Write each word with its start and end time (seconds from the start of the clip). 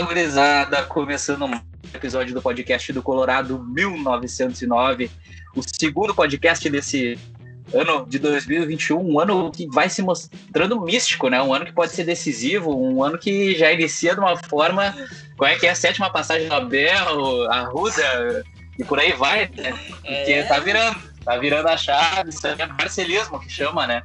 Fala, 0.00 0.14
gurizada! 0.14 0.82
Começando 0.84 1.44
um 1.44 1.60
episódio 1.94 2.32
do 2.34 2.40
podcast 2.40 2.90
do 2.90 3.02
Colorado 3.02 3.62
1909, 3.62 5.10
o 5.54 5.62
segundo 5.62 6.14
podcast 6.14 6.70
desse 6.70 7.18
ano 7.74 8.06
de 8.08 8.18
2021, 8.18 8.98
um 8.98 9.20
ano 9.20 9.50
que 9.50 9.66
vai 9.68 9.90
se 9.90 10.00
mostrando 10.00 10.80
místico, 10.80 11.28
né? 11.28 11.42
Um 11.42 11.52
ano 11.52 11.66
que 11.66 11.72
pode 11.72 11.92
ser 11.92 12.04
decisivo, 12.04 12.74
um 12.74 13.04
ano 13.04 13.18
que 13.18 13.54
já 13.54 13.70
inicia 13.72 14.14
de 14.14 14.20
uma 14.20 14.38
forma. 14.38 14.96
Qual 15.36 15.50
é 15.50 15.56
que 15.56 15.66
é 15.66 15.70
a 15.70 15.74
sétima 15.74 16.10
passagem 16.10 16.48
do 16.48 16.54
Abel, 16.54 17.50
a 17.50 17.60
Ruda, 17.64 18.42
e 18.78 18.84
por 18.84 18.98
aí 18.98 19.12
vai, 19.12 19.50
né? 19.54 19.78
Porque 20.00 20.32
é. 20.32 20.44
tá 20.44 20.58
virando 20.60 21.09
tá 21.30 21.38
virando 21.38 21.68
a 21.68 21.76
chave, 21.76 22.30
isso 22.30 22.44
é 22.44 22.66
marcelismo 22.66 23.38
que 23.38 23.48
chama, 23.48 23.86
né? 23.86 24.02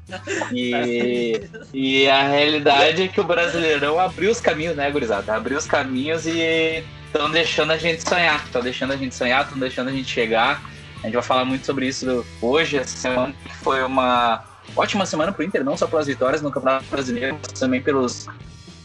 E, 0.51 1.41
e 1.73 2.07
a 2.07 2.27
realidade 2.27 3.01
é 3.01 3.07
que 3.07 3.19
o 3.19 3.23
Brasileirão 3.23 3.99
abriu 3.99 4.29
os 4.29 4.39
caminhos, 4.39 4.75
né, 4.75 4.91
gurizada? 4.91 5.33
Abriu 5.33 5.57
os 5.57 5.65
caminhos 5.65 6.27
e 6.27 6.83
estão 7.07 7.31
deixando 7.31 7.71
a 7.71 7.77
gente 7.77 8.07
sonhar, 8.07 8.43
estão 8.45 8.61
deixando 8.61 8.93
a 8.93 8.95
gente 8.95 9.15
sonhar, 9.15 9.43
estão 9.43 9.57
deixando 9.57 9.87
a 9.87 9.91
gente 9.91 10.07
chegar. 10.07 10.61
A 10.99 11.07
gente 11.07 11.15
vai 11.15 11.23
falar 11.23 11.45
muito 11.45 11.65
sobre 11.65 11.87
isso 11.87 12.23
hoje, 12.39 12.77
essa 12.77 12.95
semana 12.95 13.33
que 13.43 13.55
foi 13.55 13.81
uma 13.83 14.43
ótima 14.75 15.05
semana 15.05 15.31
para 15.31 15.41
o 15.41 15.45
Inter, 15.45 15.63
não 15.63 15.75
só 15.75 15.87
pelas 15.87 16.05
vitórias 16.05 16.43
no 16.43 16.51
Campeonato 16.51 16.85
Brasileiro, 16.85 17.39
mas 17.41 17.59
também 17.59 17.81
pelos 17.81 18.27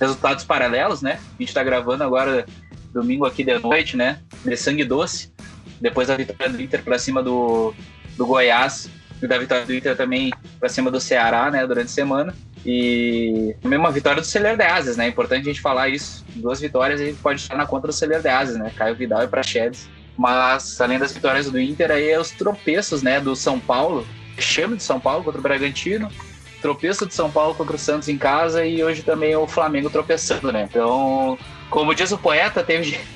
resultados 0.01 0.45
paralelos, 0.45 1.03
né? 1.03 1.13
A 1.13 1.43
gente 1.43 1.49
está 1.49 1.63
gravando 1.63 2.05
agora 2.05 2.47
domingo 2.91 3.27
aqui 3.27 3.45
de 3.45 3.59
noite, 3.59 3.99
né? 3.99 4.21
De 4.45 4.57
sangue 4.57 4.85
doce, 4.85 5.31
depois 5.79 6.09
da 6.09 6.17
vitória 6.17 6.49
do 6.51 6.61
Inter 6.61 6.83
para 6.83 6.99
cima 6.99 7.23
do, 7.23 7.75
do 8.21 8.27
Goiás 8.27 8.91
e 9.23 9.27
da 9.27 9.39
vitória 9.39 9.65
do 9.65 9.75
Inter 9.75 9.97
também 9.97 10.31
para 10.59 10.69
cima 10.69 10.91
do 10.91 11.01
Ceará, 11.01 11.51
né, 11.51 11.67
durante 11.67 11.87
a 11.87 11.95
semana. 11.95 12.35
E 12.67 13.57
também 13.63 13.79
uma 13.79 13.91
vitória 13.91 14.21
do 14.21 14.27
Celer 14.27 14.59
de 14.59 14.63
Ases, 14.63 14.99
né? 14.99 15.07
É 15.07 15.09
importante 15.09 15.41
a 15.41 15.45
gente 15.45 15.63
falar 15.63 15.89
isso. 15.89 16.23
Duas 16.37 16.61
vitórias 16.61 17.01
a 17.01 17.05
gente 17.07 17.19
pode 17.19 17.41
estar 17.41 17.57
na 17.57 17.67
conta 17.67 17.87
do 17.87 17.93
Celer 17.95 18.21
de 18.21 18.29
Ases, 18.29 18.59
né? 18.59 18.71
Caio 18.77 18.95
Vidal 18.95 19.23
e 19.23 19.29
Praxedes. 19.29 19.89
Mas, 20.19 20.79
além 20.79 20.99
das 20.99 21.13
vitórias 21.13 21.51
do 21.51 21.59
Inter, 21.59 21.91
aí 21.91 22.11
é 22.11 22.21
os 22.21 22.31
tropeços, 22.33 23.03
né? 23.03 23.19
Do 23.19 23.35
São 23.35 23.59
Paulo. 23.59 24.07
Chame 24.39 24.77
de 24.77 24.83
São 24.83 25.01
Paulo 25.01 25.25
contra 25.25 25.41
o 25.41 25.43
Bragantino. 25.43 26.11
Tropeço 26.61 27.07
de 27.07 27.15
São 27.15 27.31
Paulo 27.31 27.55
contra 27.55 27.77
o 27.77 27.79
Santos 27.79 28.11
em 28.11 28.19
casa. 28.19 28.67
E 28.67 28.85
hoje 28.85 29.03
também 29.03 29.35
o 29.35 29.47
Flamengo 29.47 29.89
tropeçando, 29.89 30.53
né? 30.53 30.69
Então, 30.69 31.39
como 31.71 31.95
diz 31.95 32.13
o 32.13 32.19
poeta, 32.19 32.63
teve. 32.63 33.01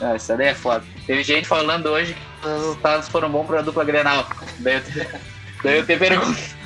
Ah, 0.00 0.14
isso 0.14 0.36
daí 0.36 0.46
é 0.46 0.54
foda. 0.54 0.84
Teve 1.08 1.24
gente 1.24 1.48
falando 1.48 1.86
hoje 1.86 2.14
que 2.14 2.20
os 2.42 2.60
resultados 2.60 3.08
foram 3.08 3.30
bons 3.30 3.46
para 3.46 3.60
a 3.60 3.62
dupla 3.62 3.84
Grenal. 3.84 4.28
Daí 4.58 4.74
eu 4.74 4.84
te, 4.84 5.08
daí 5.62 5.78
eu 5.78 5.84
pergunto. 5.84 6.58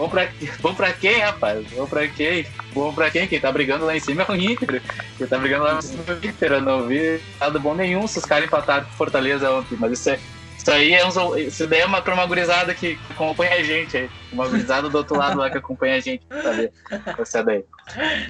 Bom 0.00 0.08
pra, 0.08 0.28
bom 0.60 0.74
pra 0.74 0.92
quem, 0.94 1.18
rapaz? 1.18 1.66
Bom 1.72 1.86
pra 1.86 2.08
quem? 2.08 2.46
Bom 2.72 2.90
pra 2.90 3.10
quem? 3.10 3.28
Quem 3.28 3.38
tá 3.38 3.52
brigando 3.52 3.84
lá 3.84 3.94
em 3.94 4.00
cima 4.00 4.22
é 4.26 4.32
o 4.32 4.34
Inter. 4.34 4.80
Quem 5.18 5.26
tá 5.26 5.36
brigando 5.36 5.64
lá 5.64 5.74
em 5.78 5.82
cima 5.82 6.02
é 6.06 6.12
o 6.12 6.26
Inter. 6.26 6.52
Eu 6.52 6.60
não 6.62 6.86
vi 6.86 7.20
nada 7.38 7.58
bom 7.58 7.74
nenhum 7.74 8.06
se 8.06 8.18
os 8.18 8.24
caras 8.24 8.46
empataram 8.46 8.86
com 8.86 8.92
Fortaleza 8.92 9.50
ontem. 9.52 9.76
Mas 9.78 9.92
isso, 9.92 10.08
é, 10.08 10.18
isso 10.60 10.70
aí 10.70 10.92
é, 10.92 11.06
um, 11.06 11.38
isso 11.38 11.66
daí 11.66 11.80
é 11.80 11.86
uma, 11.86 12.02
pra 12.02 12.12
uma 12.12 12.26
gurizada 12.26 12.74
que 12.74 12.98
acompanha 13.08 13.54
a 13.54 13.62
gente 13.62 13.96
aí. 13.96 14.10
Uma 14.30 14.46
gurizada 14.46 14.90
do 14.90 14.98
outro 14.98 15.16
lado 15.16 15.38
lá 15.38 15.48
que 15.48 15.56
acompanha 15.56 15.96
a 15.96 16.00
gente 16.00 16.22
pra 16.26 16.42
saber. 16.42 16.72
Essa 17.18 17.42
daí. 17.42 17.64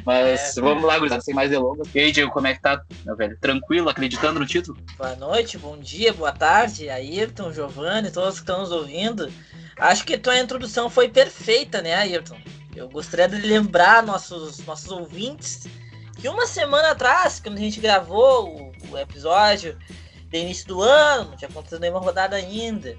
Mas 0.07 0.57
é. 0.57 0.61
vamos 0.61 0.85
lá, 0.85 0.97
gurizada, 0.97 1.21
sem 1.23 1.35
mais 1.35 1.51
delongas. 1.51 1.89
E 1.93 1.99
aí, 1.99 2.13
Diego, 2.13 2.31
como 2.31 2.47
é 2.47 2.55
que 2.55 2.63
tá, 2.63 2.81
meu 3.05 3.17
velho? 3.17 3.37
Tranquilo, 3.41 3.89
acreditando 3.89 4.39
no 4.39 4.47
título? 4.47 4.79
Boa 4.97 5.17
noite, 5.17 5.59
bom 5.59 5.77
dia, 5.77 6.13
boa 6.13 6.31
tarde, 6.31 6.89
Ayrton, 6.89 7.53
Giovanni, 7.53 8.13
todos 8.13 8.35
que 8.35 8.43
estão 8.43 8.61
nos 8.61 8.71
ouvindo. 8.71 9.29
Acho 9.77 10.05
que 10.05 10.17
tua 10.17 10.39
introdução 10.39 10.89
foi 10.89 11.09
perfeita, 11.09 11.83
né, 11.83 11.95
Ayrton? 11.95 12.39
Eu 12.77 12.89
gostaria 12.89 13.29
de 13.29 13.45
lembrar 13.45 14.05
nossos, 14.05 14.65
nossos 14.65 14.93
ouvintes 14.93 15.67
que 16.21 16.29
uma 16.29 16.47
semana 16.47 16.91
atrás, 16.91 17.41
quando 17.41 17.57
a 17.57 17.61
gente 17.61 17.81
gravou 17.81 18.73
o, 18.89 18.93
o 18.93 18.99
episódio 18.99 19.77
de 20.31 20.39
início 20.39 20.67
do 20.69 20.83
ano, 20.83 21.31
não 21.31 21.37
tinha 21.37 21.49
acontecido 21.49 21.81
nenhuma 21.81 22.01
rodada 22.01 22.37
ainda, 22.37 22.97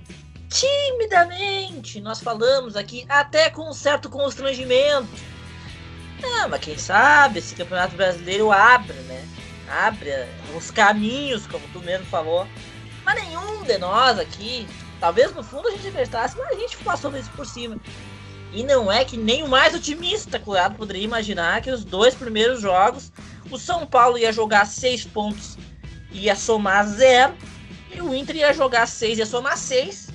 timidamente 0.50 2.02
nós 2.02 2.20
falamos 2.22 2.76
aqui, 2.76 3.06
até 3.08 3.50
com 3.50 3.70
um 3.70 3.74
certo 3.74 4.10
constrangimento. 4.10 5.08
Ah, 6.24 6.48
mas 6.48 6.62
quem 6.62 6.78
sabe 6.78 7.40
esse 7.40 7.56
campeonato 7.56 7.96
brasileiro 7.96 8.52
abre, 8.52 8.94
né? 8.94 9.28
Abre 9.68 10.12
os 10.56 10.70
caminhos, 10.70 11.48
como 11.48 11.66
tu 11.70 11.80
mesmo 11.80 12.06
falou. 12.06 12.46
Mas 13.04 13.24
nenhum 13.24 13.64
de 13.64 13.78
nós 13.78 14.20
aqui 14.20 14.68
Talvez 15.02 15.34
no 15.34 15.42
fundo 15.42 15.68
a 15.68 15.72
gente 15.72 15.88
acreditasse, 15.88 16.38
mas 16.38 16.50
a 16.50 16.60
gente 16.60 16.78
passou 16.78 17.18
isso 17.18 17.32
por 17.32 17.44
cima. 17.44 17.76
E 18.54 18.64
não 18.64 18.92
é 18.92 19.04
que 19.04 19.18
nem 19.18 19.42
o 19.42 19.48
mais 19.48 19.74
otimista 19.74 20.38
curado 20.38 20.76
poderia 20.76 21.04
imaginar 21.04 21.60
que 21.62 21.72
os 21.72 21.84
dois 21.84 22.14
primeiros 22.14 22.62
jogos 22.62 23.12
o 23.50 23.58
São 23.58 23.88
Paulo 23.88 24.18
ia 24.18 24.32
jogar 24.32 24.68
seis 24.68 25.04
pontos 25.04 25.58
ia 26.12 26.36
somar 26.36 26.86
zero. 26.88 27.34
E 27.94 28.02
o 28.02 28.14
Inter 28.14 28.38
ia 28.38 28.54
jogar 28.54 28.88
seis 28.88 29.18
e 29.18 29.22
ia 29.22 29.26
somar 29.26 29.58
seis, 29.58 30.10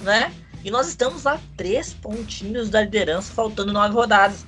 né? 0.00 0.32
E 0.64 0.70
nós 0.70 0.88
estamos 0.88 1.26
a 1.26 1.38
três 1.56 1.92
pontinhos 1.94 2.68
da 2.68 2.82
liderança, 2.82 3.32
faltando 3.32 3.72
nove 3.72 3.94
rodadas. 3.94 4.44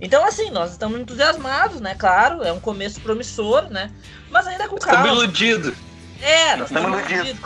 Então, 0.00 0.24
assim, 0.24 0.50
nós 0.50 0.72
estamos 0.72 0.98
entusiasmados, 0.98 1.80
né? 1.80 1.94
Claro, 1.94 2.42
é 2.42 2.52
um 2.52 2.60
começo 2.60 3.00
promissor, 3.00 3.68
né? 3.68 3.90
Mas 4.30 4.46
ainda 4.46 4.66
com 4.66 4.76
calma. 4.76 5.00
Estamos 5.00 5.22
iludidos. 5.22 5.74
É, 6.22 6.56
nós 6.56 6.70
estamos 6.70 6.98
iludidos. 6.98 7.40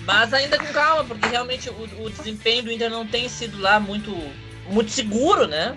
Mas 0.00 0.34
ainda 0.34 0.58
com 0.58 0.72
calma, 0.72 1.04
porque 1.04 1.26
realmente 1.26 1.70
o, 1.70 2.04
o, 2.04 2.10
desempenho 2.10 2.64
do 2.64 2.72
Inter 2.72 2.90
não 2.90 3.06
tem 3.06 3.28
sido 3.28 3.58
lá 3.58 3.80
muito, 3.80 4.10
muito 4.68 4.90
seguro, 4.90 5.46
né? 5.46 5.74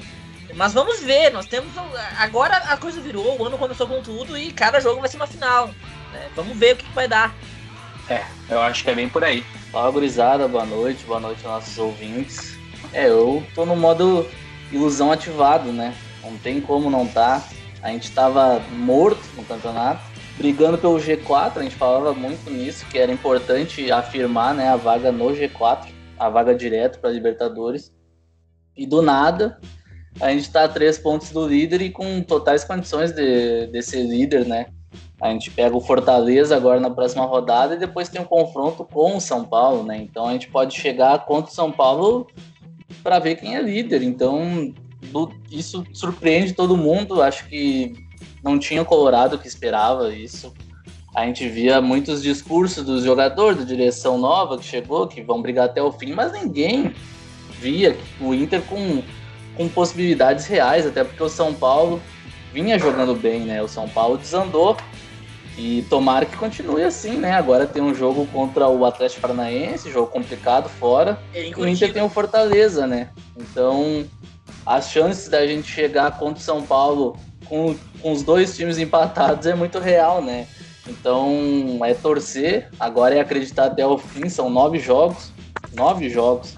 Mas 0.56 0.74
vamos 0.74 1.00
ver, 1.02 1.32
nós 1.32 1.46
temos. 1.46 1.72
Agora 2.18 2.58
a 2.58 2.76
coisa 2.78 3.00
virou, 3.00 3.40
o 3.40 3.46
ano 3.46 3.58
começou 3.58 3.88
com 3.88 4.02
tudo 4.02 4.38
e 4.38 4.52
cada 4.52 4.80
jogo 4.80 5.00
vai 5.00 5.10
ser 5.10 5.18
uma 5.18 5.28
final. 5.28 5.70
Né? 6.18 6.30
Vamos 6.36 6.58
ver 6.58 6.74
o 6.74 6.78
que, 6.78 6.86
que 6.86 6.94
vai 6.94 7.08
dar. 7.08 7.36
É, 8.10 8.24
eu 8.50 8.62
acho 8.62 8.84
que 8.84 8.90
é 8.90 8.96
bem 8.96 9.08
por 9.08 9.24
aí. 9.24 9.42
Fala, 9.72 9.92
gurizada, 9.92 10.48
boa 10.48 10.66
noite, 10.66 11.06
boa 11.06 11.20
noite 11.20 11.46
aos 11.46 11.54
nossos 11.54 11.78
ouvintes. 11.78 12.58
É, 12.94 13.10
eu 13.10 13.46
tô 13.54 13.66
no 13.66 13.76
modo 13.76 14.28
ilusão 14.72 15.12
ativado, 15.12 15.72
né? 15.72 15.94
Não 16.24 16.38
tem 16.38 16.60
como 16.60 16.90
não 16.90 17.08
tá. 17.08 17.44
A 17.82 17.90
gente 17.90 18.12
tava 18.12 18.60
morto 18.72 19.22
no 19.36 19.44
campeonato 19.44 20.02
brigando 20.38 20.78
pelo 20.78 20.98
G4, 20.98 21.58
a 21.58 21.64
gente 21.64 21.76
falava 21.76 22.14
muito 22.14 22.50
nisso, 22.50 22.86
que 22.86 23.00
era 23.00 23.12
importante 23.12 23.92
afirmar 23.92 24.54
né, 24.54 24.70
a 24.70 24.76
vaga 24.76 25.12
no 25.12 25.26
G4, 25.30 25.88
a 26.18 26.30
vaga 26.30 26.54
direto 26.54 27.00
para 27.00 27.10
Libertadores. 27.10 27.92
E 28.76 28.86
do 28.86 29.02
nada, 29.02 29.60
a 30.22 30.30
gente 30.30 30.44
está 30.44 30.64
a 30.64 30.70
três 30.70 31.00
pontos 31.00 31.32
do 31.32 31.48
líder 31.48 31.82
e 31.82 31.90
com 31.90 32.22
totais 32.22 32.64
condições 32.64 33.12
de, 33.12 33.68
de 33.68 33.82
ser 33.82 34.04
líder, 34.04 34.46
né? 34.46 34.68
A 35.20 35.32
gente 35.32 35.50
pega 35.50 35.76
o 35.76 35.82
Fortaleza 35.82 36.56
agora 36.56 36.80
na 36.80 36.90
próxima 36.90 37.26
rodada 37.26 37.76
e 37.76 37.80
depois 37.80 38.08
tem 38.08 38.22
um 38.22 38.26
confronto 38.26 38.86
com 38.86 39.18
o 39.18 39.22
São 39.22 39.44
Paulo, 39.44 39.84
né? 39.84 39.98
Então 39.98 40.28
a 40.28 40.34
gente 40.34 40.48
pode 40.48 40.76
chegar 40.76 41.26
contra 41.26 41.52
o 41.52 41.54
São 41.54 41.72
Paulo 41.72 42.28
para 43.02 43.18
ver 43.18 43.36
quem 43.36 43.56
é 43.56 43.62
líder. 43.62 44.04
Então 44.04 44.74
do, 45.12 45.32
isso 45.52 45.84
surpreende 45.92 46.54
todo 46.54 46.78
mundo. 46.78 47.22
Acho 47.22 47.48
que 47.48 47.94
não 48.44 48.60
tinha 48.60 48.82
o 48.82 48.86
Colorado 48.86 49.40
que 49.40 49.48
esperava 49.48 50.14
isso. 50.14 50.54
A 51.16 51.26
gente 51.26 51.50
via 51.50 51.82
muitos 51.82 52.22
discursos 52.22 52.86
dos 52.86 53.04
jogadores, 53.04 53.58
da 53.58 53.66
direção 53.66 54.20
nova 54.20 54.58
que 54.58 54.66
chegou, 54.66 55.08
que 55.08 55.22
vão 55.22 55.42
brigar 55.42 55.66
até 55.66 55.82
o 55.82 55.92
fim, 55.92 56.14
mas 56.14 56.32
ninguém 56.32 56.94
via 57.60 57.98
o 58.22 58.36
Inter 58.36 58.62
com, 58.62 59.02
com 59.56 59.68
possibilidades 59.68 60.46
reais, 60.46 60.86
até 60.86 61.04
porque 61.04 61.24
o 61.24 61.30
São 61.30 61.56
Paulo 61.56 62.00
vinha 62.54 62.78
jogando 62.80 63.16
bem, 63.16 63.42
né? 63.42 63.62
O 63.62 63.68
São 63.68 63.88
Paulo 63.88 64.18
desandou 64.18 64.78
e 65.58 65.84
tomara 65.90 66.26
que 66.26 66.38
continue 66.38 66.84
assim, 66.84 67.18
né? 67.18 67.32
Agora 67.32 67.66
tem 67.66 67.82
um 67.82 67.94
jogo 67.94 68.28
contra 68.28 68.68
o 68.68 68.86
Atlético 68.86 69.22
Paranaense, 69.22 69.92
jogo 69.92 70.08
complicado 70.08 70.70
fora. 70.70 71.20
É 71.34 71.52
o 71.58 71.68
Inter 71.68 71.92
tem 71.92 72.04
o 72.04 72.10
Fortaleza, 72.10 72.86
né? 72.86 73.10
Então, 73.36 74.06
as 74.66 74.90
chances 74.90 75.28
da 75.28 75.46
gente 75.48 75.68
chegar 75.70 76.18
contra 76.20 76.40
o 76.40 76.44
São 76.44 76.62
Paulo 76.62 77.18
com, 77.46 77.76
com 78.02 78.12
os 78.12 78.22
dois 78.22 78.56
times 78.56 78.78
empatados 78.78 79.48
é 79.48 79.56
muito 79.56 79.80
real, 79.80 80.22
né? 80.22 80.48
Então 80.88 81.80
é 81.84 81.94
torcer, 81.94 82.70
agora 82.80 83.16
é 83.16 83.20
acreditar 83.20 83.66
até 83.66 83.86
o 83.86 83.98
fim, 83.98 84.30
são 84.30 84.50
nove 84.50 84.80
jogos, 84.80 85.32
nove 85.74 86.10
jogos. 86.10 86.56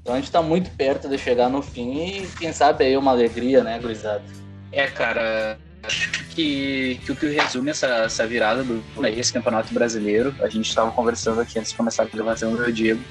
Então 0.00 0.14
a 0.14 0.18
gente 0.18 0.30
tá 0.30 0.42
muito 0.42 0.70
perto 0.72 1.08
de 1.08 1.16
chegar 1.16 1.48
no 1.48 1.62
fim 1.62 2.06
e 2.06 2.26
quem 2.38 2.52
sabe 2.52 2.84
aí 2.84 2.96
uma 2.96 3.12
alegria, 3.12 3.62
né, 3.62 3.78
gurizada? 3.78 4.22
É, 4.72 4.86
cara, 4.86 5.58
acho 5.82 6.10
que, 6.34 6.98
que 7.04 7.12
o 7.12 7.16
que 7.16 7.26
resume 7.26 7.70
essa, 7.70 7.86
essa 7.86 8.26
virada 8.26 8.64
do 8.64 8.82
esse 9.06 9.32
campeonato 9.32 9.72
brasileiro, 9.74 10.34
a 10.40 10.48
gente 10.48 10.68
estava 10.68 10.90
conversando 10.90 11.40
aqui 11.40 11.58
antes 11.58 11.72
de 11.72 11.76
começar 11.76 12.04
a 12.04 12.06
gravação 12.06 12.56
do 12.56 12.72
Diego, 12.72 13.02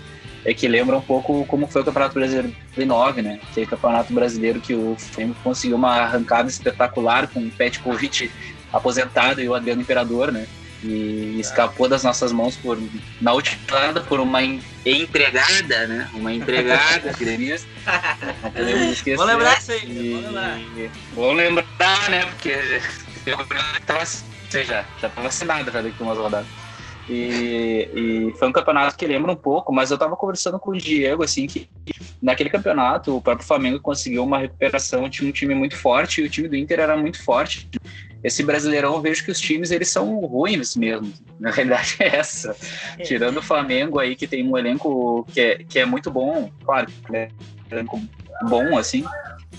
é 0.43 0.53
que 0.53 0.67
lembra 0.67 0.97
um 0.97 1.01
pouco 1.01 1.45
como 1.45 1.67
foi 1.67 1.81
o 1.81 1.85
Campeonato 1.85 2.15
Brasileiro 2.15 2.55
de 2.75 2.85
9, 2.85 3.21
né? 3.21 3.39
Que 3.53 3.61
é 3.61 3.63
o 3.63 3.67
Campeonato 3.67 4.11
Brasileiro 4.11 4.59
que 4.59 4.73
o 4.73 4.95
Flamengo 4.97 5.35
conseguiu 5.43 5.77
uma 5.77 5.97
arrancada 5.97 6.49
espetacular 6.49 7.27
com 7.27 7.41
o 7.41 7.51
Petkovic 7.51 8.31
aposentado 8.73 9.39
e 9.39 9.47
o 9.47 9.53
Adriano 9.53 9.81
Imperador, 9.81 10.31
né? 10.31 10.47
E 10.83 11.39
escapou 11.39 11.87
das 11.87 12.03
nossas 12.03 12.31
mãos 12.31 12.57
por 12.57 12.77
na 13.19 13.33
última 13.33 13.59
por 14.07 14.19
uma 14.19 14.41
empregada, 14.43 15.87
né? 15.87 16.09
Uma 16.13 16.33
empregada 16.33 17.13
gremista. 17.17 17.67
Vou 19.15 19.25
lembrar 19.25 19.57
isso 19.59 19.71
aí, 19.71 19.81
e... 19.85 20.13
vou 20.13 20.21
lembrar. 20.21 20.59
Vou 21.13 21.33
lembrar, 21.33 22.09
né? 22.09 22.25
Porque 22.25 22.81
eu 23.25 23.37
tava, 23.85 24.03
já, 24.51 24.85
já 24.99 25.09
tava 25.09 25.27
assinada 25.27 25.71
já 25.71 25.81
daqui 25.81 26.01
umas 26.01 26.17
rodadas. 26.17 26.47
E, 27.09 27.89
e, 27.93 28.33
foi 28.37 28.47
um 28.47 28.51
campeonato 28.51 28.95
que 28.95 29.05
lembra 29.05 29.31
um 29.31 29.35
pouco, 29.35 29.73
mas 29.73 29.91
eu 29.91 29.97
tava 29.97 30.15
conversando 30.15 30.59
com 30.59 30.71
o 30.71 30.77
Diego, 30.77 31.23
assim, 31.23 31.45
que 31.45 31.67
naquele 32.21 32.49
campeonato 32.49 33.17
o 33.17 33.21
próprio 33.21 33.45
Flamengo 33.45 33.79
conseguiu 33.81 34.23
uma 34.23 34.37
recuperação, 34.37 35.09
tinha 35.09 35.27
um 35.27 35.31
time 35.31 35.53
muito 35.53 35.75
forte 35.75 36.21
e 36.21 36.23
o 36.23 36.29
time 36.29 36.47
do 36.47 36.55
Inter 36.55 36.79
era 36.79 36.95
muito 36.95 37.21
forte 37.21 37.67
esse 38.23 38.43
Brasileirão 38.43 38.93
eu 38.93 39.01
vejo 39.01 39.23
que 39.23 39.31
os 39.31 39.39
times 39.39 39.71
eles 39.71 39.89
são 39.89 40.19
ruins 40.19 40.75
mesmo. 40.75 41.11
Na 41.39 41.51
realidade 41.51 41.95
é 41.99 42.15
essa. 42.17 42.55
É. 42.97 43.03
Tirando 43.03 43.37
o 43.37 43.41
Flamengo 43.41 43.99
aí, 43.99 44.15
que 44.15 44.27
tem 44.27 44.47
um 44.47 44.57
elenco 44.57 45.25
que 45.33 45.41
é, 45.41 45.63
que 45.63 45.79
é 45.79 45.85
muito 45.85 46.11
bom, 46.11 46.51
claro, 46.63 46.87
né? 47.09 47.29
elenco 47.71 48.01
bom, 48.43 48.77
assim. 48.77 49.03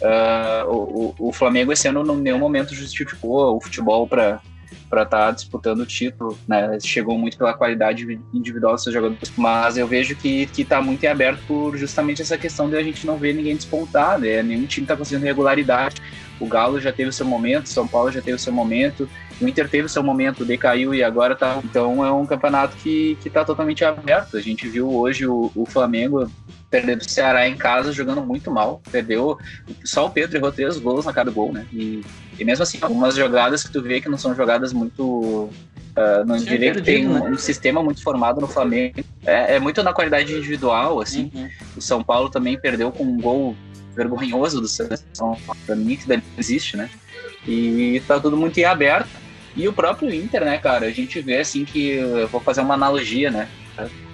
Uh, 0.01 0.69
o, 0.69 1.15
o 1.29 1.33
Flamengo 1.33 1.73
esse 1.73 1.87
ano, 1.89 2.03
em 2.15 2.21
nenhum 2.21 2.39
momento, 2.39 2.75
justificou 2.75 3.57
o 3.57 3.61
futebol 3.61 4.07
para 4.07 4.41
para 4.89 5.05
estar 5.05 5.27
tá 5.27 5.31
disputando 5.31 5.81
o 5.81 5.87
título, 5.87 6.39
né? 6.47 6.79
Chegou 6.79 7.17
muito 7.17 7.39
pela 7.39 7.55
qualidade 7.55 8.21
individual 8.33 8.75
dos 8.75 8.83
seus 8.83 8.93
jogadores, 8.93 9.33
mas 9.39 9.79
eu 9.79 9.87
vejo 9.87 10.15
que 10.15 10.45
que 10.47 10.61
está 10.61 10.83
muito 10.83 11.03
em 11.03 11.07
aberto 11.07 11.41
por 11.47 11.79
justamente 11.79 12.21
essa 12.21 12.37
questão 12.37 12.69
de 12.69 12.77
a 12.77 12.83
gente 12.83 13.07
não 13.07 13.17
ver 13.17 13.33
ninguém 13.35 13.57
despontar, 13.57 14.19
né? 14.19 14.43
Nenhum 14.43 14.67
time 14.67 14.85
está 14.85 14.95
conseguindo 14.95 15.25
regularidade. 15.25 15.97
O 16.43 16.47
Galo 16.47 16.81
já 16.81 16.93
teve 16.93 17.09
o 17.09 17.13
seu 17.13 17.25
momento, 17.25 17.69
São 17.69 17.87
Paulo 17.87 18.11
já 18.11 18.21
teve 18.21 18.37
o 18.37 18.39
seu 18.39 18.53
momento, 18.53 19.09
o 19.41 19.47
Inter 19.47 19.69
teve 19.69 19.87
o 19.87 19.89
seu 19.89 20.03
momento, 20.03 20.45
decaiu 20.45 20.93
e 20.93 21.03
agora 21.03 21.37
tá. 21.37 21.61
Então 21.63 22.05
é 22.05 22.11
um 22.11 22.27
campeonato 22.27 22.77
que 22.77 23.17
que 23.21 23.29
está 23.29 23.45
totalmente 23.45 23.85
aberto. 23.85 24.37
A 24.37 24.41
gente 24.41 24.69
viu 24.69 24.93
hoje 24.93 25.27
o, 25.27 25.53
o 25.55 25.65
Flamengo 25.65 26.29
perdendo 26.69 27.03
o 27.03 27.09
Ceará 27.09 27.47
em 27.47 27.57
casa, 27.57 27.93
jogando 27.93 28.23
muito 28.23 28.51
mal. 28.51 28.81
Perdeu. 28.91 29.39
Só 29.85 30.07
o 30.07 30.11
Pedro 30.11 30.37
errou 30.37 30.51
três 30.51 30.79
gols 30.79 31.05
na 31.05 31.13
cada 31.13 31.31
gol, 31.31 31.53
né? 31.53 31.67
E, 31.73 32.03
e 32.39 32.45
mesmo 32.45 32.63
assim, 32.63 32.79
algumas 32.81 33.15
jogadas 33.15 33.63
que 33.63 33.71
tu 33.71 33.83
vê 33.83 34.01
que 34.01 34.09
não 34.09 34.19
são 34.19 34.35
jogadas 34.35 34.73
muito. 34.73 35.49
Uh, 35.95 36.25
no 36.27 36.39
direito 36.39 36.83
tem 36.83 37.07
um, 37.07 37.13
né? 37.13 37.31
um, 37.31 37.37
sistema 37.37 37.83
muito 37.83 38.03
formado 38.03 38.41
no 38.41 38.49
Flamengo. 38.49 39.05
É, 39.27 39.57
é 39.57 39.61
muito 39.61 39.83
na 39.83 39.93
qualidade 39.93 40.33
individual, 40.33 41.01
assim. 41.01 41.31
Uhum. 41.35 41.49
O 41.77 41.81
São 41.83 42.03
Paulo 42.03 42.31
também 42.31 42.59
perdeu 42.59 42.91
com 42.91 43.05
um 43.05 43.21
gol 43.21 43.55
vergonhoso 43.95 44.61
do 44.61 44.69
Santos, 44.69 45.05
para 45.67 45.77
mim 45.77 45.97
que 45.97 46.07
existe, 46.39 46.77
né? 46.77 46.91
E 47.47 48.03
tá 48.07 48.19
tudo 48.21 48.37
muito 48.37 48.59
em 48.59 48.65
aberto. 48.65 49.11
E 49.55 49.69
o 49.69 49.73
próprio 49.73 50.13
Inter, 50.13 50.45
né, 50.45 50.59
cara? 50.59 50.87
A 50.87 50.91
gente 50.91 51.21
vê 51.21 51.39
assim 51.39 51.65
que 51.65 51.91
eu 51.91 52.29
vou 52.29 52.41
fazer 52.41 52.63
uma 52.63 52.75
analogia, 52.75 53.31
né? 53.31 53.49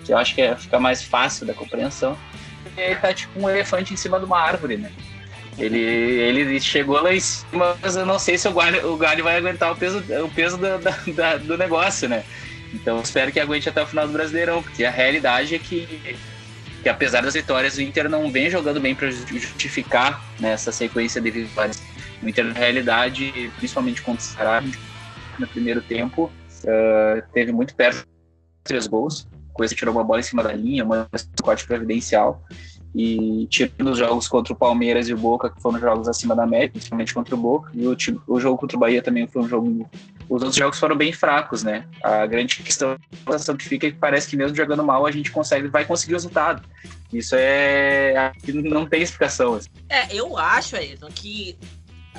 Que 0.04 0.12
eu 0.12 0.18
acho 0.18 0.34
que 0.34 0.42
é, 0.42 0.56
fica 0.56 0.80
mais 0.80 1.02
fácil 1.02 1.46
da 1.46 1.54
compreensão 1.54 2.16
ele 2.80 2.94
tá 2.96 3.12
tipo 3.12 3.40
um 3.40 3.48
elefante 3.48 3.92
em 3.92 3.96
cima 3.96 4.18
de 4.18 4.24
uma 4.24 4.38
árvore, 4.38 4.76
né? 4.76 4.90
Ele, 5.58 5.78
ele 5.78 6.60
chegou 6.60 7.00
lá 7.02 7.12
em 7.12 7.20
cima, 7.20 7.76
mas 7.82 7.96
eu 7.96 8.06
não 8.06 8.18
sei 8.18 8.38
se 8.38 8.46
o 8.46 8.52
galho, 8.52 8.92
o 8.92 8.96
galho 8.96 9.24
vai 9.24 9.36
aguentar 9.36 9.72
o 9.72 9.76
peso, 9.76 9.98
o 10.24 10.30
peso 10.30 10.56
do 11.44 11.58
negócio, 11.58 12.08
né? 12.08 12.22
Então 12.72 13.00
espero 13.00 13.32
que 13.32 13.40
aguente 13.40 13.68
até 13.68 13.82
o 13.82 13.86
final 13.86 14.06
do 14.06 14.12
Brasileirão, 14.12 14.62
porque 14.62 14.84
a 14.84 14.90
realidade 14.90 15.54
é 15.54 15.58
que, 15.58 16.16
que 16.88 16.90
apesar 16.90 17.22
das 17.22 17.34
vitórias, 17.34 17.76
o 17.76 17.82
Inter 17.82 18.08
não 18.08 18.30
vem 18.30 18.48
jogando 18.48 18.80
bem 18.80 18.94
para 18.94 19.10
justificar 19.10 20.24
né, 20.40 20.52
essa 20.52 20.72
sequência 20.72 21.20
de 21.20 21.30
vitórias. 21.30 21.82
O 22.22 22.28
Inter, 22.28 22.46
na 22.46 22.54
realidade, 22.54 23.52
principalmente 23.58 24.00
contra 24.00 24.20
o 24.20 24.24
Ceará, 24.24 24.64
no 25.38 25.46
primeiro 25.46 25.82
tempo, 25.82 26.32
uh, 26.64 27.22
teve 27.34 27.52
muito 27.52 27.74
perto 27.74 28.06
três 28.64 28.86
gols 28.86 29.28
coisa 29.58 29.74
tirou 29.74 29.92
uma 29.92 30.04
bola 30.04 30.20
em 30.20 30.22
cima 30.22 30.40
da 30.40 30.52
linha, 30.52 30.84
uma 30.84 31.08
corte 31.42 31.66
providencial. 31.66 32.40
E 32.94 33.46
tirando 33.50 33.90
os 33.90 33.98
jogos 33.98 34.28
contra 34.28 34.52
o 34.52 34.56
Palmeiras 34.56 35.08
e 35.08 35.14
o 35.14 35.18
Boca, 35.18 35.50
que 35.50 35.60
foram 35.60 35.80
jogos 35.80 36.08
acima 36.08 36.34
da 36.34 36.46
média, 36.46 36.70
principalmente 36.70 37.12
contra 37.12 37.34
o 37.34 37.38
Boca, 37.38 37.70
e 37.74 37.86
o, 37.86 37.96
o 38.28 38.40
jogo 38.40 38.56
contra 38.56 38.76
o 38.76 38.80
Bahia 38.80 39.02
também 39.02 39.26
foi 39.26 39.42
um 39.42 39.48
jogo. 39.48 39.90
Os 40.28 40.42
outros 40.42 40.56
jogos 40.56 40.78
foram 40.78 40.96
bem 40.96 41.12
fracos, 41.12 41.62
né? 41.62 41.86
A 42.02 42.26
grande 42.26 42.56
questão 42.62 42.98
que 43.56 43.64
fica 43.64 43.86
é 43.86 43.90
que 43.90 43.96
parece 43.96 44.28
que 44.28 44.36
mesmo 44.36 44.56
jogando 44.56 44.84
mal 44.84 45.06
a 45.06 45.10
gente 45.10 45.30
consegue, 45.30 45.68
vai 45.68 45.84
conseguir 45.84 46.12
o 46.12 46.16
resultado. 46.16 46.62
Isso 47.12 47.34
é. 47.36 48.32
não 48.46 48.86
tem 48.86 49.02
explicação. 49.02 49.54
Assim. 49.54 49.68
É, 49.88 50.14
eu 50.14 50.36
acho, 50.36 50.76
Ayrton, 50.76 51.08
que 51.08 51.56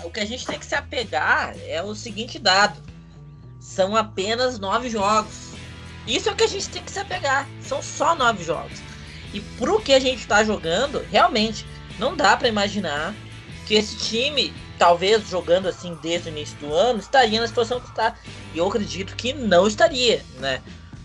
o 0.04 0.10
que 0.10 0.20
a 0.20 0.26
gente 0.26 0.46
tem 0.46 0.58
que 0.58 0.66
se 0.66 0.74
apegar 0.76 1.56
é 1.68 1.84
o 1.84 1.94
seguinte 1.94 2.40
dado: 2.40 2.82
são 3.60 3.96
apenas 3.96 4.58
nove 4.58 4.90
jogos 4.90 5.50
isso 6.10 6.28
é 6.28 6.32
o 6.32 6.36
que 6.36 6.44
a 6.44 6.48
gente 6.48 6.68
tem 6.70 6.84
que 6.84 6.92
se 6.92 7.00
apegar. 7.00 7.48
São 7.62 7.82
só 7.84 8.16
nove 8.16 8.44
jogos. 8.44 8.82
E 9.32 9.40
pro 9.40 9.80
que 9.80 9.94
a 9.94 10.00
gente 10.00 10.26
tá 10.26 10.44
jogando, 10.44 11.06
realmente, 11.12 11.64
não 12.00 12.16
dá 12.16 12.36
para 12.36 12.48
imaginar 12.48 13.14
que 13.68 13.76
esse 13.76 13.96
time, 13.96 14.52
talvez 14.80 15.28
jogando 15.28 15.68
assim 15.68 15.96
desde 16.02 16.30
o 16.30 16.32
início 16.32 16.58
do 16.58 16.74
ano, 16.74 17.00
estaria 17.00 17.40
na 17.40 17.48
situação 17.48 17.80
que 17.80 17.90
está. 17.90 18.16
E 18.54 18.58
eu 18.58 18.68
acredito 18.68 19.16
que 19.16 19.34
não 19.34 19.68
estaria, 19.68 20.24
né? 20.40 20.62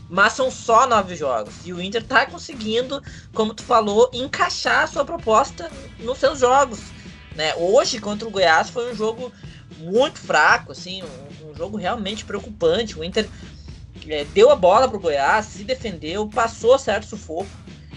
Mas 0.09 0.35
são 0.35 0.51
só 0.51 0.87
nove 0.87 1.17
jogos. 1.17 1.55
E 1.65 1.73
o 1.73 1.83
Inter 1.83 2.05
tá 2.05 2.25
conseguindo, 2.25 3.03
como 3.35 3.53
tu 3.53 3.65
falou, 3.65 4.09
encaixar 4.13 4.85
a 4.85 4.87
sua 4.87 5.05
proposta 5.05 5.71
nos 5.99 6.19
seus 6.19 6.39
jogos. 6.39 6.81
Né? 7.35 7.53
Hoje, 7.57 7.99
contra 7.99 8.29
o 8.29 8.31
Goiás, 8.31 8.71
foi 8.71 8.93
um 8.93 8.95
jogo 8.95 9.33
muito 9.79 10.21
fraco, 10.21 10.71
assim, 10.71 11.03
um, 11.03 11.51
um 11.51 11.55
jogo 11.57 11.77
realmente 11.77 12.25
preocupante. 12.25 12.97
O 12.97 13.03
Inter 13.03 13.29
é, 14.09 14.25
deu 14.27 14.51
a 14.51 14.57
bola 14.57 14.89
pro 14.89 15.01
Goiás, 15.01 15.47
se 15.47 15.65
defendeu, 15.65 16.29
passou 16.29 16.79
certo 16.79 17.07
sufoco, 17.07 17.51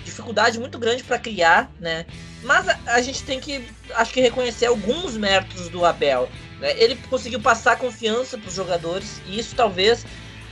dificuldade 0.03 0.59
muito 0.59 0.79
grande 0.79 1.03
para 1.03 1.19
criar, 1.19 1.69
né? 1.79 2.05
Mas 2.43 2.67
a, 2.67 2.77
a, 2.87 3.01
gente 3.01 3.23
tem 3.23 3.39
que, 3.39 3.67
acho 3.95 4.13
que 4.13 4.21
reconhecer 4.21 4.67
alguns 4.67 5.17
méritos 5.17 5.69
do 5.69 5.85
Abel. 5.85 6.29
Né? 6.59 6.73
Ele 6.77 6.95
conseguiu 7.09 7.39
passar 7.39 7.77
confiança 7.77 8.37
para 8.37 8.47
os 8.47 8.53
jogadores 8.53 9.21
e 9.25 9.39
isso 9.39 9.55
talvez 9.55 10.05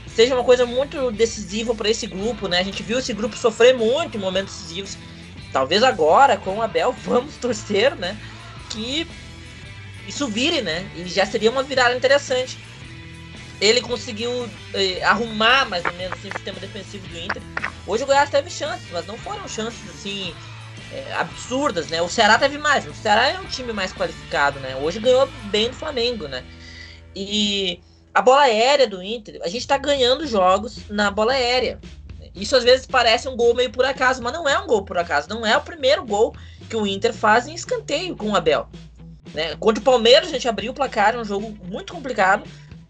seja 0.06 0.34
uma 0.34 0.44
coisa 0.44 0.64
muito 0.66 1.10
decisiva 1.10 1.74
para 1.74 1.90
esse 1.90 2.06
grupo, 2.06 2.48
né? 2.48 2.58
A 2.58 2.62
gente 2.62 2.82
viu 2.82 2.98
esse 2.98 3.12
grupo 3.12 3.36
sofrer 3.36 3.76
muito 3.76 4.16
em 4.16 4.20
momentos 4.20 4.54
decisivos. 4.54 4.96
Talvez 5.52 5.82
agora 5.82 6.36
com 6.36 6.56
o 6.56 6.62
Abel 6.62 6.92
vamos 7.04 7.36
torcer, 7.36 7.94
né? 7.94 8.16
Que 8.70 9.06
isso 10.08 10.26
vire, 10.26 10.62
né? 10.62 10.90
E 10.96 11.04
já 11.04 11.26
seria 11.26 11.50
uma 11.50 11.62
virada 11.62 11.94
interessante 11.94 12.58
ele 13.60 13.80
conseguiu 13.80 14.48
eh, 14.74 15.02
arrumar 15.02 15.64
mais 15.68 15.84
ou 15.84 15.92
menos 15.94 16.18
assim, 16.18 16.28
o 16.28 16.32
sistema 16.32 16.60
defensivo 16.60 17.06
do 17.08 17.18
Inter. 17.18 17.42
Hoje 17.86 18.02
o 18.02 18.06
Goiás 18.06 18.28
teve 18.28 18.50
chances, 18.50 18.86
mas 18.92 19.06
não 19.06 19.16
foram 19.16 19.48
chances 19.48 19.80
assim 19.88 20.34
eh, 20.92 21.12
absurdas, 21.14 21.88
né? 21.88 22.00
O 22.02 22.08
Ceará 22.08 22.38
teve 22.38 22.58
mais. 22.58 22.86
O 22.86 22.94
Ceará 22.94 23.28
é 23.28 23.38
um 23.38 23.46
time 23.46 23.72
mais 23.72 23.92
qualificado, 23.92 24.58
né? 24.60 24.76
Hoje 24.76 25.00
ganhou 25.00 25.26
bem 25.44 25.70
do 25.70 25.76
Flamengo, 25.76 26.28
né? 26.28 26.44
E 27.14 27.80
a 28.14 28.20
bola 28.20 28.42
aérea 28.42 28.86
do 28.86 29.02
Inter, 29.02 29.40
a 29.42 29.48
gente 29.48 29.66
tá 29.66 29.78
ganhando 29.78 30.26
jogos 30.26 30.88
na 30.88 31.10
bola 31.10 31.32
aérea. 31.32 31.78
Isso 32.34 32.54
às 32.54 32.64
vezes 32.64 32.86
parece 32.86 33.28
um 33.28 33.36
gol 33.36 33.54
meio 33.54 33.70
por 33.70 33.84
acaso, 33.84 34.22
mas 34.22 34.32
não 34.32 34.48
é 34.48 34.58
um 34.58 34.66
gol 34.66 34.84
por 34.84 34.98
acaso. 34.98 35.28
Não 35.28 35.44
é 35.46 35.56
o 35.56 35.62
primeiro 35.62 36.04
gol 36.04 36.34
que 36.68 36.76
o 36.76 36.86
Inter 36.86 37.14
faz 37.14 37.46
em 37.46 37.54
escanteio 37.54 38.14
com 38.14 38.30
o 38.30 38.36
Abel. 38.36 38.68
Né? 39.32 39.56
Contra 39.56 39.80
o 39.80 39.84
Palmeiras 39.84 40.28
a 40.28 40.32
gente 40.32 40.48
abriu 40.48 40.72
o 40.72 40.74
placar, 40.74 41.14
é 41.14 41.18
um 41.18 41.24
jogo 41.24 41.56
muito 41.64 41.92
complicado 41.92 42.44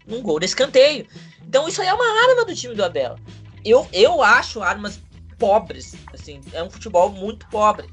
um 0.07 0.21
gol 0.21 0.39
de 0.39 0.45
escanteio. 0.45 1.05
Então 1.47 1.67
isso 1.67 1.81
aí 1.81 1.87
é 1.87 1.93
uma 1.93 2.29
arma 2.29 2.45
do 2.45 2.55
time 2.55 2.73
do 2.73 2.83
Abel. 2.83 3.17
Eu, 3.65 3.87
eu 3.91 4.21
acho 4.21 4.61
armas 4.61 4.99
pobres, 5.37 5.95
assim, 6.13 6.41
é 6.53 6.63
um 6.63 6.69
futebol 6.69 7.09
muito 7.09 7.47
pobre. 7.47 7.87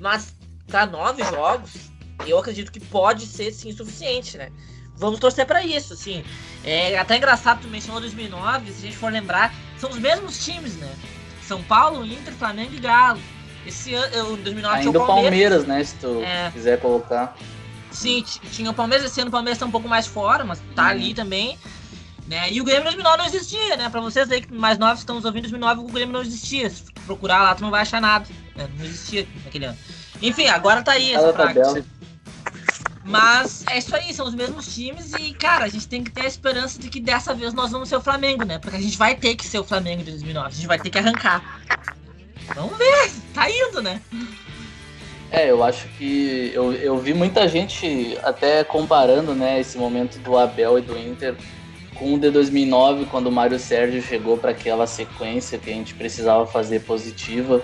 Mas 0.00 0.34
para 0.66 0.86
nove 0.86 1.22
jogos, 1.24 1.90
eu 2.26 2.38
acredito 2.38 2.72
que 2.72 2.80
pode 2.80 3.26
ser 3.26 3.52
sim 3.52 3.72
suficiente, 3.72 4.36
né? 4.36 4.50
Vamos 4.96 5.18
torcer 5.18 5.46
para 5.46 5.64
isso, 5.64 5.92
assim. 5.92 6.24
É 6.62 6.96
até 6.98 7.16
engraçado 7.16 7.62
tu 7.62 7.68
mencionou 7.68 8.00
2009, 8.00 8.72
se 8.72 8.78
a 8.78 8.80
gente 8.82 8.96
for 8.96 9.12
lembrar, 9.12 9.52
são 9.78 9.90
os 9.90 9.98
mesmos 9.98 10.44
times, 10.44 10.76
né? 10.76 10.94
São 11.46 11.62
Paulo, 11.62 12.04
Inter, 12.06 12.32
Flamengo 12.32 12.74
e 12.74 12.78
Galo. 12.78 13.20
Esse 13.66 13.94
ano, 13.94 14.36
2009 14.36 14.76
Ainda 14.76 14.90
o 14.90 15.06
Palmeiras, 15.06 15.64
Palmeiras, 15.64 15.66
né? 15.66 15.84
Se 15.84 15.94
tu 15.96 16.22
é. 16.22 16.50
quiser 16.50 16.80
colocar. 16.80 17.36
Sim, 17.90 18.24
tinha 18.50 18.70
o 18.70 18.74
Palmeiras 18.74 19.06
esse 19.06 19.20
ano, 19.20 19.28
o 19.28 19.32
Palmeiras 19.32 19.58
tá 19.58 19.66
um 19.66 19.70
pouco 19.70 19.88
mais 19.88 20.06
fora, 20.06 20.44
mas 20.44 20.60
tá 20.74 20.84
uhum. 20.84 20.88
ali 20.88 21.14
também. 21.14 21.58
Né? 22.26 22.52
E 22.52 22.60
o 22.60 22.64
Grêmio 22.64 22.84
2009 22.84 23.18
não 23.18 23.26
existia, 23.26 23.76
né? 23.76 23.88
Pra 23.90 24.00
vocês 24.00 24.30
aí 24.30 24.40
que 24.40 24.52
mais 24.52 24.78
novos 24.78 25.00
estão 25.00 25.16
nos 25.16 25.24
ouvindo, 25.24 25.42
2009 25.42 25.80
o 25.80 25.84
Grêmio 25.84 26.12
não 26.12 26.22
existia. 26.22 26.70
Se 26.70 26.84
procurar 27.06 27.42
lá, 27.42 27.54
tu 27.54 27.62
não 27.62 27.70
vai 27.70 27.82
achar 27.82 28.00
nada. 28.00 28.26
Né? 28.56 28.68
Não 28.78 28.84
existia 28.84 29.26
naquele 29.44 29.66
ano. 29.66 29.78
Enfim, 30.22 30.46
agora 30.46 30.82
tá 30.82 30.92
aí 30.92 31.12
essa 31.12 31.32
prática. 31.32 31.84
Mas 33.04 33.64
é 33.68 33.76
isso 33.76 33.94
aí, 33.94 34.14
são 34.14 34.26
os 34.26 34.34
mesmos 34.34 34.74
times 34.74 35.12
e, 35.12 35.34
cara, 35.34 35.66
a 35.66 35.68
gente 35.68 35.86
tem 35.86 36.02
que 36.02 36.10
ter 36.10 36.22
a 36.22 36.26
esperança 36.26 36.80
de 36.80 36.88
que 36.88 36.98
dessa 36.98 37.34
vez 37.34 37.52
nós 37.52 37.70
vamos 37.70 37.90
ser 37.90 37.96
o 37.96 38.00
Flamengo, 38.00 38.44
né? 38.44 38.58
Porque 38.58 38.76
a 38.76 38.80
gente 38.80 38.96
vai 38.96 39.14
ter 39.14 39.34
que 39.34 39.46
ser 39.46 39.58
o 39.58 39.64
Flamengo 39.64 40.02
de 40.02 40.10
2009, 40.12 40.46
a 40.46 40.50
gente 40.50 40.66
vai 40.66 40.78
ter 40.78 40.88
que 40.88 40.98
arrancar. 40.98 41.60
Vamos 42.54 42.78
ver, 42.78 43.10
tá 43.34 43.50
indo, 43.50 43.82
né? 43.82 44.00
É, 45.30 45.50
eu 45.50 45.62
acho 45.62 45.86
que 45.98 46.50
eu, 46.54 46.72
eu 46.72 46.96
vi 46.96 47.12
muita 47.12 47.46
gente 47.46 48.18
até 48.22 48.64
comparando, 48.64 49.34
né, 49.34 49.60
esse 49.60 49.76
momento 49.76 50.18
do 50.20 50.38
Abel 50.38 50.78
e 50.78 50.82
do 50.82 50.96
Inter 50.96 51.36
com 51.94 52.14
o 52.14 52.18
de 52.18 52.30
2009, 52.30 53.06
quando 53.06 53.28
o 53.28 53.32
Mário 53.32 53.58
Sérgio 53.58 54.02
chegou 54.02 54.36
para 54.36 54.50
aquela 54.50 54.86
sequência 54.86 55.58
que 55.58 55.70
a 55.70 55.72
gente 55.72 55.94
precisava 55.94 56.46
fazer 56.46 56.80
positiva 56.80 57.62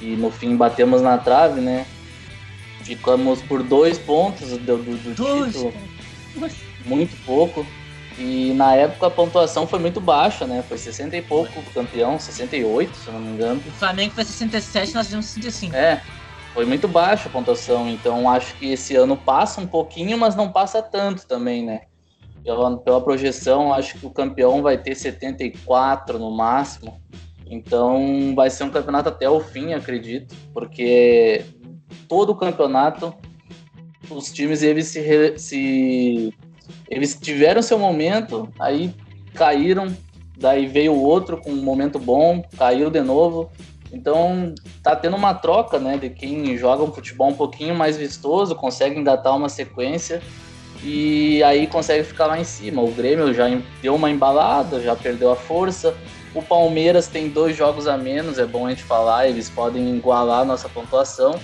e 0.00 0.16
no 0.16 0.30
fim 0.30 0.56
batemos 0.56 1.02
na 1.02 1.18
trave, 1.18 1.60
né? 1.60 1.86
Ficamos 2.82 3.42
por 3.42 3.62
dois 3.62 3.98
pontos 3.98 4.50
do, 4.50 4.58
do, 4.58 4.96
do 4.96 5.14
título, 5.14 5.72
muito 6.84 7.16
pouco. 7.24 7.66
E 8.18 8.52
na 8.54 8.74
época 8.74 9.06
a 9.06 9.10
pontuação 9.10 9.66
foi 9.66 9.78
muito 9.78 10.00
baixa, 10.00 10.46
né? 10.46 10.62
Foi 10.68 10.76
60 10.76 11.16
e 11.16 11.22
pouco 11.22 11.62
campeão, 11.72 12.18
68, 12.18 12.94
se 12.94 13.06
eu 13.06 13.14
não 13.14 13.20
me 13.20 13.30
engano. 13.30 13.62
O 13.66 13.70
Flamengo 13.70 14.12
foi 14.12 14.24
67, 14.24 14.94
nós 14.94 15.06
tivemos 15.06 15.26
65. 15.26 15.74
É, 15.74 16.02
foi 16.52 16.66
muito 16.66 16.86
baixa 16.86 17.28
a 17.28 17.32
pontuação, 17.32 17.88
então 17.88 18.28
acho 18.28 18.54
que 18.56 18.72
esse 18.72 18.94
ano 18.96 19.16
passa 19.16 19.60
um 19.60 19.66
pouquinho, 19.66 20.18
mas 20.18 20.34
não 20.34 20.50
passa 20.50 20.82
tanto 20.82 21.26
também, 21.26 21.64
né? 21.64 21.82
Pela, 22.42 23.00
projeção, 23.00 23.72
acho 23.72 23.98
que 23.98 24.06
o 24.06 24.10
campeão 24.10 24.62
vai 24.62 24.78
ter 24.78 24.94
74 24.94 26.18
no 26.18 26.30
máximo. 26.30 27.00
Então 27.46 28.32
vai 28.34 28.48
ser 28.48 28.64
um 28.64 28.70
campeonato 28.70 29.08
até 29.08 29.28
o 29.28 29.40
fim, 29.40 29.72
acredito, 29.72 30.34
porque 30.54 31.44
todo 32.08 32.30
o 32.30 32.36
campeonato 32.36 33.12
os 34.08 34.32
times 34.32 34.62
eles 34.62 34.86
se, 34.86 35.38
se 35.38 36.34
eles 36.88 37.18
tiveram 37.20 37.62
seu 37.62 37.78
momento, 37.78 38.48
aí 38.58 38.94
caíram, 39.34 39.94
daí 40.36 40.66
veio 40.66 40.94
outro 40.94 41.36
com 41.40 41.50
um 41.50 41.62
momento 41.62 41.98
bom, 41.98 42.42
caiu 42.56 42.90
de 42.90 43.00
novo. 43.00 43.50
Então 43.92 44.54
tá 44.82 44.94
tendo 44.94 45.16
uma 45.16 45.34
troca, 45.34 45.78
né, 45.78 45.98
de 45.98 46.10
quem 46.10 46.56
joga 46.56 46.82
um 46.82 46.92
futebol 46.92 47.30
um 47.30 47.34
pouquinho 47.34 47.74
mais 47.74 47.96
vistoso, 47.96 48.54
consegue 48.54 48.98
engatar 48.98 49.36
uma 49.36 49.48
sequência 49.48 50.22
e 50.82 51.42
aí 51.42 51.66
consegue 51.66 52.04
ficar 52.04 52.26
lá 52.26 52.38
em 52.38 52.44
cima. 52.44 52.82
O 52.82 52.90
Grêmio 52.90 53.32
já 53.34 53.44
deu 53.82 53.94
uma 53.94 54.10
embalada, 54.10 54.80
já 54.80 54.96
perdeu 54.96 55.30
a 55.30 55.36
força. 55.36 55.94
O 56.34 56.42
Palmeiras 56.42 57.06
tem 57.06 57.28
dois 57.28 57.56
jogos 57.56 57.86
a 57.86 57.96
menos, 57.96 58.38
é 58.38 58.46
bom 58.46 58.66
a 58.66 58.70
gente 58.70 58.84
falar, 58.84 59.28
eles 59.28 59.50
podem 59.50 59.96
igualar 59.96 60.40
a 60.40 60.44
nossa 60.44 60.68
pontuação. 60.68 61.38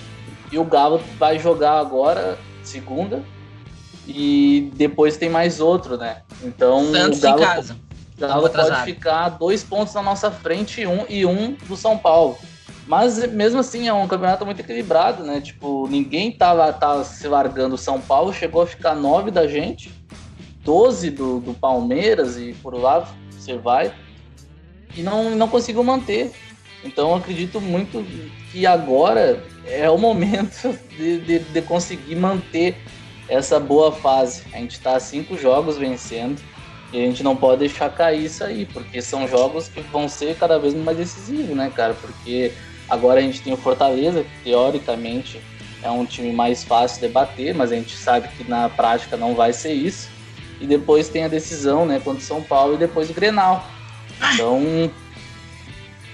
E 0.51 0.57
o 0.57 0.63
Galo 0.63 1.01
vai 1.19 1.37
jogar 1.37 1.77
agora, 1.77 2.37
segunda, 2.63 3.21
e 4.07 4.71
depois 4.75 5.17
tem 5.17 5.29
mais 5.29 5.59
outro, 5.59 5.97
né? 5.97 6.21
Então 6.41 6.91
Santos 6.91 7.19
o 7.19 7.21
Galo, 7.21 7.37
em 7.37 7.43
casa. 7.43 7.77
o 8.15 8.21
Galo 8.21 8.49
pode 8.49 8.83
ficar 8.85 9.29
dois 9.29 9.61
pontos 9.61 9.93
na 9.93 10.01
nossa 10.01 10.31
frente 10.31 10.81
e 10.81 10.87
um, 10.87 11.05
e 11.09 11.25
um 11.25 11.51
do 11.67 11.75
São 11.75 11.97
Paulo. 11.97 12.37
Mas 12.87 13.17
mesmo 13.33 13.59
assim 13.59 13.87
é 13.87 13.93
um 13.93 14.07
campeonato 14.07 14.45
muito 14.45 14.61
equilibrado, 14.61 15.23
né? 15.23 15.41
Tipo, 15.41 15.87
ninguém 15.89 16.31
tava, 16.31 16.71
tava 16.71 17.03
se 17.03 17.27
largando. 17.27 17.75
O 17.75 17.77
São 17.77 17.99
Paulo 17.99 18.33
chegou 18.33 18.61
a 18.61 18.67
ficar 18.67 18.95
nove 18.95 19.29
da 19.29 19.45
gente, 19.45 19.91
12 20.63 21.11
do, 21.11 21.39
do 21.41 21.53
Palmeiras 21.53 22.37
e 22.37 22.53
por 22.53 22.73
lá 22.73 23.07
você 23.29 23.57
vai. 23.57 23.93
E 24.95 25.03
não, 25.03 25.35
não 25.35 25.49
conseguiu 25.49 25.83
manter. 25.83 26.31
Então 26.81 27.13
acredito 27.13 27.59
muito 27.59 28.05
que 28.51 28.65
agora 28.65 29.43
é 29.65 29.89
o 29.89 29.97
momento 29.97 30.77
de, 30.95 31.19
de, 31.19 31.39
de 31.39 31.61
conseguir 31.63 32.15
manter 32.15 32.77
essa 33.27 33.59
boa 33.59 33.91
fase. 33.91 34.43
A 34.53 34.57
gente 34.59 34.71
está 34.71 34.97
cinco 34.97 35.37
jogos 35.37 35.77
vencendo 35.77 36.41
e 36.93 37.03
a 37.03 37.05
gente 37.05 37.21
não 37.21 37.35
pode 37.35 37.59
deixar 37.59 37.89
cair 37.89 38.23
isso 38.23 38.45
aí, 38.45 38.65
porque 38.65 39.01
são 39.01 39.27
jogos 39.27 39.67
que 39.67 39.81
vão 39.81 40.07
ser 40.07 40.37
cada 40.37 40.57
vez 40.57 40.73
mais 40.73 40.97
decisivos, 40.97 41.53
né, 41.53 41.69
cara? 41.75 41.93
Porque 41.93 42.53
agora 42.89 43.19
a 43.19 43.23
gente 43.23 43.41
tem 43.41 43.53
o 43.53 43.57
Fortaleza, 43.57 44.23
que 44.23 44.43
teoricamente 44.43 45.41
é 45.81 45.91
um 45.91 46.05
time 46.05 46.31
mais 46.31 46.63
fácil 46.63 47.01
de 47.01 47.07
bater, 47.07 47.53
mas 47.53 47.71
a 47.71 47.75
gente 47.75 47.95
sabe 47.95 48.27
que 48.29 48.49
na 48.49 48.69
prática 48.69 49.15
não 49.15 49.35
vai 49.35 49.53
ser 49.53 49.73
isso. 49.73 50.09
E 50.59 50.65
depois 50.65 51.07
tem 51.07 51.23
a 51.23 51.27
decisão, 51.27 51.85
né, 51.85 51.99
contra 51.99 52.19
o 52.19 52.25
São 52.25 52.41
Paulo 52.41 52.75
e 52.75 52.77
depois 52.77 53.09
o 53.09 53.13
Grenal. 53.13 53.67
Então, 54.33 54.91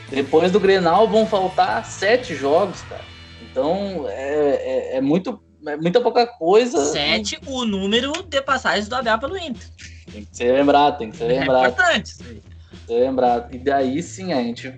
depois 0.10 0.51
do 0.51 0.60
Grenal 0.60 1.08
vão 1.08 1.25
faltar 1.25 1.86
sete 1.86 2.36
jogos, 2.36 2.82
cara. 2.82 3.06
Então, 3.42 4.06
é, 4.10 4.96
é, 4.96 4.98
é 4.98 5.01
muito 5.01 5.42
é 5.65 5.77
muita 5.77 6.01
pouca 6.01 6.27
coisa. 6.27 6.84
Sete, 6.86 7.39
o 7.48 7.65
número 7.65 8.12
de 8.24 8.42
passagens 8.42 8.89
do 8.89 8.96
Abel 8.96 9.18
pelo 9.18 9.38
Inter. 9.38 9.65
Tem 10.12 10.25
que 10.25 10.36
ser 10.36 10.51
lembrado, 10.51 10.98
tem 10.98 11.10
que 11.10 11.18
ser 11.18 11.25
lembrado. 11.25 11.65
É 11.65 11.70
importante 11.70 12.06
isso 12.08 12.24
aí. 12.24 12.42
Ser 12.86 13.00
lembrado. 13.00 13.56
E 13.56 13.58
daí 13.58 14.03
sim 14.03 14.34
a 14.34 14.44
gente 14.44 14.74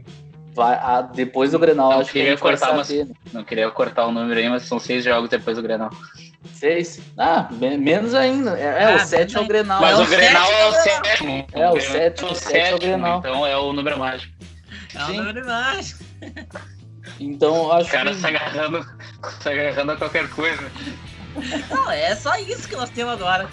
vai. 0.56 0.76
A, 0.76 1.02
depois 1.02 1.52
do 1.52 1.60
Grenal, 1.60 1.92
não 1.92 2.00
acho 2.00 2.12
queria 2.12 2.36
que 2.36 2.42
cortar, 2.42 2.68
vai 2.68 2.78
mas, 2.78 2.90
né? 2.90 3.08
Não 3.34 3.44
queria 3.44 3.70
cortar 3.70 4.08
o 4.08 4.12
número 4.12 4.40
aí, 4.40 4.50
mas 4.50 4.64
são 4.64 4.80
seis 4.80 5.04
jogos 5.04 5.30
depois 5.30 5.58
do 5.58 5.62
Grenal. 5.64 5.90
Seis? 6.54 7.00
Ah, 7.18 7.48
me- 7.52 7.78
menos 7.78 8.14
ainda. 8.14 8.58
É, 8.58 8.64
é, 8.64 8.94
Ah, 8.94 8.96
o 8.96 9.00
sete 9.00 9.36
é 9.36 9.40
o 9.42 9.46
Grenal. 9.46 9.82
Mas 9.82 9.98
é 10.00 10.02
o 10.02 10.04
o 10.04 10.08
Grenal 10.08 10.52
é 10.52 10.66
o 10.68 10.72
sétimo, 10.74 11.06
sétimo. 11.06 11.48
É, 11.54 11.70
o 11.70 11.80
sétimo, 11.82 11.82
é 11.82 11.82
o 11.82 11.82
sete 11.82 12.24
é 12.24 12.28
o 12.32 12.36
sétimo, 12.36 12.80
Grenal. 12.80 13.20
Então 13.20 13.46
é 13.46 13.58
o 13.58 13.74
número 13.74 14.00
mágico. 14.00 14.34
É 14.96 15.00
Sim. 15.06 15.18
número 15.18 15.46
mágico. 15.46 16.04
Então 17.20 17.72
acho 17.72 17.90
O 17.90 17.92
cara 17.92 18.14
que. 18.14 18.22
tá 18.22 18.28
agarrando, 18.30 18.86
tá 19.44 19.50
agarrando 19.52 19.92
a 19.92 19.96
qualquer 19.98 20.30
coisa. 20.30 20.72
Não, 21.70 21.92
é 21.92 22.16
só 22.16 22.36
isso 22.38 22.68
que 22.68 22.76
nós 22.76 22.90
temos 22.90 23.14
agora. 23.14 23.48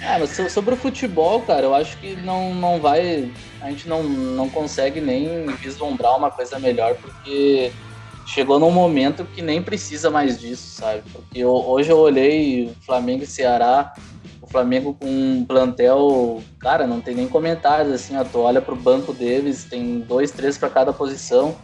É, 0.00 0.18
mas 0.18 0.30
so- 0.30 0.50
sobre 0.50 0.74
o 0.74 0.76
futebol, 0.76 1.40
cara, 1.42 1.62
eu 1.62 1.74
acho 1.74 1.96
que 1.98 2.14
não, 2.16 2.54
não 2.54 2.78
vai. 2.80 3.30
A 3.66 3.70
gente 3.70 3.88
não, 3.88 4.04
não 4.04 4.48
consegue 4.48 5.00
nem 5.00 5.44
vislumbrar 5.56 6.16
uma 6.16 6.30
coisa 6.30 6.56
melhor, 6.56 6.94
porque 6.94 7.72
chegou 8.24 8.60
num 8.60 8.70
momento 8.70 9.24
que 9.24 9.42
nem 9.42 9.60
precisa 9.60 10.08
mais 10.08 10.38
disso, 10.38 10.80
sabe? 10.80 11.02
Porque 11.12 11.40
eu- 11.40 11.50
hoje 11.50 11.90
eu 11.90 11.98
olhei 11.98 12.72
Flamengo 12.86 13.24
e 13.24 13.26
Ceará, 13.26 13.92
o 14.40 14.46
Flamengo 14.46 14.94
com 14.94 15.06
um 15.08 15.44
plantel, 15.44 16.40
cara, 16.60 16.86
não 16.86 17.00
tem 17.00 17.16
nem 17.16 17.26
comentários, 17.26 17.92
assim, 17.92 18.16
ó, 18.16 18.22
tu 18.22 18.38
olha 18.38 18.62
pro 18.62 18.76
banco 18.76 19.12
deles, 19.12 19.64
tem 19.64 19.98
dois, 19.98 20.30
três 20.30 20.56
para 20.56 20.70
cada 20.70 20.92
posição. 20.92 21.56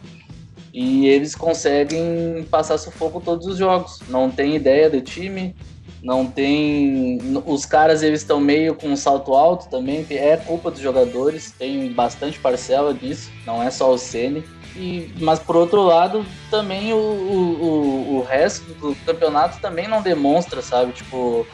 E 0.74 1.06
eles 1.06 1.36
conseguem 1.36 2.44
passar 2.50 2.78
sufoco 2.78 3.20
todos 3.20 3.46
os 3.46 3.58
jogos. 3.58 4.00
Não 4.08 4.28
tem 4.28 4.56
ideia 4.56 4.90
de 4.90 5.02
time, 5.02 5.54
não 6.02 6.26
tem. 6.30 7.18
Os 7.46 7.64
caras 7.64 8.02
eles 8.02 8.20
estão 8.22 8.40
meio 8.40 8.74
com 8.74 8.88
um 8.88 8.96
salto 8.96 9.34
alto 9.34 9.68
também, 9.70 10.06
é 10.10 10.36
culpa 10.36 10.70
dos 10.70 10.80
jogadores, 10.80 11.52
tem 11.56 11.92
bastante 11.94 12.40
parcela 12.40 12.92
disso, 12.94 13.30
não 13.46 13.62
é 13.62 13.70
só 13.70 13.90
o 13.92 13.98
Ceni. 13.98 14.44
E, 14.74 15.12
mas 15.20 15.38
por 15.38 15.56
outro 15.56 15.82
lado, 15.82 16.24
também 16.50 16.92
o, 16.92 16.96
o, 16.98 17.62
o- 17.62 18.16
o 18.18 18.22
resto 18.22 18.74
do 18.74 18.96
campeonato 18.96 19.60
também 19.60 19.86
não 19.88 20.02
demonstra, 20.02 20.62
sabe? 20.62 20.92
Tipo, 20.92 21.46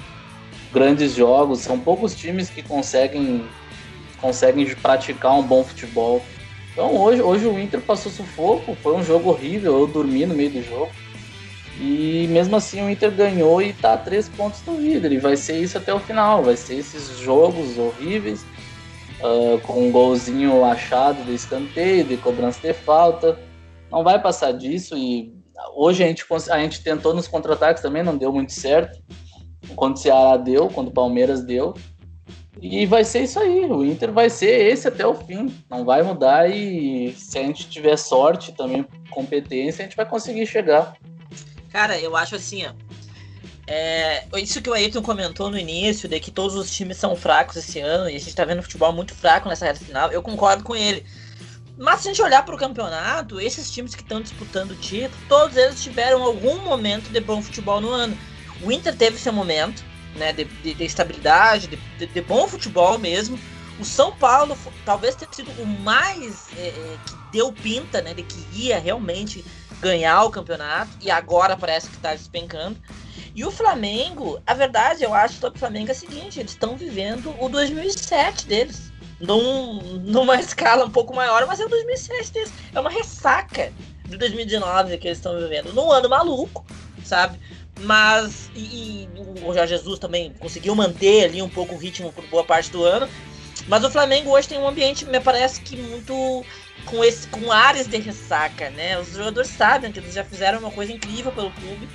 grandes 0.71 1.15
jogos. 1.15 1.61
São 1.61 1.81
poucos 1.81 2.15
times 2.15 2.51
que 2.51 2.63
conseguem, 2.63 3.51
conseguem 4.17 4.75
praticar 4.77 5.35
um 5.39 5.47
bom 5.47 5.65
futebol. 5.65 6.23
Então 6.73 6.97
hoje, 6.97 7.23
hoje 7.23 7.47
o 7.47 7.59
Inter 7.59 7.83
passou 7.85 8.11
sufoco, 8.13 8.77
foi 8.77 8.95
um 8.95 9.03
jogo 9.03 9.31
horrível, 9.31 9.79
eu 9.79 9.87
dormi 9.87 10.27
no 10.27 10.35
meio 10.35 10.51
do 10.53 10.63
jogo. 10.63 10.93
E 11.81 12.27
mesmo 12.29 12.57
assim 12.57 12.83
o 12.83 12.91
Inter 12.91 13.11
ganhou 13.13 13.63
e 13.63 13.73
tá 13.73 13.93
a 13.93 13.97
três 13.97 14.29
pontos 14.29 14.61
do 14.63 14.75
líder. 14.75 15.13
E 15.13 15.19
vai 15.19 15.37
ser 15.37 15.61
isso 15.61 15.79
até 15.79 15.95
o 15.95 16.01
final. 16.01 16.43
Vai 16.43 16.57
ser 16.57 16.75
esses 16.75 17.19
jogos 17.19 17.79
horríveis, 17.79 18.45
ah, 19.23 19.61
com 19.63 19.89
um 19.89 19.93
golzinho 19.93 20.65
achado 20.65 21.23
de 21.25 21.35
escanteio, 21.35 22.05
de 22.05 22.17
cobrança 22.17 22.61
de 22.61 22.73
falta. 22.75 23.39
Não 23.91 24.03
vai 24.03 24.21
passar 24.21 24.53
disso. 24.53 24.97
E 24.97 25.33
hoje 25.75 26.03
a 26.03 26.09
gente, 26.09 26.25
a 26.51 26.59
gente 26.59 26.83
tentou 26.83 27.15
nos 27.15 27.29
contra-ataques 27.29 27.83
também, 27.83 28.03
não 28.03 28.17
deu 28.17 28.33
muito 28.33 28.53
certo. 28.53 28.99
Quando 29.77 29.97
o 29.97 29.99
Ceará 29.99 30.37
deu, 30.37 30.69
quando 30.69 30.89
o 30.89 30.93
Palmeiras 30.93 31.45
deu. 31.45 31.75
E 32.61 32.87
vai 32.87 33.05
ser 33.05 33.23
isso 33.23 33.39
aí. 33.39 33.67
O 33.67 33.85
Inter 33.85 34.11
vai 34.11 34.29
ser 34.29 34.67
esse 34.67 34.89
até 34.89 35.07
o 35.07 35.15
fim. 35.15 35.55
Não 35.71 35.85
vai 35.85 36.03
mudar. 36.03 36.51
E 36.51 37.13
se 37.13 37.39
a 37.39 37.43
gente 37.43 37.69
tiver 37.69 37.97
sorte 37.97 38.51
também, 38.53 38.85
competência, 39.11 39.83
a 39.83 39.87
gente 39.87 39.97
vai 39.97 40.07
conseguir 40.07 40.45
chegar. 40.45 40.97
Cara, 41.71 41.99
eu 41.99 42.17
acho 42.17 42.35
assim, 42.37 42.67
ó. 42.67 42.73
É, 43.67 44.27
isso 44.39 44.63
que 44.63 44.71
o 44.71 44.73
Ayrton 44.73 45.03
comentou 45.03 45.51
no 45.51 45.59
início, 45.59 46.09
de 46.09 46.19
que 46.21 46.31
todos 46.31 46.57
os 46.57 46.71
times 46.71 46.97
são 46.97 47.15
fracos 47.15 47.57
esse 47.57 47.79
ano, 47.81 48.09
e 48.09 48.17
a 48.17 48.19
gente 48.19 48.35
tá 48.35 48.45
vendo 48.45 48.63
futebol 48.63 48.93
muito 48.93 49.15
fraco 49.15 49.49
nessa 49.49 49.67
reta 49.67 49.85
final, 49.85 50.11
eu 50.11 50.23
concordo 50.23 50.65
com 50.65 50.75
ele. 50.75 51.05
Mas 51.77 52.01
se 52.01 52.09
a 52.09 52.13
gente 52.13 52.23
olhar 52.23 52.45
pro 52.45 52.57
campeonato, 52.57 53.41
esses 53.41 53.71
times 53.71 53.95
que 53.95 54.03
estão 54.03 54.21
disputando 54.23 54.73
o 54.73 54.77
título, 54.77 55.21
todos 55.29 55.57
eles 55.57 55.83
tiveram 55.83 56.23
algum 56.25 56.65
momento 56.65 57.11
de 57.11 57.21
bom 57.21 57.43
futebol 57.43 57.81
no 57.81 57.91
ano. 57.91 58.17
O 58.63 58.73
Inter 58.73 58.97
teve 58.97 59.19
seu 59.19 59.33
momento, 59.33 59.85
né, 60.17 60.33
de, 60.33 60.45
de- 60.45 60.75
de 60.75 60.85
estabilidade, 60.85 61.69
de, 61.69 62.07
de- 62.07 62.21
bom 62.23 62.49
futebol 62.49 62.99
mesmo. 62.99 63.39
O 63.79 63.85
São 63.85 64.11
Paulo 64.11 64.59
talvez 64.85 65.15
tenha 65.15 65.31
sido 65.31 65.51
o 65.63 65.67
mais 65.67 66.49
é, 66.57 66.69
é, 66.69 66.99
que 67.07 67.15
deu 67.31 67.53
pinta, 67.53 68.03
né, 68.03 68.13
de 68.15 68.25
que 68.25 68.45
ia 68.53 68.81
realmente 68.81 69.45
ganhar 69.81 70.25
o 70.25 70.31
campeonato 70.31 70.91
e 71.01 71.11
agora 71.11 71.57
parece 71.57 71.89
que 71.89 71.97
está 71.97 72.13
despencando. 72.13 72.77
E 73.35 73.45
o 73.45 73.51
Flamengo, 73.51 74.41
a 74.47 74.55
verdade, 74.55 75.05
eu 75.05 75.15
acho 75.15 75.39
sobre 75.39 75.57
o 75.57 75.61
Flamengo 75.61 75.89
é 75.89 75.93
a 75.93 75.95
seguinte: 75.95 76.41
eles 76.41 76.53
estão 76.53 76.77
vivendo 76.77 77.35
o 77.41 77.49
2007 77.49 78.47
deles. 78.47 78.93
Num, 79.21 79.81
numa 80.01 80.39
escala 80.41 80.85
um 80.85 80.91
pouco 80.91 81.15
maior, 81.15 81.47
mas 81.47 81.61
é 81.61 81.65
o 81.65 81.69
2007 81.69 82.33
deles. 82.33 82.53
É 82.75 82.81
uma 82.81 82.91
ressaca 82.91 83.73
de 84.05 84.17
2019 84.17 84.99
que 84.99 85.09
eles 85.09 85.19
estão 85.19 85.39
vivendo. 85.39 85.73
Num 85.73 85.93
ano 85.93 86.09
maluco, 86.09 86.65
sabe? 87.05 87.39
Mas. 87.81 88.51
E, 88.55 89.05
e 89.05 89.09
o 89.45 89.55
Jorge 89.55 89.77
Jesus 89.77 89.99
também 89.99 90.33
conseguiu 90.39 90.75
manter 90.75 91.25
ali 91.25 91.41
um 91.41 91.49
pouco 91.49 91.75
o 91.75 91.79
ritmo 91.79 92.13
por 92.13 92.27
boa 92.27 92.45
parte 92.45 92.71
do 92.71 92.83
ano. 92.83 93.09
Mas 93.69 93.85
o 93.85 93.91
Flamengo 93.91 94.31
hoje 94.31 94.49
tem 94.49 94.59
um 94.59 94.67
ambiente, 94.67 95.05
me 95.05 95.21
parece 95.21 95.61
que 95.61 95.77
muito 95.77 96.45
com 96.85 97.05
esse 97.05 97.29
com 97.29 97.53
áreas 97.53 97.87
de 97.87 97.99
ressaca, 97.99 98.71
né? 98.71 98.99
Os 98.99 99.13
jogadores 99.13 99.51
sabem 99.51 99.93
que 99.93 99.99
eles 99.99 100.15
já 100.15 100.25
fizeram 100.25 100.59
uma 100.61 100.71
coisa 100.71 100.93
incrível 100.93 101.33
pelo 101.33 101.51
clube. 101.53 101.89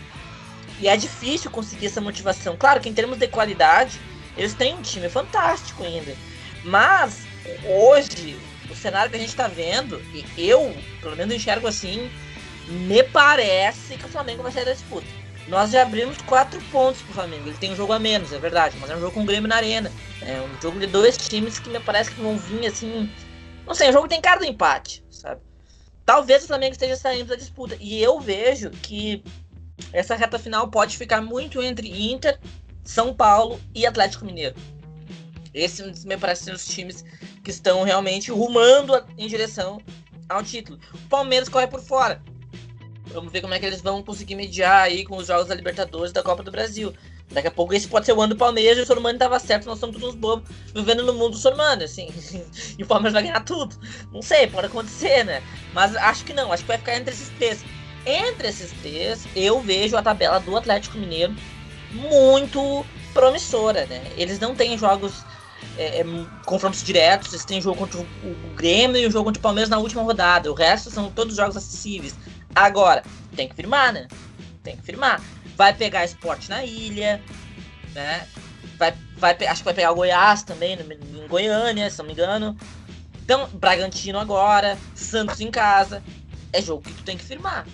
E 0.79 0.87
é 0.87 0.97
difícil 0.97 1.49
conseguir 1.49 1.87
essa 1.87 2.01
motivação. 2.01 2.55
Claro 2.57 2.79
que 2.79 2.89
em 2.89 2.93
termos 2.93 3.17
de 3.17 3.27
qualidade, 3.27 3.99
eles 4.37 4.53
têm 4.53 4.75
um 4.75 4.81
time 4.81 5.09
fantástico 5.09 5.83
ainda. 5.83 6.15
Mas 6.63 7.21
hoje, 7.65 8.37
o 8.69 8.75
cenário 8.75 9.09
que 9.09 9.17
a 9.17 9.19
gente 9.19 9.29
está 9.29 9.47
vendo, 9.47 10.01
e 10.13 10.25
eu, 10.37 10.75
pelo 11.01 11.15
menos 11.15 11.33
enxergo 11.33 11.67
assim, 11.67 12.09
me 12.67 13.03
parece 13.03 13.95
que 13.97 14.05
o 14.05 14.09
Flamengo 14.09 14.43
vai 14.43 14.51
sair 14.51 14.65
da 14.65 14.73
disputa. 14.73 15.07
Nós 15.47 15.71
já 15.71 15.81
abrimos 15.81 16.17
quatro 16.25 16.61
pontos 16.71 17.01
pro 17.01 17.13
Flamengo. 17.13 17.47
Ele 17.47 17.57
tem 17.57 17.71
um 17.71 17.75
jogo 17.75 17.91
a 17.91 17.99
menos, 17.99 18.31
é 18.31 18.39
verdade, 18.39 18.77
mas 18.79 18.89
é 18.89 18.95
um 18.95 18.99
jogo 18.99 19.11
com 19.11 19.23
o 19.23 19.25
Grêmio 19.25 19.49
na 19.49 19.57
Arena. 19.57 19.91
É 20.21 20.39
um 20.41 20.61
jogo 20.61 20.79
de 20.79 20.87
dois 20.87 21.17
times 21.17 21.59
que 21.59 21.69
me 21.69 21.79
parece 21.79 22.11
que 22.11 22.21
vão 22.21 22.37
vir 22.37 22.65
assim. 22.65 23.09
Não 23.65 23.73
sei, 23.73 23.89
o 23.89 23.93
jogo 23.93 24.07
tem 24.07 24.21
cara 24.21 24.39
do 24.39 24.45
empate, 24.45 25.03
sabe? 25.09 25.41
Talvez 26.05 26.43
o 26.43 26.47
Flamengo 26.47 26.73
esteja 26.73 26.95
saindo 26.95 27.29
da 27.29 27.35
disputa. 27.35 27.77
E 27.79 28.01
eu 28.01 28.19
vejo 28.19 28.69
que 28.69 29.23
essa 29.91 30.15
reta 30.15 30.37
final 30.37 30.67
pode 30.69 30.97
ficar 30.97 31.21
muito 31.21 31.61
entre 31.61 32.11
Inter, 32.11 32.39
São 32.83 33.13
Paulo 33.13 33.59
e 33.73 33.85
Atlético 33.85 34.25
Mineiro. 34.25 34.55
Esses 35.53 36.03
me 36.03 36.17
parecem 36.17 36.53
os 36.53 36.65
times 36.65 37.05
que 37.43 37.51
estão 37.51 37.83
realmente 37.83 38.31
rumando 38.31 39.01
em 39.17 39.27
direção 39.27 39.81
ao 40.27 40.43
título. 40.43 40.79
O 40.93 40.97
Palmeiras 41.09 41.47
corre 41.47 41.67
por 41.67 41.81
fora. 41.81 42.21
Vamos 43.07 43.31
ver 43.31 43.41
como 43.41 43.53
é 43.53 43.59
que 43.59 43.65
eles 43.65 43.81
vão 43.81 44.01
conseguir 44.01 44.35
mediar 44.35 44.83
aí 44.83 45.05
com 45.05 45.17
os 45.17 45.27
jogos 45.27 45.47
da 45.47 45.55
Libertadores 45.55 46.11
da 46.11 46.23
Copa 46.23 46.41
do 46.41 46.51
Brasil. 46.51 46.93
Daqui 47.33 47.47
a 47.47 47.51
pouco 47.51 47.73
esse 47.73 47.87
pode 47.87 48.05
ser 48.05 48.13
o 48.13 48.21
ano 48.21 48.35
do 48.35 48.37
Palmeiras 48.37 48.83
o 48.83 48.85
Sormani 48.85 49.17
tava 49.17 49.39
certo, 49.39 49.65
nós 49.65 49.79
somos 49.79 49.99
todos 49.99 50.15
bobos 50.15 50.47
vivendo 50.73 51.03
no 51.03 51.13
mundo 51.13 51.31
do 51.31 51.37
Sormani, 51.37 51.83
assim. 51.83 52.07
e 52.77 52.83
o 52.83 52.85
Palmeiras 52.85 53.13
vai 53.13 53.23
ganhar 53.23 53.43
tudo. 53.43 53.75
Não 54.11 54.21
sei, 54.21 54.47
pode 54.47 54.67
acontecer, 54.67 55.23
né? 55.23 55.41
Mas 55.73 55.95
acho 55.95 56.23
que 56.23 56.33
não, 56.33 56.51
acho 56.51 56.63
que 56.63 56.67
vai 56.67 56.77
ficar 56.77 56.95
entre 56.95 57.13
esses 57.13 57.29
três. 57.29 57.65
Entre 58.05 58.47
esses 58.47 58.71
três, 58.81 59.25
eu 59.35 59.59
vejo 59.61 59.97
a 59.97 60.03
tabela 60.03 60.39
do 60.39 60.55
Atlético 60.55 60.97
Mineiro 60.97 61.33
muito 61.91 62.85
promissora, 63.13 63.85
né? 63.85 64.03
Eles 64.15 64.39
não 64.39 64.53
têm 64.53 64.77
jogos 64.77 65.25
é, 65.77 66.01
é, 66.01 66.05
confrontos 66.45 66.83
diretos, 66.83 67.33
eles 67.33 67.45
têm 67.45 67.61
jogo 67.61 67.77
contra 67.77 67.99
o 67.99 68.55
Grêmio 68.55 68.97
e 68.97 69.07
o 69.07 69.11
jogo 69.11 69.25
contra 69.25 69.39
o 69.39 69.43
Palmeiras 69.43 69.69
na 69.69 69.77
última 69.77 70.03
rodada. 70.03 70.51
O 70.51 70.53
resto 70.53 70.91
são 70.91 71.09
todos 71.09 71.35
jogos 71.35 71.57
acessíveis. 71.57 72.15
Agora, 72.53 73.03
tem 73.35 73.47
que 73.47 73.55
firmar, 73.55 73.93
né? 73.93 74.07
Tem 74.61 74.75
que 74.75 74.83
firmar. 74.83 75.21
Vai 75.63 75.73
pegar 75.73 76.03
esporte 76.03 76.49
na 76.49 76.65
ilha, 76.65 77.21
né? 77.95 78.27
Vai, 78.77 78.93
vai, 79.15 79.31
acho 79.47 79.61
que 79.61 79.63
vai 79.63 79.73
pegar 79.73 79.93
Goiás 79.93 80.43
também, 80.43 80.73
em 80.73 81.25
Goiânia, 81.25 81.89
se 81.89 81.97
não 81.99 82.05
me 82.05 82.11
engano. 82.11 82.57
Então, 83.23 83.47
Bragantino 83.53 84.19
agora, 84.19 84.77
Santos 84.93 85.39
em 85.39 85.49
casa. 85.49 86.03
É 86.51 86.61
jogo 86.61 86.81
que 86.81 86.91
tu 86.91 87.03
tem 87.03 87.17
que 87.17 87.23
firmar. 87.23 87.65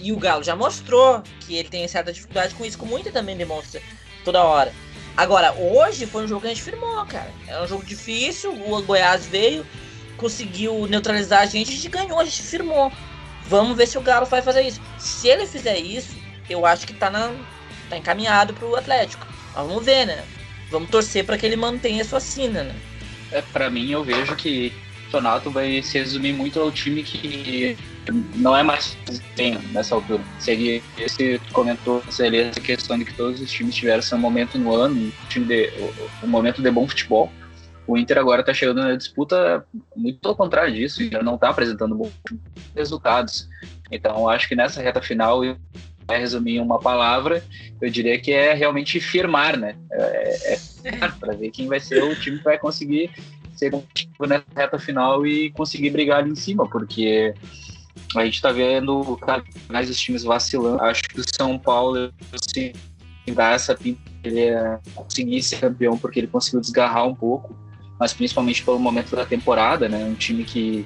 E 0.00 0.12
o 0.12 0.16
Galo 0.16 0.42
já 0.42 0.56
mostrou 0.56 1.22
que 1.40 1.56
ele 1.56 1.68
tem 1.68 1.86
certa 1.86 2.10
dificuldade 2.10 2.54
com 2.54 2.64
isso, 2.64 2.78
como 2.78 2.98
Inter 2.98 3.12
também 3.12 3.36
demonstra 3.36 3.82
toda 4.24 4.42
hora. 4.42 4.72
Agora, 5.14 5.52
hoje 5.52 6.06
foi 6.06 6.24
um 6.24 6.28
jogo 6.28 6.40
que 6.40 6.46
a 6.46 6.50
gente 6.54 6.62
firmou, 6.62 7.04
cara. 7.04 7.30
É 7.48 7.60
um 7.60 7.68
jogo 7.68 7.84
difícil, 7.84 8.50
o 8.50 8.82
Goiás 8.82 9.26
veio, 9.26 9.66
conseguiu 10.16 10.86
neutralizar 10.86 11.42
a 11.42 11.46
gente, 11.46 11.70
a 11.70 11.74
gente 11.74 11.88
ganhou, 11.90 12.18
a 12.18 12.24
gente 12.24 12.42
firmou. 12.42 12.90
Vamos 13.46 13.76
ver 13.76 13.86
se 13.86 13.98
o 13.98 14.00
Galo 14.00 14.24
vai 14.24 14.40
fazer 14.40 14.62
isso. 14.62 14.80
Se 14.98 15.28
ele 15.28 15.46
fizer 15.46 15.76
isso, 15.76 16.24
eu 16.48 16.64
acho 16.64 16.86
que 16.86 16.94
tá, 16.94 17.10
na, 17.10 17.32
tá 17.88 17.96
encaminhado 17.96 18.54
pro 18.54 18.76
Atlético. 18.76 19.26
Mas 19.54 19.66
vamos 19.66 19.84
ver, 19.84 20.06
né? 20.06 20.24
Vamos 20.70 20.90
torcer 20.90 21.24
para 21.24 21.38
que 21.38 21.46
ele 21.46 21.56
mantenha 21.56 22.04
sua 22.04 22.20
sina, 22.20 22.64
né? 22.64 22.74
É, 23.32 23.42
para 23.42 23.70
mim, 23.70 23.90
eu 23.90 24.04
vejo 24.04 24.34
que 24.36 24.72
o 25.08 25.10
Sonato 25.10 25.50
vai 25.50 25.82
se 25.82 25.98
resumir 25.98 26.32
muito 26.32 26.60
ao 26.60 26.70
time 26.70 27.02
que 27.02 27.76
não 28.34 28.56
é 28.56 28.62
mais 28.62 28.96
desempenho 29.04 29.60
nessa 29.72 29.94
altura. 29.94 30.22
Seria 30.38 30.82
esse 30.98 31.40
comentou 31.52 32.02
seria 32.10 32.46
essa 32.46 32.60
questão 32.60 32.98
de 32.98 33.04
que 33.04 33.14
todos 33.14 33.40
os 33.40 33.50
times 33.50 33.74
tiveram 33.74 34.02
seu 34.02 34.18
momento 34.18 34.58
no 34.58 34.74
ano, 34.74 34.94
um, 35.36 35.42
de, 35.44 35.72
um 36.22 36.28
momento 36.28 36.62
de 36.62 36.70
bom 36.70 36.86
futebol. 36.86 37.30
O 37.86 37.96
Inter 37.96 38.18
agora 38.18 38.40
está 38.40 38.52
chegando 38.52 38.82
na 38.82 38.96
disputa 38.96 39.64
muito 39.94 40.28
ao 40.28 40.34
contrário 40.34 40.74
disso, 40.74 41.08
já 41.08 41.22
não 41.22 41.36
está 41.36 41.50
apresentando 41.50 41.94
bons 41.94 42.12
resultados. 42.74 43.48
Então, 43.90 44.28
acho 44.28 44.48
que 44.48 44.56
nessa 44.56 44.82
reta 44.82 45.00
final, 45.00 45.42
resumir 46.14 46.56
em 46.56 46.60
uma 46.60 46.78
palavra, 46.78 47.44
eu 47.80 47.90
diria 47.90 48.18
que 48.18 48.32
é 48.32 48.54
realmente 48.54 49.00
firmar, 49.00 49.58
né? 49.58 49.76
É, 49.90 50.58
é 50.84 51.08
para 51.18 51.34
ver 51.34 51.50
quem 51.50 51.66
vai 51.66 51.80
ser 51.80 52.02
o 52.02 52.14
time 52.14 52.38
que 52.38 52.44
vai 52.44 52.58
conseguir 52.58 53.10
ser 53.54 53.70
competitivo 53.70 54.26
nessa 54.26 54.44
reta 54.54 54.78
final 54.78 55.26
e 55.26 55.50
conseguir 55.50 55.90
brigar 55.90 56.18
ali 56.18 56.30
em 56.30 56.36
cima, 56.36 56.68
porque 56.68 57.34
a 58.14 58.24
gente 58.24 58.34
está 58.34 58.52
vendo 58.52 59.18
mais 59.68 59.90
os 59.90 59.98
times 59.98 60.22
vacilando. 60.22 60.82
Acho 60.82 61.02
que 61.04 61.20
o 61.20 61.24
São 61.34 61.58
Paulo, 61.58 62.12
assim, 62.32 62.72
dá 63.32 63.52
essa 63.52 63.74
pinta 63.74 64.00
ele 64.22 64.40
é 64.40 64.78
conseguir 64.94 65.40
ser 65.42 65.60
campeão 65.60 65.96
porque 65.96 66.18
ele 66.18 66.26
conseguiu 66.26 66.60
desgarrar 66.60 67.06
um 67.06 67.14
pouco 67.14 67.54
mas 67.98 68.12
principalmente 68.12 68.62
pelo 68.62 68.78
momento 68.78 69.16
da 69.16 69.24
temporada, 69.24 69.88
né? 69.88 70.04
Um 70.04 70.14
time 70.14 70.44
que 70.44 70.84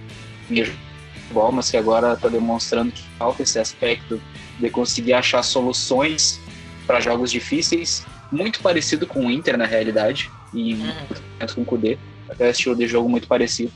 futebol, 1.30 1.52
mas 1.52 1.70
que 1.70 1.76
agora 1.76 2.12
está 2.14 2.28
demonstrando 2.28 2.92
que 2.92 3.02
falta 3.18 3.42
esse 3.42 3.58
aspecto 3.58 4.20
de 4.60 4.70
conseguir 4.70 5.14
achar 5.14 5.42
soluções 5.42 6.40
para 6.86 7.00
jogos 7.00 7.30
difíceis, 7.30 8.04
muito 8.30 8.60
parecido 8.60 9.06
com 9.06 9.26
o 9.26 9.30
Inter 9.30 9.56
na 9.56 9.66
realidade 9.66 10.30
e 10.52 10.74
uhum. 10.74 11.46
com 11.54 11.62
o 11.62 11.64
Kudê, 11.64 11.98
até 12.28 12.50
estilo 12.50 12.76
de 12.76 12.86
jogo 12.86 13.08
muito 13.08 13.26
parecido. 13.26 13.72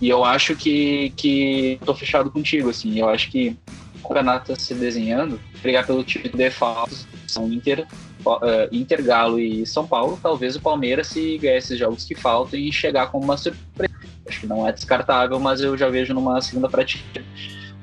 E 0.00 0.08
eu 0.08 0.24
acho 0.24 0.56
que 0.56 1.12
que 1.16 1.78
tô 1.84 1.94
fechado 1.94 2.30
contigo 2.30 2.70
assim, 2.70 2.98
eu 2.98 3.08
acho 3.08 3.30
que 3.30 3.56
o 3.96 4.08
campeonato 4.08 4.52
está 4.52 4.64
se 4.64 4.74
desenhando, 4.74 5.40
brigar 5.62 5.86
pelo 5.86 6.02
título 6.02 6.36
de 6.36 6.50
faltas 6.50 7.06
são 7.26 7.50
Inter 7.50 7.86
uh, 8.26 8.68
Inter, 8.70 9.02
Galo 9.02 9.38
e 9.38 9.66
São 9.66 9.86
Paulo, 9.86 10.18
talvez 10.22 10.56
o 10.56 10.60
Palmeiras, 10.60 11.08
se 11.08 11.38
ganhar 11.38 11.56
esses 11.56 11.78
jogos 11.78 12.04
que 12.04 12.14
faltam 12.14 12.58
e 12.58 12.72
chegar 12.72 13.10
como 13.10 13.24
uma 13.24 13.36
surpresa. 13.36 13.92
Acho 14.26 14.40
que 14.40 14.46
não 14.46 14.66
é 14.66 14.72
descartável, 14.72 15.38
mas 15.40 15.60
eu 15.60 15.76
já 15.76 15.88
vejo 15.88 16.14
numa 16.14 16.40
segunda 16.40 16.68
prateleira. 16.68 17.24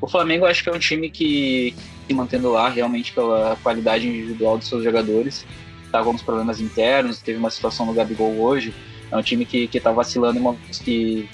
O 0.01 0.07
Flamengo 0.07 0.45
acho 0.45 0.63
que 0.63 0.69
é 0.69 0.73
um 0.73 0.79
time 0.79 1.09
que, 1.09 1.75
se 2.07 2.13
mantendo 2.13 2.51
lá 2.51 2.69
realmente 2.69 3.13
pela 3.13 3.57
qualidade 3.61 4.07
individual 4.07 4.57
dos 4.57 4.67
seus 4.67 4.83
jogadores. 4.83 5.45
Tá 5.91 5.99
com 5.99 6.07
alguns 6.07 6.21
problemas 6.21 6.59
internos, 6.59 7.19
teve 7.19 7.37
uma 7.37 7.49
situação 7.49 7.85
no 7.85 7.93
Gabigol 7.93 8.39
hoje. 8.39 8.73
É 9.11 9.17
um 9.17 9.21
time 9.21 9.45
que, 9.45 9.67
que 9.67 9.79
tá 9.79 9.91
vacilando 9.91 10.37
em 10.37 10.41
momentos 10.41 10.79
que, 10.79 11.27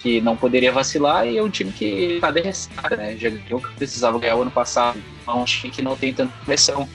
que 0.00 0.20
não 0.20 0.36
poderia 0.36 0.72
vacilar 0.72 1.26
e 1.26 1.36
é 1.36 1.42
um 1.42 1.50
time 1.50 1.70
que 1.72 2.18
tá 2.20 2.30
de 2.30 2.40
ressaca, 2.40 2.96
né? 2.96 3.16
Já 3.16 3.28
ganhou 3.30 3.60
que 3.60 3.72
precisava 3.74 4.18
ganhar 4.18 4.36
o 4.36 4.42
ano 4.42 4.50
passado. 4.50 4.98
É 5.26 5.30
um 5.30 5.44
time 5.44 5.72
que 5.72 5.82
não 5.82 5.96
tem 5.96 6.12
tanta 6.12 6.32
pressão. 6.44 6.88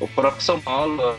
O 0.00 0.08
próprio 0.08 0.42
São 0.42 0.60
Paulo, 0.60 1.16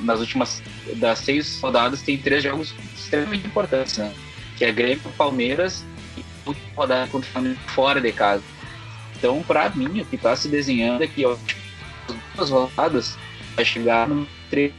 nas 0.00 0.20
últimas 0.20 0.62
das 0.96 1.18
seis 1.18 1.60
rodadas, 1.60 2.02
tem 2.02 2.16
três 2.16 2.44
jogos 2.44 2.74
extremamente 2.94 3.46
importantes, 3.46 3.98
né? 3.98 4.12
Que 4.56 4.64
é 4.66 4.72
Grêmio, 4.72 5.02
Palmeiras 5.16 5.84
e 6.16 6.22
rodada 6.76 7.10
contra 7.10 7.28
o 7.28 7.32
Flamengo 7.32 7.58
fora 7.66 8.00
de 8.00 8.12
casa. 8.12 8.42
Então, 9.20 9.42
para 9.42 9.68
mim, 9.68 10.00
o 10.00 10.06
que 10.06 10.16
está 10.16 10.34
se 10.34 10.48
desenhando 10.48 11.04
é 11.04 11.06
que 11.06 11.26
ó, 11.26 11.36
as 12.38 12.48
duas 12.48 12.50
rodadas 12.50 13.18
vai 13.54 13.66
chegar 13.66 14.08
no 14.08 14.26
três 14.48 14.72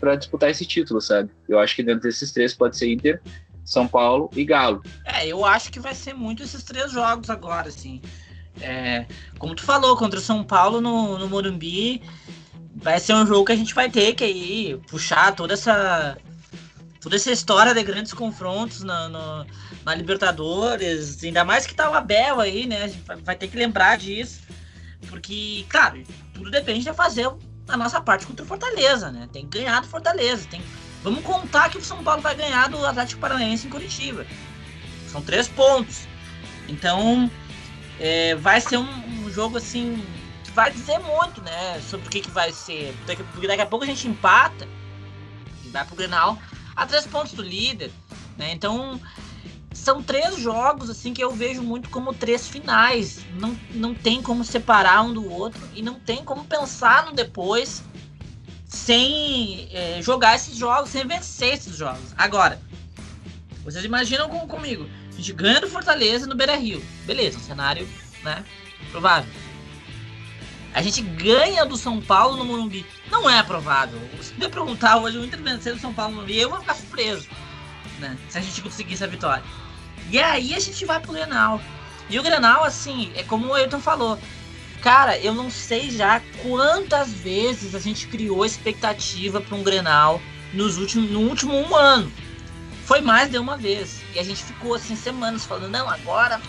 para 0.00 0.16
disputar 0.16 0.50
esse 0.50 0.64
título, 0.64 1.02
sabe? 1.02 1.30
Eu 1.46 1.58
acho 1.58 1.76
que 1.76 1.82
dentro 1.82 2.00
desses 2.00 2.32
três 2.32 2.54
pode 2.54 2.78
ser 2.78 2.90
Inter, 2.90 3.20
São 3.62 3.86
Paulo 3.86 4.30
e 4.34 4.42
Galo. 4.42 4.82
É, 5.04 5.26
eu 5.26 5.44
acho 5.44 5.70
que 5.70 5.78
vai 5.78 5.94
ser 5.94 6.14
muito 6.14 6.42
esses 6.42 6.64
três 6.64 6.92
jogos 6.92 7.28
agora, 7.28 7.68
assim. 7.68 8.00
É, 8.58 9.04
como 9.38 9.54
tu 9.54 9.62
falou, 9.62 9.96
contra 9.98 10.18
o 10.18 10.22
São 10.22 10.42
Paulo 10.42 10.80
no, 10.80 11.18
no 11.18 11.28
Morumbi, 11.28 12.02
vai 12.74 12.98
ser 12.98 13.12
um 13.14 13.26
jogo 13.26 13.44
que 13.44 13.52
a 13.52 13.56
gente 13.56 13.74
vai 13.74 13.90
ter 13.90 14.14
que 14.14 14.24
aí 14.24 14.80
puxar 14.88 15.34
toda 15.34 15.52
essa 15.52 16.16
toda 17.04 17.16
essa 17.16 17.30
história 17.30 17.74
de 17.74 17.82
grandes 17.82 18.14
confrontos 18.14 18.82
na, 18.82 19.10
no, 19.10 19.46
na 19.84 19.94
Libertadores, 19.94 21.22
ainda 21.22 21.44
mais 21.44 21.66
que 21.66 21.74
tá 21.74 21.90
o 21.90 21.94
Abel 21.94 22.40
aí, 22.40 22.66
né? 22.66 22.84
A 22.84 22.88
gente 22.88 23.02
vai, 23.22 23.36
ter 23.36 23.48
que 23.48 23.58
lembrar 23.58 23.98
disso. 23.98 24.40
Porque, 25.10 25.66
claro, 25.68 26.02
tudo 26.32 26.50
depende 26.50 26.82
de 26.82 26.92
fazer 26.94 27.30
a 27.68 27.76
nossa 27.76 28.00
parte 28.00 28.26
contra 28.26 28.42
o 28.42 28.48
Fortaleza, 28.48 29.12
né? 29.12 29.28
Tem 29.30 29.46
que 29.46 29.58
ganhar 29.58 29.82
do 29.82 29.86
Fortaleza. 29.86 30.48
Tem... 30.50 30.62
Vamos 31.02 31.22
contar 31.22 31.68
que 31.68 31.76
o 31.76 31.84
São 31.84 32.02
Paulo 32.02 32.22
vai 32.22 32.34
ganhar 32.34 32.70
do 32.70 32.86
Atlético 32.86 33.20
Paranaense 33.20 33.66
em 33.66 33.70
Curitiba. 33.70 34.24
São 35.06 35.20
três 35.20 35.46
pontos. 35.46 36.08
Então, 36.68 37.30
é, 38.00 38.34
vai 38.36 38.62
ser 38.62 38.78
um, 38.78 39.24
um 39.26 39.30
jogo 39.30 39.58
assim 39.58 40.02
vai 40.54 40.70
dizer 40.70 41.00
muito, 41.00 41.42
né? 41.42 41.80
Sobre 41.80 42.06
o 42.06 42.10
que, 42.10 42.20
que 42.20 42.30
vai 42.30 42.50
ser. 42.50 42.96
Porque 43.04 43.46
daqui 43.46 43.60
a 43.60 43.66
pouco 43.66 43.84
a 43.84 43.88
gente 43.88 44.08
empata 44.08 44.66
e 45.64 45.68
vai 45.68 45.84
pro 45.84 45.96
Grenal 45.96 46.38
a 46.74 46.86
três 46.86 47.06
pontos 47.06 47.32
do 47.32 47.42
líder, 47.42 47.90
né? 48.36 48.52
Então 48.52 49.00
são 49.72 50.02
três 50.02 50.36
jogos 50.38 50.88
assim 50.88 51.12
que 51.12 51.22
eu 51.22 51.32
vejo 51.32 51.62
muito 51.62 51.90
como 51.90 52.14
três 52.14 52.48
finais. 52.48 53.24
Não, 53.38 53.56
não 53.72 53.94
tem 53.94 54.22
como 54.22 54.44
separar 54.44 55.02
um 55.02 55.12
do 55.12 55.30
outro 55.30 55.60
e 55.74 55.82
não 55.82 55.94
tem 55.94 56.24
como 56.24 56.44
pensar 56.44 57.06
no 57.06 57.12
depois 57.12 57.82
sem 58.66 59.68
é, 59.72 60.00
jogar 60.02 60.34
esses 60.36 60.56
jogos, 60.56 60.90
sem 60.90 61.06
vencer 61.06 61.54
esses 61.54 61.76
jogos. 61.76 62.12
Agora, 62.16 62.60
Vocês 63.64 63.84
imaginam 63.84 64.28
com, 64.28 64.46
comigo? 64.46 64.86
A 65.10 65.16
gente 65.16 65.32
ganha 65.32 65.60
do 65.60 65.68
Fortaleza 65.68 66.26
no 66.26 66.34
Beira 66.34 66.54
Rio. 66.54 66.84
Beleza, 67.06 67.38
um 67.38 67.40
cenário, 67.40 67.88
né? 68.22 68.44
Provável. 68.90 69.32
A 70.74 70.82
gente 70.82 71.00
ganha 71.00 71.64
do 71.64 71.76
São 71.76 72.00
Paulo 72.00 72.36
no 72.36 72.44
Morumbi. 72.44 72.84
Não 73.14 73.30
é 73.30 73.44
provável. 73.44 74.00
Se 74.20 74.34
me 74.34 74.48
perguntar 74.48 74.96
hoje 74.96 75.16
o 75.16 75.24
Inter 75.24 75.40
vencer 75.40 75.72
do 75.72 75.80
São 75.80 75.94
Paulo 75.94 76.14
Morumbi, 76.16 76.36
eu 76.36 76.50
vou 76.50 76.58
ficar 76.58 76.74
surpreso. 76.74 77.28
Né? 78.00 78.18
Se 78.28 78.38
a 78.38 78.40
gente 78.40 78.60
conseguir 78.60 78.94
essa 78.94 79.06
vitória. 79.06 79.44
E 80.10 80.18
aí 80.18 80.52
a 80.52 80.58
gente 80.58 80.84
vai 80.84 80.98
pro 80.98 81.12
Grenal. 81.12 81.60
E 82.10 82.18
o 82.18 82.22
Grenal, 82.24 82.64
assim, 82.64 83.12
é 83.14 83.22
como 83.22 83.46
o 83.46 83.54
Ayrton 83.54 83.78
falou. 83.78 84.18
Cara, 84.82 85.16
eu 85.16 85.32
não 85.32 85.48
sei 85.48 85.90
já 85.92 86.20
quantas 86.42 87.12
vezes 87.12 87.76
a 87.76 87.78
gente 87.78 88.08
criou 88.08 88.44
expectativa 88.44 89.40
para 89.40 89.56
um 89.56 89.62
Grenal 89.62 90.20
nos 90.52 90.76
últimos, 90.76 91.08
no 91.08 91.20
último 91.20 91.54
um 91.54 91.76
ano. 91.76 92.12
Foi 92.84 93.00
mais 93.00 93.30
de 93.30 93.38
uma 93.38 93.56
vez. 93.56 94.02
E 94.12 94.18
a 94.18 94.24
gente 94.24 94.42
ficou 94.42 94.74
assim 94.74 94.96
semanas 94.96 95.44
falando, 95.44 95.70
não, 95.70 95.88
agora, 95.88 96.40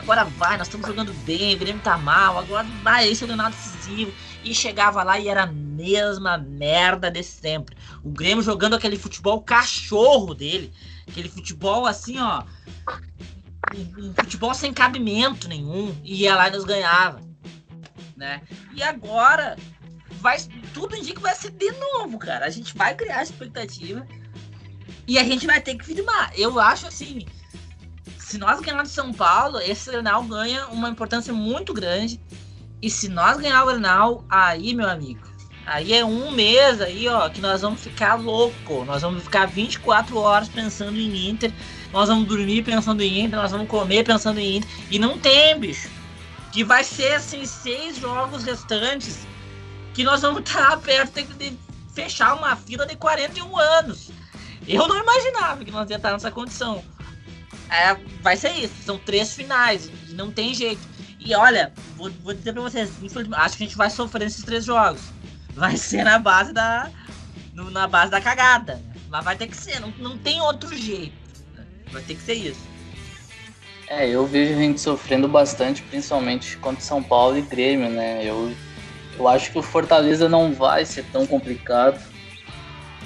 agora 0.00 0.24
vai, 0.24 0.56
nós 0.56 0.66
estamos 0.66 0.86
jogando 0.86 1.12
bem, 1.24 1.54
o 1.54 1.58
Grêmio 1.58 1.82
tá 1.82 1.96
mal, 1.96 2.38
agora 2.38 2.66
vai, 2.82 3.08
esse 3.08 3.22
é 3.22 3.24
o 3.24 3.28
Grenal 3.28 3.50
decisivo. 3.50 4.12
E 4.42 4.54
chegava 4.54 5.02
lá 5.02 5.18
e 5.18 5.28
era 5.28 5.42
a 5.42 5.46
mesma 5.46 6.38
merda 6.38 7.10
de 7.10 7.22
sempre. 7.22 7.76
O 8.02 8.10
Grêmio 8.10 8.42
jogando 8.42 8.74
aquele 8.74 8.96
futebol 8.96 9.42
cachorro 9.42 10.34
dele. 10.34 10.72
Aquele 11.06 11.28
futebol 11.28 11.86
assim, 11.86 12.18
ó. 12.18 12.42
Um, 13.74 14.14
futebol 14.14 14.54
sem 14.54 14.72
cabimento 14.72 15.46
nenhum. 15.46 15.94
E 16.02 16.22
ia 16.22 16.34
lá 16.34 16.48
e 16.48 16.52
nos 16.52 16.64
ganhava 16.64 17.20
né? 18.20 18.42
E 18.74 18.82
agora 18.82 19.56
vai 20.20 20.36
tudo 20.74 20.94
indica 20.94 21.16
que 21.16 21.22
vai 21.22 21.34
ser 21.34 21.50
de 21.50 21.72
novo, 21.72 22.18
cara. 22.18 22.44
A 22.44 22.50
gente 22.50 22.76
vai 22.76 22.94
criar 22.94 23.22
expectativa 23.22 24.06
e 25.08 25.18
a 25.18 25.24
gente 25.24 25.46
vai 25.46 25.60
ter 25.60 25.74
que 25.76 25.84
firmar. 25.84 26.30
Eu 26.36 26.60
acho 26.60 26.86
assim, 26.86 27.26
se 28.30 28.38
nós 28.38 28.60
ganharmos 28.60 28.92
São 28.92 29.12
Paulo, 29.12 29.58
esse 29.60 29.90
Grenal 29.90 30.22
ganha 30.22 30.66
uma 30.68 30.88
importância 30.88 31.32
muito 31.32 31.72
grande. 31.72 32.20
E 32.80 32.88
se 32.88 33.08
nós 33.08 33.36
ganhar 33.38 33.62
o 33.62 33.66
Grenal, 33.66 34.24
aí, 34.28 34.74
meu 34.74 34.88
amigo, 34.88 35.20
aí 35.66 35.92
é 35.92 36.04
um 36.04 36.30
mês 36.30 36.80
aí, 36.80 37.08
ó, 37.08 37.28
que 37.28 37.40
nós 37.40 37.60
vamos 37.60 37.80
ficar 37.80 38.14
louco. 38.14 38.84
Nós 38.84 39.02
vamos 39.02 39.22
ficar 39.22 39.46
24 39.46 40.16
horas 40.18 40.48
pensando 40.48 40.96
em 40.96 41.28
Inter. 41.28 41.52
Nós 41.92 42.08
vamos 42.08 42.26
dormir 42.26 42.62
pensando 42.62 43.02
em 43.02 43.24
Inter, 43.24 43.38
nós 43.38 43.50
vamos 43.50 43.68
comer 43.68 44.04
pensando 44.04 44.38
em 44.38 44.58
Inter. 44.58 44.70
E 44.90 44.98
não 44.98 45.18
tem, 45.18 45.58
bicho 45.58 46.00
que 46.52 46.64
vai 46.64 46.82
ser 46.82 47.14
assim 47.14 47.44
seis 47.44 47.96
jogos 47.96 48.44
restantes 48.44 49.20
que 49.94 50.04
nós 50.04 50.22
vamos 50.22 50.40
estar 50.46 50.76
perto 50.78 51.22
de 51.34 51.56
fechar 51.92 52.34
uma 52.34 52.56
fila 52.56 52.86
de 52.86 52.96
41 52.96 53.56
anos. 53.58 54.10
Eu 54.66 54.86
não 54.86 54.96
imaginava 54.96 55.64
que 55.64 55.70
nós 55.70 55.88
ia 55.90 55.96
estar 55.96 56.12
nessa 56.12 56.30
condição. 56.30 56.84
É, 57.70 57.94
vai 58.20 58.36
ser 58.36 58.50
isso, 58.52 58.74
são 58.84 58.98
três 58.98 59.34
finais, 59.34 59.90
não 60.10 60.30
tem 60.30 60.52
jeito. 60.52 60.80
E 61.20 61.34
olha, 61.34 61.72
vou, 61.96 62.10
vou 62.22 62.34
dizer 62.34 62.52
pra 62.52 62.62
vocês, 62.62 62.90
acho 63.32 63.56
que 63.56 63.62
a 63.62 63.66
gente 63.66 63.76
vai 63.76 63.88
sofrer 63.88 64.24
nesses 64.24 64.44
três 64.44 64.64
jogos. 64.64 65.02
Vai 65.54 65.76
ser 65.78 66.02
na 66.02 66.18
base 66.18 66.52
da. 66.52 66.90
No, 67.54 67.70
na 67.70 67.86
base 67.86 68.10
da 68.10 68.20
cagada. 68.20 68.80
Mas 69.08 69.24
vai 69.24 69.36
ter 69.36 69.46
que 69.46 69.56
ser, 69.56 69.80
não, 69.80 69.92
não 69.98 70.18
tem 70.18 70.40
outro 70.40 70.74
jeito. 70.76 71.12
Vai 71.92 72.02
ter 72.02 72.14
que 72.14 72.22
ser 72.22 72.34
isso. 72.34 72.70
É, 73.88 74.08
eu 74.08 74.24
vejo 74.24 74.52
a 74.52 74.56
gente 74.56 74.80
sofrendo 74.80 75.26
bastante, 75.26 75.82
principalmente 75.82 76.56
contra 76.58 76.80
São 76.80 77.02
Paulo 77.02 77.36
e 77.36 77.42
Grêmio, 77.42 77.90
né? 77.90 78.22
Eu, 78.24 78.54
eu 79.18 79.26
acho 79.26 79.50
que 79.50 79.58
o 79.58 79.62
Fortaleza 79.62 80.28
não 80.28 80.52
vai 80.52 80.84
ser 80.86 81.04
tão 81.06 81.26
complicado. 81.26 82.00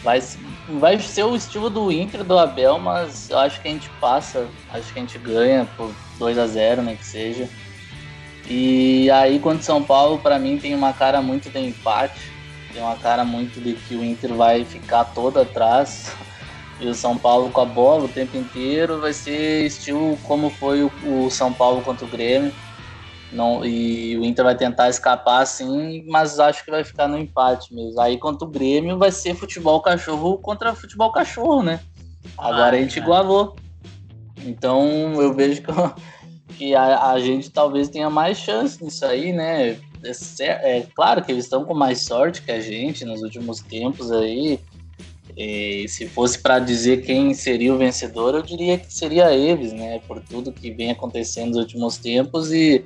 Vai, 0.05 0.23
vai 0.69 1.01
ser 1.01 1.25
o 1.25 1.35
estilo 1.35 1.71
do 1.71 1.91
Inter 1.91 2.23
do 2.23 2.39
Abel, 2.39 2.79
mas 2.79 3.31
eu 3.31 3.39
acho 3.39 3.61
que 3.61 3.67
a 3.67 3.71
gente 3.71 3.89
passa, 3.99 4.47
acho 4.71 4.93
que 4.93 4.99
a 4.99 5.03
gente 5.03 5.19
ganha 5.19 5.67
por 5.79 5.91
2 6.19 6.39
a 6.39 6.47
0 6.47 6.83
né, 6.83 6.95
que 6.95 7.07
seja. 7.07 7.49
E 8.47 9.11
aí 9.11 9.39
contra 9.39 9.63
São 9.63 9.83
Paulo, 9.83 10.19
para 10.19 10.39
mim, 10.39 10.59
tem 10.59 10.75
uma 10.75 10.93
cara 10.93 11.23
muito 11.23 11.49
de 11.49 11.59
empate, 11.59 12.31
tem 12.71 12.83
uma 12.83 12.97
cara 12.97 13.25
muito 13.25 13.59
de 13.61 13.73
que 13.73 13.97
o 13.97 14.05
Inter 14.05 14.35
vai 14.35 14.63
ficar 14.67 15.05
todo 15.07 15.41
atrás 15.41 16.13
e 16.79 16.87
o 16.87 16.95
São 16.95 17.17
Paulo 17.17 17.51
com 17.51 17.61
a 17.61 17.65
bola 17.65 18.05
o 18.05 18.09
tempo 18.09 18.37
inteiro 18.37 19.01
vai 19.01 19.13
ser 19.13 19.65
estilo 19.65 20.19
como 20.25 20.51
foi 20.51 20.83
o, 20.83 20.93
o 21.05 21.31
São 21.31 21.53
Paulo 21.53 21.81
contra 21.83 22.05
o 22.05 22.09
Grêmio. 22.09 22.53
Não, 23.35 23.67
e 23.67 24.17
o 24.17 24.25
Inter 24.25 24.45
vai 24.45 24.57
tentar 24.57 24.89
escapar 24.89 25.43
assim, 25.43 26.05
mas 26.07 26.39
acho 26.39 26.65
que 26.65 26.71
vai 26.71 26.85
ficar 26.85 27.09
no 27.09 27.19
empate 27.19 27.75
mesmo. 27.75 28.01
Aí 28.01 28.17
contra 28.17 28.47
o 28.47 28.51
Grêmio 28.51 28.97
vai 28.97 29.11
ser 29.11 29.35
futebol 29.35 29.83
cachorro 29.83 30.39
contra 30.39 30.73
futebol 30.73 31.11
cachorro, 31.11 31.61
né? 31.61 31.81
Agora 32.39 32.77
ah, 32.77 32.79
a 32.79 32.81
gente 32.81 33.01
é. 33.01 33.03
igualou. 33.03 33.57
Então 34.45 35.21
eu 35.21 35.35
vejo 35.35 35.63
que, 35.63 35.73
que 36.57 36.75
a, 36.77 37.11
a, 37.11 37.19
gente 37.19 37.51
talvez 37.51 37.89
tenha 37.89 38.09
mais 38.09 38.39
chance 38.39 38.83
nisso 38.83 39.05
aí, 39.05 39.33
né? 39.33 39.81
É, 40.41 40.79
é 40.79 40.87
claro 40.95 41.21
que 41.21 41.33
eles 41.33 41.45
estão 41.45 41.65
com 41.65 41.75
mais 41.75 42.03
sorte 42.03 42.41
que 42.41 42.53
a 42.53 42.61
gente 42.61 43.05
nos 43.05 43.21
últimos 43.21 43.61
tempos 43.61 44.13
aí. 44.13 44.61
E 45.37 45.89
se 45.89 46.07
fosse 46.07 46.39
para 46.39 46.61
dizer 46.61 47.03
quem 47.03 47.35
seria 47.35 47.75
o 47.75 47.79
vencedor, 47.79 48.37
eu 48.37 48.43
diria 48.43 48.79
que 48.79 48.95
seria 48.95 49.35
eles, 49.35 49.73
né? 49.73 49.99
Por 50.07 50.21
tudo 50.21 50.53
que 50.53 50.71
vem 50.71 50.93
acontecendo 50.93 51.49
nos 51.49 51.57
últimos 51.57 51.97
tempos 51.97 52.53
e 52.53 52.85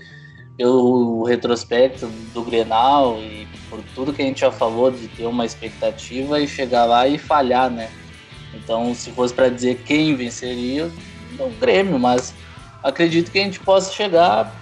pelo 0.58 1.22
retrospecto 1.22 2.08
do 2.34 2.42
Grenal 2.42 3.16
e 3.22 3.46
por 3.70 3.80
tudo 3.94 4.12
que 4.12 4.20
a 4.20 4.24
gente 4.24 4.40
já 4.40 4.50
falou 4.50 4.90
de 4.90 5.06
ter 5.06 5.24
uma 5.24 5.46
expectativa 5.46 6.40
e 6.40 6.48
chegar 6.48 6.84
lá 6.84 7.06
e 7.06 7.16
falhar, 7.16 7.70
né? 7.70 7.88
Então, 8.52 8.92
se 8.92 9.12
fosse 9.12 9.32
para 9.32 9.48
dizer 9.48 9.82
quem 9.86 10.16
venceria, 10.16 10.90
o 11.38 11.50
Grêmio, 11.60 11.96
mas 11.96 12.34
acredito 12.82 13.30
que 13.30 13.38
a 13.38 13.44
gente 13.44 13.60
possa 13.60 13.92
chegar 13.92 14.52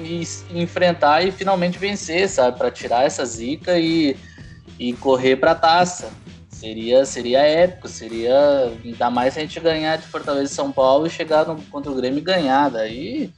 e, 0.00 0.26
e 0.50 0.60
enfrentar 0.60 1.22
e 1.22 1.30
finalmente 1.30 1.78
vencer, 1.78 2.28
sabe? 2.28 2.58
Para 2.58 2.70
tirar 2.70 3.04
essa 3.04 3.24
zica 3.24 3.78
e, 3.78 4.16
e 4.80 4.92
correr 4.94 5.36
para 5.36 5.52
a 5.52 5.54
taça. 5.54 6.10
Seria, 6.48 7.04
seria 7.04 7.38
épico, 7.42 7.86
seria. 7.86 8.72
Ainda 8.84 9.10
mais 9.10 9.34
se 9.34 9.38
a 9.38 9.42
gente 9.42 9.60
ganhar 9.60 9.96
de 9.96 10.08
Fortaleza 10.08 10.52
e 10.52 10.56
São 10.56 10.72
Paulo 10.72 11.06
e 11.06 11.10
chegar 11.10 11.46
no, 11.46 11.62
contra 11.66 11.88
o 11.88 11.94
Grêmio 11.94 12.18
e 12.18 12.22
ganhar. 12.22 12.68
Daí, 12.68 13.30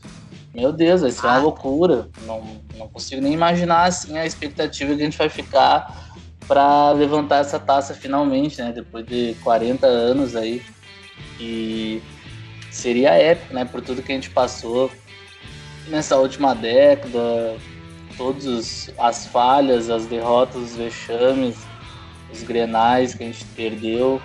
meu 0.55 0.73
Deus, 0.73 1.03
vai 1.03 1.11
ser 1.11 1.27
uma 1.27 1.37
ah. 1.37 1.39
loucura. 1.39 2.09
Não, 2.27 2.43
não 2.77 2.89
consigo 2.89 3.21
nem 3.21 3.33
imaginar 3.33 3.85
assim 3.85 4.19
a 4.19 4.27
expectativa 4.27 4.95
que 4.95 5.01
a 5.01 5.05
gente 5.05 5.19
vai 5.19 5.29
ficar 5.29 6.11
para 6.47 6.93
levantar 6.93 7.39
essa 7.39 7.59
taça 7.59 7.95
finalmente, 7.95 8.61
né? 8.61 8.73
Depois 8.73 9.07
de 9.07 9.37
40 9.43 9.87
anos 9.87 10.35
aí. 10.35 10.63
E 11.39 12.03
seria 12.71 13.11
épico, 13.11 13.55
né? 13.55 13.65
Por 13.65 13.81
tudo 13.81 14.03
que 14.03 14.13
a 14.13 14.15
gente 14.15 14.31
passou 14.31 14.91
nessa 15.89 16.17
última 16.17 16.55
década, 16.55 17.57
todas 18.17 18.93
as 18.99 19.27
falhas, 19.27 19.89
as 19.89 20.07
derrotas, 20.07 20.63
os 20.63 20.77
vexames 20.77 21.57
os 22.33 22.43
grenais 22.43 23.15
que 23.15 23.23
a 23.23 23.27
gente 23.27 23.45
perdeu. 23.57 24.21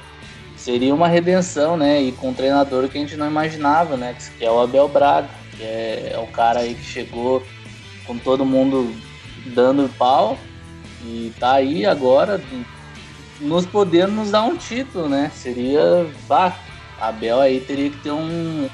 Seria 0.55 0.93
uma 0.93 1.07
redenção, 1.07 1.75
né? 1.75 2.01
E 2.01 2.11
com 2.11 2.29
um 2.29 2.33
treinador 2.33 2.87
que 2.87 2.97
a 2.97 3.01
gente 3.01 3.17
não 3.17 3.27
imaginava, 3.27 3.97
né? 3.97 4.15
Que 4.37 4.45
é 4.45 4.51
o 4.51 4.59
Abel 4.59 4.87
Braga, 4.87 5.27
que 5.57 5.63
é, 5.63 6.11
é 6.13 6.19
o 6.19 6.27
cara 6.27 6.59
aí 6.59 6.75
que 6.75 6.83
chegou 6.83 7.43
com 8.05 8.17
todo 8.17 8.45
mundo 8.45 8.93
dando 9.47 9.89
pau 9.97 10.37
e 11.03 11.33
tá 11.39 11.53
aí 11.53 11.85
agora 11.85 12.41
nos 13.39 13.65
podendo 13.65 14.13
nos 14.13 14.31
dar 14.31 14.43
um 14.43 14.57
título, 14.57 15.09
né? 15.09 15.31
Seria. 15.33 16.07
Bah, 16.27 16.57
Abel 16.99 17.41
aí 17.41 17.59
teria 17.59 17.89
que 17.89 17.97
ter 17.97 18.11
um, 18.11 18.69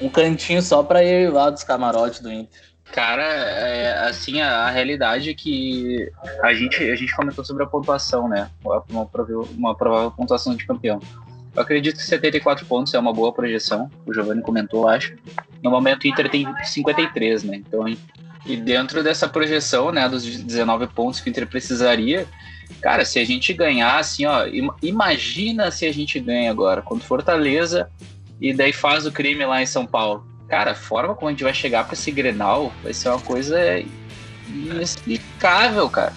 um 0.00 0.08
cantinho 0.08 0.62
só 0.62 0.82
para 0.82 1.02
ir 1.02 1.30
lá 1.32 1.50
dos 1.50 1.64
camarotes 1.64 2.20
do 2.20 2.32
Inter. 2.32 2.68
Cara, 2.92 3.22
é, 3.22 4.08
assim, 4.08 4.40
a, 4.40 4.66
a, 4.66 4.70
realidade 4.70 5.28
é 5.28 5.34
que 5.34 6.10
a 6.42 6.54
gente, 6.54 6.82
a 6.90 6.96
gente 6.96 7.14
comentou 7.14 7.44
sobre 7.44 7.62
a 7.62 7.66
pontuação, 7.66 8.28
né? 8.28 8.50
Uma, 8.64 8.82
uma 9.58 9.74
provável 9.74 10.10
pontuação 10.10 10.56
de 10.56 10.66
campeão. 10.66 10.98
Eu 11.58 11.62
acredito 11.62 11.96
que 11.96 12.04
74 12.04 12.64
pontos 12.66 12.94
é 12.94 12.98
uma 12.98 13.12
boa 13.12 13.32
projeção, 13.32 13.90
o 14.06 14.14
Giovanni 14.14 14.42
comentou, 14.42 14.88
acho. 14.88 15.14
No 15.62 15.70
momento 15.70 16.04
o 16.04 16.06
Inter 16.06 16.30
tem 16.30 16.46
53, 16.64 17.42
né? 17.42 17.56
Então, 17.56 17.84
e 18.46 18.56
dentro 18.56 19.02
dessa 19.02 19.28
projeção, 19.28 19.90
né, 19.90 20.08
dos 20.08 20.24
19 20.24 20.86
pontos 20.88 21.20
que 21.20 21.28
o 21.28 21.30
Inter 21.30 21.48
precisaria, 21.48 22.26
cara, 22.80 23.04
se 23.04 23.18
a 23.18 23.24
gente 23.24 23.52
ganhar, 23.52 23.98
assim, 23.98 24.24
ó, 24.24 24.44
imagina 24.80 25.70
se 25.70 25.84
a 25.84 25.92
gente 25.92 26.20
ganha 26.20 26.50
agora 26.50 26.80
contra 26.80 27.06
Fortaleza 27.06 27.90
e 28.40 28.54
daí 28.54 28.72
faz 28.72 29.04
o 29.04 29.10
crime 29.10 29.44
lá 29.44 29.60
em 29.60 29.66
São 29.66 29.84
Paulo 29.84 30.28
cara, 30.48 30.72
a 30.72 30.74
forma 30.74 31.14
como 31.14 31.28
a 31.28 31.30
gente 31.30 31.44
vai 31.44 31.52
chegar 31.54 31.84
para 31.84 31.94
esse 31.94 32.10
Grenal 32.10 32.72
vai 32.82 32.94
ser 32.94 33.10
uma 33.10 33.20
coisa 33.20 33.58
inexplicável, 34.48 35.88
cara. 35.90 36.14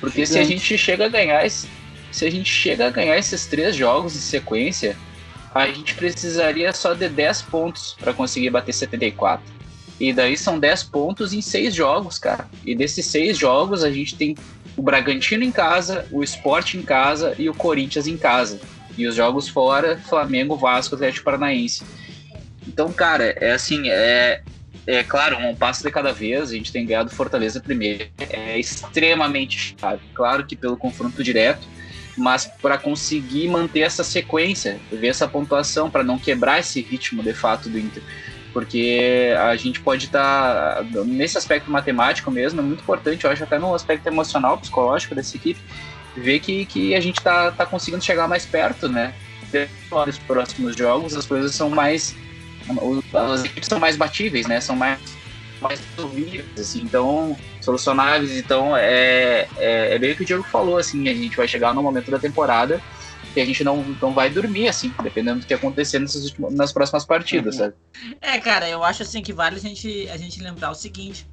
Porque 0.00 0.24
Gigante. 0.24 0.32
se 0.32 0.38
a 0.38 0.44
gente 0.44 0.78
chega 0.78 1.04
a 1.06 1.08
ganhar 1.08 1.44
esse, 1.44 1.68
se 2.16 2.24
a 2.24 2.30
gente 2.30 2.48
chega 2.48 2.86
a 2.86 2.90
ganhar 2.90 3.18
esses 3.18 3.44
três 3.44 3.76
jogos 3.76 4.16
em 4.16 4.20
sequência, 4.20 4.96
a 5.54 5.66
gente 5.66 5.94
precisaria 5.94 6.72
só 6.72 6.94
de 6.94 7.10
10 7.10 7.42
pontos 7.42 7.94
para 8.00 8.14
conseguir 8.14 8.48
bater 8.48 8.72
74. 8.72 9.44
E 10.00 10.14
daí 10.14 10.34
são 10.34 10.58
10 10.58 10.84
pontos 10.84 11.34
em 11.34 11.42
seis 11.42 11.74
jogos, 11.74 12.18
cara. 12.18 12.48
E 12.64 12.74
desses 12.74 13.04
seis 13.04 13.36
jogos 13.36 13.84
a 13.84 13.90
gente 13.90 14.14
tem 14.14 14.34
o 14.78 14.82
Bragantino 14.82 15.44
em 15.44 15.52
casa, 15.52 16.06
o 16.10 16.22
Sport 16.22 16.74
em 16.74 16.82
casa 16.82 17.34
e 17.38 17.50
o 17.50 17.54
Corinthians 17.54 18.06
em 18.06 18.16
casa. 18.16 18.58
E 18.96 19.06
os 19.06 19.14
jogos 19.14 19.46
fora, 19.46 19.98
Flamengo, 20.08 20.56
Vasco, 20.56 20.94
Atlético 20.94 21.26
Paranaense. 21.26 21.84
Então, 22.66 22.90
cara, 22.90 23.24
é 23.24 23.52
assim, 23.52 23.90
é, 23.90 24.40
é 24.86 25.04
claro, 25.04 25.36
um 25.36 25.54
passo 25.54 25.82
de 25.82 25.90
cada 25.90 26.14
vez, 26.14 26.50
a 26.50 26.54
gente 26.54 26.72
tem 26.72 26.86
ganhado 26.86 27.10
Fortaleza 27.10 27.60
primeiro. 27.60 28.08
É 28.18 28.58
extremamente 28.58 29.76
chave. 29.78 30.00
Claro 30.14 30.46
que 30.46 30.56
pelo 30.56 30.78
confronto 30.78 31.22
direto, 31.22 31.75
mas 32.16 32.46
para 32.46 32.78
conseguir 32.78 33.48
manter 33.48 33.80
essa 33.80 34.02
sequência, 34.02 34.80
ver 34.90 35.08
essa 35.08 35.28
pontuação, 35.28 35.90
para 35.90 36.02
não 36.02 36.18
quebrar 36.18 36.60
esse 36.60 36.80
ritmo 36.80 37.22
de 37.22 37.34
fato 37.34 37.68
do 37.68 37.78
Inter. 37.78 38.02
Porque 38.52 39.34
a 39.38 39.54
gente 39.56 39.80
pode 39.80 40.06
estar, 40.06 40.76
tá, 40.76 41.04
nesse 41.04 41.36
aspecto 41.36 41.70
matemático 41.70 42.30
mesmo, 42.30 42.60
é 42.60 42.62
muito 42.62 42.80
importante, 42.80 43.24
eu 43.24 43.30
acho 43.30 43.44
até 43.44 43.58
no 43.58 43.74
aspecto 43.74 44.06
emocional, 44.06 44.56
psicológico 44.56 45.14
dessa 45.14 45.36
equipe, 45.36 45.60
ver 46.16 46.40
que, 46.40 46.64
que 46.64 46.94
a 46.94 47.00
gente 47.00 47.18
está 47.18 47.50
tá 47.52 47.66
conseguindo 47.66 48.02
chegar 48.02 48.26
mais 48.26 48.46
perto, 48.46 48.88
né? 48.88 49.12
Nos 50.06 50.18
próximos 50.18 50.74
jogos 50.74 51.14
as 51.14 51.26
coisas 51.26 51.54
são 51.54 51.68
mais. 51.70 52.16
As 53.12 53.44
equipes 53.44 53.68
são 53.68 53.78
mais 53.78 53.96
batíveis, 53.96 54.46
né? 54.46 54.60
São 54.60 54.74
mais 54.74 54.98
mais 55.68 55.80
resolvíveis, 55.96 56.46
assim, 56.58 56.82
então, 56.82 57.36
solucionáveis. 57.60 58.36
Então, 58.36 58.76
é, 58.76 59.48
é, 59.56 59.94
é 59.94 59.98
bem 59.98 60.12
o 60.12 60.16
que 60.16 60.22
o 60.22 60.26
Diego 60.26 60.42
falou, 60.44 60.78
assim, 60.78 61.08
a 61.08 61.14
gente 61.14 61.36
vai 61.36 61.48
chegar 61.48 61.74
no 61.74 61.82
momento 61.82 62.10
da 62.10 62.18
temporada 62.18 62.80
que 63.34 63.40
a 63.40 63.44
gente 63.44 63.62
não, 63.62 63.82
não 64.00 64.14
vai 64.14 64.30
dormir, 64.30 64.66
assim, 64.66 64.90
dependendo 65.02 65.40
do 65.40 65.46
que 65.46 65.52
acontecer 65.52 65.98
nessas 65.98 66.32
nas 66.50 66.72
próximas 66.72 67.04
partidas, 67.04 67.56
uhum. 67.56 67.60
sabe? 67.60 67.74
É, 68.18 68.38
cara, 68.38 68.66
eu 68.66 68.82
acho, 68.82 69.02
assim, 69.02 69.22
que 69.22 69.32
vale 69.32 69.56
a 69.56 69.60
gente, 69.60 70.08
a 70.08 70.16
gente 70.16 70.42
lembrar 70.42 70.70
o 70.70 70.74
seguinte, 70.74 71.26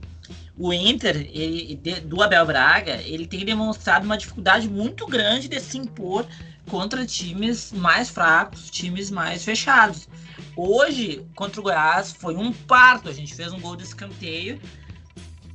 o 0.57 0.73
Inter, 0.73 1.15
ele, 1.31 1.79
do 2.03 2.21
Abel 2.21 2.45
Braga, 2.45 3.01
ele 3.05 3.25
tem 3.25 3.45
demonstrado 3.45 4.05
uma 4.05 4.17
dificuldade 4.17 4.67
muito 4.67 5.07
grande 5.07 5.47
de 5.47 5.59
se 5.61 5.77
impor 5.77 6.27
contra 6.69 7.05
times 7.05 7.71
mais 7.71 8.09
fracos, 8.09 8.69
times 8.69 9.09
mais 9.09 9.43
fechados. 9.43 10.07
Hoje, 10.55 11.25
contra 11.35 11.59
o 11.59 11.63
Goiás, 11.63 12.11
foi 12.11 12.35
um 12.35 12.51
parto. 12.53 13.09
A 13.09 13.13
gente 13.13 13.33
fez 13.33 13.51
um 13.51 13.59
gol 13.59 13.75
de 13.75 13.83
escanteio. 13.83 14.61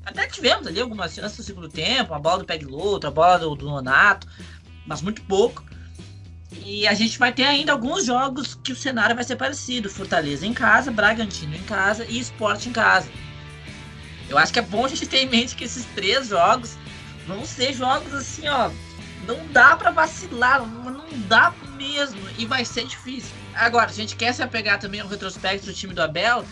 Até 0.05 0.27
tivemos 0.27 0.67
ali 0.67 0.81
algumas 0.81 1.13
chances 1.15 1.39
no 1.39 1.45
segundo 1.45 1.69
tempo, 1.69 2.15
a 2.15 2.19
bola 2.19 2.39
do 2.39 2.45
Peglo, 2.45 2.79
outra 2.79 3.11
bola 3.11 3.39
do, 3.39 3.55
do 3.55 3.67
Nonato, 3.67 4.27
mas 4.87 5.03
muito 5.03 5.21
pouco. 5.23 5.63
E 6.65 6.89
a 6.89 6.95
gente 6.95 7.19
vai 7.19 7.31
ter 7.31 7.45
ainda 7.45 7.73
alguns 7.73 8.07
jogos 8.07 8.55
que 8.55 8.73
o 8.73 8.77
cenário 8.77 9.15
vai 9.15 9.23
ser 9.23 9.37
parecido: 9.37 9.91
Fortaleza 9.91 10.47
em 10.47 10.55
casa, 10.55 10.91
Bragantino 10.91 11.55
em 11.55 11.63
casa 11.65 12.07
e 12.09 12.19
Sport 12.21 12.67
em 12.67 12.73
casa. 12.73 13.09
Eu 14.31 14.39
acho 14.39 14.53
que 14.53 14.59
é 14.59 14.63
bom 14.63 14.85
a 14.85 14.89
gente 14.89 15.07
ter 15.07 15.19
em 15.19 15.29
mente 15.29 15.55
que 15.55 15.65
esses 15.65 15.85
três 15.95 16.29
jogos 16.29 16.77
vão 17.27 17.45
ser 17.45 17.75
jogos 17.75 18.13
assim, 18.15 18.49
ó. 18.49 18.71
Não 19.27 19.47
dá 19.49 19.77
para 19.77 19.91
vacilar, 19.91 20.67
não 20.67 21.05
dá 21.29 21.53
mesmo. 21.77 22.19
E 22.39 22.47
vai 22.47 22.65
ser 22.65 22.87
difícil. 22.87 23.35
Agora, 23.59 23.91
a 23.91 23.93
gente 23.93 24.15
quer 24.15 24.33
se 24.33 24.41
apegar 24.41 24.79
também 24.79 25.01
ao 25.01 25.09
retrospecto 25.09 25.67
do 25.67 25.73
time 25.73 25.93
do 25.93 26.01
Abel. 26.01 26.45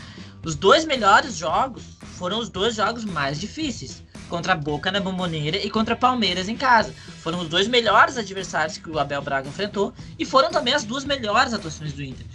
Os 0.45 0.57
dois 0.57 0.85
melhores 0.85 1.37
jogos 1.37 1.85
foram 2.01 2.41
os 2.41 2.49
dois 2.49 2.75
jogos 2.75 3.05
mais 3.05 3.39
difíceis. 3.39 4.03
Contra 4.29 4.55
a 4.55 4.57
Boca 4.57 4.91
na 4.91 4.99
Bomboneira 4.99 5.57
e 5.57 5.71
contra 5.71 5.95
Palmeiras 5.95 6.49
em 6.49 6.57
casa. 6.57 6.93
Foram 7.23 7.39
os 7.39 7.49
dois 7.49 7.69
melhores 7.69 8.17
adversários 8.17 8.77
que 8.77 8.91
o 8.91 8.99
Abel 8.99 9.23
Braga 9.23 9.49
enfrentou. 9.49 9.95
E 10.19 10.25
foram 10.25 10.51
também 10.51 10.75
as 10.75 10.83
duas 10.83 11.05
melhores 11.05 11.55
atuações 11.55 11.93
do 11.93 12.03
Inter. 12.03 12.27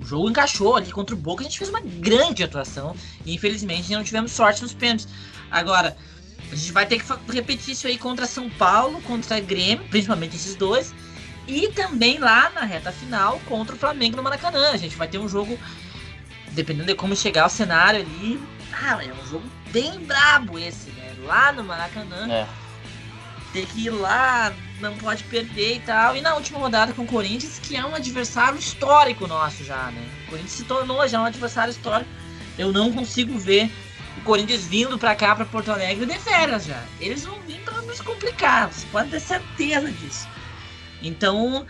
O 0.00 0.06
jogo 0.06 0.30
encaixou 0.30 0.76
ali 0.76 0.92
contra 0.92 1.12
o 1.12 1.18
Boca. 1.18 1.42
A 1.42 1.44
gente 1.44 1.58
fez 1.58 1.68
uma 1.68 1.80
grande 1.80 2.44
atuação. 2.44 2.94
E 3.26 3.34
infelizmente 3.34 3.90
não 3.90 4.04
tivemos 4.04 4.30
sorte 4.30 4.62
nos 4.62 4.72
pênaltis. 4.72 5.08
Agora, 5.50 5.96
a 6.52 6.54
gente 6.54 6.70
vai 6.70 6.86
ter 6.86 7.00
que 7.00 7.32
repetir 7.32 7.72
isso 7.72 7.88
aí 7.88 7.98
contra 7.98 8.24
São 8.24 8.48
Paulo, 8.50 9.02
contra 9.02 9.40
Grêmio, 9.40 9.84
principalmente 9.88 10.36
esses 10.36 10.54
dois 10.54 10.94
e 11.50 11.68
também 11.72 12.18
lá 12.18 12.50
na 12.50 12.60
reta 12.60 12.92
final 12.92 13.40
contra 13.46 13.74
o 13.74 13.78
Flamengo 13.78 14.16
no 14.16 14.22
Maracanã. 14.22 14.70
A 14.70 14.76
gente 14.76 14.96
vai 14.96 15.08
ter 15.08 15.18
um 15.18 15.28
jogo, 15.28 15.58
dependendo 16.52 16.86
de 16.86 16.94
como 16.94 17.16
chegar 17.16 17.46
o 17.46 17.50
cenário 17.50 18.00
ali. 18.00 18.40
Ah, 18.72 19.02
é 19.04 19.12
um 19.12 19.26
jogo 19.26 19.44
bem 19.72 19.98
brabo 20.04 20.58
esse, 20.58 20.90
né? 20.90 21.12
Lá 21.24 21.50
no 21.50 21.64
Maracanã. 21.64 22.30
É. 22.30 22.46
Tem 23.52 23.66
que 23.66 23.86
ir 23.86 23.90
lá, 23.90 24.52
não 24.80 24.96
pode 24.96 25.24
perder 25.24 25.76
e 25.76 25.80
tal. 25.80 26.16
E 26.16 26.20
na 26.20 26.36
última 26.36 26.60
rodada 26.60 26.92
com 26.92 27.02
o 27.02 27.06
Corinthians, 27.06 27.58
que 27.58 27.76
é 27.76 27.84
um 27.84 27.96
adversário 27.96 28.56
histórico 28.56 29.26
nosso 29.26 29.64
já, 29.64 29.90
né? 29.90 30.08
O 30.26 30.30
Corinthians 30.30 30.52
se 30.52 30.64
tornou 30.64 31.06
já 31.08 31.20
um 31.20 31.24
adversário 31.24 31.72
histórico. 31.72 32.08
Eu 32.56 32.72
não 32.72 32.92
consigo 32.92 33.36
ver 33.36 33.68
o 34.16 34.20
Corinthians 34.20 34.66
vindo 34.66 34.96
para 34.96 35.16
cá, 35.16 35.34
para 35.34 35.44
Porto 35.44 35.72
Alegre, 35.72 36.06
de 36.06 36.18
férias 36.20 36.64
já. 36.64 36.80
Eles 37.00 37.24
vão 37.24 37.40
vir 37.40 37.60
para 37.62 37.82
nos 37.82 38.00
complicar, 38.00 38.72
você 38.72 38.86
pode 38.92 39.10
ter 39.10 39.20
certeza 39.20 39.90
disso. 39.90 40.28
Então, 41.02 41.66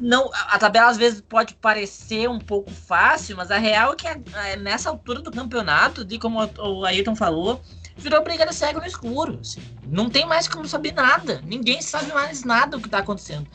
não, 0.00 0.30
a 0.32 0.58
tabela 0.58 0.90
às 0.90 0.96
vezes 0.96 1.20
pode 1.20 1.54
parecer 1.54 2.28
um 2.28 2.38
pouco 2.38 2.70
fácil, 2.70 3.36
mas 3.36 3.50
a 3.50 3.58
real 3.58 3.92
é 3.92 3.96
que 3.96 4.06
é, 4.06 4.56
nessa 4.56 4.88
altura 4.90 5.20
do 5.20 5.30
campeonato, 5.30 6.04
de 6.04 6.18
como 6.18 6.38
o 6.58 6.84
Ayrton 6.84 7.16
falou, 7.16 7.60
virou 7.96 8.22
briga 8.22 8.46
de 8.46 8.54
cego 8.54 8.80
no 8.80 8.86
escuro. 8.86 9.38
Assim. 9.40 9.60
Não 9.86 10.08
tem 10.08 10.24
mais 10.24 10.46
como 10.46 10.68
saber 10.68 10.92
nada. 10.92 11.42
Ninguém 11.44 11.82
sabe 11.82 12.12
mais 12.12 12.44
nada 12.44 12.76
do 12.76 12.80
que 12.80 12.86
está 12.86 12.98
acontecendo. 12.98 13.46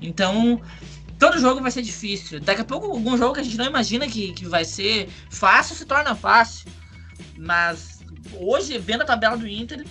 Então, 0.00 0.60
todo 1.18 1.38
jogo 1.38 1.60
vai 1.60 1.70
ser 1.70 1.82
difícil. 1.82 2.40
Daqui 2.40 2.62
a 2.62 2.64
pouco, 2.64 2.86
algum 2.86 3.16
jogo 3.16 3.34
que 3.34 3.40
a 3.40 3.44
gente 3.44 3.58
não 3.58 3.66
imagina 3.66 4.06
que, 4.08 4.32
que 4.32 4.46
vai 4.46 4.64
ser 4.64 5.08
fácil 5.30 5.76
se 5.76 5.84
torna 5.84 6.14
fácil. 6.14 6.70
Mas 7.36 8.00
hoje, 8.40 8.78
vendo 8.78 9.02
a 9.02 9.06
tabela 9.06 9.36
do 9.36 9.46
Inter, 9.46 9.84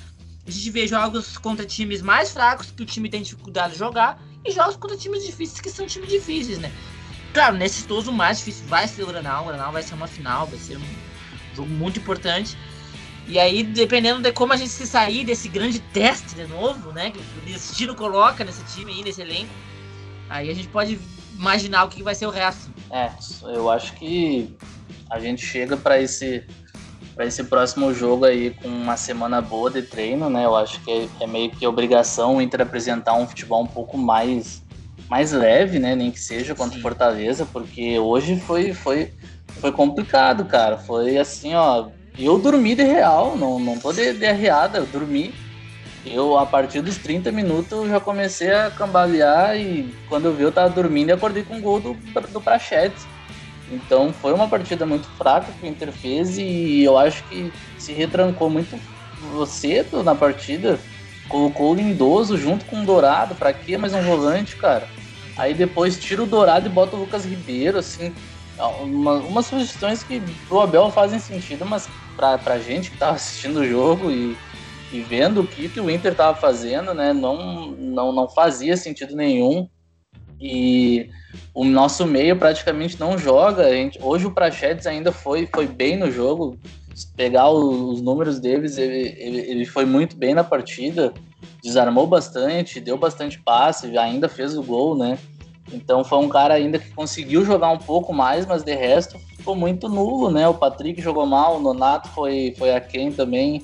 a 0.48 0.52
gente 0.52 0.70
vê 0.72 0.88
jogos 0.88 1.38
contra 1.38 1.66
times 1.66 2.02
mais 2.02 2.32
fracos 2.32 2.72
que 2.72 2.84
o 2.84 2.86
time 2.86 3.08
tem 3.08 3.22
dificuldade 3.22 3.74
de 3.74 3.80
jogar 3.80 4.20
e 4.46 4.52
jogos 4.52 4.76
contra 4.76 4.96
times 4.96 5.26
difíceis 5.26 5.60
que 5.60 5.70
são 5.70 5.86
times 5.86 6.10
difíceis, 6.10 6.60
né? 6.60 6.72
Claro, 7.34 7.58
nesses 7.58 7.86
todos 7.86 8.08
o 8.08 8.14
mais 8.14 8.38
difícil 8.38 8.66
vai 8.68 8.88
ser 8.88 9.04
o 9.04 9.08
Granal, 9.08 9.44
o 9.44 9.48
Granal 9.48 9.72
vai 9.72 9.84
ser 9.84 9.94
uma 9.96 10.08
final, 10.08 10.46
vai 10.48 10.60
ser 10.60 10.78
um 10.78 10.86
jogo 11.56 11.70
muito 11.70 12.00
importante. 12.00 12.58
E 13.28 13.40
aí, 13.40 13.64
dependendo 13.64 14.22
de 14.22 14.32
como 14.32 14.54
a 14.54 14.56
gente 14.56 14.70
se 14.70 14.86
sair 14.86 15.26
desse 15.26 15.50
grande 15.50 15.80
teste 15.80 16.36
de 16.36 16.46
novo, 16.46 16.92
né? 16.92 17.12
Que 17.12 17.20
o 17.20 17.42
destino 17.46 17.96
coloca 17.96 18.44
nesse 18.44 18.64
time 18.66 18.94
aí, 18.94 19.04
nesse 19.04 19.22
elenco, 19.22 19.52
aí 20.30 20.50
a 20.50 20.54
gente 20.54 20.68
pode 20.68 21.00
imaginar 21.34 21.86
o 21.86 21.90
que 21.90 22.04
vai 22.04 22.14
ser 22.14 22.28
o 22.28 22.30
resto. 22.30 22.72
É, 22.92 23.12
eu 23.44 23.70
acho 23.70 23.94
que 23.94 24.56
a 25.10 25.20
gente 25.20 25.44
chega 25.44 25.76
para 25.76 26.00
esse 26.00 26.46
para 27.16 27.26
esse 27.26 27.44
próximo 27.46 27.94
jogo 27.94 28.26
aí 28.26 28.52
com 28.52 28.68
uma 28.68 28.98
semana 28.98 29.42
boa 29.42 29.72
de 29.72 29.82
treino, 29.82 30.30
né? 30.30 30.46
Eu 30.46 30.56
acho 30.56 30.82
que 30.82 30.92
é, 30.92 31.08
é, 31.22 31.28
meio 31.28 31.50
que 31.50 31.66
obrigação 31.66 32.36
o 32.36 32.42
Inter 32.42 32.62
apresentar 32.62 33.14
um 33.14 33.26
futebol 33.26 33.64
um 33.64 33.68
pouco 33.68 33.98
mais 33.98 34.64
mais 35.10 35.32
leve, 35.32 35.80
né? 35.80 35.96
Nem 35.96 36.12
que 36.12 36.20
seja 36.20 36.54
contra 36.54 36.78
o 36.78 36.82
Fortaleza, 36.82 37.46
porque 37.46 37.98
hoje 37.98 38.38
foi 38.40 38.74
foi 38.74 39.14
foi 39.62 39.72
complicado, 39.72 40.46
cara. 40.46 40.78
Foi 40.78 41.18
assim, 41.18 41.56
ó. 41.56 41.88
Eu 42.18 42.38
dormi 42.38 42.76
de 42.76 42.84
real, 42.84 43.36
não, 43.36 43.60
não 43.60 43.78
tô 43.78 43.92
de, 43.92 44.14
de 44.14 44.26
arreada, 44.26 44.78
eu 44.78 44.86
dormi. 44.86 45.34
Eu, 46.06 46.38
a 46.38 46.46
partir 46.46 46.82
dos 46.82 46.98
30 46.98 47.32
minutos, 47.32 47.90
já 47.90 48.00
comecei 48.00 48.54
a 48.54 48.70
cambalear 48.70 49.58
e 49.58 49.94
quando 50.08 50.26
eu 50.26 50.34
vi 50.34 50.44
eu 50.44 50.52
tava 50.52 50.70
dormindo 50.70 51.10
e 51.10 51.12
acordei 51.12 51.44
com 51.44 51.58
o 51.58 51.62
gol 51.62 51.80
do, 51.80 51.94
do 52.32 52.40
Prachetes. 52.40 53.08
Então 53.70 54.14
foi 54.14 54.34
uma 54.34 54.48
partida 54.48 54.86
muito 54.86 55.08
fraca 55.18 55.52
que 55.52 55.66
o 55.66 55.68
Inter 55.68 55.92
fez 55.92 56.38
e 56.38 56.84
eu 56.84 56.98
acho 56.98 57.24
que 57.28 57.52
se 57.78 57.94
retrancou 57.94 58.50
muito 58.50 58.80
cedo 59.48 60.04
na 60.04 60.14
partida. 60.14 60.80
Colocou 61.28 61.72
o 61.72 61.76
Lindoso 61.76 62.38
junto 62.38 62.66
com 62.66 62.82
o 62.82 62.86
Dourado. 62.86 63.36
Pra 63.36 63.52
quê 63.52 63.78
mais 63.78 63.94
um 63.94 64.02
volante, 64.02 64.56
cara? 64.58 64.88
Aí 65.38 65.54
depois 65.54 66.00
tira 66.00 66.24
o 66.24 66.28
Dourado 66.28 66.68
e 66.68 66.72
bota 66.72 66.96
o 66.96 67.00
Lucas 67.00 67.26
Ribeiro, 67.26 67.80
assim. 67.80 68.14
Uma, 68.58 69.16
umas 69.16 69.48
sugestões 69.48 70.04
que 70.04 70.22
pro 70.48 70.62
Abel 70.62 70.90
fazem 70.92 71.20
sentido, 71.20 71.66
mas 71.66 71.90
pra, 72.16 72.38
pra 72.38 72.60
gente 72.60 72.92
que 72.92 72.98
tava 72.98 73.14
assistindo 73.14 73.60
o 73.60 73.68
jogo 73.68 74.12
e, 74.12 74.38
e 74.92 75.02
vendo 75.02 75.42
o 75.42 75.48
que, 75.48 75.68
que 75.68 75.82
o 75.82 75.90
Inter 75.90 76.16
tava 76.16 76.40
fazendo, 76.40 76.94
né? 76.94 77.12
Não, 77.12 77.72
não, 77.72 78.14
não 78.14 78.30
fazia 78.30 78.78
sentido 78.78 79.16
nenhum. 79.16 79.68
E 80.40 81.10
o 81.54 81.64
nosso 81.64 82.06
meio 82.06 82.38
praticamente 82.38 83.00
não 83.00 83.18
joga. 83.18 83.70
Gente, 83.70 84.00
hoje 84.02 84.26
o 84.26 84.32
Prachedes 84.32 84.88
ainda 84.88 85.12
foi, 85.12 85.48
foi 85.54 85.68
bem 85.68 85.98
no 85.98 86.12
jogo. 86.12 86.58
Se 86.94 87.08
pegar 87.08 87.50
os, 87.50 88.02
números 88.02 88.40
deles, 88.40 88.78
ele, 88.78 89.16
ele, 89.18 89.40
ele, 89.40 89.66
foi 89.66 89.86
muito 89.86 90.16
bem 90.16 90.34
na 90.34 90.44
partida, 90.44 91.14
desarmou 91.62 92.08
bastante, 92.08 92.80
deu 92.80 92.98
bastante 92.98 93.38
passe, 93.40 93.98
ainda 93.98 94.30
fez 94.30 94.58
o 94.58 94.64
gol, 94.64 94.98
né? 94.98 95.18
Então 95.74 96.04
foi 96.04 96.20
um 96.20 96.30
cara 96.30 96.54
ainda 96.54 96.80
que 96.80 96.92
conseguiu 96.92 97.44
jogar 97.44 97.70
um 97.70 97.78
pouco 97.78 98.14
mais, 98.14 98.46
mas 98.46 98.64
de 98.64 98.74
resto 98.74 99.20
ficou 99.36 99.56
muito 99.56 99.90
nulo, 99.90 100.32
né? 100.32 100.48
O 100.48 100.54
Patrick 100.54 101.02
jogou 101.02 101.26
mal, 101.26 101.58
o 101.58 101.60
Nonato 101.60 102.08
foi, 102.10 102.54
foi 102.58 102.74
a 102.74 102.80
quem 102.80 103.12
também. 103.12 103.62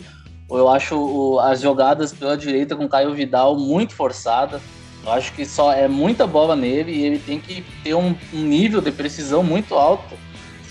Eu 0.49 0.67
acho 0.67 1.39
as 1.39 1.61
jogadas 1.61 2.11
pela 2.11 2.35
direita 2.35 2.75
com 2.75 2.89
Caio 2.89 3.13
Vidal 3.13 3.57
muito 3.57 3.95
forçada 3.95 4.59
eu 5.03 5.11
acho 5.11 5.33
que 5.33 5.45
só 5.45 5.73
é 5.73 5.87
muita 5.87 6.27
bola 6.27 6.55
nele 6.55 6.91
e 6.91 7.03
ele 7.03 7.19
tem 7.19 7.39
que 7.39 7.63
ter 7.83 7.95
um, 7.95 8.15
um 8.33 8.41
nível 8.43 8.81
de 8.81 8.91
precisão 8.91 9.43
muito 9.43 9.75
alto 9.75 10.15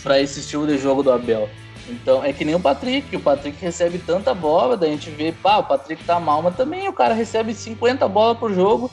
para 0.03 0.21
esse 0.21 0.41
estilo 0.41 0.67
de 0.67 0.79
jogo 0.79 1.03
do 1.03 1.11
Abel. 1.11 1.49
Então 1.89 2.25
é 2.25 2.33
que 2.33 2.45
nem 2.45 2.55
o 2.55 2.61
Patrick, 2.61 3.15
o 3.17 3.21
Patrick 3.21 3.61
recebe 3.61 3.99
tanta 3.99 4.33
bola, 4.33 4.77
daí 4.77 4.91
a 4.91 4.93
gente 4.93 5.11
vê, 5.11 5.33
pá, 5.33 5.59
o 5.59 5.65
Patrick 5.65 6.05
tá 6.05 6.21
mal, 6.21 6.43
mas 6.43 6.57
também 6.57 6.89
o 6.89 6.93
cara 6.93 7.13
recebe 7.13 7.53
50 7.53 8.07
bolas 8.07 8.39
por 8.39 8.55
jogo 8.55 8.91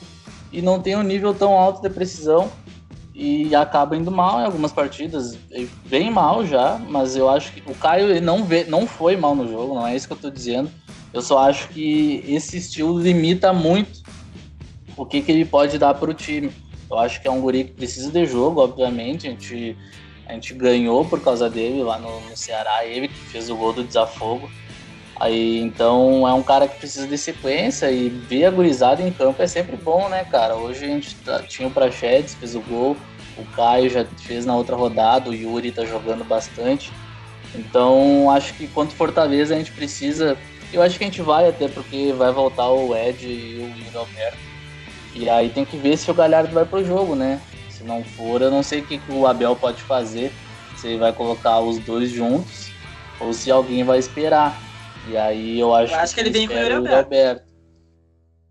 e 0.52 0.60
não 0.60 0.80
tem 0.80 0.96
um 0.96 1.02
nível 1.02 1.32
tão 1.32 1.52
alto 1.52 1.80
de 1.80 1.90
precisão. 1.90 2.50
e 3.14 3.52
acaba 3.54 3.96
indo 3.96 4.12
mal 4.12 4.40
em 4.40 4.44
algumas 4.44 4.70
partidas, 4.70 5.36
bem 5.86 6.08
mal 6.08 6.46
já, 6.46 6.80
mas 6.88 7.16
eu 7.16 7.28
acho 7.28 7.52
que 7.52 7.62
o 7.68 7.74
Caio 7.74 8.10
ele 8.10 8.20
não, 8.20 8.44
vê, 8.44 8.64
não 8.64 8.86
foi 8.86 9.16
mal 9.16 9.34
no 9.34 9.48
jogo, 9.48 9.74
não 9.74 9.86
é 9.86 9.96
isso 9.96 10.06
que 10.06 10.12
eu 10.12 10.18
tô 10.18 10.30
dizendo. 10.30 10.70
Eu 11.12 11.20
só 11.20 11.38
acho 11.38 11.68
que 11.68 12.24
esse 12.28 12.58
estilo 12.58 13.00
limita 13.00 13.52
muito 13.52 14.02
o 14.98 15.06
que, 15.06 15.22
que 15.22 15.30
ele 15.30 15.44
pode 15.44 15.78
dar 15.78 15.94
para 15.94 16.10
o 16.10 16.14
time. 16.14 16.50
Eu 16.90 16.98
acho 16.98 17.22
que 17.22 17.28
é 17.28 17.30
um 17.30 17.40
guri 17.40 17.64
que 17.64 17.72
precisa 17.72 18.10
de 18.10 18.26
jogo, 18.26 18.60
obviamente. 18.60 19.28
A 19.28 19.30
gente, 19.30 19.76
a 20.26 20.32
gente 20.32 20.52
ganhou 20.54 21.04
por 21.04 21.20
causa 21.20 21.48
dele 21.48 21.82
lá 21.82 21.98
no, 21.98 22.20
no 22.22 22.36
Ceará, 22.36 22.84
ele 22.84 23.08
que 23.08 23.14
fez 23.14 23.48
o 23.48 23.56
gol 23.56 23.72
do 23.72 23.84
desafogo. 23.84 24.50
Aí, 25.20 25.60
então 25.60 26.26
é 26.28 26.32
um 26.32 26.42
cara 26.42 26.68
que 26.68 26.78
precisa 26.78 27.06
de 27.06 27.18
sequência 27.18 27.90
e 27.90 28.08
ver 28.08 28.44
a 28.44 28.50
gurizada 28.50 29.02
em 29.02 29.10
campo 29.12 29.42
é 29.42 29.46
sempre 29.46 29.76
bom, 29.76 30.08
né, 30.08 30.24
cara? 30.24 30.56
Hoje 30.56 30.84
a 30.84 30.88
gente 30.88 31.14
tá, 31.16 31.42
tinha 31.42 31.66
o 31.66 31.70
Prachedes, 31.70 32.34
fez 32.34 32.54
o 32.54 32.60
gol, 32.60 32.96
o 33.36 33.44
Caio 33.56 33.90
já 33.90 34.04
fez 34.04 34.46
na 34.46 34.56
outra 34.56 34.76
rodada, 34.76 35.30
o 35.30 35.34
Yuri 35.34 35.72
tá 35.72 35.84
jogando 35.84 36.24
bastante. 36.24 36.92
Então 37.54 38.30
acho 38.30 38.54
que 38.54 38.68
quanto 38.68 38.94
Fortaleza 38.94 39.54
a 39.54 39.58
gente 39.58 39.72
precisa. 39.72 40.36
Eu 40.72 40.82
acho 40.82 40.98
que 40.98 41.04
a 41.04 41.06
gente 41.06 41.22
vai 41.22 41.48
até 41.48 41.66
porque 41.66 42.12
vai 42.12 42.30
voltar 42.32 42.68
o 42.68 42.94
Ed 42.96 43.26
e 43.26 43.56
o 43.56 43.68
Yuri 43.68 43.96
Alberto. 43.96 44.57
E 45.14 45.28
aí 45.28 45.50
tem 45.50 45.64
que 45.64 45.76
ver 45.76 45.96
se 45.96 46.10
o 46.10 46.14
Galhardo 46.14 46.52
vai 46.52 46.64
pro 46.64 46.84
jogo, 46.84 47.14
né? 47.14 47.40
Se 47.70 47.82
não 47.84 48.02
for, 48.02 48.42
eu 48.42 48.50
não 48.50 48.62
sei 48.62 48.80
o 48.80 48.86
que, 48.86 48.98
que 48.98 49.12
o 49.12 49.26
Abel 49.26 49.56
pode 49.56 49.82
fazer. 49.82 50.32
Se 50.76 50.88
ele 50.88 50.98
vai 50.98 51.12
colocar 51.12 51.60
os 51.60 51.78
dois 51.78 52.10
juntos 52.10 52.70
ou 53.20 53.32
se 53.32 53.50
alguém 53.50 53.84
vai 53.84 53.98
esperar. 53.98 54.56
E 55.06 55.16
aí 55.16 55.58
eu 55.58 55.74
acho, 55.74 55.92
eu 55.92 55.98
acho 55.98 56.14
que, 56.14 56.22
que 56.22 56.28
ele 56.28 56.38
vem 56.38 56.46
com 56.46 56.54
o 56.54 56.58
Yuri 56.58 56.74
Alberto. 56.74 56.96
Alberto. 56.96 57.48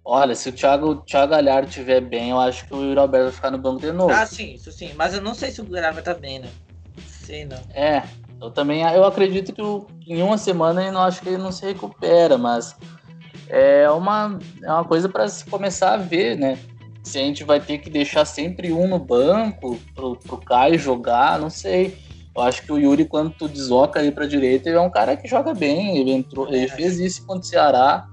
Olha, 0.04 0.36
se 0.36 0.50
o 0.50 0.52
Thiago, 0.54 0.96
Thiago 1.06 1.32
Galhardo 1.32 1.68
estiver 1.68 2.02
bem, 2.02 2.30
eu 2.30 2.40
acho 2.40 2.66
que 2.66 2.74
o 2.74 2.82
Yuri 2.82 3.00
Alberto 3.00 3.26
vai 3.26 3.34
ficar 3.34 3.52
no 3.52 3.58
banco 3.58 3.82
de 3.82 3.92
novo. 3.92 4.12
Ah, 4.12 4.26
sim, 4.26 4.54
isso 4.54 4.72
sim. 4.72 4.92
Mas 4.96 5.14
eu 5.14 5.22
não 5.22 5.36
sei 5.36 5.52
se 5.52 5.62
o 5.62 5.66
Galhardo 5.66 5.96
vai 5.96 6.02
estar 6.02 6.16
tá 6.16 6.20
bem, 6.20 6.40
né? 6.40 6.50
Sei 7.06 7.46
não. 7.46 7.60
É, 7.74 8.04
eu 8.42 8.50
também 8.50 8.82
eu 8.84 9.04
acredito 9.04 9.54
que 10.00 10.14
em 10.14 10.22
uma 10.22 10.38
semana 10.38 10.86
eu 10.86 10.94
não 10.94 11.02
acho 11.02 11.22
que 11.22 11.30
ele 11.30 11.38
não 11.38 11.52
se 11.52 11.66
recupera, 11.66 12.38
mas 12.38 12.76
é 13.50 13.90
uma, 13.90 14.40
é 14.62 14.72
uma 14.72 14.84
coisa 14.84 15.08
para 15.08 15.28
se 15.28 15.46
começar 15.46 15.94
a 15.94 15.98
ver, 15.98 16.38
né? 16.38 16.58
Se 17.04 17.18
a 17.18 17.22
gente 17.22 17.44
vai 17.44 17.60
ter 17.60 17.78
que 17.78 17.90
deixar 17.90 18.26
sempre 18.26 18.74
um 18.74 18.88
no 18.88 19.00
banco 19.00 19.80
pro, 19.96 20.16
pro 20.18 20.38
Caio 20.38 20.78
jogar, 20.78 21.40
não 21.40 21.50
sei. 21.50 21.98
Eu 22.36 22.44
acho 22.44 22.62
que 22.62 22.72
o 22.72 22.78
Yuri, 22.78 23.06
quando 23.06 23.32
tu 23.32 23.48
desloca 23.48 24.00
ali 24.00 24.12
pra 24.12 24.28
direita, 24.28 24.70
ele 24.70 24.78
é 24.78 24.82
um 24.82 24.90
cara 24.90 25.16
que 25.16 25.28
joga 25.28 25.54
bem. 25.54 25.98
Ele, 25.98 26.12
entrou, 26.12 26.48
ele 26.54 26.68
fez 26.68 27.00
isso 27.00 27.26
contra 27.26 27.42
o 27.42 27.46
Ceará 27.46 28.08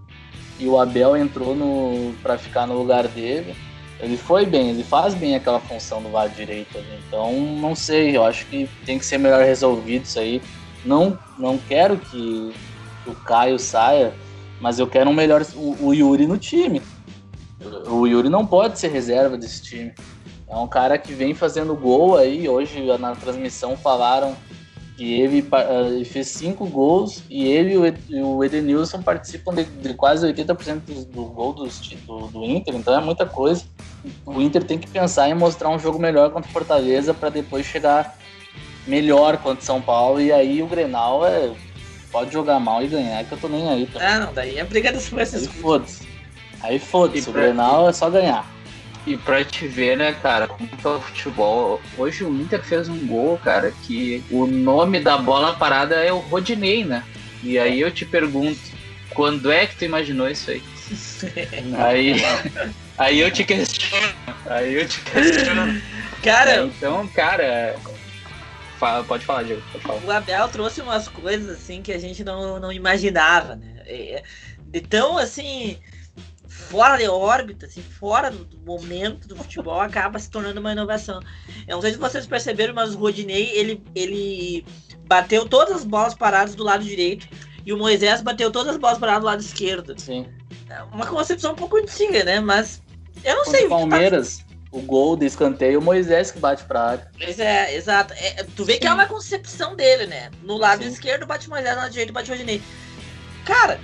e 0.58 0.66
o 0.66 0.78
Abel 0.78 1.16
entrou 1.16 1.54
no 1.54 2.14
para 2.22 2.38
ficar 2.38 2.66
no 2.66 2.78
lugar 2.78 3.06
dele. 3.08 3.54
Ele 4.00 4.16
foi 4.16 4.44
bem, 4.44 4.70
ele 4.70 4.82
faz 4.82 5.14
bem 5.14 5.34
aquela 5.34 5.60
função 5.60 6.02
do 6.02 6.10
lado 6.10 6.34
direito 6.34 6.76
ali. 6.76 6.98
Então, 7.06 7.32
não 7.60 7.74
sei, 7.74 8.16
eu 8.16 8.24
acho 8.24 8.46
que 8.46 8.68
tem 8.84 8.98
que 8.98 9.06
ser 9.06 9.18
melhor 9.18 9.44
resolvido 9.44 10.04
isso 10.04 10.18
aí. 10.18 10.42
Não, 10.84 11.18
não 11.38 11.58
quero 11.58 11.96
que 11.96 12.52
o 13.06 13.14
Caio 13.14 13.58
saia, 13.58 14.12
mas 14.60 14.78
eu 14.78 14.86
quero 14.86 15.10
um 15.10 15.14
melhor 15.14 15.44
o, 15.54 15.88
o 15.88 15.94
Yuri 15.94 16.26
no 16.26 16.38
time. 16.38 16.80
O 17.86 18.06
Yuri 18.06 18.28
não 18.28 18.46
pode 18.46 18.78
ser 18.78 18.88
reserva 18.88 19.36
desse 19.36 19.62
time. 19.62 19.92
É 20.48 20.56
um 20.56 20.68
cara 20.68 20.98
que 20.98 21.12
vem 21.12 21.34
fazendo 21.34 21.74
gol 21.74 22.16
aí. 22.16 22.48
Hoje 22.48 22.84
na 22.98 23.14
transmissão 23.14 23.76
falaram 23.76 24.36
que 24.96 25.20
ele, 25.20 25.44
ele 25.88 26.04
fez 26.04 26.28
cinco 26.28 26.66
gols 26.66 27.22
e 27.28 27.46
ele 27.46 27.74
e 28.08 28.20
o 28.22 28.44
Edenilson 28.44 29.02
participam 29.02 29.52
de, 29.52 29.64
de 29.64 29.94
quase 29.94 30.26
80% 30.26 30.80
do, 30.80 31.04
do 31.04 31.24
gol 31.24 31.52
do, 31.52 31.66
do, 32.28 32.44
Inter, 32.44 32.76
então 32.76 32.96
é 32.96 33.00
muita 33.00 33.26
coisa. 33.26 33.64
O 34.24 34.40
Inter 34.40 34.62
tem 34.62 34.78
que 34.78 34.88
pensar 34.88 35.28
em 35.28 35.34
mostrar 35.34 35.68
um 35.70 35.78
jogo 35.78 35.98
melhor 35.98 36.30
contra 36.30 36.48
o 36.48 36.52
Fortaleza 36.52 37.12
para 37.12 37.28
depois 37.28 37.66
chegar 37.66 38.16
melhor 38.86 39.38
contra 39.38 39.64
São 39.64 39.80
Paulo 39.80 40.20
e 40.20 40.30
aí 40.30 40.62
o 40.62 40.66
Grenal 40.66 41.26
é 41.26 41.50
pode 42.14 42.32
jogar 42.32 42.60
mal 42.60 42.80
e 42.80 42.86
ganhar 42.86 43.24
que 43.24 43.32
eu 43.32 43.38
tô 43.38 43.48
nem 43.48 43.68
aí. 43.68 43.86
Tá? 43.86 43.98
Ah, 44.00 44.20
não, 44.20 44.32
daí 44.32 44.56
é 44.56 44.62
briga 44.62 44.92
dos 44.92 45.12
Aí 45.12 45.48
foda-se. 45.48 46.02
Aí 46.60 46.78
foda-se, 46.78 47.28
o 47.28 47.32
Grenal 47.32 47.88
é 47.88 47.92
só 47.92 48.08
ganhar. 48.08 48.48
E 49.04 49.16
pra 49.16 49.44
te 49.44 49.66
ver, 49.66 49.98
né, 49.98 50.14
cara, 50.22 50.46
como 50.46 50.68
que 50.68 50.86
é 50.86 50.90
o 50.90 51.00
futebol. 51.00 51.82
Hoje 51.98 52.22
o 52.22 52.30
Inter 52.40 52.62
fez 52.62 52.88
um 52.88 53.04
gol, 53.04 53.36
cara, 53.42 53.72
que 53.82 54.22
o 54.30 54.46
nome 54.46 55.00
da 55.00 55.18
bola 55.18 55.54
parada 55.54 55.96
é 55.96 56.12
o 56.12 56.18
Rodinei, 56.18 56.84
né? 56.84 57.02
E 57.42 57.58
aí 57.58 57.80
eu 57.80 57.90
te 57.90 58.06
pergunto, 58.06 58.60
quando 59.10 59.50
é 59.50 59.66
que 59.66 59.74
tu 59.74 59.84
imaginou 59.84 60.30
isso 60.30 60.52
aí? 60.52 60.62
aí, 61.76 62.22
aí 62.96 63.20
eu 63.20 63.30
te 63.30 63.42
questiono. 63.42 64.14
Aí 64.46 64.74
eu 64.74 64.88
te 64.88 65.00
questiono. 65.00 65.82
Cara. 66.22 66.52
É, 66.52 66.62
então, 66.62 67.06
cara. 67.08 67.76
Fala, 68.84 69.04
pode 69.04 69.24
falar, 69.24 69.42
Diego. 69.44 69.62
Pode 69.72 69.84
falar. 69.84 70.00
O 70.04 70.10
Abel 70.10 70.48
trouxe 70.48 70.82
umas 70.82 71.08
coisas 71.08 71.48
assim 71.48 71.80
que 71.80 71.90
a 71.90 71.98
gente 71.98 72.22
não, 72.22 72.60
não 72.60 72.70
imaginava, 72.70 73.56
né? 73.56 74.22
Então, 74.72 75.16
assim 75.16 75.78
fora 76.46 76.96
de 76.96 77.08
órbita, 77.08 77.66
assim, 77.66 77.82
fora 77.82 78.30
do 78.30 78.58
momento 78.64 79.26
do 79.26 79.36
futebol, 79.36 79.80
acaba 79.80 80.18
se 80.18 80.30
tornando 80.30 80.60
uma 80.60 80.72
inovação. 80.72 81.20
Eu 81.66 81.76
não 81.76 81.82
sei 81.82 81.92
se 81.92 81.98
vocês 81.98 82.26
perceberam, 82.26 82.74
mas 82.74 82.94
o 82.94 82.98
Rodinei, 82.98 83.50
ele, 83.50 83.82
ele 83.94 84.64
bateu 85.06 85.48
todas 85.48 85.76
as 85.76 85.84
bolas 85.84 86.14
paradas 86.14 86.54
do 86.54 86.62
lado 86.62 86.84
direito 86.84 87.28
e 87.64 87.72
o 87.72 87.78
Moisés 87.78 88.20
bateu 88.20 88.50
todas 88.50 88.74
as 88.74 88.80
bolas 88.80 88.98
paradas 88.98 89.22
do 89.22 89.26
lado 89.26 89.40
esquerdo. 89.40 89.98
Sim. 89.98 90.26
É 90.68 90.82
uma 90.84 91.06
concepção 91.06 91.52
um 91.52 91.56
pouco 91.56 91.76
antiga, 91.76 92.22
né? 92.22 92.40
Mas 92.40 92.82
eu 93.24 93.34
não 93.36 93.44
Contra 93.44 93.58
sei. 93.58 93.66
O 93.66 93.70
Palmeiras. 93.70 94.43
O 94.74 94.82
gol 94.82 95.16
de 95.16 95.24
escanteio, 95.24 95.78
o 95.78 95.82
Moisés 95.82 96.30
que 96.30 96.38
bate 96.38 96.64
pra 96.64 96.82
área. 96.82 97.08
Pois 97.16 97.38
é, 97.38 97.74
exato. 97.74 98.12
É, 98.14 98.44
tu 98.56 98.64
vê 98.64 98.74
Sim. 98.74 98.80
que 98.80 98.86
é 98.86 98.92
uma 98.92 99.06
concepção 99.06 99.76
dele, 99.76 100.06
né? 100.06 100.30
No 100.42 100.56
lado 100.56 100.82
Sim. 100.82 100.90
esquerdo 100.90 101.26
bate 101.26 101.48
Moisés, 101.48 101.74
no 101.74 101.82
lado 101.82 101.92
direito 101.92 102.12
bate 102.12 102.30
Rodinei. 102.30 102.60
Cara, 103.44 103.80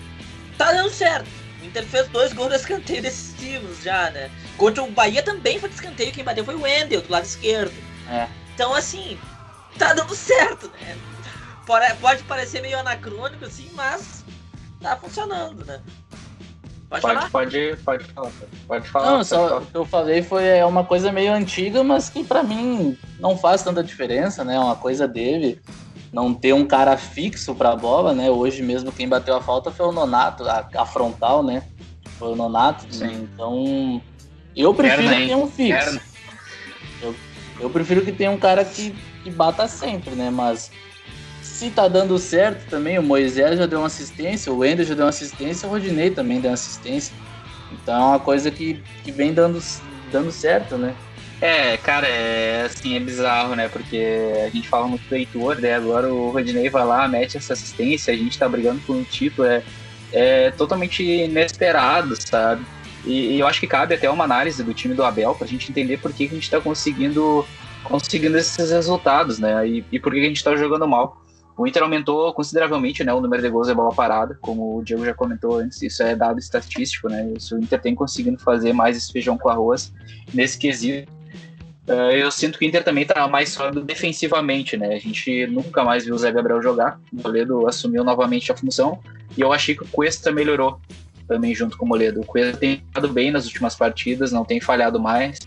tá 0.59 0.72
dando 0.72 0.90
certo 0.90 1.29
o 1.61 1.64
Inter 1.64 1.85
fez 1.85 2.09
dois 2.09 2.33
gols 2.33 2.50
de 2.50 2.57
escanteio 2.57 3.03
decisivos 3.03 3.83
já, 3.83 4.11
né? 4.11 4.31
Contra 4.57 4.83
o 4.83 4.90
Bahia 4.90 5.22
também 5.22 5.59
foi 5.59 5.68
de 5.68 5.74
escanteio, 5.74 6.12
quem 6.12 6.24
bateu 6.24 6.44
foi 6.44 6.55
o 6.55 6.62
Wendel, 6.62 7.03
do 7.03 7.12
lado 7.12 7.24
esquerdo. 7.24 7.74
É. 8.09 8.26
Então, 8.55 8.74
assim, 8.74 9.18
tá 9.79 9.92
dando 9.92 10.14
certo, 10.14 10.70
né? 10.81 10.96
Pode 12.00 12.22
parecer 12.24 12.61
meio 12.61 12.79
anacrônico, 12.79 13.44
assim, 13.44 13.70
mas 13.74 14.24
tá 14.81 14.96
funcionando, 14.96 15.64
né? 15.64 15.81
Pode, 16.90 17.03
pode, 17.03 17.14
falar? 17.14 17.31
Pode, 17.31 17.76
pode 17.85 18.05
falar. 18.05 18.33
Pode 18.66 18.88
falar. 18.88 19.11
Não, 19.12 19.24
só 19.24 19.59
o 19.59 19.66
que 19.66 19.76
eu 19.76 19.85
falei 19.85 20.22
foi 20.22 20.44
é 20.44 20.66
uma 20.66 20.83
coisa 20.83 21.12
meio 21.12 21.33
antiga, 21.33 21.85
mas 21.85 22.11
que 22.11 22.24
para 22.24 22.42
mim 22.42 22.98
não 23.20 23.38
faz 23.38 23.62
tanta 23.62 23.81
diferença, 23.81 24.42
né? 24.44 24.57
É 24.57 24.59
uma 24.59 24.74
coisa 24.74 25.07
dele 25.07 25.61
não 26.12 26.35
ter 26.35 26.53
um 26.53 26.66
cara 26.66 26.96
fixo 26.96 27.55
para 27.55 27.70
a 27.70 27.76
bola, 27.76 28.12
né? 28.12 28.29
Hoje 28.29 28.61
mesmo 28.61 28.90
quem 28.90 29.09
bateu 29.09 29.37
a 29.37 29.40
falta 29.40 29.70
foi 29.70 29.87
o 29.87 29.92
Nonato, 29.92 30.42
a, 30.48 30.68
a 30.74 30.85
frontal, 30.85 31.44
né? 31.44 31.62
Foi 32.18 32.33
o 32.33 32.37
Nonato. 32.37 32.85
Né? 32.96 33.20
Então, 33.22 34.03
eu 34.57 34.74
prefiro 34.74 35.09
que 35.09 35.16
tenha 35.16 35.37
um 35.37 35.48
fixo. 35.48 36.00
Eu, 37.00 37.14
eu, 37.61 37.70
prefiro 37.70 38.05
que 38.05 38.11
tenha 38.11 38.33
um 38.33 38.37
cara 38.37 38.64
que, 38.64 38.90
que 39.22 39.31
bata 39.31 39.68
sempre, 39.68 40.16
né? 40.16 40.29
Mas 40.29 40.72
se 41.61 41.70
tá 41.70 41.87
dando 41.88 42.18
certo 42.18 42.70
também, 42.70 42.99
o 42.99 43.03
Moisés 43.03 43.59
já 43.59 43.66
deu 43.66 43.81
uma 43.81 43.87
assistência, 43.87 44.51
o 44.51 44.57
Wender 44.61 44.87
já 44.87 44.94
deu 44.94 45.05
uma 45.05 45.11
assistência, 45.11 45.68
o 45.68 45.70
Rodinei 45.70 46.11
também 46.11 46.40
deu 46.40 46.51
uma 46.51 46.55
assistência. 46.55 47.14
Então 47.70 47.94
é 47.94 48.07
uma 48.07 48.18
coisa 48.18 48.51
que, 48.51 48.83
que 49.05 49.12
vem 49.12 49.35
dando, 49.35 49.62
dando 50.11 50.33
certo, 50.33 50.79
né? 50.79 50.94
É, 51.38 51.77
cara, 51.77 52.07
é 52.09 52.62
assim, 52.62 52.96
é 52.96 53.01
bizarro, 53.01 53.55
né? 53.55 53.68
Porque 53.68 54.03
a 54.42 54.49
gente 54.49 54.70
fala 54.70 54.88
muito 54.88 55.07
do 55.07 55.14
Heitor, 55.14 55.61
né? 55.61 55.75
Agora 55.75 56.11
o 56.11 56.30
Rodinei 56.30 56.70
vai 56.70 56.82
lá, 56.82 57.07
mete 57.07 57.37
essa 57.37 57.53
assistência, 57.53 58.14
a 58.14 58.16
gente 58.16 58.39
tá 58.39 58.49
brigando 58.49 58.80
por 58.87 58.97
um 58.97 59.05
título, 59.05 59.47
é, 59.47 59.62
é 60.14 60.51
totalmente 60.53 61.03
inesperado, 61.03 62.16
sabe? 62.18 62.64
E, 63.05 63.35
e, 63.35 63.41
eu 63.41 63.47
acho 63.47 63.61
que 63.61 63.66
cabe 63.66 63.95
até 63.95 64.09
uma 64.09 64.24
análise 64.24 64.64
do 64.64 64.72
time 64.72 64.95
do 64.95 65.05
Abel 65.05 65.35
pra 65.35 65.47
gente 65.47 65.70
entender 65.70 65.99
por 65.99 66.11
que, 66.11 66.26
que 66.26 66.35
a 66.35 66.39
gente 66.39 66.51
tá 66.51 66.59
conseguindo, 66.59 67.47
conseguindo 67.85 68.39
esses 68.39 68.70
resultados, 68.70 69.39
né? 69.39 69.68
E, 69.68 69.85
e 69.93 70.01
por 70.01 70.11
que, 70.11 70.20
que 70.20 70.24
a 70.24 70.28
gente 70.28 70.43
tá 70.43 70.57
jogando 70.57 70.89
mal. 70.89 71.20
O 71.57 71.66
Inter 71.66 71.82
aumentou 71.82 72.32
consideravelmente 72.32 73.05
né, 73.05 73.12
o 73.12 73.20
número 73.20 73.42
de 73.42 73.51
gols 73.51 73.66
de 73.66 73.74
bola 73.74 73.94
parada, 73.94 74.38
como 74.40 74.78
o 74.78 74.82
Diego 74.82 75.05
já 75.05 75.12
comentou 75.12 75.59
antes, 75.59 75.82
isso 75.82 76.03
é 76.03 76.16
dado 76.16 76.38
estatístico, 76.38 77.09
né? 77.09 77.32
Isso, 77.36 77.57
o 77.57 77.59
Inter 77.59 77.80
tem 77.80 77.94
conseguindo 77.94 78.38
fazer 78.38 78.72
mais 78.72 78.96
esse 78.96 79.12
feijão 79.12 79.36
com 79.36 79.48
arroz 79.48 79.92
nesse 80.32 80.59
quesito 80.59 81.11
Uh, 81.90 82.12
eu 82.12 82.30
sinto 82.30 82.57
que 82.57 82.64
o 82.64 82.68
Inter 82.68 82.84
também 82.84 83.03
está 83.03 83.26
mais 83.26 83.48
sólido 83.48 83.82
defensivamente, 83.82 84.76
né? 84.76 84.94
A 84.94 84.98
gente 84.98 85.46
nunca 85.48 85.82
mais 85.82 86.05
viu 86.05 86.14
o 86.14 86.18
Zé 86.18 86.30
Gabriel 86.30 86.62
jogar. 86.62 87.01
O 87.12 87.20
Moledo 87.20 87.66
assumiu 87.66 88.05
novamente 88.05 88.53
a 88.53 88.57
função 88.57 89.01
e 89.36 89.40
eu 89.40 89.53
achei 89.53 89.74
que 89.74 89.82
o 89.82 89.88
Cuesta 89.88 90.30
melhorou 90.30 90.80
também 91.26 91.53
junto 91.53 91.76
com 91.76 91.84
o 91.84 91.88
Moledo. 91.88 92.20
O 92.20 92.24
Cuesta 92.24 92.57
tem 92.57 92.84
estado 92.86 93.09
bem 93.09 93.32
nas 93.32 93.44
últimas 93.44 93.74
partidas, 93.74 94.30
não 94.30 94.44
tem 94.44 94.61
falhado 94.61 95.01
mais, 95.01 95.40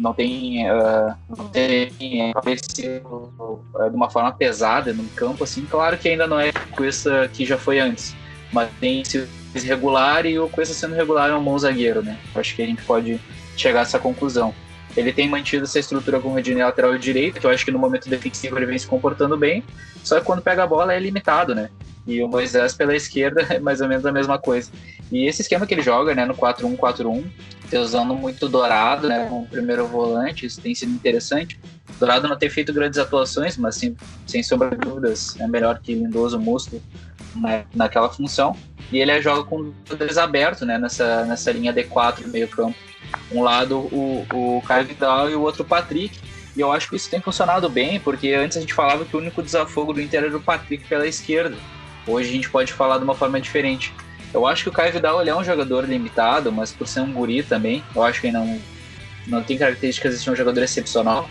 não 0.00 0.14
tem, 0.14 0.66
uh, 0.70 1.14
não 1.28 1.48
tem 1.48 2.32
aparecido 2.34 3.32
uh, 3.38 3.90
de 3.90 3.94
uma 3.94 4.10
forma 4.10 4.32
pesada 4.32 4.92
no 4.92 5.04
campo, 5.10 5.44
assim. 5.44 5.66
Claro 5.66 5.98
que 5.98 6.08
ainda 6.08 6.26
não 6.26 6.40
é 6.40 6.50
Cuesta 6.72 7.28
que 7.32 7.44
já 7.44 7.58
foi 7.58 7.78
antes, 7.78 8.14
mas 8.52 8.70
tem 8.80 9.04
sido 9.04 9.28
regular 9.54 10.24
e 10.24 10.38
o 10.38 10.48
Cuesta 10.48 10.74
sendo 10.74 10.94
regular 10.94 11.30
é 11.30 11.34
um 11.34 11.44
bom 11.44 11.58
zagueiro, 11.58 12.02
né? 12.02 12.18
Acho 12.34 12.56
que 12.56 12.62
a 12.62 12.66
gente 12.66 12.82
pode 12.82 13.20
chegar 13.56 13.80
a 13.80 13.82
essa 13.82 13.98
conclusão. 13.98 14.54
Ele 14.96 15.12
tem 15.12 15.28
mantido 15.28 15.64
essa 15.64 15.78
estrutura 15.78 16.20
com 16.20 16.32
o 16.32 16.42
de 16.42 16.54
lateral 16.54 16.96
direito, 16.98 17.40
que 17.40 17.46
eu 17.46 17.50
acho 17.50 17.64
que 17.64 17.70
no 17.70 17.78
momento 17.78 18.08
defensivo 18.08 18.58
ele 18.58 18.66
vem 18.66 18.78
se 18.78 18.86
comportando 18.86 19.36
bem, 19.36 19.62
só 20.02 20.18
que 20.18 20.26
quando 20.26 20.42
pega 20.42 20.64
a 20.64 20.66
bola 20.66 20.92
é 20.92 20.98
limitado, 20.98 21.54
né? 21.54 21.70
E 22.06 22.22
o 22.22 22.28
Moisés 22.28 22.74
pela 22.74 22.94
esquerda 22.94 23.42
é 23.54 23.58
mais 23.58 23.80
ou 23.80 23.88
menos 23.88 24.04
a 24.04 24.12
mesma 24.12 24.38
coisa. 24.38 24.70
E 25.12 25.26
esse 25.26 25.42
esquema 25.42 25.66
que 25.66 25.74
ele 25.74 25.82
joga, 25.82 26.14
né, 26.14 26.24
no 26.24 26.34
4-1-4-1, 26.34 27.24
usando 27.78 28.14
muito 28.14 28.48
Dourado, 28.48 29.08
né, 29.08 29.26
como 29.28 29.46
primeiro 29.46 29.86
volante, 29.86 30.46
isso 30.46 30.60
tem 30.60 30.74
sido 30.74 30.92
interessante. 30.92 31.58
Dourado 31.98 32.28
não 32.28 32.36
tem 32.36 32.48
feito 32.48 32.72
grandes 32.72 32.98
atuações, 32.98 33.56
mas 33.56 33.76
sim, 33.76 33.96
sem 34.26 34.42
sombra 34.42 34.70
de 34.70 34.76
dúvidas, 34.78 35.38
é 35.38 35.46
melhor 35.46 35.78
que 35.80 35.94
Lindoso 35.94 36.38
Musto 36.38 36.82
naquela 37.74 38.08
função. 38.08 38.56
E 38.92 38.98
ele 38.98 39.20
joga 39.22 39.44
com 39.44 39.72
dois 39.86 40.18
abertos, 40.18 40.66
né, 40.66 40.76
nessa, 40.78 41.24
nessa 41.24 41.52
linha 41.52 41.72
D4 41.72 42.26
meio 42.26 42.48
campo. 42.48 42.76
Um 43.30 43.42
lado 43.42 43.78
o, 43.78 44.26
o 44.32 44.62
Caio 44.66 44.86
Vidal 44.86 45.30
e 45.30 45.34
o 45.34 45.40
outro 45.40 45.62
o 45.62 45.66
Patrick. 45.66 46.18
E 46.56 46.60
eu 46.60 46.72
acho 46.72 46.88
que 46.88 46.96
isso 46.96 47.08
tem 47.08 47.20
funcionado 47.20 47.68
bem, 47.68 48.00
porque 48.00 48.32
antes 48.32 48.56
a 48.56 48.60
gente 48.60 48.74
falava 48.74 49.04
que 49.04 49.14
o 49.14 49.20
único 49.20 49.42
desafogo 49.42 49.92
do 49.92 50.00
Inter 50.00 50.24
era 50.24 50.36
o 50.36 50.40
Patrick 50.40 50.84
pela 50.84 51.06
esquerda. 51.06 51.56
Hoje 52.06 52.28
a 52.28 52.32
gente 52.32 52.50
pode 52.50 52.72
falar 52.72 52.98
de 52.98 53.04
uma 53.04 53.14
forma 53.14 53.40
diferente. 53.40 53.94
Eu 54.34 54.46
acho 54.46 54.64
que 54.64 54.68
o 54.68 54.72
Caio 54.72 54.92
Vidal 54.92 55.22
é 55.22 55.34
um 55.34 55.44
jogador 55.44 55.84
limitado, 55.84 56.50
mas 56.50 56.72
por 56.72 56.86
ser 56.86 57.00
um 57.00 57.12
guri 57.12 57.42
também, 57.42 57.84
eu 57.94 58.02
acho 58.02 58.20
que 58.20 58.28
ele 58.28 58.36
não, 58.36 58.60
não 59.26 59.42
tem 59.42 59.56
características 59.56 60.14
de 60.14 60.24
ser 60.24 60.30
um 60.30 60.36
jogador 60.36 60.62
excepcional. 60.62 61.30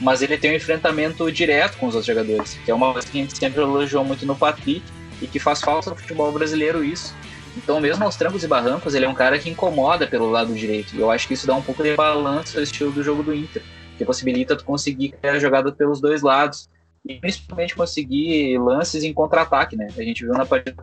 Mas 0.00 0.22
ele 0.22 0.36
tem 0.36 0.52
um 0.52 0.54
enfrentamento 0.54 1.30
direto 1.32 1.76
com 1.78 1.86
os 1.86 1.94
outros 1.94 2.06
jogadores, 2.06 2.58
que 2.64 2.70
é 2.70 2.74
uma 2.74 2.92
coisa 2.92 3.08
que 3.08 3.18
a 3.18 3.22
gente 3.22 3.36
sempre 3.36 3.60
elogiou 3.60 4.04
muito 4.04 4.24
no 4.24 4.36
Patrick 4.36 4.82
e 5.20 5.26
que 5.26 5.38
faz 5.38 5.60
falta 5.60 5.90
no 5.90 5.96
futebol 5.96 6.30
brasileiro 6.32 6.84
isso. 6.84 7.14
Então, 7.56 7.80
mesmo 7.80 8.04
aos 8.04 8.16
trancos 8.16 8.44
e 8.44 8.46
barrancos, 8.46 8.94
ele 8.94 9.04
é 9.04 9.08
um 9.08 9.14
cara 9.14 9.38
que 9.38 9.50
incomoda 9.50 10.06
pelo 10.06 10.30
lado 10.30 10.54
direito. 10.54 10.94
E 10.94 11.00
eu 11.00 11.10
acho 11.10 11.26
que 11.26 11.34
isso 11.34 11.46
dá 11.46 11.54
um 11.54 11.62
pouco 11.62 11.82
de 11.82 11.94
balanço 11.96 12.56
ao 12.56 12.62
estilo 12.62 12.92
do 12.92 13.02
jogo 13.02 13.22
do 13.22 13.34
Inter, 13.34 13.62
que 13.96 14.04
possibilita 14.04 14.54
tu 14.54 14.64
conseguir 14.64 15.10
criar 15.10 15.34
a 15.34 15.38
jogada 15.38 15.72
pelos 15.72 16.00
dois 16.00 16.22
lados 16.22 16.68
e 17.04 17.14
principalmente 17.14 17.74
conseguir 17.74 18.58
lances 18.58 19.02
em 19.02 19.12
contra-ataque, 19.12 19.76
né? 19.76 19.88
A 19.96 20.02
gente 20.02 20.24
viu 20.24 20.34
na 20.34 20.44
partida 20.44 20.76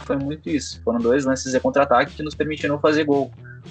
foi 0.00 0.16
muito 0.16 0.50
isso. 0.50 0.82
Foram 0.82 0.98
dois 0.98 1.24
lances 1.24 1.52
de 1.52 1.60
contra-ataque 1.60 2.14
que 2.14 2.22
nos 2.22 2.34
permitiram 2.34 2.78
fazer 2.78 3.04
gol. 3.04 3.30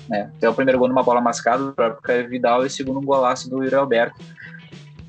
Né? 0.09 0.31
Até 0.37 0.49
o 0.49 0.53
primeiro 0.53 0.79
gol 0.79 0.87
numa 0.87 1.03
bola 1.03 1.21
mascada 1.21 1.65
do 1.65 1.73
próprio 1.73 2.29
Vidal 2.29 2.63
e 2.63 2.67
o 2.67 2.69
segundo 2.69 2.99
um 2.99 3.05
golaço 3.05 3.49
do 3.49 3.63
Yuri 3.63 3.75
Alberto. 3.75 4.19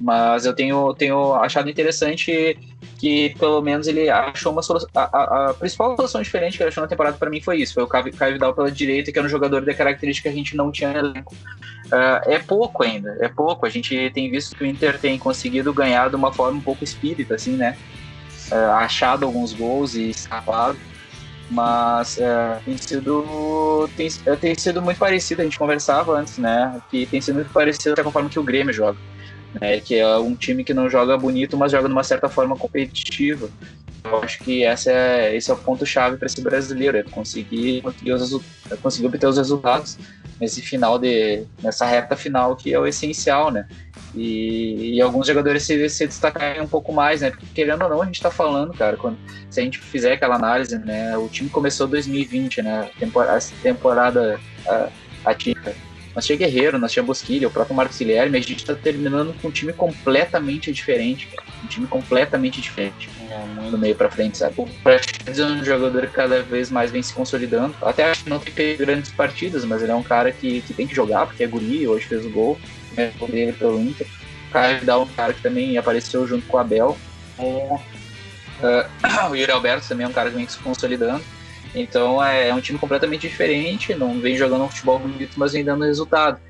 Mas 0.01 0.45
eu 0.45 0.53
tenho, 0.53 0.93
tenho 0.95 1.35
achado 1.35 1.71
interessante 1.71 2.59
que 3.05 3.35
pelo 3.39 3.61
menos 3.61 3.87
ele 3.87 4.09
achou 4.09 4.51
uma 4.51 4.63
solução. 4.63 4.89
A, 4.95 5.03
a, 5.03 5.51
a, 5.51 5.55
principal 5.55 5.95
solução 5.95 6.23
diferente 6.23 6.57
que 6.57 6.63
ele 6.63 6.71
achou 6.71 6.81
na 6.81 6.89
temporada 6.89 7.19
para 7.19 7.29
mim 7.29 7.39
foi 7.39 7.59
isso: 7.59 7.75
foi 7.75 7.83
o 7.83 7.87
Caio 7.87 8.33
Vidal 8.33 8.55
pela 8.55 8.71
direita, 8.71 9.13
que 9.13 9.19
era 9.19 9.27
um 9.27 9.31
jogador 9.31 9.63
de 9.63 9.75
característica 9.75 10.31
que 10.31 10.35
a 10.35 10.39
gente 10.39 10.57
não 10.57 10.73
tinha 10.73 10.91
no 10.91 10.99
elenco. 11.11 11.35
Uh, 11.87 12.31
é 12.31 12.39
pouco 12.39 12.83
ainda, 12.83 13.15
é 13.21 13.29
pouco. 13.29 13.67
A 13.67 13.69
gente 13.69 14.11
tem 14.15 14.31
visto 14.31 14.57
que 14.57 14.65
o 14.65 14.67
Inter 14.67 14.99
tem 14.99 15.19
conseguido 15.19 15.71
ganhar 15.71 16.09
de 16.09 16.17
uma 16.17 16.33
forma 16.33 16.57
um 16.57 16.63
pouco 16.63 16.83
espírita, 16.83 17.35
assim, 17.35 17.57
né? 17.57 17.77
Uh, 18.51 18.73
achado 18.73 19.27
alguns 19.27 19.53
gols 19.53 19.95
e 19.95 20.09
escapado. 20.09 20.79
Mas 21.51 22.17
uh, 22.17 22.59
tem 22.65 22.79
sido 22.79 23.87
tem, 23.99 24.09
tem 24.41 24.55
sido 24.55 24.81
muito 24.81 24.97
parecido, 24.97 25.43
a 25.43 25.45
gente 25.45 25.59
conversava 25.59 26.19
antes, 26.19 26.39
né? 26.39 26.81
Que 26.91 27.05
tem 27.05 27.21
sido 27.21 27.35
muito 27.35 27.53
parecido 27.53 27.93
até 27.93 28.03
conforme 28.03 28.31
que 28.31 28.39
o 28.39 28.43
Grêmio 28.43 28.73
joga 28.73 28.97
né, 29.61 29.81
que 29.81 29.95
é 29.97 30.17
um 30.19 30.35
time 30.35 30.65
que 30.65 30.75
não 30.75 30.89
joga 30.89 31.17
bonito, 31.17 31.57
mas 31.57 31.73
joga 31.73 31.89
de 31.89 31.95
uma 31.95 32.05
certa 32.05 32.29
forma 32.29 32.57
competitiva. 32.57 33.49
Eu 34.05 34.19
acho 34.19 34.39
que 34.41 34.63
essa 34.65 34.91
é, 34.91 35.35
esse 35.35 35.51
é 35.51 35.55
o 35.55 35.57
ponto-chave 35.57 36.19
para 36.19 36.27
esse 36.27 36.41
brasileiro, 36.43 36.99
é 36.99 37.03
conseguir, 37.03 37.81
conseguir, 37.81 38.13
os, 38.13 38.41
conseguir 38.83 39.07
obter 39.07 39.27
os 39.27 39.39
resultados 39.39 39.99
nesse 40.39 40.61
final 40.61 40.99
de 40.99 41.45
nessa 41.63 41.87
reta 41.87 42.15
final 42.15 42.55
que 42.55 42.75
é 42.75 42.79
o 42.79 42.87
essencial, 42.87 43.51
né? 43.51 43.67
E, 44.15 44.97
e 44.97 45.01
alguns 45.01 45.27
jogadores 45.27 45.63
se, 45.63 45.89
se 45.89 46.07
destacarem 46.07 46.61
um 46.61 46.69
pouco 46.69 46.93
mais, 46.93 47.23
né? 47.23 47.31
Porque 47.31 47.47
querendo 47.55 47.83
ou 47.83 47.89
não, 47.89 48.03
a 48.03 48.05
gente 48.05 48.17
está 48.17 48.31
falando, 48.31 48.75
cara, 48.75 48.97
quando, 48.97 49.17
se 49.49 49.61
a 49.61 49.63
gente 49.63 49.79
fizer 49.79 50.13
aquela 50.13 50.37
análise, 50.37 50.77
né? 50.79 51.17
O 51.17 51.29
time 51.29 51.49
começou 51.49 51.87
2020, 51.87 52.61
né? 52.61 52.91
Temporada, 52.99 53.41
temporada 53.63 54.41
atípica 55.25 55.75
nós 56.15 56.25
tinha 56.25 56.39
Guerreiro, 56.39 56.79
nós 56.79 56.93
tinha 56.93 57.03
Bosquilha, 57.03 57.49
o 57.49 57.51
próprio 57.51 57.75
Marcos 57.75 57.99
Guilherme, 57.99 58.39
a 58.39 58.41
gente 58.41 58.57
está 58.57 58.75
terminando 58.75 59.35
com 59.41 59.49
um 59.49 59.51
time 59.51 59.73
completamente 59.73 60.73
diferente, 60.73 61.27
cara. 61.27 61.49
Um 61.63 61.67
time 61.67 61.87
completamente 61.87 62.61
diferente. 62.61 63.09
É, 63.31 63.71
do 63.71 63.77
meio 63.77 63.97
para 63.97 64.11
frente, 64.11 64.39
sabe? 64.39 64.55
O 64.59 64.67
Praxedes 64.83 65.39
é 65.39 65.45
um 65.45 65.65
jogador 65.65 66.07
que 66.07 66.13
cada 66.13 66.43
vez 66.43 66.71
mais 66.71 66.91
vem 66.91 67.03
se 67.03 67.13
consolidando. 67.13 67.75
Até 67.83 68.05
acho 68.05 68.25
que 68.25 68.31
não 68.31 68.39
tem 68.39 68.77
grandes 68.77 69.11
partidas, 69.11 69.65
mas 69.65 69.83
ele 69.83 69.91
é 69.91 69.95
um 69.95 70.03
cara 70.03 70.31
que, 70.31 70.61
que 70.61 70.73
tem 70.73 70.87
que 70.87 70.95
jogar, 70.95 71.27
porque 71.27 71.43
é 71.43 71.47
guri, 71.47 71.89
hoje 71.89 72.07
fez 72.07 72.25
o 72.25 72.31
gol, 72.31 72.59
né, 72.97 73.13
dele 73.29 73.53
pelo 73.53 73.81
Inter. 73.81 74.07
O 74.49 74.53
cara 74.53 74.81
dá 74.83 74.99
um 74.99 75.07
cara 75.07 75.33
que 75.33 75.43
também 75.43 75.77
apareceu 75.77 76.27
junto 76.29 76.47
com 76.47 76.57
o 76.57 76.61
Abel. 76.61 76.97
Uh, 77.39 77.81
o 79.31 79.35
Yuri 79.35 79.51
Alberto 79.51 79.89
também 79.89 80.07
é 80.07 80.09
um 80.09 80.13
cara 80.13 80.31
que 80.31 80.37
vem 80.37 80.49
se 80.49 80.59
consolidando. 80.59 81.25
Então 81.75 82.23
é, 82.23 82.49
é 82.49 82.55
um 82.55 82.61
time 82.61 82.79
completamente 82.79 83.29
diferente, 83.29 83.95
não 83.95 84.21
vem 84.21 84.37
jogando 84.37 84.65
um 84.65 84.69
futebol 84.69 84.99
bonito, 84.99 85.33
mas 85.37 85.53
vem 85.53 85.65
dando 85.65 85.85
resultado. 85.85 86.41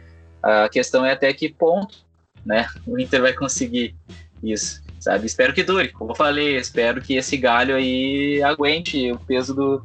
A 0.42 0.68
questão 0.68 1.04
é 1.04 1.12
até 1.12 1.32
que 1.32 1.48
ponto 1.48 2.04
né, 2.44 2.66
o 2.86 2.98
Inter 2.98 3.22
vai 3.22 3.32
conseguir 3.32 3.94
isso, 4.42 4.82
sabe? 5.00 5.26
Espero 5.26 5.54
que 5.54 5.62
dure, 5.62 5.88
como 5.88 6.10
eu 6.10 6.14
falei, 6.14 6.56
espero 6.56 7.00
que 7.00 7.14
esse 7.16 7.36
galho 7.36 7.74
aí 7.74 8.42
aguente 8.42 9.10
o 9.10 9.18
peso 9.18 9.54
do, 9.54 9.82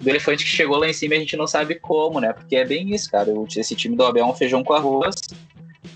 do 0.00 0.08
elefante 0.08 0.44
que 0.44 0.50
chegou 0.50 0.76
lá 0.76 0.88
em 0.88 0.92
cima 0.92 1.16
a 1.16 1.18
gente 1.18 1.36
não 1.36 1.46
sabe 1.46 1.74
como, 1.74 2.20
né? 2.20 2.32
Porque 2.32 2.54
é 2.54 2.64
bem 2.64 2.94
isso, 2.94 3.10
cara. 3.10 3.28
Esse 3.56 3.74
time 3.74 3.96
do 3.96 4.04
Abel 4.04 4.24
é 4.24 4.28
um 4.28 4.34
feijão 4.34 4.62
com 4.62 4.72
arroz, 4.72 5.16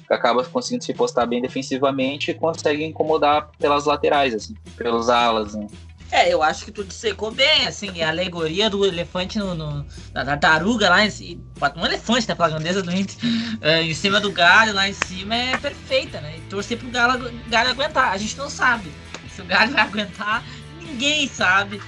que 0.07 0.13
acaba 0.13 0.45
conseguindo 0.45 0.85
se 0.85 0.93
postar 0.93 1.27
bem 1.27 1.41
defensivamente 1.41 2.33
e 2.33 2.35
consegue 2.35 2.85
incomodar 2.85 3.51
pelas 3.59 3.85
laterais, 3.85 4.35
assim, 4.35 4.55
pelos 4.77 5.09
alas, 5.09 5.55
né? 5.55 5.69
É, 6.13 6.31
eu 6.31 6.43
acho 6.43 6.67
que 6.67 6.71
tu 6.71 6.85
dissecou 6.85 7.31
bem, 7.31 7.67
assim, 7.67 8.03
a 8.03 8.11
alegoria 8.11 8.69
do 8.69 8.85
elefante 8.85 9.39
no, 9.39 9.55
no 9.55 9.87
da 10.13 10.23
tartaruga 10.27 10.91
lá 10.91 11.07
em 11.07 11.09
cima. 11.09 11.41
Um 11.75 11.87
elefante, 11.87 12.29
né, 12.29 12.35
pela 12.35 12.51
grandeza 12.51 12.83
do 12.83 12.95
Inter, 12.95 13.17
uh, 13.63 13.81
em 13.83 13.95
cima 13.95 14.21
do 14.21 14.31
galho 14.31 14.75
lá 14.75 14.87
em 14.87 14.93
cima 14.93 15.35
é 15.35 15.57
perfeita, 15.57 16.21
né? 16.21 16.37
E 16.37 16.41
torcer 16.43 16.77
pro 16.77 16.91
galho, 16.91 17.33
galho 17.49 17.71
aguentar. 17.71 18.13
A 18.13 18.19
gente 18.19 18.37
não 18.37 18.51
sabe 18.51 18.93
se 19.35 19.41
o 19.41 19.45
galho 19.47 19.73
vai 19.73 19.81
aguentar, 19.89 20.45
ninguém 20.83 21.27
sabe. 21.27 21.81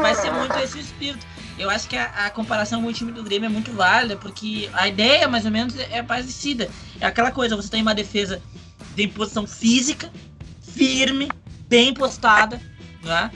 Vai 0.00 0.16
ser 0.16 0.32
muito 0.32 0.58
esse 0.58 0.78
o 0.78 0.80
espírito. 0.80 1.24
Eu 1.56 1.70
acho 1.70 1.88
que 1.88 1.96
a, 1.96 2.26
a, 2.26 2.30
comparação 2.30 2.82
com 2.82 2.88
o 2.88 2.92
time 2.92 3.12
do 3.12 3.22
Grêmio 3.22 3.46
é 3.46 3.50
muito 3.50 3.72
válida, 3.72 4.16
porque 4.16 4.68
a 4.72 4.88
ideia, 4.88 5.28
mais 5.28 5.44
ou 5.44 5.52
menos, 5.52 5.78
é 5.78 6.02
parecida. 6.02 6.68
É 7.00 7.06
aquela 7.06 7.30
coisa, 7.30 7.54
você 7.54 7.68
tem 7.68 7.80
uma 7.80 7.94
defesa 7.94 8.42
de 8.96 9.04
imposição 9.04 9.46
física, 9.46 10.10
firme, 10.60 11.30
bem 11.68 11.94
postada, 11.94 12.60
né? 13.02 13.30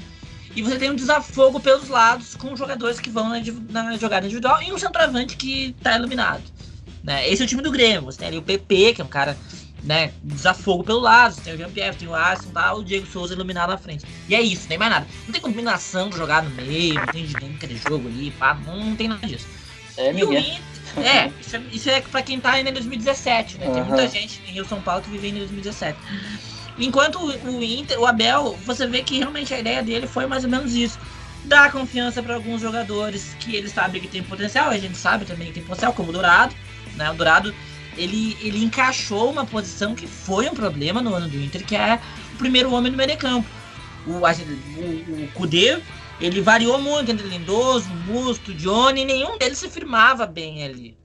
E 0.54 0.62
você 0.62 0.78
tem 0.78 0.90
um 0.90 0.96
desafogo 0.96 1.60
pelos 1.60 1.88
lados 1.88 2.34
com 2.34 2.56
jogadores 2.56 2.98
que 2.98 3.08
vão 3.08 3.28
na, 3.28 3.40
na 3.82 3.96
jogada 3.96 4.26
individual 4.26 4.60
e 4.62 4.72
um 4.72 4.78
centroavante 4.78 5.36
que 5.36 5.74
está 5.78 5.96
iluminado. 5.96 6.42
Né? 7.04 7.28
Esse 7.28 7.42
é 7.42 7.44
o 7.44 7.48
time 7.48 7.62
do 7.62 7.70
Grêmio. 7.70 8.02
Você 8.02 8.18
tem 8.18 8.28
ali 8.28 8.38
o 8.38 8.42
PP, 8.42 8.94
que 8.94 9.00
é 9.00 9.04
um 9.04 9.08
cara 9.08 9.36
né, 9.82 10.12
desafogo 10.22 10.82
pelo 10.82 11.00
lado. 11.00 11.34
Você 11.34 11.42
tem 11.42 11.54
o 11.54 11.56
Jean-Pierre, 11.56 11.96
tem 11.96 12.08
o 12.08 12.14
Alisson, 12.14 12.50
tá, 12.50 12.74
o 12.74 12.82
Diego 12.82 13.06
Souza 13.06 13.34
iluminado 13.34 13.70
na 13.70 13.78
frente. 13.78 14.04
E 14.28 14.34
é 14.34 14.40
isso, 14.40 14.62
não 14.62 14.68
tem 14.68 14.78
mais 14.78 14.90
nada. 14.90 15.06
Não 15.24 15.32
tem 15.32 15.40
combinação 15.40 16.10
de 16.10 16.16
jogar 16.16 16.42
no 16.42 16.50
meio, 16.50 16.94
não 16.94 17.06
tem 17.06 17.24
dinâmica 17.24 17.66
de 17.66 17.76
jogo 17.76 18.08
ali, 18.08 18.30
pá, 18.32 18.54
não, 18.66 18.84
não 18.84 18.96
tem 18.96 19.08
nada 19.08 19.26
disso. 19.26 19.46
É, 19.96 20.12
e 20.12 20.24
o 20.24 20.32
Inter, 20.32 20.60
é, 20.98 21.30
isso 21.40 21.56
é, 21.56 21.62
isso 21.72 21.90
é 21.90 22.00
pra 22.00 22.22
quem 22.22 22.40
tá 22.40 22.52
ainda 22.52 22.70
em 22.70 22.72
2017, 22.72 23.58
né? 23.58 23.66
Tem 23.66 23.82
uhum. 23.82 23.88
muita 23.88 24.08
gente 24.08 24.40
em 24.48 24.52
Rio 24.52 24.64
São 24.64 24.80
Paulo 24.80 25.02
que 25.02 25.10
vive 25.10 25.28
em 25.28 25.34
2017. 25.34 25.98
Enquanto 26.80 27.18
o 27.20 27.62
Inter, 27.62 28.00
o 28.00 28.06
Abel, 28.06 28.58
você 28.64 28.86
vê 28.86 29.02
que 29.02 29.18
realmente 29.18 29.52
a 29.52 29.60
ideia 29.60 29.82
dele 29.82 30.06
foi 30.06 30.26
mais 30.26 30.44
ou 30.44 30.50
menos 30.50 30.74
isso. 30.74 30.98
Dar 31.44 31.70
confiança 31.70 32.22
para 32.22 32.34
alguns 32.34 32.60
jogadores 32.60 33.36
que 33.40 33.54
ele 33.54 33.68
sabe 33.68 34.00
que 34.00 34.08
tem 34.08 34.22
potencial, 34.22 34.70
a 34.70 34.78
gente 34.78 34.96
sabe 34.96 35.24
também 35.24 35.48
que 35.48 35.54
tem 35.54 35.62
potencial, 35.62 35.92
como 35.92 36.08
o 36.08 36.12
Dourado. 36.12 36.54
Né? 36.96 37.10
O 37.10 37.14
Dourado 37.14 37.54
ele, 37.96 38.36
ele 38.40 38.64
encaixou 38.64 39.30
uma 39.30 39.44
posição 39.44 39.94
que 39.94 40.06
foi 40.06 40.48
um 40.48 40.54
problema 40.54 41.00
no 41.02 41.14
ano 41.14 41.28
do 41.28 41.36
Inter, 41.36 41.64
que 41.64 41.76
é 41.76 42.00
o 42.34 42.36
primeiro 42.36 42.72
homem 42.72 42.90
no 42.90 42.96
meio 42.96 43.10
de 43.10 43.16
campo. 43.16 43.48
O, 44.06 44.12
o, 44.12 44.22
o 44.22 45.30
ele 46.20 46.40
variou 46.42 46.78
muito 46.78 47.10
entre 47.10 47.26
Lindoso, 47.26 47.88
Musto, 48.06 48.52
Johnny, 48.54 49.04
nenhum 49.04 49.38
deles 49.38 49.58
se 49.58 49.68
firmava 49.70 50.26
bem 50.26 50.62
ali. 50.62 50.99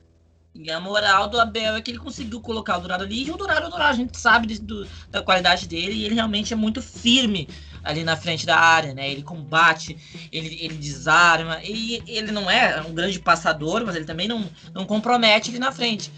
E 0.58 0.72
a 0.72 0.80
moral 0.80 1.28
do 1.28 1.40
Abel 1.40 1.76
é 1.76 1.82
que 1.82 1.92
ele 1.92 1.98
conseguiu 1.98 2.40
colocar 2.40 2.78
o 2.78 2.80
Dourado 2.80 3.04
ali. 3.04 3.28
E 3.28 3.32
o 3.32 3.36
Dourado, 3.36 3.68
o 3.68 3.70
Dourado, 3.70 3.92
a 3.92 3.96
gente 3.96 4.18
sabe 4.18 4.48
de, 4.48 4.62
do, 4.62 4.88
da 5.12 5.22
qualidade 5.22 5.68
dele. 5.68 5.94
E 5.94 6.06
ele 6.06 6.16
realmente 6.16 6.54
é 6.54 6.56
muito 6.56 6.82
firme 6.82 7.50
ali 7.84 8.06
na 8.06 8.16
frente 8.16 8.46
da 8.46 8.58
área, 8.58 8.94
né? 8.94 9.12
Ele 9.12 9.22
combate, 9.22 9.98
ele, 10.32 10.58
ele 10.62 10.76
desarma. 10.76 11.60
E 11.62 12.02
ele 12.08 12.32
não 12.32 12.50
é 12.50 12.82
um 12.82 12.94
grande 12.94 13.20
passador, 13.20 13.84
mas 13.86 13.98
ele 13.98 14.06
também 14.06 14.30
não, 14.30 14.50
não 14.74 14.86
compromete 14.86 15.50
ali 15.50 15.60
na 15.60 15.74
frente. 15.74 16.10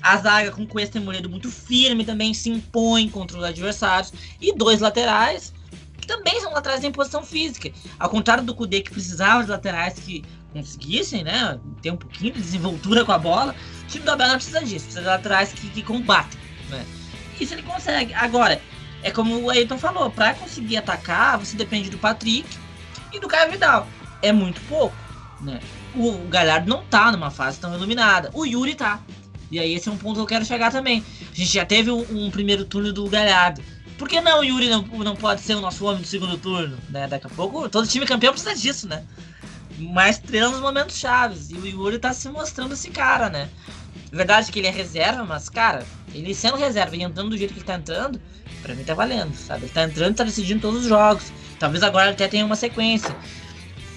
A 0.00 0.16
zaga 0.16 0.50
com 0.50 0.66
Cuesta 0.66 0.98
Moledo 0.98 1.28
muito 1.28 1.50
firme 1.50 2.02
também 2.02 2.32
se 2.32 2.48
impõe 2.48 3.10
contra 3.10 3.36
os 3.36 3.44
adversários. 3.44 4.10
E 4.40 4.54
dois 4.54 4.80
laterais 4.80 5.52
que 6.00 6.06
também 6.06 6.40
são 6.40 6.52
laterais 6.52 6.82
em 6.82 6.90
posição 6.90 7.22
física. 7.22 7.70
Ao 7.98 8.10
contrário 8.10 8.42
do 8.42 8.54
Kudê, 8.54 8.80
que 8.80 8.90
precisava 8.90 9.44
de 9.44 9.50
laterais 9.50 9.94
que 10.00 10.24
conseguissem, 10.52 11.24
né, 11.24 11.58
ter 11.80 11.90
um 11.90 11.96
pouquinho 11.96 12.32
de 12.34 12.40
desenvoltura 12.40 13.04
com 13.04 13.12
a 13.12 13.18
bola, 13.18 13.54
time 13.92 14.04
do 14.04 14.10
Abel 14.10 14.28
não 14.28 14.36
precisa 14.36 14.60
disso, 14.60 14.86
precisa 14.86 15.00
de 15.00 15.06
laterais 15.06 15.52
que, 15.52 15.68
que 15.68 15.82
combatem, 15.82 16.40
né? 16.68 16.84
Isso 17.40 17.54
ele 17.54 17.62
consegue. 17.62 18.14
Agora, 18.14 18.60
é 19.02 19.10
como 19.10 19.38
o 19.40 19.50
Ayrton 19.50 19.78
falou, 19.78 20.10
para 20.10 20.34
conseguir 20.34 20.76
atacar, 20.76 21.38
você 21.38 21.56
depende 21.56 21.90
do 21.90 21.98
Patrick 21.98 22.48
e 23.12 23.18
do 23.18 23.28
Caio 23.28 23.50
Vidal. 23.50 23.86
É 24.22 24.32
muito 24.32 24.60
pouco, 24.62 24.96
né? 25.40 25.60
O, 25.94 26.10
o 26.10 26.28
Galhardo 26.28 26.68
não 26.68 26.82
tá 26.84 27.10
numa 27.12 27.30
fase 27.30 27.58
tão 27.58 27.74
iluminada. 27.74 28.30
O 28.32 28.44
Yuri 28.46 28.74
tá. 28.74 29.00
E 29.50 29.58
aí 29.58 29.74
esse 29.74 29.88
é 29.88 29.92
um 29.92 29.98
ponto 29.98 30.14
que 30.14 30.20
eu 30.20 30.26
quero 30.26 30.44
chegar 30.44 30.70
também. 30.70 31.04
A 31.20 31.34
gente 31.34 31.52
já 31.52 31.66
teve 31.66 31.90
um, 31.90 32.06
um 32.10 32.30
primeiro 32.30 32.64
turno 32.64 32.92
do 32.92 33.08
Galhardo. 33.08 33.62
Por 33.98 34.08
que 34.08 34.20
não 34.20 34.40
o 34.40 34.44
Yuri 34.44 34.68
não, 34.68 34.82
não 34.82 35.14
pode 35.14 35.42
ser 35.42 35.54
o 35.54 35.60
nosso 35.60 35.84
homem 35.84 36.00
do 36.00 36.06
segundo 36.06 36.38
turno? 36.38 36.78
Né? 36.88 37.06
Daqui 37.06 37.26
a 37.26 37.30
pouco, 37.30 37.68
todo 37.68 37.86
time 37.86 38.06
campeão 38.06 38.32
precisa 38.32 38.54
disso, 38.54 38.88
né? 38.88 39.04
Mais 39.78 40.16
estrela 40.16 40.50
nos 40.50 40.60
momentos 40.60 40.96
chaves. 40.96 41.50
E 41.50 41.54
o 41.54 41.66
Yuri 41.66 41.98
tá 41.98 42.12
se 42.12 42.28
mostrando 42.28 42.72
esse 42.72 42.90
cara, 42.90 43.28
né? 43.28 43.48
Verdade 44.12 44.52
que 44.52 44.58
ele 44.58 44.68
é 44.68 44.70
reserva, 44.70 45.24
mas, 45.24 45.48
cara, 45.48 45.86
ele 46.12 46.34
sendo 46.34 46.58
reserva 46.58 46.94
e 46.94 47.02
entrando 47.02 47.30
do 47.30 47.36
jeito 47.38 47.54
que 47.54 47.60
ele 47.60 47.66
tá 47.66 47.76
entrando, 47.76 48.20
pra 48.60 48.74
mim 48.74 48.84
tá 48.84 48.92
valendo, 48.92 49.34
sabe? 49.34 49.64
Ele 49.64 49.72
tá 49.72 49.84
entrando 49.84 50.12
e 50.12 50.16
tá 50.16 50.24
decidindo 50.24 50.60
todos 50.60 50.82
os 50.82 50.86
jogos. 50.86 51.32
Talvez 51.58 51.82
agora 51.82 52.10
até 52.10 52.28
tenha 52.28 52.44
uma 52.44 52.54
sequência. 52.54 53.16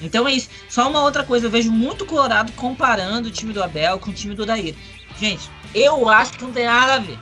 Então 0.02 0.26
é 0.26 0.32
isso. 0.32 0.50
Só 0.70 0.90
uma 0.90 1.02
outra 1.02 1.26
coisa, 1.26 1.48
eu 1.48 1.52
vejo 1.52 1.70
muito 1.70 2.06
Colorado 2.06 2.54
comparando 2.54 3.28
o 3.28 3.32
time 3.32 3.52
do 3.52 3.62
Abel 3.62 4.00
com 4.00 4.12
o 4.12 4.14
time 4.14 4.34
do 4.34 4.44
Odair. 4.44 4.74
Gente, 5.20 5.50
eu 5.74 6.08
acho 6.08 6.32
que 6.34 6.44
não 6.46 6.54
tem 6.54 6.66
nada 6.66 6.96
a 6.96 7.00
ver. 7.00 7.20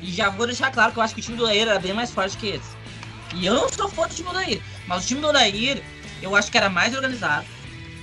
E 0.00 0.12
já 0.12 0.30
vou 0.30 0.46
deixar 0.46 0.70
claro 0.70 0.92
que 0.92 0.98
eu 1.00 1.02
acho 1.02 1.12
que 1.12 1.20
o 1.20 1.24
time 1.24 1.36
do 1.36 1.42
Odair 1.42 1.62
era 1.62 1.80
bem 1.80 1.92
mais 1.92 2.12
forte 2.12 2.36
que 2.36 2.50
esse. 2.50 2.76
E 3.34 3.46
eu 3.46 3.54
não 3.54 3.68
sou 3.68 3.88
fã 3.88 4.06
do 4.06 4.14
time 4.14 4.28
do 4.28 4.36
Odair. 4.36 4.62
Mas 4.86 5.02
o 5.02 5.06
time 5.08 5.20
do 5.20 5.26
Odair, 5.26 5.82
eu 6.22 6.36
acho 6.36 6.52
que 6.52 6.56
era 6.56 6.70
mais 6.70 6.94
organizado. 6.94 7.46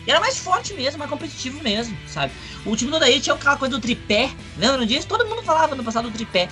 E 0.05 0.11
era 0.11 0.19
mais 0.19 0.37
forte 0.37 0.73
mesmo, 0.73 0.99
mais 0.99 1.09
competitivo 1.09 1.61
mesmo, 1.63 1.97
sabe? 2.07 2.33
O 2.65 2.75
time 2.75 2.91
do 2.91 2.97
Odair 2.97 3.21
tinha 3.21 3.35
aquela 3.35 3.57
coisa 3.57 3.75
do 3.75 3.81
tripé. 3.81 4.31
Lembram 4.57 4.85
disso? 4.85 5.07
Todo 5.07 5.25
mundo 5.25 5.43
falava 5.43 5.75
no 5.75 5.83
passado 5.83 6.09
do 6.09 6.13
tripé. 6.13 6.49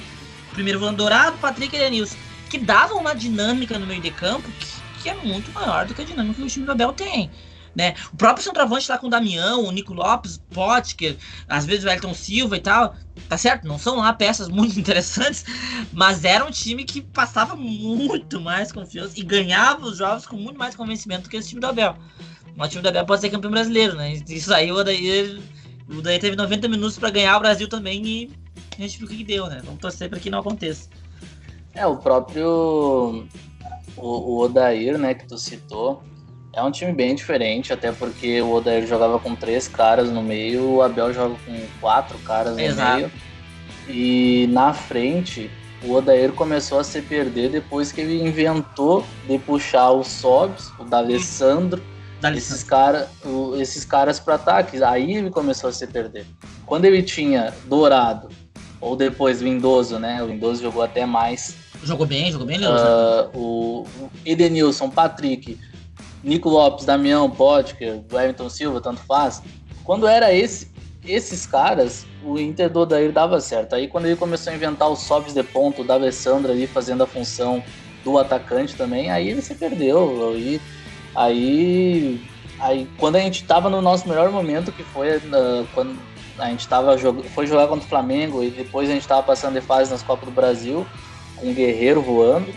Primeiro 0.53 0.79
volante 0.79 0.97
dourado, 0.97 1.37
Patrick 1.37 1.75
e 1.75 1.79
Edenilson. 1.79 2.15
Que 2.49 2.57
davam 2.57 2.99
uma 2.99 3.13
dinâmica 3.13 3.77
no 3.77 3.85
meio 3.85 4.01
de 4.01 4.11
campo 4.11 4.49
que, 4.59 4.67
que 5.03 5.09
é 5.09 5.13
muito 5.15 5.51
maior 5.51 5.85
do 5.85 5.93
que 5.93 6.01
a 6.01 6.05
dinâmica 6.05 6.35
que 6.35 6.43
o 6.43 6.47
time 6.47 6.65
do 6.65 6.71
Abel 6.71 6.93
tem. 6.93 7.29
Né? 7.73 7.95
O 8.11 8.17
próprio 8.17 8.43
centroavante 8.43 8.89
lá 8.89 8.97
com 8.97 9.07
o 9.07 9.09
Damião, 9.09 9.63
o 9.63 9.71
Nico 9.71 9.93
Lopes, 9.93 10.41
Potker, 10.53 11.17
às 11.47 11.65
vezes 11.65 11.85
o 11.85 11.89
Elton 11.89 12.13
Silva 12.13 12.57
e 12.57 12.59
tal, 12.59 12.95
tá 13.29 13.37
certo? 13.37 13.65
Não 13.65 13.79
são 13.79 13.97
lá 13.97 14.11
peças 14.11 14.47
muito 14.49 14.77
interessantes, 14.77 15.45
mas 15.93 16.25
era 16.25 16.45
um 16.45 16.51
time 16.51 16.83
que 16.83 17.01
passava 17.01 17.55
muito 17.55 18.41
mais 18.41 18.73
confiança 18.73 19.17
e 19.17 19.23
ganhava 19.23 19.85
os 19.85 19.97
jogos 19.97 20.25
com 20.25 20.35
muito 20.35 20.59
mais 20.59 20.75
convencimento 20.75 21.23
do 21.23 21.29
que 21.29 21.37
esse 21.37 21.49
time 21.49 21.61
do 21.61 21.67
Abel. 21.67 21.95
O 22.65 22.69
time 22.69 22.81
do 22.81 22.89
Abel 22.89 23.05
pode 23.05 23.21
ser 23.21 23.29
campeão 23.29 23.51
brasileiro, 23.51 23.95
né? 23.95 24.13
Isso 24.27 24.53
aí, 24.53 24.71
o 24.71 24.83
daí, 24.83 25.41
o 25.89 26.01
daí 26.01 26.19
teve 26.19 26.35
90 26.35 26.67
minutos 26.67 26.97
para 26.97 27.09
ganhar 27.09 27.37
o 27.37 27.39
Brasil 27.39 27.67
também 27.67 28.05
e 28.05 28.31
a 28.77 28.81
gente 28.81 28.97
viu 28.97 29.07
o 29.07 29.09
que 29.09 29.23
deu, 29.23 29.47
né? 29.47 29.61
Vamos 29.63 29.79
torcer 29.79 30.09
para 30.09 30.19
que 30.19 30.29
não 30.29 30.39
aconteça. 30.39 30.89
É, 31.73 31.85
o 31.85 31.97
próprio 31.97 33.25
o, 33.97 34.07
o 34.07 34.39
Odair, 34.39 34.97
né, 34.97 35.13
que 35.13 35.25
tu 35.25 35.37
citou, 35.37 36.03
é 36.53 36.61
um 36.61 36.71
time 36.71 36.91
bem 36.91 37.15
diferente, 37.15 37.71
até 37.71 37.91
porque 37.91 38.41
o 38.41 38.53
Odair 38.53 38.85
jogava 38.85 39.17
com 39.19 39.35
três 39.35 39.67
caras 39.67 40.09
no 40.09 40.21
meio, 40.21 40.69
o 40.69 40.81
Abel 40.81 41.13
joga 41.13 41.35
com 41.45 41.59
quatro 41.79 42.17
caras 42.19 42.55
no 42.55 42.61
Exato. 42.61 42.97
meio. 42.97 43.11
E 43.87 44.47
na 44.51 44.73
frente, 44.73 45.49
o 45.83 45.93
Odair 45.93 46.33
começou 46.33 46.79
a 46.79 46.83
se 46.83 47.01
perder 47.01 47.49
depois 47.49 47.91
que 47.91 48.01
ele 48.01 48.21
inventou 48.21 49.05
de 49.27 49.39
puxar 49.39 49.91
os 49.91 50.07
Sobs, 50.07 50.71
o 50.77 50.83
D'Alessandro, 50.83 51.81
esses, 52.35 52.63
cara, 52.63 53.09
esses 53.59 53.85
caras 53.85 54.19
para 54.19 54.35
ataque. 54.35 54.83
Aí 54.83 55.17
ele 55.17 55.29
começou 55.29 55.69
a 55.69 55.73
se 55.73 55.87
perder. 55.87 56.25
Quando 56.65 56.85
ele 56.85 57.01
tinha 57.01 57.53
Dourado, 57.65 58.29
ou 58.79 58.95
depois 58.95 59.41
Lindoso, 59.41 59.99
né? 59.99 60.21
O 60.21 60.27
Lindoso 60.27 60.61
jogou 60.61 60.81
até 60.81 61.05
mais. 61.05 61.55
Jogou 61.83 62.05
bem, 62.05 62.31
jogou 62.31 62.47
bem, 62.47 62.59
Uh, 62.59 63.37
o 63.37 63.85
Edenilson, 64.25 64.89
Patrick, 64.89 65.57
Nico 66.23 66.49
Lopes, 66.49 66.85
Damião, 66.85 67.29
Potker, 67.29 68.01
Wellington 68.11 68.49
Silva, 68.49 68.81
tanto 68.81 69.01
faz. 69.01 69.41
Quando 69.83 70.07
era 70.07 70.33
esse, 70.33 70.71
esses 71.05 71.45
caras, 71.45 72.05
o 72.23 72.37
Inter 72.39 72.69
do 72.69 72.81
Odair 72.81 73.11
dava 73.11 73.39
certo. 73.39 73.73
Aí 73.73 73.87
quando 73.87 74.05
ele 74.05 74.15
começou 74.15 74.53
a 74.53 74.55
inventar 74.55 74.89
os 74.89 74.99
sobs 74.99 75.33
de 75.33 75.43
ponto, 75.43 75.83
da 75.83 75.95
Alessandra 75.95 76.51
ali 76.51 76.67
fazendo 76.67 77.03
a 77.03 77.07
função 77.07 77.63
do 78.03 78.17
atacante 78.17 78.75
também, 78.75 79.11
aí 79.11 79.29
ele 79.29 79.41
se 79.41 79.55
perdeu. 79.55 80.31
Aí, 80.33 80.61
aí, 81.15 82.21
aí 82.59 82.87
quando 82.97 83.15
a 83.17 83.19
gente 83.19 83.43
tava 83.43 83.69
no 83.69 83.81
nosso 83.81 84.07
melhor 84.07 84.31
momento, 84.31 84.71
que 84.71 84.83
foi 84.83 85.17
uh, 85.17 85.67
quando 85.73 85.97
a 86.37 86.49
gente 86.49 86.67
tava 86.67 86.97
jog... 86.97 87.23
foi 87.29 87.45
jogar 87.45 87.67
contra 87.67 87.85
o 87.85 87.89
Flamengo 87.89 88.43
e 88.43 88.49
depois 88.49 88.89
a 88.89 88.93
gente 88.93 89.07
tava 89.07 89.23
passando 89.23 89.53
de 89.53 89.61
fase 89.61 89.91
nas 89.91 90.01
Copas 90.01 90.25
do 90.25 90.31
Brasil, 90.33 90.85
com 91.35 91.51
o 91.51 91.53
Guerreiro 91.53 92.01
voando. 92.01 92.51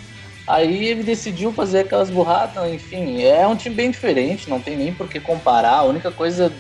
Aí 0.47 0.89
ele 0.89 1.03
decidiu 1.03 1.53
fazer 1.53 1.81
aquelas 1.81 2.11
burradas, 2.11 2.71
enfim, 2.71 3.23
é 3.23 3.47
um 3.47 3.57
time 3.57 3.75
bem 3.75 3.91
diferente, 3.91 4.51
não 4.51 4.61
tem 4.61 4.77
nem 4.77 4.93
por 4.93 5.09
que 5.09 5.19
comparar. 5.19 5.79
A 5.79 5.85
única 5.85 6.11
coisa 6.11 6.53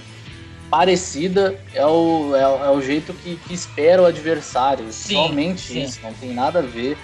parecida 0.71 1.59
é 1.75 1.85
o, 1.85 2.35
é, 2.35 2.41
é 2.41 2.71
o 2.71 2.81
jeito 2.81 3.13
que, 3.13 3.37
que, 3.37 3.53
espera 3.53 4.03
o 4.03 4.07
adversário. 4.07 4.91
Sim, 4.91 5.29
Somente 5.29 5.61
sim. 5.61 5.83
isso, 5.83 6.01
não 6.03 6.13
tem 6.15 6.33
nada 6.33 6.61
a 6.61 6.63
ver. 6.63 6.97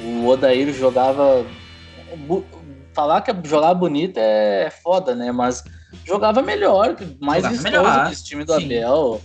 O 0.00 0.26
Odair 0.26 0.72
jogava. 0.72 1.46
Falar 2.92 3.22
que 3.22 3.32
jogar 3.48 3.74
bonito 3.74 4.18
é 4.18 4.70
foda, 4.82 5.14
né? 5.14 5.32
Mas 5.32 5.64
jogava 6.04 6.42
melhor, 6.42 6.96
mais 7.20 7.42
jogava 7.42 7.48
vistoso 7.48 7.62
melhor. 7.62 8.06
que 8.06 8.12
esse 8.12 8.24
time 8.24 8.44
do 8.44 8.54
sim. 8.54 8.64
Abel. 8.64 9.20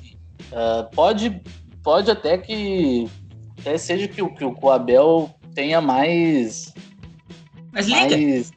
Uh, 0.51 0.95
pode, 0.95 1.41
pode 1.84 2.09
até 2.09 2.38
que 2.38 3.09
até 3.59 3.78
seja 3.78 4.07
que, 4.07 4.26
que 4.30 4.45
o 4.45 4.70
Abel 4.70 5.30
tenha 5.53 5.82
mais 5.82 6.74
mais 7.72 7.88
liga. 7.88 8.18
Mais, 8.18 8.51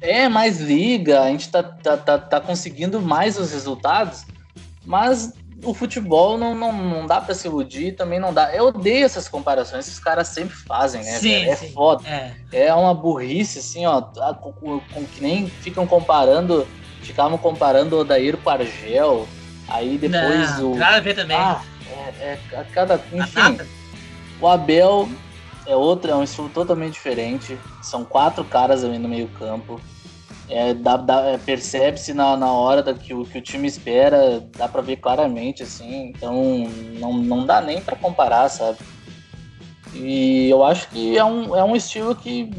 é, 0.00 0.28
mais 0.28 0.60
liga, 0.60 1.22
a 1.22 1.30
gente 1.30 1.50
tá, 1.50 1.62
tá, 1.62 1.96
tá, 1.96 2.18
tá 2.18 2.40
conseguindo 2.40 3.00
mais 3.00 3.38
os 3.38 3.52
resultados, 3.52 4.24
mas 4.84 5.32
o 5.64 5.72
futebol 5.72 6.36
não, 6.36 6.54
não, 6.54 6.72
não 6.72 7.06
dá 7.06 7.20
para 7.20 7.34
se 7.34 7.46
iludir, 7.46 7.94
também 7.94 8.20
não 8.20 8.32
dá. 8.32 8.54
Eu 8.54 8.66
odeio 8.66 9.04
essas 9.04 9.28
comparações 9.28 9.86
que 9.86 9.92
os 9.92 9.98
caras 9.98 10.28
sempre 10.28 10.54
fazem, 10.54 11.02
né? 11.02 11.18
Sim, 11.18 11.44
é 11.46 11.56
sim. 11.56 11.72
foda. 11.72 12.06
É. 12.08 12.66
é. 12.66 12.74
uma 12.74 12.94
burrice, 12.94 13.58
assim, 13.58 13.86
ó, 13.86 14.00
com, 14.00 14.80
com, 14.80 15.04
que 15.06 15.22
nem 15.22 15.48
ficam 15.48 15.86
comparando, 15.86 16.66
ficavam 17.02 17.38
comparando 17.38 17.96
o 17.96 18.00
Odair 18.00 18.36
com 18.36 18.50
o 18.50 18.52
Argel, 18.52 19.26
aí 19.68 19.96
depois 19.96 20.58
não, 20.58 20.72
o. 20.72 20.76
Nada 20.76 20.96
a 20.96 21.00
ver 21.00 21.14
também. 21.14 21.36
Ah, 21.36 21.62
é, 22.20 22.38
é, 22.52 22.58
a 22.58 22.64
cada. 22.64 23.00
Enfim, 23.12 23.58
o 24.40 24.46
Abel 24.46 25.08
é 25.66 25.74
outro, 25.74 26.10
é 26.10 26.14
um 26.14 26.22
estilo 26.22 26.48
totalmente 26.50 26.94
diferente. 26.94 27.58
São 27.82 28.04
quatro 28.04 28.44
caras 28.44 28.84
ali 28.84 28.98
no 28.98 29.08
meio 29.08 29.28
É, 30.48 30.70
é, 30.70 31.38
Percebe-se 31.44 32.14
na, 32.14 32.36
na 32.36 32.50
hora 32.52 32.82
da, 32.82 32.94
que, 32.94 33.12
o, 33.12 33.24
que 33.24 33.38
o 33.38 33.42
time 33.42 33.66
espera, 33.66 34.42
dá 34.56 34.68
para 34.68 34.82
ver 34.82 34.96
claramente, 34.96 35.62
assim. 35.62 36.12
Então 36.14 36.68
não, 36.98 37.14
não 37.14 37.46
dá 37.46 37.60
nem 37.60 37.80
para 37.80 37.96
comparar, 37.96 38.48
sabe? 38.48 38.78
E 39.94 40.48
eu 40.50 40.64
acho 40.64 40.88
que 40.88 41.16
é 41.16 41.24
um, 41.24 41.56
é 41.56 41.64
um 41.64 41.74
estilo 41.74 42.14
que, 42.14 42.50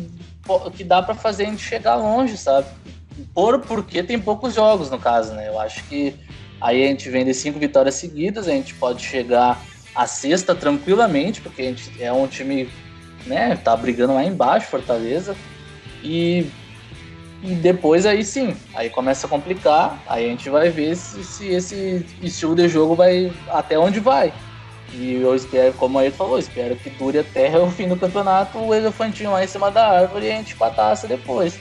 que 0.76 0.84
dá 0.84 1.02
para 1.02 1.16
fazer 1.16 1.46
a 1.46 1.50
gente 1.50 1.64
chegar 1.64 1.96
longe, 1.96 2.38
sabe? 2.38 2.68
Por, 3.34 3.60
porque 3.62 4.04
tem 4.04 4.20
poucos 4.20 4.54
jogos, 4.54 4.90
no 4.90 5.00
caso, 5.00 5.34
né? 5.34 5.48
Eu 5.48 5.60
acho 5.60 5.84
que 5.86 6.16
aí 6.60 6.84
a 6.84 6.88
gente 6.88 7.10
vem 7.10 7.24
de 7.26 7.34
cinco 7.34 7.60
vitórias 7.60 7.96
seguidas, 7.96 8.48
a 8.48 8.52
gente 8.52 8.74
pode 8.76 9.04
chegar 9.04 9.62
a 9.96 10.06
sexta 10.06 10.54
tranquilamente, 10.54 11.42
porque 11.42 11.62
a 11.62 11.66
gente 11.66 12.04
é 12.04 12.12
um 12.12 12.28
time 12.28 12.70
né? 13.28 13.56
Tá 13.58 13.76
brigando 13.76 14.14
lá 14.14 14.24
embaixo, 14.24 14.68
Fortaleza. 14.68 15.36
E, 16.04 16.48
e 17.42 17.54
depois 17.54 18.06
aí 18.06 18.24
sim, 18.24 18.56
aí 18.74 18.90
começa 18.90 19.28
a 19.28 19.30
complicar, 19.30 20.02
aí 20.08 20.26
a 20.26 20.30
gente 20.30 20.50
vai 20.50 20.70
ver 20.70 20.96
se, 20.96 21.24
se 21.24 21.48
esse 21.48 22.06
estilo 22.22 22.56
de 22.56 22.68
jogo 22.68 22.96
vai 22.96 23.32
até 23.50 23.78
onde 23.78 24.00
vai. 24.00 24.34
E 24.94 25.16
eu 25.16 25.36
espero, 25.36 25.74
como 25.74 26.02
ele 26.02 26.12
falou, 26.12 26.40
espero 26.40 26.76
que 26.76 26.90
dure 26.90 27.20
até 27.20 27.56
o 27.60 27.70
fim 27.70 27.88
do 27.88 27.98
campeonato 27.98 28.58
o 28.58 28.74
elefantinho 28.74 29.32
lá 29.32 29.44
em 29.44 29.48
cima 29.48 29.70
da 29.70 29.88
árvore 29.88 30.26
e 30.26 30.32
a 30.32 30.36
gente 30.36 30.56
com 30.56 30.64
a 30.64 30.70
taça 30.70 31.08
depois. 31.08 31.60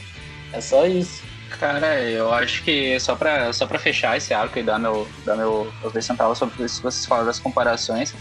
É 0.53 0.61
só 0.61 0.87
isso. 0.87 1.23
Cara, 1.59 2.01
eu 2.01 2.33
acho 2.33 2.63
que 2.63 2.99
só 2.99 3.15
pra, 3.15 3.53
só 3.53 3.67
pra 3.67 3.79
fechar 3.79 4.17
esse 4.17 4.33
arco 4.33 4.59
e 4.59 4.63
dar 4.63 4.79
meu, 4.79 5.07
dar 5.25 5.37
meu 5.37 5.73
acrescentar 5.85 6.35
sobre 6.35 6.65
isso 6.65 6.79
que 6.79 6.83
vocês 6.85 7.07
falaram 7.07 7.27
das 7.27 7.39
comparações, 7.39 8.15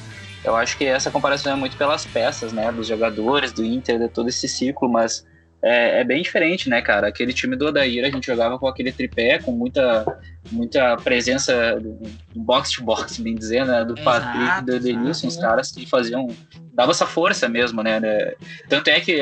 eu 0.43 0.55
acho 0.55 0.77
que 0.77 0.85
essa 0.85 1.09
comparação 1.09 1.51
é 1.51 1.55
muito 1.55 1.75
pelas 1.75 2.05
peças, 2.05 2.53
né? 2.53 2.71
Dos 2.71 2.87
jogadores, 2.87 3.51
do 3.51 3.63
Inter, 3.63 3.97
de 3.97 4.07
todo 4.07 4.29
esse 4.29 4.47
ciclo, 4.47 4.87
mas 4.87 5.25
é, 5.61 6.01
é, 6.01 6.03
bem 6.03 6.21
diferente, 6.21 6.69
né, 6.69 6.81
cara? 6.81 7.07
Aquele 7.07 7.33
time 7.33 7.55
do 7.55 7.65
Odair, 7.67 8.05
a 8.05 8.09
gente 8.09 8.27
jogava 8.27 8.59
com 8.59 8.67
aquele 8.67 8.91
tripé, 8.91 9.39
com 9.39 9.51
muita, 9.51 10.05
muita 10.51 10.95
presença 10.97 11.79
do 11.79 11.99
box 12.35 12.73
to 12.73 12.83
box, 12.83 13.19
bem 13.19 13.35
dizer, 13.35 13.65
né? 13.65 13.83
Do 13.83 13.97
exato, 13.97 14.03
Patrick, 14.03 14.65
do 14.65 14.75
Edenilson, 14.75 15.27
os 15.27 15.37
caras 15.37 15.71
que 15.71 15.87
faziam. 15.87 16.27
dava 16.73 16.91
essa 16.91 17.07
força 17.07 17.49
mesmo, 17.49 17.81
né, 17.81 17.99
né? 17.99 18.33
Tanto 18.69 18.89
é 18.89 18.99
que 18.99 19.21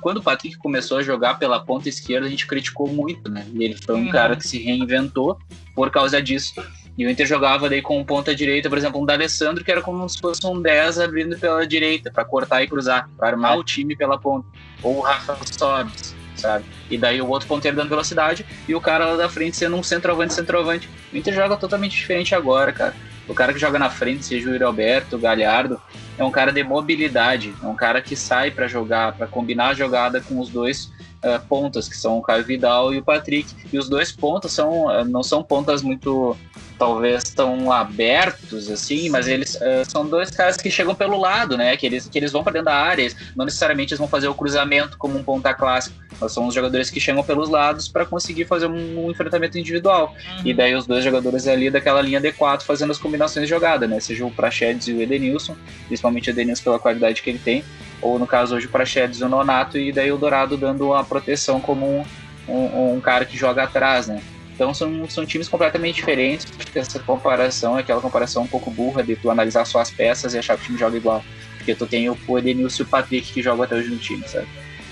quando 0.00 0.18
o 0.18 0.22
Patrick 0.22 0.56
começou 0.56 0.98
a 0.98 1.02
jogar 1.02 1.38
pela 1.38 1.62
ponta 1.62 1.88
esquerda, 1.88 2.26
a 2.26 2.30
gente 2.30 2.46
criticou 2.46 2.88
muito, 2.88 3.30
né? 3.30 3.46
E 3.52 3.62
ele 3.62 3.76
foi 3.76 3.94
um 3.94 4.06
uhum. 4.06 4.10
cara 4.10 4.36
que 4.36 4.46
se 4.46 4.58
reinventou 4.58 5.38
por 5.74 5.90
causa 5.90 6.22
disso. 6.22 6.54
E 6.96 7.04
o 7.04 7.10
Inter 7.10 7.26
jogava 7.26 7.68
daí 7.68 7.82
com 7.82 8.02
ponta 8.04 8.34
direita, 8.34 8.68
por 8.68 8.78
exemplo, 8.78 9.02
um 9.02 9.04
D'Alessandro, 9.04 9.64
que 9.64 9.70
era 9.70 9.82
como 9.82 10.08
se 10.08 10.18
fosse 10.20 10.46
um 10.46 10.62
10 10.62 11.00
abrindo 11.00 11.36
pela 11.36 11.66
direita, 11.66 12.10
para 12.10 12.24
cortar 12.24 12.62
e 12.62 12.68
cruzar, 12.68 13.10
para 13.18 13.28
armar 13.28 13.58
o 13.58 13.64
time 13.64 13.96
pela 13.96 14.18
ponta. 14.18 14.46
Ou 14.84 14.98
o 14.98 15.00
Rafa 15.00 15.36
Sobres, 15.44 16.14
sabe? 16.36 16.64
E 16.88 16.96
daí 16.96 17.20
o 17.20 17.28
outro 17.28 17.48
ponteiro 17.48 17.76
dando 17.76 17.88
velocidade 17.88 18.46
e 18.68 18.74
o 18.74 18.80
cara 18.80 19.06
lá 19.06 19.16
da 19.16 19.28
frente 19.28 19.56
sendo 19.56 19.74
um 19.74 19.82
centroavante, 19.82 20.34
centroavante. 20.34 20.88
O 21.12 21.16
Inter 21.16 21.34
joga 21.34 21.56
totalmente 21.56 21.96
diferente 21.96 22.34
agora, 22.34 22.72
cara. 22.72 22.94
O 23.26 23.34
cara 23.34 23.52
que 23.52 23.58
joga 23.58 23.78
na 23.78 23.88
frente, 23.88 24.24
seja 24.24 24.48
o 24.48 24.52
Yuri 24.52 24.64
Alberto, 24.64 25.16
o 25.16 25.18
Galhardo, 25.18 25.80
é 26.18 26.22
um 26.22 26.30
cara 26.30 26.52
de 26.52 26.62
mobilidade, 26.62 27.54
é 27.62 27.66
um 27.66 27.74
cara 27.74 28.02
que 28.02 28.14
sai 28.14 28.50
para 28.50 28.68
jogar, 28.68 29.12
para 29.14 29.26
combinar 29.26 29.68
a 29.68 29.74
jogada 29.74 30.20
com 30.20 30.38
os 30.38 30.50
dois 30.50 30.92
uh, 31.24 31.40
pontas, 31.48 31.88
que 31.88 31.96
são 31.96 32.18
o 32.18 32.22
Caio 32.22 32.44
Vidal 32.44 32.92
e 32.92 32.98
o 32.98 33.02
Patrick. 33.02 33.48
E 33.72 33.78
os 33.78 33.88
dois 33.88 34.12
pontas 34.12 34.52
são, 34.52 34.86
uh, 34.86 35.04
não 35.06 35.22
são 35.22 35.42
pontas 35.42 35.82
muito 35.82 36.36
talvez 36.84 37.24
tão 37.24 37.72
abertos 37.72 38.70
assim, 38.70 39.08
mas 39.08 39.26
eles 39.26 39.54
uh, 39.54 39.90
são 39.90 40.06
dois 40.06 40.30
caras 40.30 40.58
que 40.58 40.70
chegam 40.70 40.94
pelo 40.94 41.18
lado, 41.18 41.56
né? 41.56 41.74
Que 41.78 41.86
eles, 41.86 42.06
que 42.06 42.18
eles 42.18 42.30
vão 42.30 42.44
para 42.44 42.52
dentro 42.52 42.66
da 42.66 42.74
área, 42.74 43.10
não 43.34 43.46
necessariamente 43.46 43.94
eles 43.94 43.98
vão 43.98 44.06
fazer 44.06 44.28
o 44.28 44.34
cruzamento 44.34 44.98
como 44.98 45.18
um 45.18 45.22
ponta 45.22 45.54
clássico, 45.54 45.96
mas 46.20 46.32
são 46.32 46.46
os 46.46 46.54
jogadores 46.54 46.90
que 46.90 47.00
chegam 47.00 47.24
pelos 47.24 47.48
lados 47.48 47.88
para 47.88 48.04
conseguir 48.04 48.44
fazer 48.44 48.66
um, 48.66 49.06
um 49.06 49.10
enfrentamento 49.10 49.56
individual. 49.56 50.14
Uhum. 50.14 50.42
E 50.44 50.52
daí 50.52 50.74
os 50.74 50.86
dois 50.86 51.02
jogadores 51.02 51.48
ali 51.48 51.70
daquela 51.70 52.02
linha 52.02 52.20
D4 52.20 52.62
fazendo 52.64 52.90
as 52.90 52.98
combinações 52.98 53.46
de 53.46 53.50
jogada, 53.50 53.88
né? 53.88 53.98
Seja 53.98 54.26
o 54.26 54.30
Prachedes 54.30 54.86
e 54.88 54.92
o 54.92 55.00
Edenilson, 55.00 55.56
principalmente 55.86 56.28
o 56.28 56.32
Edenilson 56.32 56.64
pela 56.64 56.78
qualidade 56.78 57.22
que 57.22 57.30
ele 57.30 57.40
tem, 57.42 57.64
ou 58.02 58.18
no 58.18 58.26
caso 58.26 58.56
hoje 58.56 58.66
o 58.66 58.70
Prachedes 58.70 59.20
e 59.20 59.24
o 59.24 59.28
Nonato, 59.28 59.78
e 59.78 59.90
daí 59.90 60.12
o 60.12 60.18
Dourado 60.18 60.58
dando 60.58 60.92
a 60.92 61.02
proteção 61.02 61.62
como 61.62 61.86
um, 61.86 62.04
um, 62.46 62.96
um 62.96 63.00
cara 63.00 63.24
que 63.24 63.38
joga 63.38 63.62
atrás, 63.62 64.06
né? 64.06 64.20
Então 64.54 64.72
são, 64.72 65.08
são 65.08 65.26
times 65.26 65.48
completamente 65.48 65.96
diferentes. 65.96 66.46
Essa 66.74 67.00
comparação 67.00 67.76
é 67.76 67.80
aquela 67.80 68.00
comparação 68.00 68.44
um 68.44 68.46
pouco 68.46 68.70
burra 68.70 69.02
de 69.02 69.16
tu 69.16 69.30
analisar 69.30 69.64
só 69.64 69.80
as 69.80 69.90
peças 69.90 70.32
e 70.32 70.38
achar 70.38 70.56
que 70.56 70.62
o 70.62 70.66
time 70.66 70.78
joga 70.78 70.96
igual. 70.96 71.24
Porque 71.56 71.74
tu 71.74 71.86
tem 71.86 72.08
o 72.08 72.38
Edenilson 72.38 72.82
e 72.82 72.86
o 72.86 72.88
Patrick 72.88 73.32
que 73.32 73.42
jogam 73.42 73.64
até 73.64 73.74
hoje 73.74 73.90
no 73.90 73.98
time, 73.98 74.26
sabe? 74.28 74.46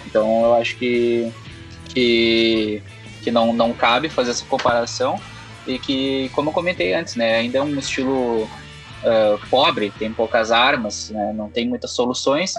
Então 0.04 0.44
eu 0.44 0.54
acho 0.54 0.76
que, 0.76 1.32
que, 1.88 2.82
que 3.22 3.30
não, 3.30 3.52
não 3.52 3.72
cabe 3.72 4.08
fazer 4.08 4.32
essa 4.32 4.44
comparação. 4.44 5.20
E 5.64 5.78
que, 5.78 6.28
como 6.30 6.48
eu 6.50 6.52
comentei 6.52 6.92
antes, 6.92 7.14
né, 7.14 7.36
ainda 7.36 7.58
é 7.58 7.62
um 7.62 7.78
estilo 7.78 8.42
uh, 8.42 9.48
pobre, 9.48 9.92
tem 9.96 10.12
poucas 10.12 10.50
armas, 10.50 11.10
né, 11.10 11.32
não 11.32 11.48
tem 11.48 11.68
muitas 11.68 11.92
soluções, 11.92 12.56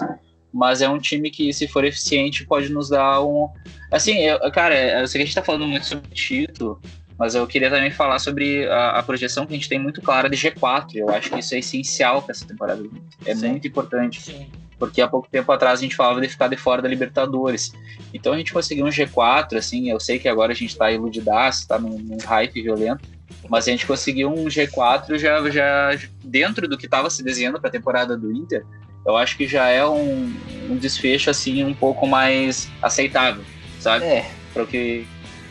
mas 0.54 0.80
é 0.80 0.88
um 0.88 1.00
time 1.00 1.32
que, 1.32 1.52
se 1.52 1.66
for 1.66 1.84
eficiente, 1.84 2.46
pode 2.46 2.72
nos 2.72 2.88
dar 2.88 3.20
um. 3.24 3.48
Assim, 3.90 4.18
eu, 4.20 4.38
cara, 4.52 5.00
eu 5.00 5.08
sei 5.08 5.18
que 5.18 5.22
a 5.24 5.26
gente 5.26 5.34
tá 5.34 5.42
falando 5.42 5.66
muito 5.66 5.84
sobre 5.84 6.08
título, 6.10 6.80
mas 7.18 7.34
eu 7.34 7.44
queria 7.44 7.68
também 7.68 7.90
falar 7.90 8.20
sobre 8.20 8.64
a, 8.68 9.00
a, 9.00 9.02
projeção 9.02 9.46
que 9.46 9.52
a 9.52 9.56
gente 9.56 9.68
tem 9.68 9.80
muito 9.80 10.00
clara 10.00 10.30
de 10.30 10.36
G4. 10.36 10.94
Eu 10.94 11.10
acho 11.10 11.28
que 11.28 11.40
isso 11.40 11.56
é 11.56 11.58
essencial 11.58 12.22
para 12.22 12.30
essa 12.30 12.46
temporada. 12.46 12.84
É 13.26 13.34
Sim. 13.34 13.48
muito 13.48 13.66
importante. 13.66 14.20
Sim. 14.20 14.46
Porque 14.78 15.00
há 15.00 15.08
pouco 15.08 15.28
tempo 15.28 15.50
atrás 15.50 15.80
a 15.80 15.82
gente 15.82 15.96
falava 15.96 16.20
de 16.20 16.28
ficar 16.28 16.46
de 16.46 16.56
fora 16.56 16.80
da 16.80 16.88
Libertadores. 16.88 17.72
Então 18.12 18.32
a 18.32 18.36
gente 18.36 18.52
conseguiu 18.52 18.86
um 18.86 18.90
G4, 18.90 19.56
assim, 19.56 19.90
eu 19.90 19.98
sei 19.98 20.20
que 20.20 20.28
agora 20.28 20.52
a 20.52 20.54
gente 20.54 20.76
tá 20.76 20.90
iludidaço, 20.92 21.66
tá 21.66 21.80
num, 21.80 21.98
num 21.98 22.18
hype 22.24 22.62
violento, 22.62 23.08
mas 23.48 23.66
a 23.66 23.72
gente 23.72 23.86
conseguiu 23.86 24.32
um 24.32 24.44
G4 24.44 25.18
já, 25.18 25.50
já 25.50 25.98
dentro 26.22 26.68
do 26.68 26.78
que 26.78 26.86
estava 26.86 27.10
se 27.10 27.24
desenhando 27.24 27.58
para 27.58 27.68
a 27.68 27.72
temporada 27.72 28.16
do 28.16 28.30
Inter 28.30 28.64
eu 29.06 29.16
acho 29.16 29.36
que 29.36 29.46
já 29.46 29.68
é 29.68 29.84
um, 29.84 30.34
um 30.70 30.76
desfecho 30.76 31.30
assim 31.30 31.62
um 31.62 31.74
pouco 31.74 32.06
mais 32.06 32.68
aceitável, 32.82 33.44
sabe? 33.80 34.04
É. 34.04 34.30
Porque, 34.52 35.04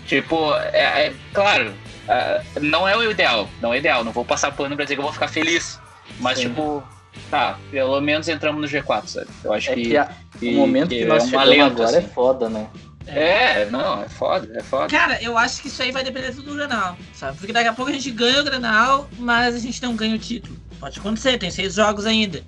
tipo, 0.08 0.54
é, 0.56 1.08
é 1.08 1.14
claro, 1.34 1.74
é, 2.08 2.42
não 2.62 2.88
é 2.88 2.98
o 2.98 3.12
ideal, 3.12 3.48
não 3.62 3.74
é 3.74 3.78
o 3.78 3.80
ideal, 3.80 4.04
não 4.04 4.12
vou 4.12 4.26
passar 4.26 4.52
pano 4.52 4.76
pra 4.76 4.86
dizer 4.86 4.96
que 4.96 5.02
eu 5.02 5.06
vou 5.06 5.14
ficar 5.14 5.28
feliz, 5.28 5.80
mas 6.20 6.40
Sim. 6.40 6.50
tipo, 6.50 6.84
tá, 7.30 7.58
pelo 7.70 8.00
menos 8.02 8.28
entramos 8.28 8.62
no 8.62 8.68
G4, 8.68 9.08
sabe? 9.08 9.28
Eu 9.44 9.54
acho 9.54 9.72
é 9.72 9.76
que, 9.76 9.82
que, 9.84 9.98
a, 9.98 10.10
que, 10.40 10.50
o 10.50 10.54
momento 10.54 10.90
que, 10.90 11.00
que 11.00 11.06
nós 11.06 11.24
é 11.24 11.26
chegamos 11.28 11.48
alento, 11.48 11.82
agora 11.82 11.96
é 11.96 12.00
assim. 12.00 12.08
é 12.08 12.10
foda, 12.10 12.50
né? 12.50 12.68
É, 13.06 13.66
não, 13.66 14.02
é 14.02 14.08
foda, 14.08 14.50
é 14.56 14.64
foda. 14.64 14.88
Cara, 14.88 15.22
eu 15.22 15.38
acho 15.38 15.62
que 15.62 15.68
isso 15.68 15.82
aí 15.84 15.92
vai 15.92 16.04
depender 16.04 16.32
do 16.32 16.56
Granal, 16.56 16.98
sabe? 17.14 17.38
Porque 17.38 17.52
daqui 17.52 17.68
a 17.68 17.74
pouco 17.74 17.92
a 17.92 17.94
gente 17.94 18.10
ganha 18.10 18.40
o 18.40 18.44
Granal, 18.44 19.10
mas 19.20 19.56
a 19.56 19.60
gente 19.60 19.82
não 19.84 19.96
ganha 19.96 20.16
o 20.16 20.20
título. 20.20 20.56
Pode 20.80 21.00
acontecer, 21.00 21.38
tem 21.38 21.52
seis 21.52 21.74
jogos 21.76 22.06
ainda. 22.06 22.42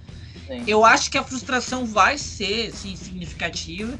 Sim. 0.47 0.63
Eu 0.67 0.85
acho 0.85 1.09
que 1.09 1.17
a 1.17 1.23
frustração 1.23 1.85
vai 1.85 2.17
ser 2.17 2.71
sim, 2.71 2.95
significativa, 2.95 3.97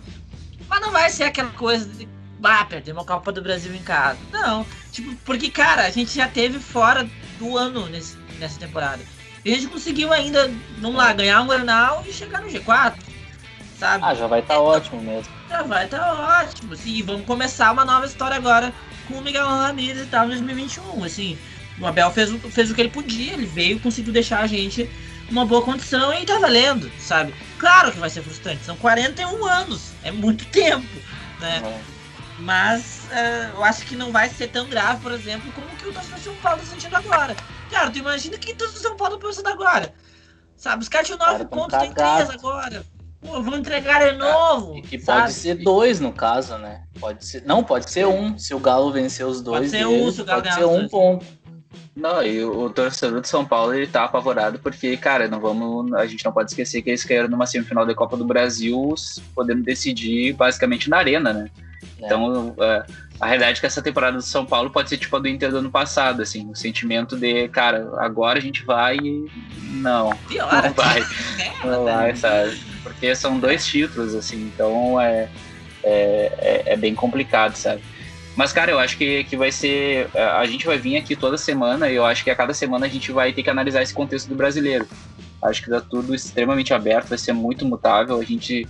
mas 0.68 0.82
não 0.82 0.92
vai 0.92 1.10
ser 1.10 1.24
aquela 1.24 1.50
coisa 1.52 1.88
de 1.88 2.08
ah, 2.44 2.64
perdemos 2.66 3.04
a 3.04 3.08
Copa 3.08 3.32
do 3.32 3.42
Brasil 3.42 3.74
em 3.74 3.82
casa. 3.82 4.20
Não. 4.32 4.66
Tipo, 4.92 5.16
porque, 5.26 5.50
cara, 5.50 5.84
a 5.84 5.90
gente 5.90 6.14
já 6.14 6.28
teve 6.28 6.60
fora 6.60 7.08
do 7.40 7.58
ano 7.58 7.88
nesse, 7.88 8.18
nessa 8.40 8.60
temporada. 8.60 9.02
E 9.44 9.52
a 9.52 9.56
gente 9.56 9.68
conseguiu 9.68 10.14
ainda, 10.14 10.52
vamos 10.80 10.98
lá, 10.98 11.12
ganhar 11.14 11.42
um 11.42 11.48
Granal 11.48 12.04
e 12.08 12.14
chegar 12.14 12.42
no 12.42 12.50
G4. 12.50 12.96
Sabe? 13.80 14.04
Ah, 14.04 14.14
já 14.14 14.28
vai 14.28 14.40
estar 14.40 14.56
tá 14.56 14.60
ótimo 14.60 15.02
mesmo. 15.02 15.32
Já 15.50 15.64
vai 15.64 15.86
estar 15.86 16.00
tá 16.00 16.42
ótimo. 16.44 16.74
Assim, 16.74 16.92
e 16.92 17.02
vamos 17.02 17.26
começar 17.26 17.72
uma 17.72 17.84
nova 17.84 18.06
história 18.06 18.38
agora 18.38 18.74
com 19.08 19.16
o 19.16 19.22
Miguel 19.22 19.48
Ramírez 19.48 20.04
e 20.04 20.06
tal 20.06 20.26
em 20.26 20.30
2021. 20.30 21.04
Assim, 21.04 21.38
o 21.80 21.86
Abel 21.86 22.10
fez, 22.12 22.32
fez 22.52 22.72
o 22.72 22.76
que 22.76 22.82
ele 22.82 22.90
podia, 22.90 23.34
ele 23.34 23.46
veio, 23.46 23.80
conseguiu 23.80 24.14
deixar 24.14 24.40
a 24.40 24.48
gente 24.48 24.90
uma 25.30 25.46
boa 25.46 25.62
condição 25.62 26.14
e 26.14 26.26
tá 26.26 26.40
valendo, 26.40 26.92
sabe? 27.00 27.34
Claro 27.58 27.92
que 27.92 28.00
vai 28.00 28.10
ser 28.10 28.22
frustrante, 28.22 28.64
são 28.64 28.76
41 28.78 29.46
anos, 29.46 29.92
é 30.04 30.12
muito 30.12 30.46
tempo, 30.48 30.88
né? 31.40 31.62
Uhum. 31.64 31.96
Mas 32.40 33.08
uh, 33.12 33.56
eu 33.56 33.64
acho 33.64 33.86
que 33.86 33.96
não 33.96 34.12
vai 34.12 34.30
ser 34.30 34.48
tão 34.48 34.68
grave, 34.68 35.02
por 35.02 35.12
exemplo, 35.12 35.52
como 35.54 35.68
que 35.78 35.88
o 35.88 35.94
torcedor 35.94 36.20
São 36.20 36.36
Paulo 36.36 36.60
tá 36.60 36.66
sentindo 36.66 36.96
agora. 36.96 37.36
Cara, 37.72 37.90
tu 37.90 38.00
imagina 38.00 38.38
que 38.38 38.52
o 38.52 38.56
torcedor 38.56 38.82
São 38.82 38.98
Paulo 38.98 39.18
tá 39.18 39.28
pensando 39.28 39.48
agora. 39.48 39.94
Sabe, 40.58 40.84
os 40.84 40.90
caras 40.90 41.08
tinham 41.08 41.20
9 41.20 41.46
pontos, 41.46 41.78
tem 41.80 41.94
3 41.94 42.30
agora. 42.30 42.86
Pô, 43.26 43.42
vão 43.42 43.58
entregar 43.58 44.12
de 44.12 44.18
novo. 44.18 44.78
E 44.78 44.82
que 44.82 45.00
sabe? 45.00 45.22
pode 45.22 45.34
ser 45.34 45.56
dois 45.56 46.00
no 46.00 46.14
caso, 46.14 46.58
né? 46.58 46.84
Pode 47.00 47.26
ser. 47.26 47.44
Não, 47.46 47.64
pode 47.64 47.90
ser 47.90 48.06
um. 48.06 48.38
Se 48.38 48.54
o 48.54 48.60
Galo 48.60 48.92
vencer 48.92 49.26
os 49.26 49.42
dois. 49.42 49.60
Pode 49.60 49.70
ser 49.72 49.88
um, 49.88 50.12
se 50.12 50.22
o 50.22 50.26
Galo 50.26 50.44
pode 50.44 50.54
ser 50.54 50.66
um 50.66 50.88
ponto. 50.88 51.26
Não, 51.96 52.22
e 52.22 52.44
o, 52.44 52.70
torcedor 52.70 53.22
de 53.22 53.28
São 53.28 53.46
Paulo 53.46 53.74
ele 53.74 53.88
tá 53.88 54.04
apavorado 54.04 54.60
porque, 54.60 54.98
cara, 54.98 55.28
não 55.28 55.40
vamos, 55.40 55.94
a 55.94 56.06
gente 56.06 56.26
não 56.26 56.32
pode 56.32 56.52
esquecer 56.52 56.82
que 56.82 56.90
eles 56.90 57.04
caíram 57.04 57.30
numa 57.30 57.46
semifinal 57.46 57.86
da 57.86 57.96
Copa 57.96 58.18
do 58.18 58.26
Brasil, 58.26 58.94
podendo 59.34 59.64
decidir 59.64 60.34
basicamente 60.34 60.90
na 60.90 60.98
arena, 60.98 61.34
né? 61.34 61.50
É. 62.02 62.06
Então, 62.06 62.54
é, 62.60 62.86
a 63.20 63.28
realidade 63.28 63.58
é 63.58 63.60
que 63.62 63.66
essa 63.66 63.82
temporada 63.82 64.18
do 64.18 64.24
São 64.24 64.46
Paulo 64.46 64.70
pode 64.70 64.90
ser 64.90 64.98
tipo 64.98 65.16
a 65.16 65.20
do 65.20 65.28
Inter 65.28 65.52
do 65.52 65.60
ano 65.60 65.72
passado, 65.72 66.22
assim, 66.22 66.50
o 66.50 66.56
sentimento 66.56 67.16
de, 67.16 67.48
cara, 67.48 67.90
agora 67.98 68.40
a 68.40 68.42
gente 68.42 68.64
vai 68.66 68.98
e 68.98 69.26
não, 69.72 70.16
Pior, 70.28 70.52
não 70.52 70.74
vai, 70.74 71.02
é, 71.40 71.68
não 71.68 71.84
vai, 71.86 72.16
sabe? 72.16 72.60
Porque 72.84 73.16
são 73.16 73.40
dois 73.40 73.66
títulos, 73.66 74.14
assim, 74.14 74.52
então 74.54 75.00
é, 75.00 75.30
é, 75.84 76.34
é, 76.40 76.74
é 76.74 76.78
bem 76.78 76.94
complicado, 76.94 77.56
sabe? 77.56 77.82
Mas, 78.36 78.52
cara, 78.52 78.72
eu 78.72 78.80
acho 78.80 78.98
que, 78.98 79.24
que 79.24 79.38
vai 79.38 79.52
ser. 79.52 80.10
A 80.16 80.46
gente 80.46 80.66
vai 80.66 80.78
vir 80.78 80.98
aqui 80.98 81.16
toda 81.16 81.38
semana 81.38 81.90
e 81.90 81.96
eu 81.96 82.06
acho 82.06 82.24
que 82.24 82.30
a 82.30 82.36
cada 82.36 82.54
semana 82.54 82.86
a 82.86 82.90
gente 82.90 83.12
vai 83.12 83.32
ter 83.32 83.44
que 83.44 83.50
analisar 83.50 83.82
esse 83.82 83.94
contexto 83.94 84.28
do 84.28 84.36
brasileiro. 84.36 84.88
Acho 85.42 85.64
que 85.64 85.70
tá 85.70 85.80
tudo 85.80 86.14
extremamente 86.14 86.74
aberto, 86.74 87.08
vai 87.08 87.18
ser 87.18 87.34
muito 87.34 87.66
mutável. 87.66 88.20
A 88.20 88.24
gente. 88.24 88.68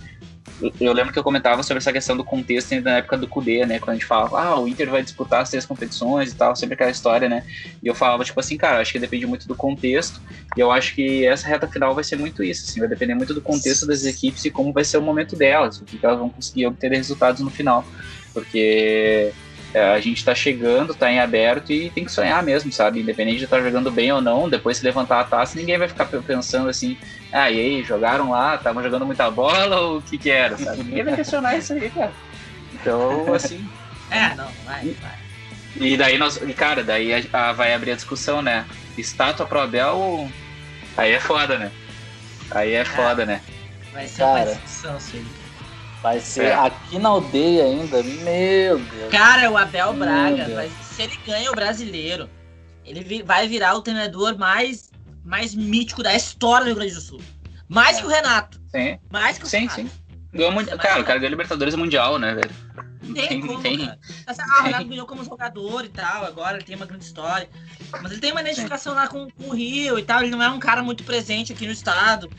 Eu 0.80 0.92
lembro 0.92 1.12
que 1.12 1.18
eu 1.18 1.24
comentava 1.24 1.62
sobre 1.62 1.78
essa 1.78 1.92
questão 1.92 2.16
do 2.16 2.24
contexto 2.24 2.80
na 2.80 2.98
época 2.98 3.18
do 3.18 3.28
Cudê, 3.28 3.66
né? 3.66 3.78
Quando 3.78 3.90
a 3.90 3.94
gente 3.94 4.06
falava, 4.06 4.40
ah, 4.40 4.58
o 4.58 4.66
Inter 4.66 4.88
vai 4.88 5.02
disputar 5.02 5.42
as 5.42 5.50
três 5.50 5.66
competições 5.66 6.32
e 6.32 6.34
tal, 6.34 6.56
sempre 6.56 6.74
aquela 6.74 6.90
história, 6.90 7.28
né? 7.28 7.44
E 7.82 7.86
eu 7.86 7.94
falava, 7.94 8.24
tipo 8.24 8.38
assim, 8.40 8.56
cara, 8.56 8.80
acho 8.80 8.92
que 8.92 8.98
depende 8.98 9.26
muito 9.26 9.46
do 9.46 9.54
contexto. 9.54 10.18
E 10.56 10.60
eu 10.60 10.70
acho 10.70 10.94
que 10.94 11.26
essa 11.26 11.46
reta 11.46 11.66
final 11.66 11.94
vai 11.94 12.04
ser 12.04 12.16
muito 12.16 12.42
isso, 12.42 12.64
assim, 12.64 12.80
vai 12.80 12.88
depender 12.88 13.14
muito 13.14 13.34
do 13.34 13.42
contexto 13.42 13.86
das 13.86 14.06
equipes 14.06 14.44
e 14.46 14.50
como 14.50 14.72
vai 14.72 14.84
ser 14.84 14.96
o 14.96 15.02
momento 15.02 15.36
delas, 15.36 15.78
o 15.78 15.84
que 15.84 15.98
elas 16.02 16.18
vão 16.18 16.30
conseguir 16.30 16.66
obter 16.66 16.90
resultados 16.90 17.42
no 17.42 17.50
final. 17.50 17.84
Porque 18.32 18.58
é, 18.58 19.32
a 19.74 20.00
gente 20.00 20.24
tá 20.24 20.34
chegando, 20.34 20.94
tá 20.94 21.10
em 21.10 21.18
aberto 21.18 21.72
e 21.72 21.90
tem 21.90 22.04
que 22.04 22.12
sonhar 22.12 22.42
mesmo, 22.42 22.72
sabe? 22.72 23.00
Independente 23.00 23.38
de 23.38 23.44
estar 23.44 23.58
tá 23.58 23.62
jogando 23.62 23.90
bem 23.90 24.12
ou 24.12 24.20
não, 24.20 24.48
depois 24.48 24.78
se 24.78 24.84
levantar 24.84 25.20
a 25.20 25.24
taça, 25.24 25.58
ninguém 25.58 25.78
vai 25.78 25.88
ficar 25.88 26.06
pensando 26.06 26.68
assim, 26.68 26.96
ah, 27.32 27.50
e 27.50 27.60
aí, 27.60 27.82
jogaram 27.82 28.30
lá, 28.30 28.54
estavam 28.54 28.82
jogando 28.82 29.04
muita 29.04 29.30
bola 29.30 29.80
ou 29.80 29.98
o 29.98 30.02
que 30.02 30.16
que 30.16 30.30
era, 30.30 30.56
sabe? 30.56 30.84
Ninguém 30.84 31.04
vai 31.04 31.16
questionar 31.16 31.56
isso 31.56 31.72
aí, 31.72 31.90
cara. 31.90 32.12
Então, 32.74 33.32
assim. 33.34 33.66
É, 34.08 34.36
não, 34.36 34.48
vai, 34.64 34.94
vai. 35.02 35.18
E 35.74 35.96
daí 35.96 36.16
nós, 36.16 36.38
cara, 36.56 36.84
daí 36.84 37.12
a, 37.12 37.48
a, 37.48 37.52
vai 37.52 37.74
abrir 37.74 37.90
a 37.90 37.96
discussão, 37.96 38.40
né? 38.40 38.64
Estátua 38.96 39.44
pro 39.44 39.60
Abel, 39.60 40.30
aí 40.96 41.10
é 41.10 41.18
foda, 41.18 41.58
né? 41.58 41.72
Aí 42.52 42.72
é, 42.72 42.82
é 42.82 42.84
foda, 42.84 43.26
né? 43.26 43.42
Vai 43.92 44.06
ser 44.06 44.18
cara, 44.18 44.44
uma 44.44 44.44
discussão, 44.44 45.00
sim. 45.00 45.26
Vai 46.02 46.20
ser 46.20 46.46
é. 46.46 46.54
aqui 46.54 46.98
na 46.98 47.08
aldeia 47.08 47.64
ainda, 47.64 48.02
meu 48.02 48.78
Deus. 48.78 49.10
Cara, 49.10 49.50
o 49.50 49.56
Abel 49.56 49.92
Braga, 49.94 50.54
vai, 50.54 50.70
se 50.82 51.02
ele 51.02 51.18
ganha 51.26 51.50
o 51.50 51.54
brasileiro, 51.54 52.28
ele 52.84 53.22
vai 53.22 53.48
virar 53.48 53.74
o 53.74 53.82
treinador 53.82 54.38
mais, 54.38 54.90
mais 55.24 55.54
mítico 55.54 56.02
da 56.02 56.14
história 56.14 56.64
do 56.64 56.68
Rio 56.68 56.76
Grande 56.76 56.94
do 56.94 57.00
Sul. 57.00 57.20
Mais 57.68 57.96
é. 57.96 58.00
que 58.00 58.06
o 58.06 58.10
Renato. 58.10 58.60
Sim. 58.68 58.98
Mais 59.10 59.38
que 59.38 59.44
o 59.44 59.46
sim, 59.48 59.60
Renato. 59.60 59.80
Sim, 59.80 59.88
sim. 59.88 60.06
Ganhou, 60.32 60.78
cara, 60.78 61.00
o 61.00 61.04
cara 61.04 61.18
ganhou 61.18 61.30
Libertadores 61.30 61.74
Mundial, 61.74 62.18
né, 62.18 62.34
velho? 62.34 62.54
tem, 63.14 63.28
tem 63.28 63.40
como, 63.40 63.60
tem. 63.60 63.78
cara. 63.86 63.98
Assim, 64.26 64.42
ah, 64.42 64.60
o 64.60 64.64
Ronaldo 64.64 64.88
ganhou 64.88 65.06
como 65.06 65.24
jogador 65.24 65.84
e 65.84 65.88
tal, 65.88 66.24
agora 66.24 66.56
ele 66.56 66.64
tem 66.64 66.76
uma 66.76 66.86
grande 66.86 67.04
história. 67.04 67.48
Mas 68.02 68.12
ele 68.12 68.20
tem 68.20 68.32
uma 68.32 68.40
identificação 68.40 68.94
lá 68.94 69.08
com, 69.08 69.30
com, 69.30 69.48
o 69.48 69.54
Rio 69.54 69.98
e 69.98 70.02
tal, 70.02 70.22
ele 70.22 70.30
não 70.30 70.42
é 70.42 70.48
um 70.48 70.58
cara 70.58 70.82
muito 70.82 71.04
presente 71.04 71.52
aqui 71.52 71.66
no 71.66 71.72
estado. 71.72 72.30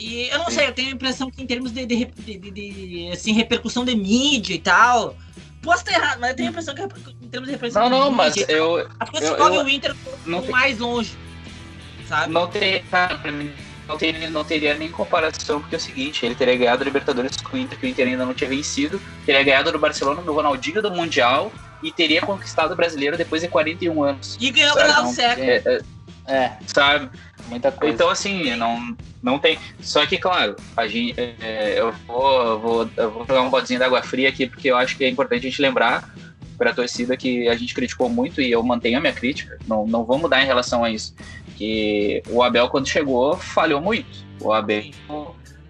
E 0.00 0.28
eu 0.30 0.38
não 0.38 0.50
sei, 0.50 0.66
eu 0.66 0.72
tenho 0.72 0.88
a 0.88 0.92
impressão 0.92 1.30
que 1.30 1.42
em 1.42 1.46
termos 1.46 1.72
de, 1.72 1.84
de, 1.84 2.06
de, 2.06 2.50
de, 2.50 3.10
assim, 3.12 3.32
repercussão 3.32 3.84
de 3.84 3.94
mídia 3.94 4.54
e 4.54 4.58
tal. 4.58 5.14
Posso 5.60 5.84
estar 5.84 5.92
errado, 5.92 6.18
mas 6.20 6.30
eu 6.30 6.36
tenho 6.36 6.48
a 6.48 6.50
impressão 6.52 6.74
que 6.74 6.82
em 6.82 7.28
termos 7.28 7.48
de 7.48 7.52
repercussão 7.52 7.90
não, 7.90 8.00
não, 8.00 8.10
mas 8.10 8.34
mídia, 8.34 8.50
eu, 8.50 8.88
a 8.98 9.54
e 9.54 9.58
o 9.58 9.68
Inter 9.68 9.94
estão 9.94 10.46
mais 10.46 10.78
longe. 10.78 11.14
Sabe? 12.08 12.32
Não 12.32 12.48
tem, 12.48 12.82
não 13.86 13.98
teria, 13.98 14.30
não 14.30 14.42
teria 14.42 14.74
nem 14.74 14.90
comparação, 14.90 15.60
porque 15.60 15.74
é 15.74 15.78
o 15.78 15.80
seguinte, 15.80 16.24
ele 16.24 16.34
teria 16.34 16.56
ganhado 16.56 16.82
a 16.82 16.84
Libertadores 16.84 17.36
com 17.36 17.56
o 17.56 17.60
Inter, 17.60 17.78
que 17.78 17.86
o 17.86 17.88
Inter 17.88 18.08
ainda 18.08 18.24
não 18.24 18.32
tinha 18.32 18.48
vencido, 18.48 19.00
teria 19.26 19.42
ganhado 19.42 19.70
no 19.70 19.78
Barcelona 19.78 20.22
do 20.22 20.32
Ronaldinho 20.32 20.80
do 20.80 20.90
Mundial 20.90 21.52
e 21.82 21.92
teria 21.92 22.22
conquistado 22.22 22.72
o 22.72 22.76
brasileiro 22.76 23.16
depois 23.16 23.42
de 23.42 23.48
41 23.48 24.02
anos. 24.02 24.36
E 24.40 24.50
ganhou 24.50 24.72
o 24.72 24.74
Brasileiro 24.74 25.14
certo. 25.14 25.40
É, 25.40 25.56
é, 25.56 25.80
é, 26.30 26.52
sabe? 26.66 27.10
Muita 27.48 27.72
coisa. 27.72 27.94
Então, 27.94 28.08
assim, 28.08 28.54
não, 28.54 28.96
não 29.22 29.38
tem. 29.38 29.58
Só 29.80 30.06
que, 30.06 30.16
claro, 30.16 30.56
a 30.76 30.86
gente, 30.86 31.18
é, 31.18 31.74
eu, 31.78 31.92
vou, 32.06 32.60
vou, 32.60 32.90
eu 32.96 33.10
vou 33.10 33.26
jogar 33.26 33.42
um 33.42 33.50
bodezinho 33.50 33.80
d'água 33.80 34.02
fria 34.02 34.28
aqui, 34.28 34.46
porque 34.46 34.70
eu 34.70 34.76
acho 34.76 34.96
que 34.96 35.04
é 35.04 35.08
importante 35.08 35.46
a 35.46 35.50
gente 35.50 35.62
lembrar 35.62 36.08
para 36.56 36.70
a 36.70 36.74
torcida 36.74 37.16
que 37.16 37.48
a 37.48 37.56
gente 37.56 37.74
criticou 37.74 38.08
muito 38.08 38.40
e 38.40 38.50
eu 38.50 38.62
mantenho 38.62 38.98
a 38.98 39.00
minha 39.00 39.14
crítica, 39.14 39.58
não, 39.66 39.86
não 39.86 40.04
vou 40.04 40.18
mudar 40.18 40.42
em 40.42 40.46
relação 40.46 40.84
a 40.84 40.90
isso 40.90 41.14
que 41.60 42.22
o 42.30 42.42
Abel, 42.42 42.70
quando 42.70 42.88
chegou, 42.88 43.36
falhou 43.36 43.82
muito. 43.82 44.24
O 44.40 44.50
Abel 44.50 44.90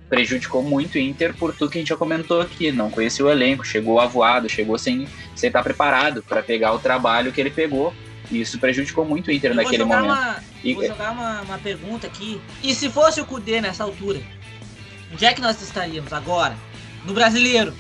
prejudicou 0.09 0.63
muito 0.63 0.95
o 0.95 0.99
Inter 0.99 1.35
por 1.35 1.53
tudo 1.53 1.69
que 1.69 1.79
a 1.79 1.81
gente 1.81 1.89
já 1.89 1.97
comentou 1.97 2.41
aqui. 2.41 2.71
Não 2.71 2.89
conhecia 2.93 3.25
o 3.25 3.29
elenco, 3.29 3.67
chegou 3.67 3.99
avoado, 3.99 4.49
chegou 4.49 4.79
sem, 4.79 5.09
sem 5.35 5.49
estar 5.49 5.65
preparado 5.65 6.23
para 6.23 6.45
pegar 6.45 6.73
o 6.73 6.79
trabalho 6.79 7.33
que 7.33 7.41
ele 7.41 7.51
pegou. 7.51 7.93
E 8.31 8.41
isso 8.41 8.59
prejudicou 8.59 9.05
muito 9.05 9.28
o 9.28 9.33
Inter 9.33 9.51
eu 9.51 9.57
naquele 9.57 9.85
momento. 9.85 10.05
Uma, 10.05 10.43
e... 10.62 10.74
Vou 10.74 10.87
jogar 10.87 11.12
uma, 11.12 11.41
uma 11.43 11.59
pergunta 11.59 12.07
aqui. 12.07 12.41
E 12.62 12.74
se 12.74 12.89
fosse 12.89 13.20
o 13.20 13.26
Cudê 13.26 13.61
nessa 13.61 13.85
altura? 13.85 14.20
Onde 15.12 15.24
é 15.24 15.33
que 15.33 15.41
nós 15.41 15.61
estaríamos 15.61 16.12
agora? 16.12 16.57
No 17.05 17.12
brasileiro. 17.12 17.74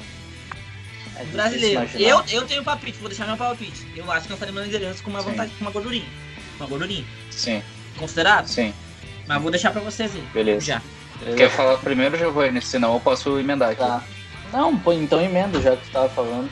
É 1.16 1.24
no 1.24 1.32
brasileiro. 1.32 1.88
Eu, 1.94 2.24
eu 2.28 2.46
tenho 2.46 2.64
palpite, 2.64 2.98
vou 2.98 3.08
deixar 3.08 3.26
meu 3.26 3.36
palpite. 3.36 3.86
Eu 3.94 4.10
acho 4.10 4.22
que 4.22 4.30
nós 4.30 4.38
estaríamos 4.38 4.60
na 4.60 4.66
liderança 4.66 5.02
com 5.02 5.10
uma 5.10 5.22
vontade, 5.22 5.52
com 5.52 5.64
uma 5.64 5.70
gordurinha. 5.70 6.08
Com 6.58 6.64
uma 6.64 6.68
gordurinha. 6.68 7.04
Sim 7.30 7.62
considerado? 8.00 8.46
Sim. 8.46 8.72
Mas 9.28 9.42
vou 9.42 9.50
deixar 9.50 9.70
pra 9.70 9.80
vocês 9.80 10.14
aí. 10.14 10.22
Beleza. 10.32 10.64
Já. 10.64 10.82
Quer 11.36 11.50
falar 11.50 11.76
primeiro, 11.78 12.16
Giovanni? 12.16 12.62
Senão 12.62 12.94
eu 12.94 13.00
posso 13.00 13.38
emendar 13.38 13.70
aqui. 13.70 13.80
Tá. 13.80 14.02
Não, 14.52 14.76
pô, 14.76 14.92
então 14.92 15.20
emenda 15.20 15.60
já 15.60 15.76
que 15.76 15.84
tu 15.86 15.92
tava 15.92 16.08
falando. 16.08 16.50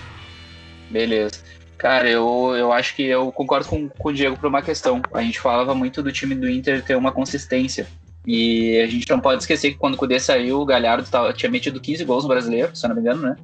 Beleza. 0.90 1.42
Cara, 1.78 2.10
eu, 2.10 2.54
eu 2.56 2.72
acho 2.72 2.94
que 2.94 3.04
eu 3.04 3.30
concordo 3.30 3.68
com, 3.68 3.88
com 3.88 4.08
o 4.08 4.12
Diego 4.12 4.36
por 4.36 4.48
uma 4.48 4.60
questão. 4.60 5.00
A 5.14 5.22
gente 5.22 5.40
falava 5.40 5.74
muito 5.74 6.02
do 6.02 6.12
time 6.12 6.34
do 6.34 6.48
Inter 6.50 6.82
ter 6.82 6.96
uma 6.96 7.12
consistência. 7.12 7.86
E 8.26 8.78
a 8.80 8.86
gente 8.86 9.08
não 9.08 9.20
pode 9.20 9.42
esquecer 9.42 9.70
que 9.70 9.78
quando 9.78 9.94
o 9.94 9.96
Cudê 9.96 10.20
saiu, 10.20 10.60
o 10.60 10.66
Galhardo 10.66 11.08
tava, 11.08 11.32
tinha 11.32 11.50
metido 11.50 11.80
15 11.80 12.04
gols 12.04 12.24
no 12.24 12.28
brasileiro, 12.28 12.76
se 12.76 12.84
eu 12.84 12.88
não 12.88 12.96
me 12.96 13.00
engano, 13.00 13.22
né? 13.22 13.36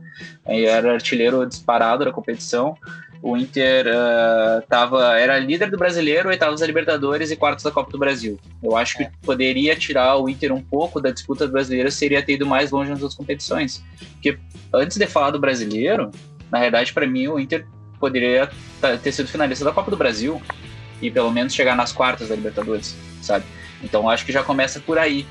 Aí 0.44 0.66
era 0.66 0.92
artilheiro 0.92 1.46
disparado 1.46 2.04
da 2.04 2.12
competição 2.12 2.76
o 3.24 3.38
Inter 3.38 3.86
uh, 3.86 4.60
tava, 4.68 5.18
era 5.18 5.38
líder 5.38 5.70
do 5.70 5.78
brasileiro, 5.78 6.28
oitavos 6.28 6.60
da 6.60 6.66
Libertadores 6.66 7.30
e 7.30 7.36
quartos 7.36 7.64
da 7.64 7.70
Copa 7.70 7.90
do 7.90 7.98
Brasil. 7.98 8.38
Eu 8.62 8.76
acho 8.76 8.98
que 8.98 9.08
poderia 9.22 9.74
tirar 9.74 10.18
o 10.18 10.28
Inter 10.28 10.52
um 10.52 10.60
pouco 10.60 11.00
da 11.00 11.10
disputa 11.10 11.48
brasileira 11.48 11.90
seria 11.90 12.22
ter 12.22 12.34
ido 12.34 12.44
mais 12.44 12.70
longe 12.70 12.90
nas 12.90 13.00
outras 13.00 13.16
competições. 13.16 13.82
Porque 14.12 14.38
antes 14.74 14.98
de 14.98 15.06
falar 15.06 15.30
do 15.30 15.40
brasileiro, 15.40 16.10
na 16.52 16.60
verdade, 16.60 16.92
para 16.92 17.06
mim, 17.06 17.26
o 17.28 17.40
Inter 17.40 17.66
poderia 18.04 18.50
ter 19.02 19.12
sido 19.12 19.28
finalista 19.28 19.64
da 19.64 19.72
Copa 19.72 19.90
do 19.90 19.96
Brasil 19.96 20.42
e 21.00 21.10
pelo 21.10 21.30
menos 21.30 21.54
chegar 21.54 21.74
nas 21.74 21.90
quartas 21.90 22.28
da 22.28 22.34
Libertadores, 22.34 22.94
sabe? 23.22 23.46
Então 23.82 24.10
acho 24.10 24.26
que 24.26 24.32
já 24.32 24.42
começa 24.42 24.78
por 24.78 24.98
aí. 24.98 25.26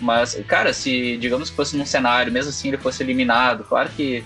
Mas, 0.00 0.34
cara, 0.48 0.72
se 0.72 1.18
digamos 1.18 1.50
que 1.50 1.56
fosse 1.56 1.76
num 1.76 1.84
cenário, 1.84 2.32
mesmo 2.32 2.48
assim 2.48 2.68
ele 2.68 2.78
fosse 2.78 3.02
eliminado, 3.02 3.62
claro 3.64 3.90
que 3.90 4.24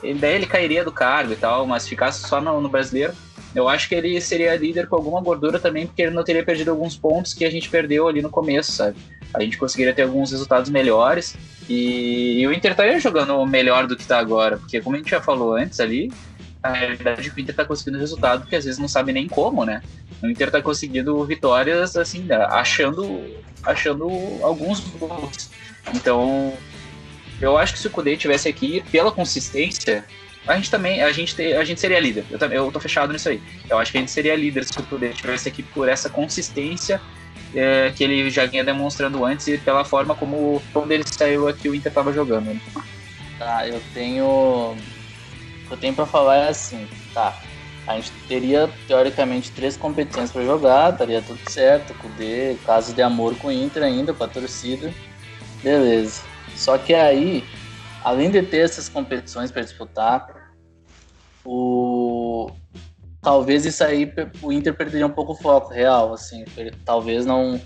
ele, 0.00 0.18
daí 0.20 0.34
ele 0.36 0.46
cairia 0.46 0.84
do 0.84 0.92
cargo 0.92 1.32
e 1.32 1.36
tal, 1.36 1.66
mas 1.66 1.88
ficasse 1.88 2.26
só 2.26 2.40
no, 2.40 2.60
no 2.60 2.68
brasileiro, 2.68 3.12
eu 3.54 3.68
acho 3.68 3.88
que 3.88 3.96
ele 3.96 4.20
seria 4.20 4.54
líder 4.54 4.86
com 4.86 4.94
alguma 4.94 5.20
gordura 5.20 5.58
também, 5.58 5.86
porque 5.86 6.02
ele 6.02 6.12
não 6.14 6.22
teria 6.22 6.44
perdido 6.44 6.70
alguns 6.70 6.96
pontos 6.96 7.34
que 7.34 7.44
a 7.44 7.50
gente 7.50 7.68
perdeu 7.68 8.06
ali 8.06 8.22
no 8.22 8.30
começo, 8.30 8.70
sabe? 8.72 8.96
A 9.34 9.42
gente 9.42 9.58
conseguiria 9.58 9.92
ter 9.92 10.02
alguns 10.02 10.30
resultados 10.30 10.70
melhores 10.70 11.36
e, 11.68 12.40
e 12.40 12.46
o 12.46 12.52
Inter 12.52 12.70
estaria 12.70 12.98
jogando 13.00 13.44
melhor 13.44 13.88
do 13.88 13.96
que 13.96 14.02
está 14.02 14.18
agora, 14.18 14.56
porque 14.56 14.80
como 14.80 14.94
a 14.94 14.98
gente 14.98 15.10
já 15.10 15.20
falou 15.20 15.54
antes 15.54 15.80
ali, 15.80 16.10
a 16.62 16.72
realidade 16.72 17.28
o 17.28 17.40
Inter 17.40 17.50
está 17.52 17.64
conseguindo 17.64 17.98
resultado 17.98 18.46
que 18.46 18.54
às 18.54 18.64
vezes 18.64 18.78
não 18.78 18.88
sabe 18.88 19.12
nem 19.12 19.26
como, 19.26 19.64
né? 19.64 19.82
O 20.22 20.26
Inter 20.26 20.48
está 20.48 20.60
conseguindo 20.60 21.24
vitórias, 21.24 21.96
assim, 21.96 22.26
achando, 22.30 23.24
achando 23.62 24.08
alguns 24.42 24.80
gols. 24.80 25.50
Então, 25.94 26.52
eu 27.40 27.56
acho 27.56 27.72
que 27.72 27.78
se 27.78 27.86
o 27.86 27.90
Kudê 27.90 28.16
tivesse 28.16 28.48
aqui, 28.48 28.84
pela 28.92 29.10
consistência, 29.10 30.04
a 30.46 30.54
gente 30.56 30.70
também, 30.70 31.02
a 31.02 31.10
gente, 31.12 31.40
a 31.40 31.64
gente 31.64 31.80
seria 31.80 31.98
líder. 31.98 32.24
Eu, 32.30 32.38
eu 32.52 32.72
tô 32.72 32.78
fechado 32.78 33.12
nisso 33.12 33.28
aí. 33.30 33.40
Eu 33.68 33.78
acho 33.78 33.90
que 33.90 33.98
a 33.98 34.00
gente 34.00 34.10
seria 34.10 34.36
líder 34.36 34.64
se 34.64 34.78
o 34.78 34.82
Kudê 34.82 35.10
tivesse 35.10 35.48
aqui 35.48 35.62
por 35.62 35.88
essa 35.88 36.10
consistência 36.10 37.00
é, 37.54 37.90
que 37.94 38.04
ele 38.04 38.30
já 38.30 38.46
vinha 38.46 38.62
demonstrando 38.62 39.24
antes 39.24 39.46
e 39.48 39.58
pela 39.58 39.84
forma 39.84 40.14
como 40.14 40.62
quando 40.72 40.92
ele 40.92 41.04
saiu 41.06 41.48
aqui 41.48 41.68
o 41.68 41.74
Inter 41.74 41.90
estava 41.90 42.12
jogando. 42.12 42.46
Né? 42.46 42.60
Tá, 43.38 43.66
eu 43.66 43.80
tenho. 43.94 44.76
Que 45.70 45.74
eu 45.74 45.78
tenho 45.78 45.94
para 45.94 46.04
falar 46.04 46.36
é 46.36 46.48
assim, 46.48 46.88
tá. 47.14 47.32
A 47.86 47.94
gente 47.94 48.10
teria, 48.26 48.68
teoricamente, 48.88 49.52
três 49.52 49.76
competições 49.76 50.32
para 50.32 50.44
jogar, 50.44 50.92
estaria 50.92 51.22
tudo 51.22 51.38
certo, 51.48 51.94
Kudê, 51.94 52.56
caso 52.66 52.92
de 52.92 53.00
amor 53.00 53.36
com 53.36 53.46
o 53.46 53.52
Inter 53.52 53.84
ainda, 53.84 54.12
com 54.12 54.24
a 54.24 54.28
torcida. 54.28 54.92
Beleza. 55.62 56.22
Só 56.56 56.76
que 56.76 56.92
aí, 56.92 57.44
além 58.02 58.32
de 58.32 58.42
ter 58.42 58.58
essas 58.58 58.88
competições 58.88 59.52
para 59.52 59.62
disputar, 59.62 60.52
o 61.44 62.50
talvez 63.22 63.64
isso 63.64 63.84
aí 63.84 64.12
o 64.42 64.52
Inter 64.52 64.74
perderia 64.74 65.06
um 65.06 65.10
pouco 65.10 65.32
o 65.32 65.36
foco 65.36 65.72
real, 65.72 66.12
assim, 66.12 66.44
talvez 66.84 67.24
não 67.24 67.60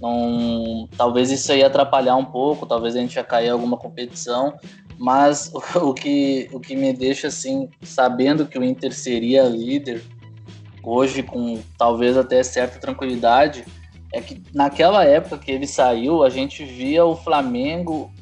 não 0.00 0.88
talvez 0.96 1.32
isso 1.32 1.50
aí 1.50 1.64
atrapalhar 1.64 2.14
um 2.14 2.24
pouco, 2.24 2.64
talvez 2.64 2.94
a 2.94 3.00
gente 3.00 3.16
ia 3.16 3.24
cair 3.24 3.46
em 3.46 3.50
alguma 3.50 3.76
competição, 3.76 4.56
mas 5.00 5.50
o, 5.74 5.94
que 5.94 6.48
o 6.52 6.60
que 6.60 6.76
me 6.76 6.92
deixa 6.92 7.28
assim, 7.28 7.68
sabendo 7.82 8.46
que 8.46 8.58
o 8.58 8.62
Inter 8.62 8.92
seria 8.92 9.44
líder 9.44 10.02
hoje 10.82 11.22
com 11.22 11.60
talvez 11.78 12.16
até 12.16 12.42
certa 12.42 12.78
tranquilidade, 12.78 13.64
é 14.12 14.20
que 14.20 14.42
naquela 14.52 15.04
época 15.04 15.38
que 15.38 15.50
ele 15.50 15.66
saiu, 15.66 16.22
a 16.22 16.28
gente 16.28 16.64
via 16.64 17.04
o 17.04 17.16
Flamengo 17.16 18.12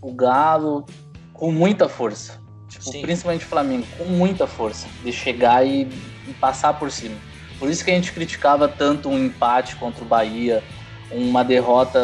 o 0.00 0.12
Galo 0.12 0.84
com 1.32 1.50
muita 1.50 1.88
força. 1.88 2.40
Tipo, 2.68 3.00
principalmente 3.02 3.44
o 3.44 3.48
Flamengo, 3.48 3.86
com 3.96 4.04
muita 4.04 4.46
força, 4.46 4.86
de 5.02 5.12
chegar 5.12 5.66
e, 5.66 5.88
e, 6.26 6.34
passar 6.34 6.78
por 6.78 6.90
cima. 6.90 7.16
Por 7.58 7.70
isso 7.70 7.84
que 7.84 7.90
a 7.90 7.94
gente 7.94 8.12
criticava 8.12 8.68
tanto 8.68 9.08
um 9.08 9.18
empate 9.18 9.74
contra 9.76 10.04
o 10.04 10.06
Bahia, 10.06 10.62
uma 11.10 11.42
derrota 11.42 11.98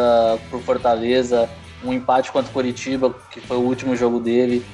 pro 0.48 0.58
Fortaleza, 0.60 1.48
um 1.84 1.92
empate 1.92 2.32
contra 2.32 2.50
o 2.50 2.52
Curitiba, 2.52 3.14
que 3.30 3.40
foi 3.40 3.56
o 3.56 3.60
último 3.60 3.94
jogo 3.94 4.18
dele. 4.18 4.64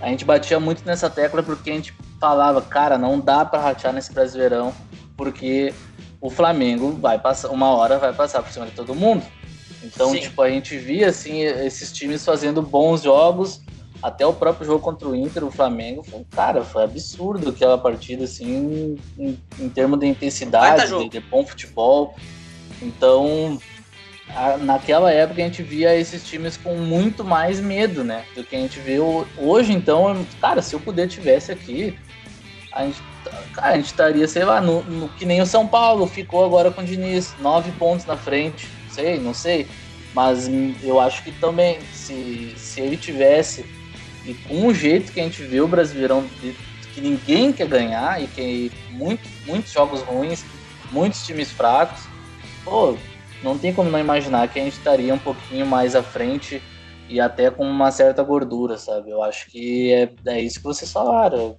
A 0.00 0.08
gente 0.08 0.24
batia 0.24 0.60
muito 0.60 0.84
nessa 0.84 1.10
tecla 1.10 1.42
porque 1.42 1.70
a 1.70 1.74
gente 1.74 1.94
falava, 2.20 2.60
cara, 2.60 2.98
não 2.98 3.18
dá 3.18 3.44
para 3.44 3.60
ratear 3.60 3.92
nesse 3.92 4.12
Brasileirão, 4.12 4.72
porque 5.16 5.72
o 6.20 6.30
Flamengo 6.30 6.92
vai 6.92 7.18
passar, 7.18 7.48
uma 7.50 7.68
hora 7.68 7.98
vai 7.98 8.12
passar 8.12 8.42
por 8.42 8.52
cima 8.52 8.66
de 8.66 8.72
todo 8.72 8.94
mundo. 8.94 9.24
Então, 9.82 10.10
Sim. 10.10 10.20
tipo, 10.20 10.42
a 10.42 10.50
gente 10.50 10.76
via 10.76 11.08
assim 11.08 11.40
esses 11.42 11.92
times 11.92 12.24
fazendo 12.24 12.60
bons 12.60 13.02
jogos, 13.02 13.60
até 14.02 14.26
o 14.26 14.32
próprio 14.32 14.66
jogo 14.66 14.80
contra 14.80 15.08
o 15.08 15.14
Inter, 15.14 15.44
o 15.44 15.50
Flamengo, 15.50 16.02
foi, 16.02 16.24
cara, 16.30 16.62
foi 16.62 16.84
absurdo 16.84 17.50
aquela 17.50 17.78
partida 17.78 18.24
assim 18.24 18.96
em, 19.18 19.38
em 19.58 19.68
termos 19.68 19.98
de 19.98 20.06
intensidade, 20.06 20.86
de, 20.86 21.08
de 21.08 21.20
bom 21.20 21.44
futebol. 21.44 22.14
Então, 22.80 23.58
naquela 24.60 25.12
época 25.12 25.40
a 25.40 25.44
gente 25.44 25.62
via 25.62 25.94
esses 25.94 26.24
times 26.26 26.56
com 26.56 26.76
muito 26.76 27.24
mais 27.24 27.60
medo, 27.60 28.04
né, 28.04 28.24
do 28.34 28.44
que 28.44 28.54
a 28.54 28.58
gente 28.58 28.78
vê 28.78 28.98
hoje. 29.36 29.72
Então, 29.72 30.26
cara, 30.40 30.62
se 30.62 30.76
o 30.76 30.80
Poder 30.80 31.08
tivesse 31.08 31.50
aqui, 31.50 31.98
a 32.72 32.84
gente, 32.84 33.02
cara, 33.54 33.72
a 33.72 33.76
gente 33.76 33.86
estaria, 33.86 34.28
sei 34.28 34.44
lá, 34.44 34.60
no, 34.60 34.82
no, 34.84 35.08
que 35.10 35.24
nem 35.24 35.40
o 35.40 35.46
São 35.46 35.66
Paulo 35.66 36.06
ficou 36.06 36.44
agora 36.44 36.70
com 36.70 36.82
o 36.82 36.84
Diniz, 36.84 37.34
nove 37.40 37.70
pontos 37.72 38.06
na 38.06 38.16
frente 38.16 38.68
sei, 38.98 39.20
não 39.20 39.32
sei. 39.32 39.66
Mas 40.12 40.48
eu 40.82 40.98
acho 40.98 41.22
que 41.22 41.30
também, 41.32 41.78
se, 41.92 42.54
se 42.56 42.80
ele 42.80 42.96
tivesse, 42.96 43.64
e 44.24 44.34
com 44.34 44.66
o 44.66 44.74
jeito 44.74 45.12
que 45.12 45.20
a 45.20 45.22
gente 45.22 45.42
vê 45.42 45.60
o 45.60 45.68
Brasileirão, 45.68 46.24
que 46.92 47.00
ninguém 47.00 47.52
quer 47.52 47.68
ganhar, 47.68 48.20
e 48.20 48.26
que 48.26 48.72
muito, 48.90 49.22
muitos 49.46 49.70
jogos 49.70 50.02
ruins, 50.02 50.44
muitos 50.90 51.24
times 51.24 51.52
fracos, 51.52 52.00
pô, 52.64 52.96
não 53.42 53.58
tem 53.58 53.72
como 53.72 53.90
não 53.90 53.98
imaginar 53.98 54.48
que 54.48 54.58
a 54.58 54.64
gente 54.64 54.78
estaria 54.78 55.14
um 55.14 55.18
pouquinho 55.18 55.66
mais 55.66 55.94
à 55.94 56.02
frente 56.02 56.62
e 57.08 57.20
até 57.20 57.50
com 57.50 57.64
uma 57.64 57.90
certa 57.90 58.22
gordura, 58.22 58.76
sabe? 58.76 59.10
Eu 59.10 59.22
acho 59.22 59.50
que 59.50 59.92
é, 59.92 60.10
é 60.26 60.40
isso 60.40 60.58
que 60.58 60.64
vocês 60.64 60.92
falaram. 60.92 61.56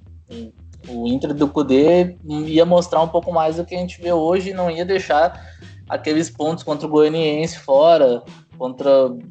O 0.87 1.07
Inter 1.07 1.33
do 1.33 1.47
Cudê 1.47 2.15
ia 2.23 2.65
mostrar 2.65 3.01
um 3.01 3.07
pouco 3.07 3.31
mais 3.31 3.55
do 3.55 3.65
que 3.65 3.75
a 3.75 3.79
gente 3.79 4.01
vê 4.01 4.11
hoje 4.11 4.51
e 4.51 4.53
não 4.53 4.69
ia 4.69 4.85
deixar 4.85 5.49
aqueles 5.89 6.29
pontos 6.29 6.63
contra 6.63 6.85
o 6.85 6.89
Goianiense 6.89 7.59
fora, 7.59 8.23
contra. 8.57 8.89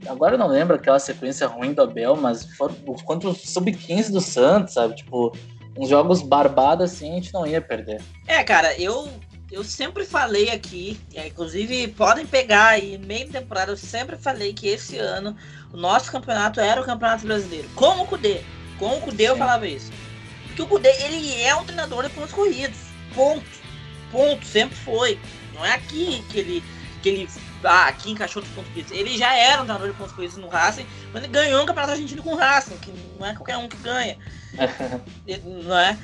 Agora 0.08 0.34
eu 0.34 0.38
não 0.38 0.48
lembro 0.48 0.74
aquela 0.74 0.98
sequência 0.98 1.46
ruim 1.46 1.72
do 1.72 1.82
Abel, 1.82 2.16
mas 2.16 2.44
for, 2.56 2.74
contra 3.04 3.28
o 3.28 3.34
Sub-15 3.34 4.10
do 4.10 4.20
Santos, 4.20 4.74
sabe? 4.74 4.96
Tipo, 4.96 5.32
uns 5.78 5.88
jogos 5.88 6.20
barbados 6.20 6.92
assim 6.92 7.12
a 7.12 7.14
gente 7.14 7.32
não 7.32 7.46
ia 7.46 7.60
perder. 7.60 8.02
É, 8.26 8.42
cara, 8.42 8.76
eu 8.78 9.08
eu 9.50 9.64
sempre 9.64 10.04
falei 10.04 10.50
aqui, 10.50 11.00
inclusive 11.14 11.88
podem 11.88 12.26
pegar 12.26 12.68
aí, 12.68 12.98
meio 12.98 13.28
temporada, 13.28 13.72
eu 13.72 13.76
sempre 13.76 14.16
falei 14.16 14.52
que 14.52 14.68
esse 14.68 14.98
ano 14.98 15.36
o 15.72 15.76
nosso 15.76 16.10
campeonato 16.10 16.60
era 16.60 16.80
o 16.80 16.84
campeonato 16.84 17.26
brasileiro. 17.26 17.68
Com 17.74 18.02
o 18.02 18.06
Cudê. 18.06 18.42
Com 18.78 18.96
o 18.96 19.00
Cudê 19.00 19.24
Sim. 19.24 19.30
eu 19.30 19.36
falava 19.36 19.66
isso. 19.66 19.90
Porque 20.46 20.62
o 20.62 20.66
Cudê, 20.66 20.90
ele 21.02 21.40
é 21.40 21.54
um 21.54 21.64
treinador 21.64 22.04
de 22.04 22.10
pontos 22.10 22.32
corridos. 22.32 22.78
Ponto. 23.14 23.46
Ponto. 24.10 24.44
Sempre 24.46 24.76
foi. 24.76 25.18
Não 25.54 25.64
é 25.64 25.74
aqui 25.74 26.22
que 26.30 26.38
ele. 26.38 26.64
Que 27.02 27.08
ele 27.10 27.28
ah, 27.64 27.88
aqui 27.88 28.10
encaixou 28.10 28.42
os 28.42 28.48
pontos 28.50 28.68
corridos. 28.70 28.92
Ele 28.92 29.16
já 29.16 29.34
era 29.34 29.62
um 29.62 29.64
treinador 29.64 29.90
de 29.90 29.96
pontos 29.96 30.12
corridos 30.12 30.36
no 30.36 30.48
Racing, 30.48 30.86
mas 31.12 31.22
ele 31.22 31.32
ganhou 31.32 31.62
um 31.62 31.66
campeonato 31.66 31.92
argentino 31.92 32.22
com 32.22 32.32
o 32.32 32.36
Racing, 32.36 32.76
que 32.78 32.92
não 33.18 33.26
é 33.26 33.34
qualquer 33.34 33.56
um 33.56 33.68
que 33.68 33.76
ganha. 33.78 34.16
não 35.66 35.78
é? 35.78 35.98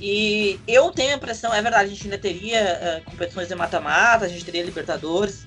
E 0.00 0.60
eu 0.66 0.92
tenho 0.92 1.12
a 1.12 1.16
impressão, 1.16 1.52
é 1.52 1.60
verdade, 1.60 1.84
a 1.84 1.88
gente 1.88 2.04
ainda 2.04 2.18
teria 2.18 3.02
uh, 3.02 3.10
competições 3.10 3.48
de 3.48 3.54
mata-mata, 3.54 4.24
a 4.24 4.28
gente 4.28 4.44
teria 4.44 4.62
Libertadores. 4.62 5.44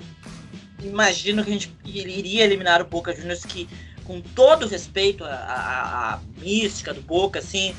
Imagino 0.83 1.43
que 1.43 1.49
a 1.49 1.53
gente 1.53 1.73
iria 1.85 2.43
eliminar 2.43 2.81
o 2.81 2.85
Boca 2.85 3.15
Juniors, 3.15 3.45
que, 3.45 3.69
com 4.03 4.19
todo 4.19 4.67
respeito 4.67 5.23
à, 5.23 6.19
mística 6.37 6.93
do 6.93 7.01
Boca, 7.01 7.39
assim, 7.39 7.75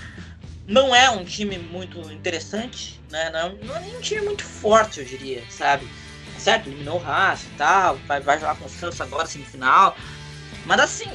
não 0.67 0.95
é 0.95 1.11
um 1.11 1.25
time 1.25 1.59
muito 1.59 2.01
interessante, 2.13 3.01
né? 3.11 3.29
Não, 3.31 3.55
não 3.67 3.77
é 3.77 3.81
nem 3.81 3.97
um 3.97 4.01
time 4.01 4.23
muito 4.23 4.45
forte, 4.45 5.01
eu 5.01 5.05
diria, 5.05 5.43
sabe? 5.51 5.87
Certo, 6.39 6.69
eliminou 6.69 6.97
o 6.97 7.03
Racing 7.03 7.49
e 7.49 7.59
tal, 7.59 7.97
vai, 8.07 8.21
vai 8.21 8.39
jogar 8.39 8.57
com 8.57 8.65
o 8.65 8.69
Santos 8.69 9.01
agora, 9.01 9.27
semifinal. 9.27 9.97
Mas 10.65 10.81
assim, 10.81 11.11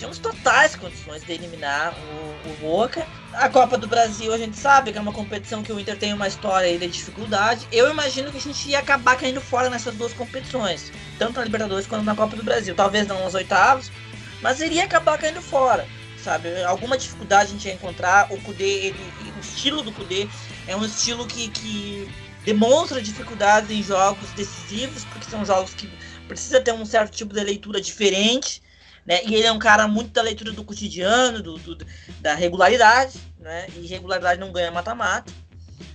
tínhamos 0.00 0.18
totais 0.18 0.74
condições 0.74 1.22
de 1.22 1.30
eliminar 1.30 1.94
o, 1.94 2.50
o 2.50 2.56
Boca. 2.56 3.06
A 3.34 3.50
Copa 3.50 3.76
do 3.76 3.86
Brasil 3.86 4.32
a 4.32 4.38
gente 4.38 4.56
sabe 4.56 4.92
que 4.92 4.98
é 4.98 5.00
uma 5.00 5.12
competição 5.12 5.62
que 5.62 5.70
o 5.70 5.78
Inter 5.78 5.98
tem 5.98 6.14
uma 6.14 6.26
história 6.26 6.76
de 6.78 6.88
dificuldade. 6.88 7.68
Eu 7.70 7.90
imagino 7.90 8.32
que 8.32 8.38
a 8.38 8.40
gente 8.40 8.70
ia 8.70 8.78
acabar 8.78 9.16
caindo 9.16 9.42
fora 9.42 9.68
nessas 9.68 9.94
duas 9.94 10.14
competições, 10.14 10.90
tanto 11.18 11.38
na 11.38 11.44
Libertadores 11.44 11.86
quanto 11.86 12.02
na 12.02 12.16
Copa 12.16 12.34
do 12.34 12.42
Brasil. 12.42 12.74
Talvez 12.74 13.06
não 13.06 13.22
nos 13.22 13.34
oitavos, 13.34 13.92
mas 14.40 14.60
iria 14.60 14.84
acabar 14.84 15.18
caindo 15.18 15.42
fora. 15.42 15.86
Sabe, 16.16 16.62
alguma 16.64 16.98
dificuldade 16.98 17.50
a 17.50 17.52
gente 17.52 17.68
ia 17.68 17.74
encontrar. 17.74 18.32
O 18.32 18.40
Kudê, 18.40 18.86
ele, 18.86 19.00
o 19.36 19.40
estilo 19.40 19.82
do 19.82 19.92
Kudê 19.92 20.28
é 20.66 20.74
um 20.74 20.84
estilo 20.84 21.26
que, 21.26 21.48
que 21.48 22.10
demonstra 22.44 23.02
dificuldades 23.02 23.70
em 23.70 23.82
jogos 23.82 24.30
decisivos, 24.30 25.04
porque 25.04 25.30
são 25.30 25.44
jogos 25.44 25.74
que 25.74 25.90
precisa 26.26 26.58
ter 26.60 26.72
um 26.72 26.86
certo 26.86 27.14
tipo 27.14 27.34
de 27.34 27.44
leitura 27.44 27.80
diferente 27.82 28.62
né? 29.06 29.20
E 29.24 29.34
ele 29.34 29.46
é 29.46 29.52
um 29.52 29.58
cara 29.58 29.88
muito 29.88 30.12
da 30.12 30.22
leitura 30.22 30.52
do 30.52 30.64
cotidiano, 30.64 31.42
do, 31.42 31.58
do 31.58 31.86
da 32.20 32.34
regularidade, 32.34 33.18
né? 33.38 33.66
E 33.76 33.86
regularidade 33.86 34.40
não 34.40 34.52
ganha 34.52 34.70
mata-mata. 34.70 35.32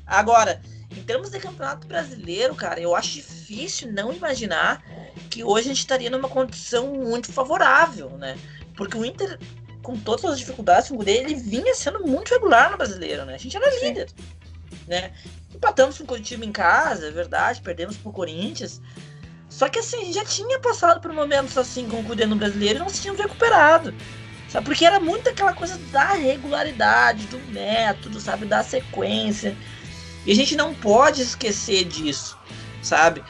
Agora, 0.06 0.62
em 0.95 1.01
termos 1.03 1.30
de 1.30 1.39
campeonato 1.39 1.88
brasileiro, 1.88 2.56
cara, 2.56 2.80
eu 2.80 2.95
acho 2.95 3.14
difícil 3.14 3.91
não 3.91 4.14
imaginar 4.14 4.84
que 5.30 5.43
hoje 5.43 5.66
a 5.66 5.70
gente 5.70 5.80
estaria 5.80 6.10
numa 6.10 6.30
condição 6.30 6.93
muito 6.93 7.32
favorável, 7.32 8.10
né? 8.12 8.38
Porque 8.76 8.97
o 8.97 9.06
Inter, 9.06 9.39
com 9.82 9.97
todas 9.97 10.26
as 10.26 10.39
dificuldades 10.39 10.89
dele, 10.91 11.34
ele 11.34 11.36
vinha 11.36 11.76
sendo 11.76 12.06
muito 12.06 12.34
regular 12.34 12.72
no 12.72 12.78
brasileiro, 12.78 13.26
né? 13.26 13.36
A 13.36 13.38
gente 13.38 13.56
era 13.56 13.72
Sim. 13.72 13.88
líder, 13.88 14.10
né? 14.88 15.12
Empatamos 15.53 15.97
com 15.97 16.03
o 16.03 16.08
Curitiba 16.08 16.45
em 16.45 16.51
casa, 16.51 17.08
é 17.08 17.12
verdade, 17.12 17.62
perdemos 17.62 17.97
pro 17.97 18.12
Corinthians, 18.12 18.82
só 19.56 19.70
que 19.70 19.80
assim, 19.80 20.12
já 20.12 20.26
tinha 20.26 20.60
passado 20.60 20.99
por 20.99 21.14
momentos 21.14 21.58
assim 21.58 21.88
com 21.88 22.01
o 22.01 22.03
Cudê 22.03 22.26
no 22.26 22.36
brasileiro 22.36 22.78
e 22.78 22.80
não 22.80 22.89
se 22.89 23.01
tinha 23.01 23.14
recuperado. 23.14 23.93
Sabe? 24.49 24.66
Porque 24.66 24.84
era 24.84 24.99
muito 24.99 25.30
aquela 25.30 25.53
coisa 25.53 25.78
da 25.93 26.12
regularidade, 26.12 27.26
do 27.28 27.39
método, 27.53 28.20
sabe? 28.20 28.45
Da 28.45 28.62
sequência. 28.64 29.56
E 30.26 30.32
a 30.34 30.36
gente 30.36 30.58
não 30.58 30.74
pode 30.74 31.22
esquecer 31.22 31.86
disso, 31.86 32.38
sabe? 32.84 33.24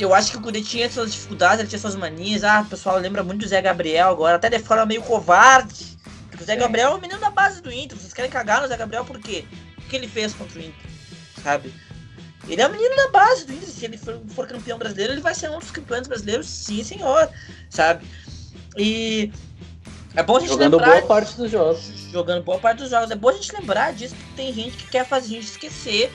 Eu 0.00 0.14
acho 0.14 0.30
que 0.30 0.38
o 0.38 0.40
Cudê 0.40 0.62
tinha 0.62 0.90
suas 0.90 1.12
dificuldades, 1.12 1.60
ele 1.60 1.68
tinha 1.68 1.78
suas 1.78 1.96
manias. 1.96 2.44
Ah, 2.44 2.62
o 2.62 2.70
pessoal 2.70 2.96
lembra 2.96 3.22
muito 3.22 3.42
do 3.42 3.48
Zé 3.48 3.60
Gabriel 3.60 4.08
agora, 4.08 4.36
até 4.36 4.48
de 4.48 4.60
forma 4.60 4.86
meio 4.86 5.02
covarde. 5.02 5.98
O 6.40 6.44
Zé 6.44 6.56
Gabriel 6.56 6.92
é 6.92 6.94
o 6.94 7.00
menino 7.00 7.20
da 7.20 7.28
base 7.28 7.60
do 7.60 7.70
Inter. 7.70 7.98
Vocês 7.98 8.14
querem 8.14 8.30
cagar 8.30 8.62
no 8.62 8.68
Zé 8.68 8.76
Gabriel 8.78 9.04
por 9.04 9.18
quê? 9.18 9.44
O 9.76 9.82
que 9.82 9.96
ele 9.96 10.08
fez 10.08 10.32
contra 10.32 10.58
o 10.58 10.62
Inter, 10.62 10.90
sabe? 11.42 11.74
Ele 12.48 12.62
é 12.62 12.66
o 12.66 12.72
menino 12.72 12.96
da 12.96 13.08
base 13.08 13.44
do 13.46 13.52
Inter. 13.52 13.68
Se 13.68 13.84
ele 13.84 13.98
for, 13.98 14.18
for, 14.28 14.46
campeão 14.46 14.78
brasileiro, 14.78 15.12
ele 15.12 15.20
vai 15.20 15.34
ser 15.34 15.50
um 15.50 15.58
dos 15.58 15.70
campeões 15.70 16.08
brasileiros, 16.08 16.48
sim, 16.48 16.82
senhor. 16.82 17.28
Sabe? 17.68 18.06
E 18.76 19.30
é 20.14 20.22
bom 20.22 20.36
a 20.36 20.40
gente 20.40 20.48
jogando 20.48 20.78
lembrar. 20.78 21.00
boa 21.00 21.06
parte 21.06 21.36
dos 21.36 21.50
jogos. 21.50 21.92
Jogando 22.10 22.42
boa 22.42 22.58
parte 22.58 22.78
dos 22.78 22.90
jogos. 22.90 23.10
É 23.10 23.16
bom 23.16 23.28
a 23.28 23.32
gente 23.32 23.52
lembrar 23.52 23.92
disso, 23.92 24.14
porque 24.14 24.42
tem 24.42 24.52
gente 24.52 24.76
que 24.76 24.88
quer 24.88 25.06
fazer 25.06 25.26
a 25.26 25.40
gente 25.40 25.50
esquecer 25.50 26.10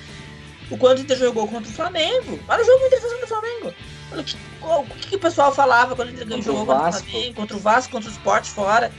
o 0.72 0.78
quanto 0.78 1.00
o 1.00 1.02
Inter 1.02 1.18
jogou 1.18 1.48
contra 1.48 1.70
o 1.70 1.74
Flamengo. 1.74 2.40
Olha 2.48 2.64
o 2.64 2.66
jogo 2.66 2.80
que 2.80 2.84
o 2.84 2.88
Inter 2.88 3.02
fez 3.02 3.14
contra 3.14 3.26
o 3.26 3.30
Flamengo. 3.30 3.74
Olha 4.12 4.22
o 4.22 4.24
que, 4.24 4.38
o 4.62 5.08
que, 5.10 5.16
o 5.16 5.20
pessoal 5.20 5.54
falava 5.54 5.96
quando 5.96 6.10
o 6.10 6.12
Inter 6.12 6.28
contra 6.28 6.42
jogou 6.42 6.66
contra 6.66 6.90
o 6.90 6.94
Flamengo, 6.94 7.36
contra 7.36 7.58
o 7.58 7.60
Vasco, 7.60 7.92
contra 7.92 8.10
o 8.10 8.14
Sport 8.14 8.46
fora. 8.48 8.92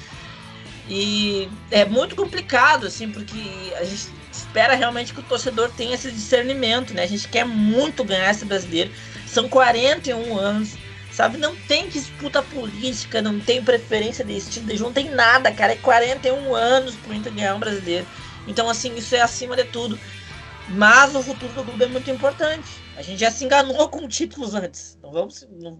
E 0.89 1.49
é 1.71 1.85
muito 1.85 2.15
complicado, 2.15 2.87
assim, 2.87 3.11
porque 3.11 3.73
a 3.77 3.85
gente 3.85 4.11
espera 4.37 4.75
realmente 4.75 5.13
que 5.13 5.21
o 5.21 5.23
torcedor 5.23 5.71
tenha 5.71 5.95
esse 5.95 6.11
discernimento, 6.11 6.95
né? 6.95 7.03
A 7.03 7.07
gente 7.07 7.29
quer 7.29 7.45
muito 7.45 8.05
ganhar 8.05 8.31
esse 8.31 8.45
brasileiro. 8.45 8.91
São 9.27 9.49
41 9.49 10.37
anos, 10.37 10.75
sabe? 11.11 11.39
Não 11.39 11.55
tem 11.55 11.89
disputa 11.89 12.43
política, 12.43 13.23
não 13.23 13.39
tem 13.41 13.63
preferência 13.63 14.25
de 14.25 14.37
estilo 14.37 14.67
de 14.67 14.77
jogo, 14.77 14.91
não 14.91 14.95
tem 14.95 15.11
nada, 15.11 15.51
cara. 15.53 15.73
É 15.73 15.77
41 15.77 16.55
anos 16.55 16.95
pro 16.97 17.15
Inter 17.15 17.33
ganhar 17.33 17.55
um 17.55 17.61
brasileiro. 17.61 18.07
Então, 18.47 18.69
assim, 18.69 18.95
isso 18.97 19.15
é 19.15 19.21
acima 19.21 19.57
de 19.57 19.65
tudo. 19.65 19.99
Mas 20.69 21.15
o 21.15 21.23
futuro 21.23 21.53
do 21.53 21.65
clube 21.65 21.85
é 21.85 21.89
muito 21.89 22.11
importante. 22.11 22.84
A 22.97 23.03
gente 23.03 23.19
já 23.19 23.31
se 23.31 23.45
enganou 23.45 23.89
com 23.89 24.07
títulos 24.07 24.55
antes. 24.55 24.99
Não 25.03 25.11
vamos, 25.11 25.47
não, 25.51 25.79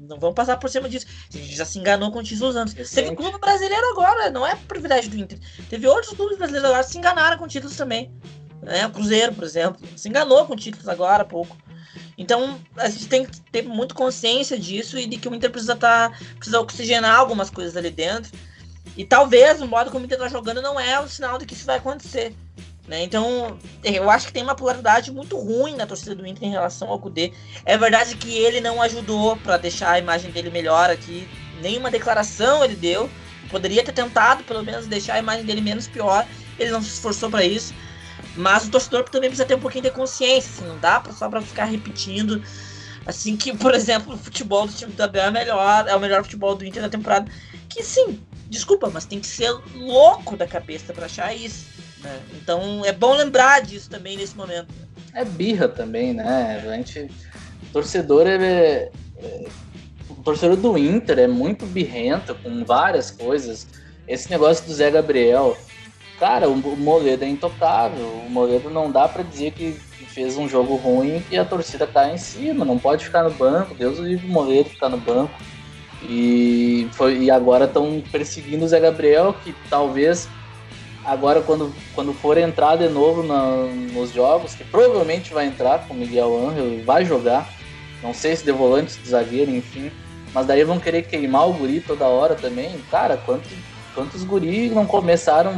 não 0.00 0.18
vamos 0.18 0.34
passar 0.34 0.56
por 0.56 0.70
cima 0.70 0.88
disso. 0.88 1.06
A 1.32 1.36
gente 1.36 1.54
já 1.54 1.64
se 1.64 1.78
enganou 1.78 2.10
com 2.10 2.22
títulos 2.22 2.56
antes. 2.56 2.72
Recente. 2.74 3.04
Teve 3.04 3.16
clube 3.16 3.38
brasileiro 3.38 3.86
agora, 3.90 4.30
não 4.30 4.46
é 4.46 4.56
privilégio 4.56 5.10
do 5.10 5.18
Inter. 5.18 5.38
Teve 5.68 5.86
outros 5.86 6.14
clubes 6.14 6.38
brasileiros 6.38 6.70
agora 6.70 6.84
que 6.84 6.90
se 6.90 6.98
enganaram 6.98 7.38
com 7.38 7.46
títulos 7.46 7.76
também. 7.76 8.10
Né? 8.62 8.86
O 8.86 8.90
Cruzeiro, 8.90 9.34
por 9.34 9.44
exemplo, 9.44 9.86
se 9.96 10.08
enganou 10.08 10.46
com 10.46 10.56
títulos 10.56 10.88
agora 10.88 11.22
há 11.22 11.26
pouco. 11.26 11.56
Então 12.16 12.60
a 12.76 12.88
gente 12.88 13.08
tem 13.08 13.26
que 13.26 13.40
ter 13.40 13.62
muito 13.62 13.94
consciência 13.94 14.58
disso 14.58 14.98
e 14.98 15.06
de 15.06 15.18
que 15.18 15.28
o 15.28 15.34
Inter 15.34 15.50
precisa, 15.50 15.76
tá, 15.76 16.12
precisa 16.36 16.60
oxigenar 16.60 17.18
algumas 17.18 17.50
coisas 17.50 17.76
ali 17.76 17.90
dentro. 17.90 18.32
E 18.96 19.04
talvez 19.04 19.60
o 19.60 19.66
modo 19.66 19.90
como 19.90 20.02
o 20.02 20.06
Inter 20.06 20.18
está 20.18 20.28
jogando 20.28 20.62
não 20.62 20.78
é 20.78 20.98
o 21.00 21.08
sinal 21.08 21.36
de 21.36 21.44
que 21.44 21.54
isso 21.54 21.66
vai 21.66 21.76
acontecer. 21.76 22.34
Né? 22.86 23.02
Então, 23.02 23.58
eu 23.82 24.10
acho 24.10 24.26
que 24.26 24.32
tem 24.32 24.42
uma 24.42 24.54
polaridade 24.54 25.10
muito 25.10 25.38
ruim 25.38 25.74
na 25.74 25.86
torcida 25.86 26.14
do 26.14 26.26
Inter 26.26 26.48
em 26.48 26.50
relação 26.50 26.88
ao 26.88 26.98
Kudê. 26.98 27.32
É 27.64 27.78
verdade 27.78 28.14
que 28.16 28.36
ele 28.36 28.60
não 28.60 28.82
ajudou 28.82 29.36
para 29.38 29.56
deixar 29.56 29.92
a 29.92 29.98
imagem 29.98 30.30
dele 30.30 30.50
melhor 30.50 30.90
aqui. 30.90 31.26
Nenhuma 31.62 31.90
declaração 31.90 32.62
ele 32.62 32.76
deu. 32.76 33.08
Poderia 33.48 33.82
ter 33.82 33.92
tentado, 33.92 34.44
pelo 34.44 34.62
menos, 34.62 34.86
deixar 34.86 35.14
a 35.14 35.18
imagem 35.18 35.44
dele 35.44 35.62
menos 35.62 35.86
pior. 35.86 36.26
Ele 36.58 36.70
não 36.70 36.82
se 36.82 36.88
esforçou 36.88 37.30
para 37.30 37.44
isso. 37.44 37.72
Mas 38.36 38.66
o 38.66 38.70
torcedor 38.70 39.04
também 39.04 39.30
precisa 39.30 39.46
ter 39.46 39.54
um 39.54 39.60
pouquinho 39.60 39.84
de 39.84 39.90
consciência. 39.90 40.50
Assim, 40.50 40.66
não 40.66 40.78
dá 40.78 41.02
só 41.16 41.28
para 41.28 41.40
ficar 41.40 41.64
repetindo. 41.64 42.42
Assim 43.06 43.36
que, 43.36 43.56
por 43.56 43.74
exemplo, 43.74 44.14
o 44.14 44.18
futebol 44.18 44.66
do 44.66 44.72
time 44.72 44.92
do 44.92 45.02
Abel 45.02 45.24
é 45.24 45.30
melhor, 45.30 45.88
é 45.88 45.94
o 45.94 46.00
melhor 46.00 46.22
futebol 46.22 46.54
do 46.54 46.64
Inter 46.64 46.82
da 46.82 46.88
temporada. 46.88 47.30
Que 47.68 47.82
sim, 47.82 48.20
desculpa, 48.48 48.90
mas 48.92 49.04
tem 49.04 49.20
que 49.20 49.26
ser 49.26 49.54
louco 49.74 50.36
da 50.36 50.46
cabeça 50.46 50.92
para 50.92 51.06
achar 51.06 51.34
isso. 51.34 51.73
Né? 52.04 52.20
Então 52.34 52.84
é 52.84 52.92
bom 52.92 53.14
lembrar 53.14 53.62
disso 53.62 53.90
também 53.90 54.16
nesse 54.16 54.36
momento. 54.36 54.68
É 55.12 55.24
birra 55.24 55.68
também, 55.68 56.12
né? 56.12 56.62
A 56.64 56.76
gente. 56.76 57.10
Torcedor 57.72 58.26
é, 58.26 58.90
é, 59.18 59.48
o 60.08 60.14
torcedor 60.22 60.56
do 60.56 60.78
Inter 60.78 61.18
é 61.18 61.26
muito 61.26 61.66
birrento 61.66 62.34
com 62.36 62.64
várias 62.64 63.10
coisas. 63.10 63.66
Esse 64.06 64.30
negócio 64.30 64.66
do 64.66 64.74
Zé 64.74 64.90
Gabriel, 64.90 65.56
cara, 66.20 66.48
o 66.48 66.56
Moledo 66.76 67.24
é 67.24 67.28
intocável. 67.28 68.06
O 68.26 68.30
Moledo 68.30 68.70
não 68.70 68.90
dá 68.90 69.08
para 69.08 69.22
dizer 69.22 69.52
que 69.52 69.72
fez 70.14 70.36
um 70.36 70.48
jogo 70.48 70.76
ruim 70.76 71.24
e 71.30 71.36
a 71.36 71.44
torcida 71.44 71.86
tá 71.86 72.12
em 72.12 72.18
cima, 72.18 72.64
não 72.64 72.78
pode 72.78 73.04
ficar 73.04 73.24
no 73.24 73.30
banco. 73.30 73.74
Deus 73.74 73.98
livre 73.98 74.26
o 74.26 74.30
Moledo 74.30 74.70
ficar 74.70 74.88
no 74.88 74.98
banco. 74.98 75.34
E, 76.02 76.88
foi, 76.92 77.18
e 77.18 77.30
agora 77.30 77.64
estão 77.64 78.02
perseguindo 78.12 78.64
o 78.64 78.68
Zé 78.68 78.78
Gabriel, 78.78 79.34
que 79.42 79.54
talvez 79.70 80.28
Agora, 81.04 81.42
quando, 81.42 81.74
quando 81.94 82.14
for 82.14 82.38
entrar 82.38 82.76
de 82.76 82.88
novo 82.88 83.22
na, 83.22 83.66
nos 83.92 84.10
jogos, 84.10 84.54
que 84.54 84.64
provavelmente 84.64 85.34
vai 85.34 85.46
entrar 85.46 85.86
com 85.86 85.92
o 85.92 85.96
Miguel 85.96 86.48
Angel, 86.48 86.82
vai 86.84 87.04
jogar. 87.04 87.48
Não 88.02 88.14
sei 88.14 88.34
se 88.34 88.44
de 88.44 88.52
volante, 88.52 88.98
de 88.98 89.08
zagueiro, 89.08 89.50
enfim. 89.50 89.90
Mas 90.32 90.46
daí 90.46 90.64
vão 90.64 90.80
querer 90.80 91.02
queimar 91.02 91.48
o 91.48 91.52
guri 91.52 91.80
toda 91.80 92.06
hora 92.06 92.34
também. 92.34 92.78
Cara, 92.90 93.18
quantos, 93.18 93.52
quantos 93.94 94.24
guri 94.24 94.70
não 94.70 94.86
começaram 94.86 95.52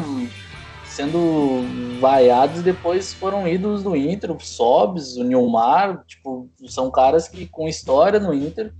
sendo 0.84 1.98
vaiados 2.00 2.60
e 2.60 2.62
depois 2.62 3.12
foram 3.12 3.46
ídolos 3.46 3.82
do 3.82 3.94
Inter, 3.94 4.32
o 4.32 4.40
Sobs, 4.40 5.16
o 5.16 5.22
Nilmar, 5.22 6.02
tipo, 6.06 6.48
são 6.66 6.90
caras 6.90 7.28
que 7.28 7.46
com 7.46 7.68
história 7.68 8.18
no 8.18 8.32
Inter 8.32 8.72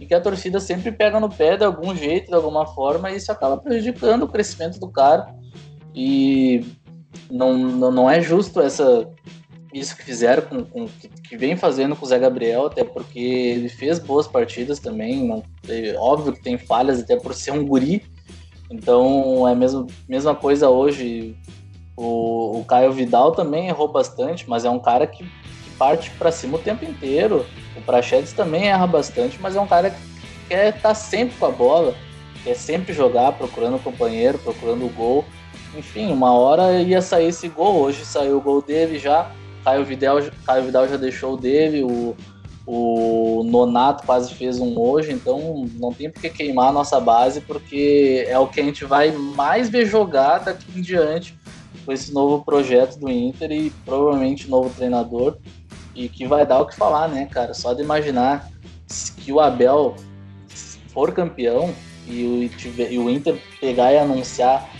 e 0.00 0.06
que 0.06 0.14
a 0.14 0.20
torcida 0.20 0.60
sempre 0.60 0.92
pega 0.92 1.18
no 1.18 1.28
pé 1.28 1.56
de 1.56 1.64
algum 1.64 1.94
jeito, 1.94 2.28
de 2.28 2.34
alguma 2.34 2.64
forma, 2.64 3.10
e 3.10 3.16
isso 3.16 3.30
acaba 3.32 3.56
prejudicando 3.56 4.22
o 4.22 4.28
crescimento 4.28 4.78
do 4.78 4.88
cara. 4.88 5.34
E 5.94 6.64
não, 7.30 7.56
não, 7.56 7.90
não 7.90 8.10
é 8.10 8.20
justo 8.20 8.60
essa 8.60 9.08
isso 9.74 9.96
que 9.96 10.04
fizeram 10.04 10.42
com, 10.42 10.64
com 10.64 10.88
que, 11.28 11.36
vem 11.36 11.56
fazendo 11.56 11.96
com 11.96 12.06
o 12.06 12.08
Zé 12.08 12.16
Gabriel, 12.16 12.66
até 12.66 12.84
porque 12.84 13.18
ele 13.18 13.68
fez 13.68 13.98
boas 13.98 14.28
partidas 14.28 14.78
também. 14.78 15.26
Não, 15.26 15.42
é 15.68 15.96
óbvio 15.98 16.32
que 16.32 16.42
tem 16.42 16.56
falhas 16.56 17.00
até 17.00 17.16
por 17.16 17.34
ser 17.34 17.50
um 17.50 17.66
guri. 17.66 18.04
Então 18.70 19.46
é 19.48 19.52
a 19.52 19.54
mesma, 20.08 20.34
coisa 20.34 20.70
hoje. 20.70 21.36
O, 21.96 22.60
o 22.60 22.64
Caio 22.64 22.92
Vidal 22.92 23.32
também 23.32 23.68
errou 23.68 23.88
bastante, 23.88 24.48
mas 24.48 24.64
é 24.64 24.70
um 24.70 24.78
cara 24.78 25.06
que, 25.06 25.24
que 25.24 25.70
parte 25.76 26.10
para 26.12 26.30
cima 26.30 26.56
o 26.56 26.60
tempo 26.60 26.84
inteiro. 26.84 27.44
O 27.76 27.82
Prachedes 27.82 28.32
também 28.32 28.68
erra 28.68 28.86
bastante, 28.86 29.40
mas 29.40 29.56
é 29.56 29.60
um 29.60 29.66
cara 29.66 29.90
que 29.90 30.00
quer 30.48 30.68
estar 30.68 30.90
tá 30.90 30.94
sempre 30.94 31.36
com 31.36 31.46
a 31.46 31.50
bola, 31.50 31.94
quer 32.44 32.54
sempre 32.54 32.92
jogar, 32.92 33.32
procurando 33.32 33.76
o 33.76 33.80
companheiro, 33.80 34.38
procurando 34.38 34.86
o 34.86 34.90
gol. 34.90 35.24
Enfim, 35.76 36.12
uma 36.12 36.32
hora 36.32 36.80
ia 36.80 37.02
sair 37.02 37.28
esse 37.28 37.48
gol. 37.48 37.80
Hoje 37.80 38.04
saiu 38.04 38.38
o 38.38 38.40
gol 38.40 38.62
dele 38.62 38.98
já. 38.98 39.30
Caio 39.64 39.84
Vidal, 39.84 40.18
Caio 40.44 40.64
Vidal 40.64 40.88
já 40.88 40.96
deixou 40.96 41.34
o 41.34 41.36
dele. 41.36 41.82
O, 41.82 42.16
o 42.66 43.42
Nonato 43.44 44.06
quase 44.06 44.32
fez 44.34 44.58
um 44.58 44.78
hoje, 44.78 45.12
então 45.12 45.68
não 45.78 45.92
tem 45.92 46.10
por 46.10 46.20
que 46.20 46.30
queimar 46.30 46.68
a 46.68 46.72
nossa 46.72 46.98
base, 46.98 47.40
porque 47.42 48.24
é 48.26 48.38
o 48.38 48.46
que 48.46 48.60
a 48.60 48.64
gente 48.64 48.84
vai 48.84 49.12
mais 49.12 49.68
ver 49.68 49.86
jogar 49.86 50.38
daqui 50.38 50.66
em 50.78 50.80
diante 50.80 51.36
com 51.84 51.92
esse 51.92 52.12
novo 52.12 52.42
projeto 52.42 52.98
do 52.98 53.10
Inter 53.10 53.52
e 53.52 53.70
provavelmente 53.84 54.48
novo 54.48 54.70
treinador 54.70 55.36
e 55.94 56.08
que 56.08 56.26
vai 56.26 56.46
dar 56.46 56.60
o 56.60 56.66
que 56.66 56.74
falar, 56.74 57.08
né, 57.08 57.26
cara? 57.26 57.52
Só 57.52 57.74
de 57.74 57.82
imaginar 57.82 58.50
que 59.18 59.32
o 59.32 59.40
Abel 59.40 59.94
for 60.88 61.12
campeão 61.12 61.74
e 62.06 62.50
o, 62.66 62.90
e 62.90 62.98
o 62.98 63.10
Inter 63.10 63.36
pegar 63.60 63.92
e 63.92 63.98
anunciar 63.98 64.70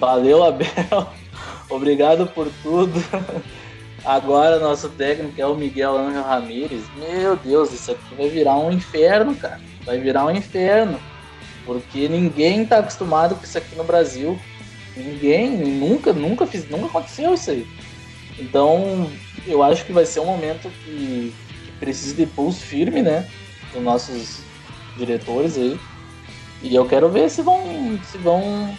valeu 0.00 0.42
Abel, 0.42 1.06
obrigado 1.68 2.26
por 2.26 2.50
tudo. 2.62 3.00
Agora 4.02 4.58
nosso 4.58 4.88
técnico 4.88 5.38
é 5.38 5.46
o 5.46 5.54
Miguel 5.54 5.96
Angel 5.96 6.22
Ramírez. 6.22 6.82
Meu 6.96 7.36
Deus, 7.36 7.70
isso 7.70 7.92
aqui 7.92 8.14
vai 8.16 8.30
virar 8.30 8.56
um 8.56 8.72
inferno, 8.72 9.36
cara. 9.36 9.60
Vai 9.84 9.98
virar 10.00 10.24
um 10.24 10.30
inferno. 10.30 10.98
Porque 11.66 12.08
ninguém 12.08 12.64
tá 12.64 12.78
acostumado 12.78 13.36
com 13.36 13.44
isso 13.44 13.58
aqui 13.58 13.76
no 13.76 13.84
Brasil. 13.84 14.38
Ninguém, 14.96 15.50
nunca, 15.50 16.14
nunca 16.14 16.46
fiz, 16.46 16.68
nunca 16.68 16.86
aconteceu 16.86 17.34
isso 17.34 17.50
aí. 17.50 17.66
Então, 18.38 19.08
eu 19.46 19.62
acho 19.62 19.84
que 19.84 19.92
vai 19.92 20.06
ser 20.06 20.20
um 20.20 20.26
momento 20.26 20.70
que, 20.82 21.34
que 21.64 21.72
precisa 21.78 22.14
de 22.14 22.24
pulso 22.24 22.60
firme, 22.60 23.02
né? 23.02 23.28
Dos 23.74 23.82
nossos 23.82 24.40
diretores 24.96 25.58
aí. 25.58 25.78
E 26.62 26.74
eu 26.74 26.86
quero 26.86 27.10
ver 27.10 27.28
se 27.28 27.42
vão, 27.42 27.98
se 28.10 28.16
vão 28.16 28.74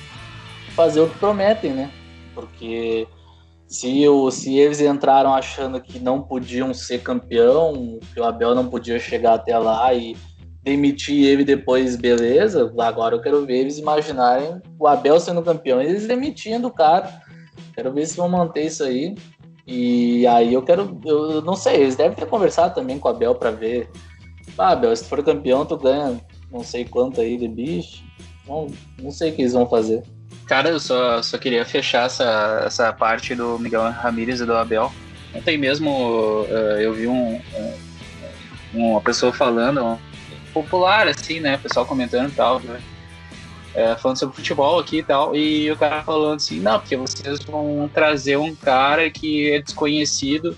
fazer 0.76 1.02
o 1.02 1.10
que 1.10 1.18
prometem, 1.18 1.72
né? 1.72 1.92
Porque 2.34 3.08
se, 3.68 4.08
o, 4.08 4.30
se 4.30 4.58
eles 4.58 4.82
entraram 4.82 5.34
achando 5.34 5.80
que 5.80 6.00
não 6.00 6.22
podiam 6.22 6.74
ser 6.74 7.02
campeão, 7.02 8.00
que 8.14 8.20
o 8.20 8.24
Abel 8.24 8.54
não 8.54 8.68
podia 8.68 9.00
chegar 9.00 9.36
até 9.36 9.58
lá 9.58 9.94
e 9.94 10.16
demitir 10.64 11.26
ele 11.26 11.44
depois, 11.44 11.96
beleza, 11.96 12.72
agora 12.80 13.16
eu 13.16 13.22
quero 13.22 13.46
ver 13.46 13.60
eles 13.60 13.78
imaginarem 13.78 14.62
o 14.78 14.88
Abel 14.88 15.20
sendo 15.20 15.42
campeão, 15.42 15.82
eles 15.82 16.08
demitindo 16.08 16.68
o 16.68 16.74
cara. 16.74 17.22
Quero 17.74 17.92
ver 17.92 18.06
se 18.06 18.18
vão 18.18 18.30
manter 18.30 18.66
isso 18.66 18.84
aí. 18.84 19.16
E 19.66 20.28
aí 20.28 20.54
eu 20.54 20.62
quero, 20.62 21.00
eu 21.06 21.42
não 21.42 21.56
sei, 21.56 21.78
eles 21.78 21.96
devem 21.96 22.16
ter 22.16 22.26
conversado 22.26 22.76
também 22.76 23.00
com 23.00 23.08
o 23.08 23.12
Abel 23.12 23.36
para 23.36 23.52
ver. 23.52 23.90
Ah, 24.58 24.72
Abel, 24.72 24.96
se 24.96 25.04
tu 25.04 25.10
for 25.10 25.24
campeão, 25.24 25.66
tu 25.66 25.78
ganha 25.78 26.20
não 26.52 26.64
sei 26.64 26.84
quanto 26.84 27.22
aí 27.22 27.38
de 27.38 27.48
bicho. 27.48 28.04
Não, 28.46 28.68
não 29.02 29.12
sei 29.12 29.32
o 29.32 29.34
que 29.34 29.42
eles 29.42 29.54
vão 29.54 29.68
fazer. 29.68 30.04
Cara, 30.52 30.68
eu 30.68 30.82
só, 30.82 31.22
só 31.22 31.38
queria 31.38 31.64
fechar 31.64 32.08
essa, 32.08 32.64
essa 32.66 32.92
parte 32.92 33.34
do 33.34 33.58
Miguel 33.58 33.90
Ramírez 33.90 34.42
e 34.42 34.46
do 34.46 34.54
Abel. 34.54 34.92
Ontem 35.34 35.58
mesmo 35.58 36.42
uh, 36.42 36.78
eu 36.78 36.94
vi 36.94 37.08
um, 37.08 37.42
um, 38.74 38.88
uma 38.88 39.00
pessoa 39.00 39.32
falando, 39.32 39.82
um, 39.82 39.98
popular 40.54 41.08
assim, 41.08 41.40
né? 41.40 41.56
Pessoal 41.56 41.86
comentando 41.86 42.28
e 42.28 42.34
tal, 42.34 42.60
né? 42.60 42.82
é, 43.74 43.96
falando 43.96 44.18
sobre 44.18 44.36
futebol 44.36 44.78
aqui 44.78 44.98
e 44.98 45.04
tal, 45.04 45.34
e 45.34 45.72
o 45.72 45.78
cara 45.78 46.04
falando 46.04 46.36
assim, 46.36 46.60
não, 46.60 46.82
porque 46.82 46.98
vocês 46.98 47.42
vão 47.44 47.90
trazer 47.94 48.36
um 48.36 48.54
cara 48.54 49.10
que 49.10 49.52
é 49.52 49.62
desconhecido 49.62 50.58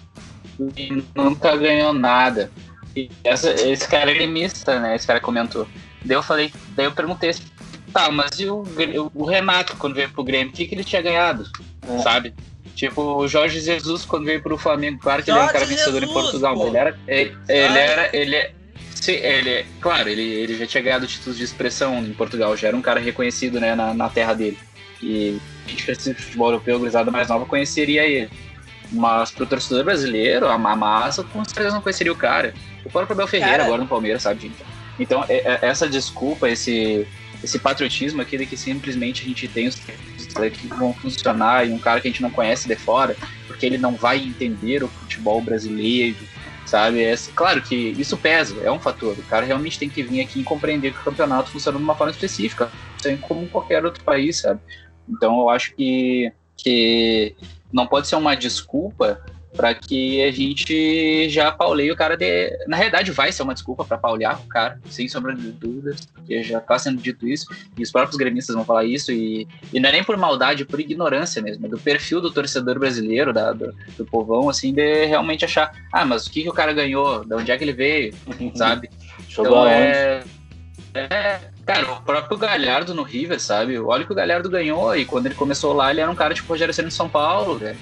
e 0.76 1.04
nunca 1.14 1.56
ganhou 1.56 1.94
nada. 1.94 2.52
E 2.96 3.12
essa, 3.24 3.52
esse 3.52 3.88
cara 3.88 4.10
é 4.10 4.16
gremista, 4.16 4.80
né? 4.80 4.96
Esse 4.96 5.06
cara 5.06 5.20
comentou. 5.20 5.68
Daí 6.04 6.18
eu 6.18 6.24
falei, 6.24 6.52
daí 6.76 6.86
eu 6.86 6.92
perguntei 6.92 7.30
Tá, 7.94 8.10
mas 8.10 8.40
e 8.40 8.48
o, 8.48 8.64
o 9.14 9.24
Renato, 9.24 9.78
quando 9.78 9.94
veio 9.94 10.10
pro 10.10 10.24
Grêmio, 10.24 10.50
o 10.50 10.56
que, 10.56 10.66
que 10.66 10.74
ele 10.74 10.84
tinha 10.84 11.02
ganhado? 11.02 11.46
É. 11.88 12.00
Sabe? 12.00 12.34
Tipo, 12.76 13.02
o 13.18 13.28
Jorge 13.28 13.60
Jesus, 13.60 14.04
quando 14.04 14.26
veio 14.26 14.42
pro 14.42 14.58
Flamengo, 14.58 14.98
claro 15.00 15.22
que 15.22 15.32
Jorge 15.32 15.42
ele 15.42 15.50
era 15.50 15.58
um 15.58 15.60
cara 15.60 15.66
vencedor 15.66 16.02
Jesus, 16.02 16.10
em 16.10 16.14
Portugal, 16.14 16.58
mas 16.58 16.68
ele 16.68 16.78
era. 16.78 17.00
Ele, 17.08 17.38
ele 17.48 17.78
era. 17.78 18.16
Ele, 18.16 18.36
é, 18.36 18.52
sim, 18.96 19.12
ele, 19.12 19.66
claro, 19.80 20.10
ele, 20.10 20.24
ele 20.24 20.58
já 20.58 20.66
tinha 20.66 20.82
ganhado 20.82 21.06
títulos 21.06 21.38
de 21.38 21.44
expressão 21.44 22.00
em 22.00 22.14
Portugal, 22.14 22.58
já 22.58 22.70
era 22.70 22.78
um 22.78 22.82
cara 22.82 23.00
reconhecido 23.00 23.60
né, 23.60 23.76
na, 23.76 23.94
na 23.94 24.10
terra 24.10 24.34
dele. 24.34 24.58
E 25.02 25.40
a 25.66 25.70
gente 25.70 26.14
de 26.14 26.14
futebol 26.16 26.48
europeu, 26.48 26.80
grisada 26.80 27.12
mais 27.12 27.28
nova, 27.28 27.46
conheceria 27.46 28.08
ele. 28.08 28.30
Mas 28.92 29.30
pro 29.30 29.46
torcedor 29.46 29.84
brasileiro, 29.84 30.48
a, 30.48 30.58
massa 30.58 31.24
com 31.24 31.44
certeza 31.46 31.72
não 31.72 31.82
conheceria 31.82 32.12
o 32.12 32.16
cara. 32.16 32.54
O 32.84 32.90
próprio 32.90 33.14
Abel 33.14 33.28
Ferreira 33.28 33.58
cara. 33.58 33.66
agora 33.66 33.82
no 33.82 33.88
Palmeiras, 33.88 34.24
sabe? 34.24 34.52
Então, 35.00 35.24
é, 35.28 35.36
é, 35.36 35.60
essa 35.62 35.88
desculpa, 35.88 36.50
esse 36.50 37.08
esse 37.44 37.60
patriotismo, 37.60 38.22
aquele 38.22 38.46
que 38.46 38.56
simplesmente 38.56 39.24
a 39.24 39.26
gente 39.26 39.48
tem 39.48 39.68
os 39.68 39.76
que 39.76 40.68
vão 40.68 40.94
funcionar 40.94 41.68
e 41.68 41.72
um 41.72 41.78
cara 41.78 42.00
que 42.00 42.08
a 42.08 42.12
gente 42.12 42.22
não 42.22 42.32
conhece 42.32 42.68
de 42.68 42.76
fora, 42.76 43.16
porque 43.46 43.66
ele 43.66 43.78
não 43.78 43.96
vai 43.96 44.18
entender 44.18 44.84
o 44.84 44.88
futebol 44.88 45.42
brasileiro, 45.42 46.18
sabe? 46.66 47.04
É, 47.04 47.14
claro 47.36 47.62
que 47.62 47.76
isso 47.76 48.18
pesa, 48.18 48.60
é 48.64 48.72
um 48.72 48.80
fator. 48.80 49.14
O 49.18 49.24
cara 49.24 49.46
realmente 49.46 49.78
tem 49.78 49.90
que 49.90 50.02
vir 50.02 50.22
aqui 50.22 50.40
e 50.40 50.44
compreender 50.44 50.94
que 50.94 51.00
o 51.00 51.04
campeonato 51.04 51.52
funciona 51.52 51.78
de 51.78 51.84
uma 51.84 51.96
forma 51.96 52.12
específica, 52.12 52.72
assim 53.00 53.18
como 53.18 53.48
qualquer 53.48 53.84
outro 53.86 54.04
país, 54.04 54.38
sabe? 54.38 54.60
Então 55.08 55.40
eu 55.42 55.50
acho 55.50 55.76
que, 55.76 56.32
que 56.58 57.36
não 57.72 57.86
pode 57.86 58.08
ser 58.08 58.16
uma 58.16 58.36
desculpa 58.36 59.22
para 59.56 59.74
que 59.74 60.24
a 60.24 60.32
gente 60.32 61.30
já 61.30 61.52
pauleie 61.52 61.92
o 61.92 61.96
cara 61.96 62.18
de. 62.18 62.50
Na 62.68 62.76
realidade, 62.76 63.12
vai 63.12 63.32
ser 63.32 63.44
uma 63.44 63.54
desculpa 63.54 63.86
para 63.86 63.98
paulear 63.98 64.42
o 64.42 64.48
cara, 64.48 64.80
sem 64.90 65.08
sombra 65.08 65.36
de 65.36 65.52
dúvidas, 65.52 66.06
porque 66.14 66.44
já 66.44 66.58
está 66.58 66.78
sendo 66.80 67.02
dito 67.02 67.28
isso, 67.28 67.46
e 67.78 67.84
os 67.84 67.92
próprios 67.92 68.18
gremistas 68.18 68.56
vão 68.56 68.66
falar 68.66 68.86
isso, 68.86 69.12
e, 69.12 69.48
e 69.72 69.80
não 69.80 69.90
é 69.90 69.92
nem 69.92 70.04
por 70.04 70.18
maldade, 70.18 70.64
é 70.64 70.66
por 70.66 70.80
ignorância 70.80 71.42
mesmo, 71.42 71.66
é 71.66 71.70
do 71.70 71.78
perfil 71.78 72.20
do 72.20 72.32
torcedor 72.32 72.80
brasileiro, 72.80 73.32
da, 73.32 73.54
do, 73.54 73.74
do 73.98 74.06
povão, 74.06 74.50
assim, 74.50 74.74
de 74.74 75.06
realmente 75.06 75.46
achar, 75.46 75.72
ah, 75.92 76.06
mas 76.06 76.26
o 76.26 76.32
que, 76.32 76.44
que 76.44 76.50
o 76.50 76.54
cara 76.54 76.74
ganhou, 76.74 77.24
de 77.24 77.34
onde 77.34 77.52
é 77.52 77.58
que 77.58 77.64
ele 77.64 77.74
veio, 77.74 78.14
sabe? 78.56 78.90
então 79.30 79.68
é. 79.68 80.24
É, 80.96 81.40
cara, 81.66 81.92
o 81.92 82.02
próprio 82.04 82.38
Galhardo 82.38 82.94
no 82.94 83.02
River, 83.02 83.40
sabe? 83.40 83.80
Olha 83.80 84.06
que 84.06 84.12
o 84.12 84.16
Galhardo 84.16 84.48
ganhou 84.48 84.96
e 84.96 85.06
quando 85.06 85.26
ele 85.26 85.34
começou 85.34 85.74
lá, 85.74 85.90
ele 85.90 86.02
era 86.02 86.12
um 86.12 86.16
cara 86.16 86.36
tipo 86.36 86.48
Rogério 86.48 86.72
Senna 86.72 86.90
de 86.90 86.94
São 86.94 87.10
Paulo, 87.10 87.58
velho. 87.58 87.78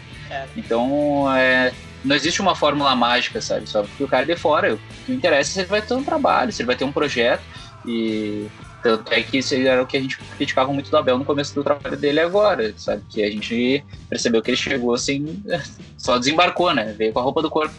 Então, 0.56 1.34
é, 1.36 1.74
não 2.04 2.16
existe 2.16 2.42
uma 2.42 2.56
fórmula 2.56 2.96
mágica, 2.96 3.42
sabe? 3.42 3.68
Só 3.70 3.84
porque 3.84 4.04
o 4.04 4.08
cara 4.08 4.24
é 4.24 4.34
de 4.34 4.36
fora, 4.36 4.74
o 4.74 4.80
que 5.06 5.12
interessa 5.14 5.52
é 5.52 5.54
se 5.54 5.60
ele 5.60 5.68
vai 5.68 5.82
ter 5.82 5.94
um 5.94 6.04
trabalho, 6.04 6.52
se 6.52 6.62
ele 6.62 6.68
vai 6.68 6.76
ter 6.76 6.86
um 6.86 6.92
projeto. 6.92 7.44
E 7.86 8.48
tanto 8.84 9.12
é 9.14 9.22
que 9.22 9.38
isso 9.38 9.56
era 9.56 9.82
o 9.82 9.86
que 9.86 9.98
a 9.98 10.02
gente 10.02 10.18
criticava 10.38 10.72
muito 10.74 10.90
do 10.90 10.98
Abel 10.98 11.18
no 11.18 11.26
começo 11.26 11.54
do 11.54 11.64
trabalho 11.64 11.98
dele 11.98 12.20
agora, 12.20 12.74
sabe? 12.78 13.04
Que 13.10 13.24
a 13.24 13.30
gente 13.30 13.84
percebeu 14.10 14.42
que 14.42 14.50
ele 14.50 14.58
chegou 14.58 14.94
assim, 14.94 15.42
só 15.98 16.18
desembarcou, 16.18 16.74
né? 16.74 16.94
Veio 16.98 17.14
com 17.14 17.20
a 17.20 17.24
roupa 17.24 17.42
do 17.42 17.50
corpo, 17.50 17.74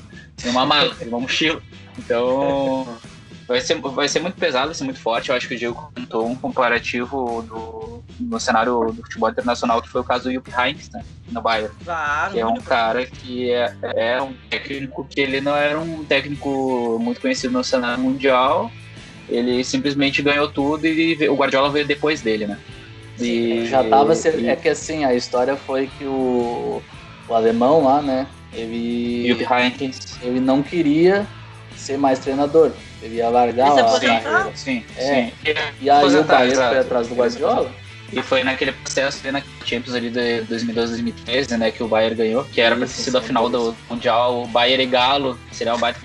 uma 0.44 0.64
mala, 0.64 0.94
uma 1.03 1.20
mochila. 1.20 1.61
Então. 1.98 2.86
Vai 3.53 3.61
ser, 3.61 3.78
vai 3.78 4.09
ser 4.09 4.20
muito 4.20 4.38
pesado, 4.38 4.66
vai 4.66 4.74
ser 4.74 4.84
muito 4.84 4.98
forte. 4.98 5.28
Eu 5.28 5.36
acho 5.36 5.46
que 5.46 5.55
o 5.55 5.59
Diego 5.59 5.92
contou 5.94 6.26
um 6.26 6.34
comparativo 6.34 7.42
do, 7.42 8.03
no 8.18 8.40
cenário 8.40 8.92
do 8.92 9.03
futebol 9.03 9.28
internacional, 9.28 9.82
que 9.82 9.90
foi 9.90 10.00
o 10.00 10.05
caso 10.05 10.24
do 10.24 10.32
Jupp 10.32 10.50
Heynckes, 10.50 10.88
né, 10.90 11.05
no 11.30 11.42
Bayern. 11.42 11.70
Claro, 11.84 12.32
que 12.32 12.40
é 12.40 12.46
um 12.46 12.57
cara 12.57 13.05
que 13.05 13.53
é, 13.53 13.76
é 13.82 14.22
um 14.22 14.32
técnico 14.48 15.05
que 15.05 15.20
ele 15.20 15.42
não 15.42 15.55
era 15.55 15.78
um 15.78 16.03
técnico 16.03 16.98
muito 16.98 17.20
conhecido 17.20 17.53
no 17.53 17.62
cenário 17.62 18.03
mundial. 18.03 18.70
Ele 19.28 19.62
simplesmente 19.62 20.22
ganhou 20.22 20.48
tudo 20.48 20.86
e 20.86 21.28
o 21.28 21.34
Guardiola 21.34 21.68
veio 21.68 21.86
depois 21.86 22.22
dele, 22.22 22.46
né? 22.46 22.59
E, 23.20 23.66
já 23.66 23.84
tava 23.84 24.14
e, 24.14 24.48
é 24.48 24.57
que 24.57 24.70
assim, 24.70 25.05
a 25.05 25.14
história 25.14 25.57
foi 25.57 25.90
que 25.98 26.05
o, 26.07 26.82
o 27.28 27.34
alemão 27.34 27.84
lá, 27.84 28.00
né? 28.00 28.26
Ele, 28.55 29.28
Jupp 29.28 29.44
Heynckes. 29.53 30.16
ele 30.22 30.40
não 30.40 30.62
queria 30.62 31.26
ser 31.76 31.98
mais 31.98 32.18
treinador. 32.18 32.72
Ele 33.03 33.16
ia 33.16 33.28
largar 33.28 33.72
Ele 33.72 34.28
lá. 34.28 34.44
Sim, 34.55 34.55
sim, 34.55 34.84
é. 34.96 35.24
sim. 35.26 35.32
E 35.80 35.90
aí 35.90 36.16
o 36.16 36.24
Bayern 36.24 36.55
foi 36.55 36.78
atrás 36.78 37.09
do 37.09 37.14
Guardiola. 37.14 37.72
E 38.12 38.22
foi 38.22 38.44
naquele 38.44 38.72
processo 38.72 39.20
ali 39.22 39.32
na 39.32 39.42
Champions 39.64 39.94
ali 39.94 40.11
de 40.11 40.42
2012, 40.42 41.03
2013, 41.03 41.57
né, 41.57 41.70
que 41.70 41.82
o 41.82 41.88
Bayern 41.88 42.14
ganhou, 42.14 42.44
que 42.44 42.61
era 42.61 42.76
pra 42.76 42.86
ter 42.86 42.92
sido 42.92 43.16
a 43.16 43.22
final 43.22 43.48
do 43.48 43.74
Mundial, 43.88 44.42
o 44.42 44.46
Bayern 44.46 44.84
e 44.84 44.86
Galo, 44.86 45.38
seria 45.50 45.72
uma 45.72 45.78
baita, 45.78 45.98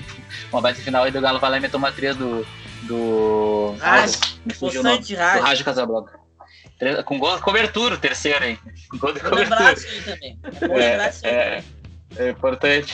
uma 0.50 0.62
baita 0.62 0.82
final, 0.82 1.06
e 1.06 1.12
do 1.12 1.20
Galo 1.20 1.38
vai 1.38 1.52
lá 1.52 1.58
e 1.58 1.60
meteu 1.60 1.78
uma 1.78 1.92
3 1.92 2.16
do... 2.16 2.48
do... 2.84 3.76
Raj, 3.78 4.16
me 4.46 4.54
fugiu 4.54 4.80
o 4.80 4.84
nome. 4.86 5.00
Poçante 5.00 5.16
Do. 5.16 5.42
Raja 5.42 5.64
Casablanca. 5.66 6.18
Com 7.06 7.20
gol 7.20 7.36
de 7.36 7.42
cobertura, 7.42 7.96
o 7.96 7.98
terceiro, 7.98 8.46
hein? 8.46 8.60
Com 8.90 8.98
gol 9.00 9.12
de 9.12 9.20
cobertura. 9.20 9.76
aí. 10.22 10.38
É 10.62 11.00
aí. 11.02 11.12
É, 11.24 11.64
é, 12.16 12.30
importante. 12.30 12.94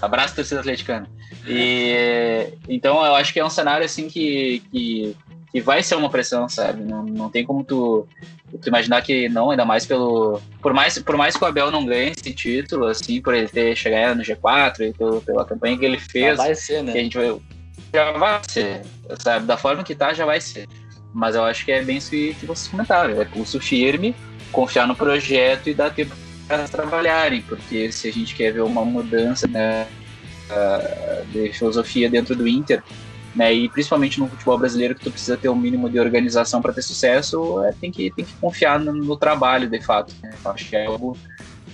Abraço, 0.00 0.34
torcida 0.34 0.60
atleticana. 0.60 1.08
E, 1.46 2.52
então, 2.68 3.04
eu 3.04 3.14
acho 3.14 3.32
que 3.32 3.40
é 3.40 3.44
um 3.44 3.50
cenário 3.50 3.84
assim 3.84 4.08
que, 4.08 4.62
que, 4.70 5.16
que 5.50 5.60
vai 5.60 5.82
ser 5.82 5.96
uma 5.96 6.10
pressão, 6.10 6.48
sabe? 6.48 6.82
Não, 6.82 7.04
não 7.04 7.30
tem 7.30 7.44
como 7.44 7.64
tu, 7.64 8.06
tu 8.60 8.68
imaginar 8.68 9.02
que 9.02 9.28
não, 9.28 9.50
ainda 9.50 9.64
mais 9.64 9.86
pelo. 9.86 10.40
Por 10.60 10.72
mais, 10.72 10.98
por 10.98 11.16
mais 11.16 11.36
que 11.36 11.44
o 11.44 11.46
Abel 11.46 11.70
não 11.70 11.84
ganhe 11.84 12.10
esse 12.10 12.32
título, 12.32 12.86
assim, 12.86 13.20
por 13.20 13.34
ele 13.34 13.48
ter 13.48 13.76
chegado 13.76 14.16
no 14.16 14.22
G4 14.22 14.80
e 14.80 14.92
pelo, 14.92 15.20
pela 15.22 15.44
campanha 15.44 15.78
que 15.78 15.84
ele 15.84 15.98
Já 15.98 16.06
fez, 16.06 16.36
vai 16.36 16.54
ser, 16.54 16.84
que 16.84 16.90
a 16.90 16.94
né? 16.94 17.00
gente 17.00 17.18
vai. 17.18 17.40
Já 17.94 18.12
vai 18.12 18.40
ser, 18.48 18.82
sabe? 19.18 19.46
Da 19.46 19.56
forma 19.56 19.84
que 19.84 19.94
tá, 19.94 20.12
já 20.14 20.24
vai 20.24 20.40
ser. 20.40 20.68
Mas 21.12 21.34
eu 21.34 21.44
acho 21.44 21.64
que 21.64 21.72
é 21.72 21.82
bem 21.82 21.98
isso 21.98 22.10
que 22.10 22.34
que 22.34 22.46
vocês 22.46 22.68
comentaram. 22.68 23.20
É 23.20 23.24
pulso 23.24 23.60
firme, 23.60 24.14
confiar 24.50 24.86
no 24.86 24.96
projeto 24.96 25.68
e 25.68 25.74
dar 25.74 25.90
tempo 25.90 26.14
para 26.52 26.58
elas 26.58 26.70
trabalharem. 26.70 27.40
Porque 27.42 27.90
se 27.90 28.08
a 28.08 28.12
gente 28.12 28.34
quer 28.34 28.52
ver 28.52 28.62
uma 28.62 28.84
mudança 28.84 29.48
né, 29.48 29.86
ah, 30.50 31.22
de 31.32 31.52
filosofia 31.52 32.10
dentro 32.10 32.36
do 32.36 32.46
Inter, 32.46 32.82
né, 33.34 33.52
e 33.52 33.68
principalmente 33.70 34.20
no 34.20 34.28
futebol 34.28 34.58
brasileiro, 34.58 34.94
que 34.94 35.02
tu 35.02 35.10
precisa 35.10 35.36
ter 35.38 35.48
um 35.48 35.56
mínimo 35.56 35.88
de 35.88 35.98
organização 35.98 36.60
para 36.60 36.72
ter 36.72 36.82
sucesso, 36.82 37.62
é, 37.64 37.72
tem, 37.72 37.90
que, 37.90 38.10
tem 38.10 38.24
que 38.24 38.34
confiar 38.34 38.78
no, 38.78 38.92
no 38.92 39.16
trabalho, 39.16 39.68
de 39.68 39.80
fato. 39.80 40.14
Né? 40.22 40.30
Acho 40.44 40.68
que 40.68 40.76
é 40.76 40.86
algo. 40.86 41.16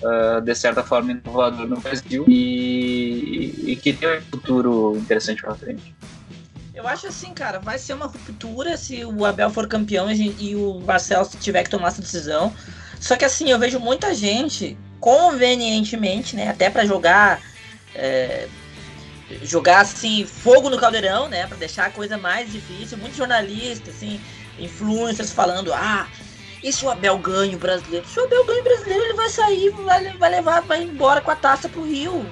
ah, 0.05 0.41
de 0.41 0.55
certa 0.55 0.85
forma 0.85 1.11
inovador 1.11 1.66
no 1.66 1.81
Brasil 1.81 2.24
e, 2.29 3.72
e 3.72 3.76
que 3.76 3.93
tem 3.93 4.18
um 4.18 4.22
futuro 4.22 4.97
interessante 4.97 5.43
para 5.43 5.57
frente. 5.57 5.93
Eu 6.72 6.87
acho 6.87 7.09
assim, 7.09 7.35
cara, 7.35 7.59
vai 7.59 7.76
ser 7.76 7.95
uma 7.95 8.07
ruptura 8.07 8.76
se 8.76 9.05
o 9.05 9.24
Abel 9.24 9.51
for 9.51 9.66
campeão 9.66 10.09
e 10.12 10.55
o 10.55 10.79
Marcelo 10.79 11.29
tiver 11.41 11.64
que 11.64 11.70
tomar 11.70 11.89
essa 11.89 12.01
decisão. 12.01 12.55
Só 13.01 13.17
que 13.17 13.25
assim, 13.25 13.51
eu 13.51 13.59
vejo 13.59 13.79
muita 13.79 14.15
gente, 14.15 14.77
convenientemente, 15.01 16.35
né, 16.35 16.49
até 16.49 16.69
pra 16.69 16.85
jogar 16.85 17.41
é, 17.95 18.49
jogar 19.43 19.81
assim 19.81 20.25
fogo 20.27 20.71
no 20.71 20.79
caldeirão, 20.79 21.29
né, 21.29 21.47
Pra 21.47 21.57
deixar 21.57 21.87
a 21.87 21.91
coisa 21.91 22.17
mais 22.17 22.51
difícil. 22.51 22.99
Muitos 22.99 23.17
jornalistas, 23.17 23.95
assim, 23.95 24.21
influencers 24.59 25.33
falando: 25.33 25.73
"Ah, 25.73 26.09
e 26.63 26.73
se 26.73 26.85
o 26.85 26.91
Abel 26.91 27.19
ganha 27.19 27.57
o 27.57 27.61
brasileiro? 27.61 28.07
Se 28.09 28.19
o 28.19 28.25
Abel 28.25 28.45
ganha 28.45 28.61
o 28.61 28.65
brasileiro, 28.65 29.05
ele 29.05 29.15
vai 29.15 29.29
sair, 29.29 29.71
vai, 29.71 30.17
vai 30.17 30.31
levar, 30.31 30.63
vai 30.63 30.83
embora 30.83 31.21
com 31.21 31.31
a 31.31 31.37
taça 31.37 31.69
pro 31.69 31.85
Rio. 31.85 32.27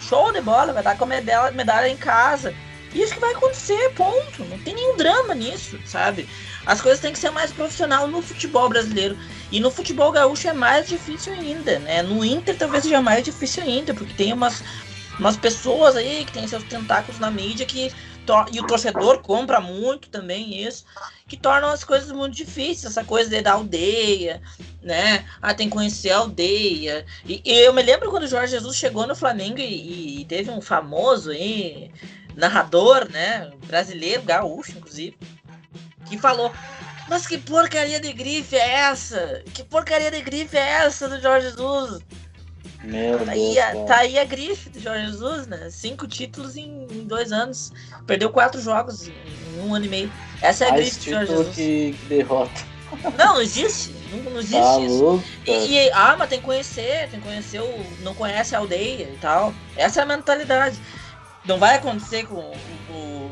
Show 0.00 0.32
de 0.32 0.40
bola, 0.40 0.72
vai 0.72 0.82
dar 0.82 0.96
com 0.96 1.04
a 1.04 1.06
medalha, 1.06 1.50
medalha 1.52 1.88
em 1.88 1.96
casa. 1.96 2.54
Isso 2.94 3.14
que 3.14 3.20
vai 3.20 3.32
acontecer, 3.32 3.92
ponto. 3.94 4.44
Não 4.44 4.58
tem 4.58 4.74
nenhum 4.74 4.96
drama 4.96 5.34
nisso, 5.34 5.78
sabe? 5.84 6.28
As 6.66 6.80
coisas 6.80 7.00
têm 7.00 7.12
que 7.12 7.18
ser 7.18 7.30
mais 7.30 7.52
profissional 7.52 8.06
no 8.08 8.22
futebol 8.22 8.68
brasileiro. 8.68 9.16
E 9.50 9.60
no 9.60 9.70
futebol 9.70 10.10
gaúcho 10.10 10.48
é 10.48 10.52
mais 10.52 10.88
difícil 10.88 11.32
ainda, 11.32 11.78
né? 11.78 12.02
No 12.02 12.24
Inter 12.24 12.56
talvez 12.56 12.84
seja 12.84 13.00
mais 13.00 13.24
difícil 13.24 13.62
ainda, 13.62 13.92
porque 13.92 14.14
tem 14.14 14.32
umas, 14.32 14.62
umas 15.18 15.36
pessoas 15.36 15.96
aí 15.96 16.24
que 16.24 16.32
têm 16.32 16.48
seus 16.48 16.64
tentáculos 16.64 17.20
na 17.20 17.30
mídia 17.30 17.66
que. 17.66 17.92
E 18.50 18.58
o 18.58 18.66
torcedor 18.66 19.18
compra 19.18 19.60
muito 19.60 20.08
também 20.08 20.64
isso, 20.66 20.86
que 21.28 21.36
tornam 21.36 21.68
as 21.68 21.84
coisas 21.84 22.10
muito 22.10 22.34
difíceis. 22.34 22.86
Essa 22.86 23.04
coisa 23.04 23.28
de 23.28 23.42
da 23.42 23.52
aldeia, 23.52 24.40
né? 24.82 25.26
Ah, 25.42 25.52
tem 25.52 25.68
que 25.68 25.74
conhecer 25.74 26.10
a 26.10 26.18
aldeia. 26.18 27.04
E, 27.26 27.42
e 27.44 27.52
eu 27.52 27.74
me 27.74 27.82
lembro 27.82 28.10
quando 28.10 28.22
o 28.22 28.28
Jorge 28.28 28.52
Jesus 28.52 28.76
chegou 28.76 29.06
no 29.06 29.14
Flamengo 29.14 29.58
e, 29.58 30.22
e 30.22 30.24
teve 30.24 30.50
um 30.50 30.62
famoso 30.62 31.32
aí, 31.32 31.90
narrador, 32.34 33.10
né? 33.10 33.52
Brasileiro, 33.66 34.22
gaúcho, 34.22 34.72
inclusive, 34.72 35.18
que 36.06 36.18
falou. 36.18 36.52
Mas 37.08 37.26
que 37.26 37.36
porcaria 37.36 38.00
de 38.00 38.12
grife 38.12 38.56
é 38.56 38.70
essa? 38.80 39.42
Que 39.52 39.62
porcaria 39.62 40.10
de 40.10 40.20
grife 40.22 40.56
é 40.56 40.84
essa 40.84 41.08
do 41.08 41.20
Jorge 41.20 41.48
Jesus? 41.50 42.00
Meu 42.82 43.18
Tá 43.18 43.32
Deus. 43.32 43.56
aí, 43.58 43.84
tá 43.86 43.96
aí 43.98 44.18
a 44.18 44.24
grife 44.24 44.68
do 44.70 44.80
Jorge 44.80 45.06
Jesus, 45.06 45.46
né? 45.46 45.68
Cinco 45.70 46.06
títulos 46.06 46.56
em, 46.56 46.86
em 46.90 47.04
dois 47.04 47.32
anos. 47.32 47.72
Perdeu 48.06 48.30
quatro 48.30 48.60
jogos 48.60 49.08
em, 49.08 49.12
em 49.12 49.60
um 49.66 49.74
ano 49.74 49.86
e 49.86 49.88
meio. 49.88 50.12
Essa 50.42 50.64
é 50.64 50.68
a 50.68 50.72
Mais 50.72 50.84
grife 50.96 50.98
do 51.04 51.10
Jorge 51.10 51.30
Jesus. 51.32 51.54
que, 51.56 51.96
que 52.00 52.06
derrota. 52.06 52.74
Não, 53.18 53.34
não 53.34 53.40
existe. 53.42 53.94
Não, 54.10 54.30
não 54.30 54.38
existe 54.38 54.60
Tá 54.60 54.80
isso. 54.80 55.22
E, 55.46 55.50
e, 55.52 55.90
ah, 55.92 56.14
mas 56.18 56.28
tem 56.28 56.38
que 56.38 56.44
conhecer, 56.44 57.08
tem 57.10 57.20
que 57.20 57.26
conhecer 57.26 57.60
o. 57.60 57.86
Não 58.02 58.14
conhece 58.14 58.54
a 58.54 58.58
aldeia 58.58 59.10
e 59.12 59.18
tal. 59.20 59.52
Essa 59.76 60.00
é 60.00 60.02
a 60.02 60.06
mentalidade. 60.06 60.78
Não 61.44 61.58
vai 61.58 61.74
acontecer 61.76 62.26
com 62.26 62.52
o 62.90 63.23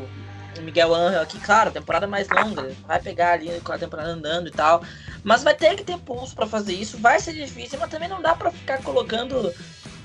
Miguel 0.62 0.94
Angel 0.94 1.20
aqui, 1.20 1.38
claro, 1.40 1.70
temporada 1.70 2.06
mais 2.06 2.28
longa. 2.28 2.74
Vai 2.86 3.00
pegar 3.00 3.32
ali 3.32 3.60
com 3.60 3.72
a 3.72 3.78
temporada 3.78 4.10
andando 4.10 4.48
e 4.48 4.50
tal. 4.50 4.82
Mas 5.22 5.42
vai 5.42 5.54
ter 5.54 5.76
que 5.76 5.84
ter 5.84 5.98
pulso 5.98 6.34
pra 6.34 6.46
fazer 6.46 6.72
isso. 6.72 6.98
Vai 6.98 7.20
ser 7.20 7.34
difícil, 7.34 7.78
mas 7.78 7.90
também 7.90 8.08
não 8.08 8.22
dá 8.22 8.34
pra 8.34 8.50
ficar 8.50 8.82
colocando, 8.82 9.52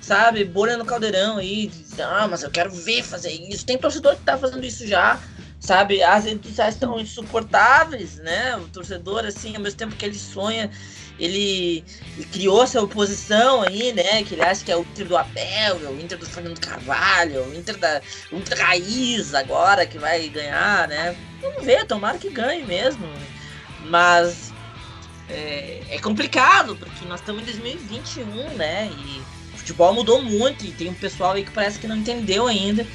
sabe, 0.02 0.44
bolha 0.44 0.78
no 0.78 0.86
caldeirão 0.86 1.38
aí. 1.38 1.72
Ah, 2.00 2.28
mas 2.28 2.44
eu 2.44 2.52
quero 2.52 2.72
ver 2.72 3.04
fazer 3.04 3.32
isso. 3.32 3.66
Tem 3.66 3.78
torcedor 3.78 4.16
que 4.16 4.24
tá 4.24 4.38
fazendo 4.38 4.66
isso 4.66 4.86
já. 4.88 5.20
Sabe, 5.60 6.04
as 6.04 6.26
redes 6.26 6.50
sociais 6.50 6.76
estão 6.76 7.00
insuportáveis, 7.00 8.18
né? 8.18 8.56
O 8.58 8.68
torcedor, 8.68 9.26
assim, 9.26 9.56
ao 9.56 9.62
mesmo 9.62 9.78
tempo 9.78 9.96
que 9.96 10.06
ele 10.06 10.18
sonha, 10.18 10.70
ele, 11.20 11.84
criou 12.32 12.64
essa 12.64 12.82
oposição 12.82 13.62
aí, 13.62 13.92
né? 13.94 14.24
Que 14.24 14.36
ele 14.36 14.44
acha 14.44 14.64
que 14.64 14.72
é 14.72 14.78
o 14.78 14.82
Inter 14.82 15.08
do 15.08 15.18
Abel, 15.18 15.80
é 15.84 15.90
o 15.90 16.00
Inter 16.00 16.18
do 16.18 16.26
Fernando 16.26 16.60
Carvalho, 16.60 17.38
é 17.38 17.42
o 17.42 17.56
Inter 17.56 17.78
da 17.78 18.02
Inter 18.32 18.60
Raiz 18.60 19.34
agora 19.34 19.86
que 19.86 19.98
vai 19.98 20.28
ganhar, 20.30 20.88
né? 20.88 21.16
Vamos 21.42 21.66
ver, 21.66 21.86
tomara 21.86 22.18
que 22.18 22.30
ganhe 22.30 22.64
mesmo. 22.66 23.08
Mas 23.86 24.54
é, 25.30 25.82
é 25.90 26.00
complicado, 26.00 26.76
porque 26.76 27.06
nós 27.06 27.20
estamos 27.20 27.42
em 27.42 27.46
2021, 27.46 28.26
né? 28.56 28.90
E 28.92 29.22
o 29.54 29.58
futebol 29.58 29.94
mudou 29.94 30.22
muito 30.22 30.66
e 30.66 30.72
tem 30.72 30.90
um 30.90 30.94
pessoal 30.94 31.32
aí 31.34 31.44
que 31.44 31.52
parece 31.52 31.80
que 31.80 31.88
não 31.88 31.98
entendeu 31.98 32.48
ainda. 32.48 32.86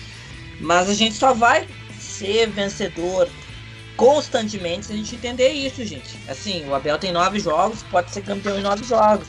Mas 0.60 0.88
a 0.88 0.94
gente 0.94 1.16
só 1.16 1.34
vai 1.34 1.66
ser 1.98 2.48
vencedor 2.50 3.28
constantemente 4.02 4.86
se 4.86 4.92
a 4.92 4.96
gente 4.96 5.14
entender 5.14 5.50
isso, 5.50 5.84
gente. 5.84 6.18
Assim, 6.28 6.66
o 6.68 6.74
Abel 6.74 6.98
tem 6.98 7.12
nove 7.12 7.38
jogos, 7.38 7.84
pode 7.84 8.10
ser 8.10 8.22
campeão 8.22 8.58
em 8.58 8.62
nove 8.62 8.82
jogos. 8.82 9.28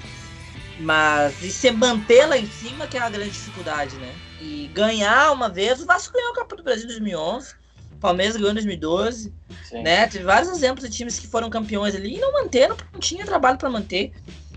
Mas 0.79 1.43
e 1.43 1.51
se 1.51 1.69
manter 1.69 2.25
lá 2.25 2.35
em 2.35 2.47
cima 2.47 2.87
que 2.87 2.97
é 2.97 2.99
a 2.99 3.07
grande 3.07 3.29
dificuldade, 3.29 3.95
né? 3.97 4.11
E 4.41 4.67
ganhar 4.73 5.31
uma 5.31 5.47
vez, 5.47 5.79
o 5.79 5.85
Vasco 5.85 6.11
ganhou 6.11 6.31
a 6.31 6.35
Copa 6.37 6.55
do 6.55 6.63
Brasil 6.63 6.85
em 6.85 6.87
2011, 6.87 7.53
o 7.91 7.97
Palmeiras 7.97 8.35
ganhou 8.35 8.49
em 8.49 8.55
2012, 8.55 9.31
Sim. 9.69 9.83
né? 9.83 10.07
Teve 10.07 10.25
vários 10.25 10.51
exemplos 10.51 10.89
de 10.89 10.95
times 10.95 11.19
que 11.19 11.27
foram 11.27 11.51
campeões 11.51 11.93
ali 11.93 12.15
e 12.15 12.19
não 12.19 12.33
manteram 12.33 12.75
porque 12.75 12.89
não 12.91 12.99
tinha 12.99 13.25
trabalho 13.27 13.59
para 13.59 13.69
manter. 13.69 14.11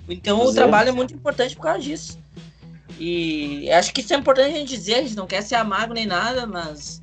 Então 0.09 0.43
o 0.43 0.55
trabalho 0.55 0.89
é 0.89 0.93
muito 0.93 1.13
importante 1.13 1.55
por 1.55 1.65
causa 1.65 1.81
disso. 1.81 2.19
E 2.99 3.71
acho 3.71 3.93
que 3.93 4.01
isso 4.01 4.15
é 4.15 4.17
importante 4.17 4.55
a 4.55 4.59
gente 4.59 4.75
dizer, 4.75 4.95
a 4.95 5.03
gente 5.03 5.15
não 5.15 5.27
quer 5.27 5.43
ser 5.43 5.57
amargo 5.57 5.93
nem 5.93 6.07
nada, 6.07 6.47
mas 6.47 7.03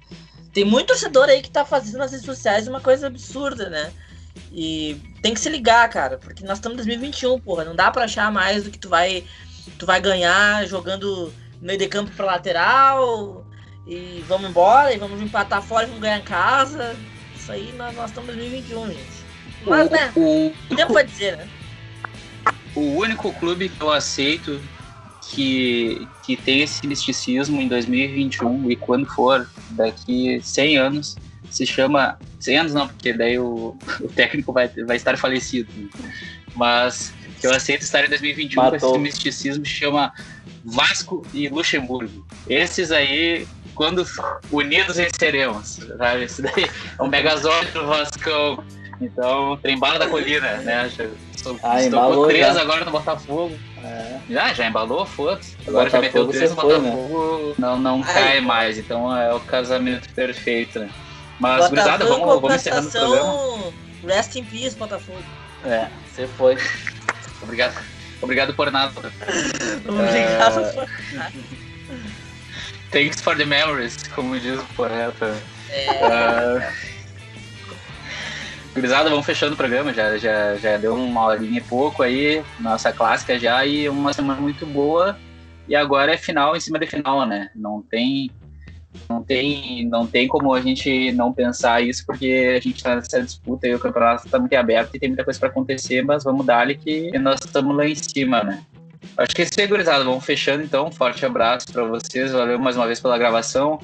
tem 0.54 0.64
muito 0.64 0.88
torcedor 0.88 1.28
aí 1.30 1.42
que 1.42 1.50
tá 1.50 1.66
fazendo 1.66 1.98
nas 1.98 2.12
redes 2.12 2.26
sociais 2.26 2.68
uma 2.68 2.80
coisa 2.80 3.08
absurda, 3.08 3.70
né? 3.70 3.92
E 4.52 5.02
tem 5.22 5.34
que 5.34 5.40
se 5.40 5.50
ligar, 5.50 5.90
cara, 5.90 6.18
porque 6.18 6.46
nós 6.46 6.60
estamos 6.60 6.76
em 6.76 6.88
2021, 6.88 7.40
porra, 7.40 7.66
não 7.66 7.76
dá 7.76 7.90
pra 7.90 8.06
achar 8.06 8.32
mais 8.32 8.64
do 8.64 8.72
que 8.72 8.78
tu 8.78 8.88
vai 8.88 9.24
tu 9.78 9.86
vai 9.86 10.00
ganhar 10.00 10.66
jogando 10.68 11.34
meio 11.62 11.80
de 11.80 11.88
campo 11.88 12.12
pra 12.12 12.26
lateral 12.26 13.46
e 13.88 14.24
vamos 14.28 14.50
embora 14.50 14.94
e 14.94 14.98
vamos 14.98 15.22
empatar 15.22 15.62
fora 15.62 15.84
e 15.84 15.88
vamos 15.88 16.02
ganhar 16.02 16.20
em 16.20 16.24
casa. 16.24 16.96
Isso 17.36 17.52
aí 17.52 17.74
nós, 17.78 17.96
nós 17.96 18.10
estamos 18.10 18.30
em 18.30 18.38
2021, 18.38 18.88
gente. 18.88 19.24
Mas, 19.66 19.90
né, 19.90 20.12
O, 20.16 20.54
tempo 20.76 20.94
vai 20.94 21.06
dizer, 21.06 21.38
né? 21.38 21.48
o 22.76 22.98
único 22.98 23.32
clube 23.34 23.70
que 23.70 23.82
eu 23.82 23.92
aceito 23.92 24.60
que, 25.30 26.08
que 26.24 26.36
tem 26.36 26.62
esse 26.62 26.86
misticismo 26.86 27.62
em 27.62 27.68
2021 27.68 28.70
e 28.72 28.76
quando 28.76 29.06
for 29.08 29.50
daqui 29.72 30.40
100 30.44 30.78
anos 30.78 31.16
se 31.50 31.66
chama 31.66 32.18
100 32.40 32.58
anos 32.58 32.74
não 32.74 32.88
porque 32.88 33.14
daí 33.14 33.38
o, 33.40 33.76
o 34.02 34.08
técnico 34.10 34.52
vai, 34.52 34.68
vai 34.68 34.96
estar 34.98 35.18
falecido 35.18 35.70
mas 36.56 37.14
que 37.40 37.48
eu 37.48 37.52
aceito 37.54 37.82
estar 37.82 38.06
em 38.06 38.10
2021 38.10 38.56
com 38.56 38.72
Matou. 38.72 38.90
esse 38.92 39.00
misticismo 39.00 39.66
se 39.66 39.72
chama 39.72 40.14
Vasco 40.64 41.26
e 41.34 41.48
Luxemburgo 41.50 42.26
esses 42.48 42.92
aí 42.92 43.48
quando 43.76 44.06
unidos 44.52 44.98
venceremos 44.98 45.80
sabe? 45.98 46.24
esse 46.26 46.42
daí 46.42 46.66
é 47.00 47.02
o 47.02 47.08
megazord 47.08 47.72
do 47.72 47.88
Vascão 47.88 48.64
então 49.02 49.58
trembala 49.58 49.98
da 50.00 50.08
colina 50.08 50.58
né 50.58 50.90
Estou, 51.36 51.60
Ah, 51.62 51.82
estou 51.82 52.00
embalou 52.00 52.22
com 52.24 52.28
três 52.30 52.46
já. 52.56 52.62
agora 52.62 52.86
no 52.86 52.92
Botafogo 52.92 53.54
É. 53.84 54.20
já, 54.30 54.54
já 54.54 54.68
embalou, 54.68 55.06
foda-se. 55.06 55.56
Agora 55.68 55.90
já 55.90 56.00
meteu 56.00 56.26
Botafogo 56.26 56.38
três 56.38 56.54
foi, 56.54 56.80
né? 56.80 56.92
Botafogo, 56.92 57.56
não, 57.58 57.78
não 57.78 58.04
Ai. 58.06 58.14
cai 58.14 58.42
mais. 58.42 58.78
Então 58.78 59.16
é 59.16 59.34
o 59.34 59.40
casamento 59.42 60.10
perfeito, 60.14 60.80
né? 60.80 60.90
Mas, 61.40 61.68
gurizada, 61.70 62.06
vamos, 62.06 62.26
vamos 62.26 62.56
encerrando 62.56 62.88
o 62.88 62.92
programa. 62.92 63.74
Rest 64.08 64.36
in 64.36 64.46
peace, 64.46 64.76
Botafogo. 64.76 65.22
É, 65.66 65.88
você 66.14 66.28
foi. 66.28 66.58
Obrigado. 67.42 67.74
Obrigado 68.22 68.54
por 68.54 68.72
nada. 68.72 68.94
Obrigado 69.86 70.60
É. 70.62 70.72
por 70.72 70.88
Thanks 72.92 73.22
for 73.22 73.36
the 73.36 73.44
memories, 73.46 73.98
como 74.16 74.40
diz 74.40 74.60
o 74.60 74.66
poeta. 74.76 75.36
É, 75.70 75.90
Uh, 76.06 76.93
Gurizada, 78.74 79.10
vamos 79.10 79.26
fechando 79.26 79.54
o 79.54 79.58
programa, 79.58 79.94
já, 79.94 80.18
já, 80.18 80.56
já 80.56 80.78
deu 80.78 80.96
uma 80.96 81.26
horinha 81.26 81.60
e 81.60 81.62
pouco 81.62 82.02
aí, 82.02 82.44
nossa 82.60 82.92
clássica 82.92 83.38
já, 83.38 83.64
e 83.64 83.88
uma 83.88 84.12
semana 84.12 84.42
muito 84.42 84.66
boa. 84.66 85.16
E 85.68 85.76
agora 85.76 86.14
é 86.14 86.18
final 86.18 86.56
em 86.56 86.60
cima 86.60 86.80
de 86.80 86.88
final, 86.88 87.26
né? 87.26 87.52
Não 87.56 87.84
tem, 87.84 88.32
não 89.08 89.24
tem, 89.24 89.88
não 89.88 90.08
tem 90.08 90.28
como 90.28 90.54
a 90.54 90.60
gente 90.60 91.12
não 91.12 91.32
pensar 91.32 91.82
isso, 91.82 92.04
porque 92.04 92.56
a 92.58 92.60
gente 92.60 92.84
tá 92.84 92.96
nessa 92.96 93.22
disputa 93.22 93.68
e 93.68 93.76
o 93.76 93.80
campeonato 93.80 94.28
tá 94.28 94.40
muito 94.40 94.56
aberto 94.56 94.96
e 94.96 95.00
tem 95.00 95.10
muita 95.10 95.24
coisa 95.24 95.40
para 95.40 95.50
acontecer, 95.50 96.04
mas 96.04 96.24
vamos 96.24 96.44
dar 96.44 96.62
ali 96.62 96.76
que 96.76 97.18
nós 97.20 97.40
estamos 97.46 97.78
lá 97.78 97.88
em 97.88 97.96
cima, 97.96 98.44
né? 98.44 98.64
Acho 99.18 99.36
que 99.36 99.44
é 99.44 99.46
isso 99.46 99.60
aí, 99.60 99.68
gurizada. 99.68 100.04
Vamos 100.04 100.26
fechando 100.26 100.64
então. 100.64 100.88
Um 100.88 100.92
forte 100.92 101.24
abraço 101.24 101.72
para 101.72 101.84
vocês. 101.84 102.32
Valeu 102.32 102.58
mais 102.58 102.76
uma 102.76 102.88
vez 102.88 103.00
pela 103.00 103.18
gravação. 103.18 103.80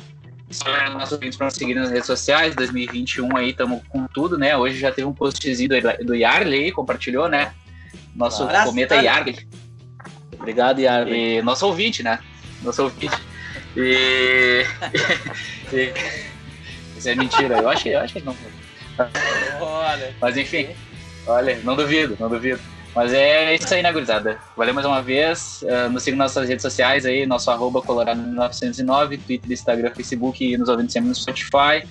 Só 0.49 0.67
lembrando 0.69 0.93
nossos 0.93 1.11
ouvintes 1.13 1.38
para 1.38 1.45
nos 1.45 1.53
seguir 1.55 1.76
nas 1.76 1.89
redes 1.91 2.07
sociais. 2.07 2.55
2021 2.55 3.38
aí, 3.38 3.49
estamos 3.51 3.81
com 3.88 4.07
tudo, 4.07 4.38
né? 4.38 4.57
Hoje 4.57 4.80
já 4.80 4.91
teve 4.91 5.07
um 5.07 5.13
postzinho 5.13 5.69
do, 5.69 6.05
do 6.05 6.15
Yarley, 6.15 6.71
compartilhou, 6.71 7.27
né? 7.30 7.53
Nosso 8.15 8.43
Abraço, 8.43 8.67
cometa 8.69 8.95
cara. 8.95 9.05
Yarley. 9.05 9.47
Obrigado, 10.34 10.80
Yarley. 10.80 11.38
E 11.38 11.41
nosso 11.41 11.65
ouvinte, 11.67 12.01
né? 12.01 12.19
Nosso 12.63 12.84
ouvinte. 12.84 13.15
E. 13.77 14.65
e- 15.71 15.93
Isso 16.97 17.09
é 17.09 17.15
mentira. 17.15 17.57
Eu 17.59 17.69
acho 17.69 17.84
que, 17.84 17.89
eu 17.89 17.99
acho 17.99 18.13
que 18.13 18.21
não. 18.21 18.35
olha. 19.61 20.15
Mas 20.19 20.35
enfim, 20.35 20.69
olha, 21.27 21.59
não 21.63 21.76
duvido, 21.76 22.17
não 22.19 22.27
duvido. 22.27 22.59
Mas 22.95 23.14
é 23.14 23.56
isso 23.56 23.74
aí, 23.74 23.84
né, 23.84 23.91
gurizada? 23.91 24.40
Valeu 24.57 24.74
mais 24.74 24.86
uma 24.86 25.02
vez. 25.02 25.61
Uh, 25.64 25.90
nos 25.90 26.03
sigam 26.03 26.18
nas 26.18 26.34
nossas 26.34 26.49
redes 26.49 26.64
sociais 26.64 27.06
aí, 27.06 27.26
nosso 27.26 27.52
arroba 27.52 27.82
colorado1909, 27.82 29.20
Twitter, 29.26 29.52
Instagram, 29.52 29.91
Facebook 29.94 30.44
e 30.44 30.57
nos 30.57 30.70
ouvindo 30.70 30.91
sempre 30.91 31.10
no 31.10 31.16
Spotify. 31.16 31.88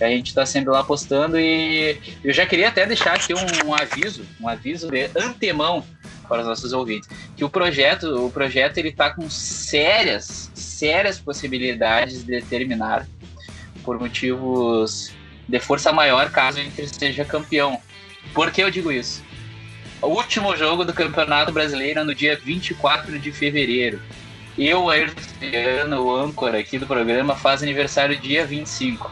A 0.00 0.06
gente 0.08 0.32
tá 0.32 0.46
sempre 0.46 0.70
lá 0.70 0.82
postando 0.84 1.38
e 1.38 1.98
eu 2.22 2.32
já 2.32 2.46
queria 2.46 2.68
até 2.68 2.86
deixar 2.86 3.14
aqui 3.14 3.34
um, 3.34 3.68
um 3.68 3.74
aviso, 3.74 4.24
um 4.40 4.48
aviso 4.48 4.88
de 4.88 5.10
antemão 5.16 5.84
para 6.28 6.42
os 6.42 6.46
nossos 6.46 6.72
ouvintes, 6.72 7.08
que 7.36 7.44
o 7.44 7.48
projeto, 7.48 8.26
o 8.26 8.30
projeto 8.30 8.78
ele 8.78 8.92
tá 8.92 9.10
com 9.10 9.28
sérias, 9.28 10.50
sérias 10.54 11.18
possibilidades 11.18 12.22
de 12.22 12.40
terminar 12.42 13.08
por 13.82 13.98
motivos 13.98 15.10
de 15.48 15.58
força 15.58 15.90
maior 15.90 16.30
caso 16.30 16.58
o 16.58 16.62
Inter 16.62 16.88
seja 16.92 17.24
campeão. 17.24 17.80
Por 18.34 18.52
que 18.52 18.62
eu 18.62 18.70
digo 18.70 18.92
isso? 18.92 19.24
O 20.00 20.08
último 20.08 20.56
jogo 20.56 20.84
do 20.84 20.92
Campeonato 20.92 21.50
Brasileiro 21.50 22.00
é 22.00 22.04
no 22.04 22.14
dia 22.14 22.38
24 22.42 23.18
de 23.18 23.32
fevereiro. 23.32 24.00
Eu, 24.56 24.88
Ayrton 24.88 25.20
Viana, 25.40 26.00
o 26.00 26.14
âncora 26.14 26.58
aqui 26.58 26.78
do 26.78 26.86
programa, 26.86 27.34
faz 27.34 27.62
aniversário 27.62 28.16
dia 28.16 28.46
25. 28.46 29.10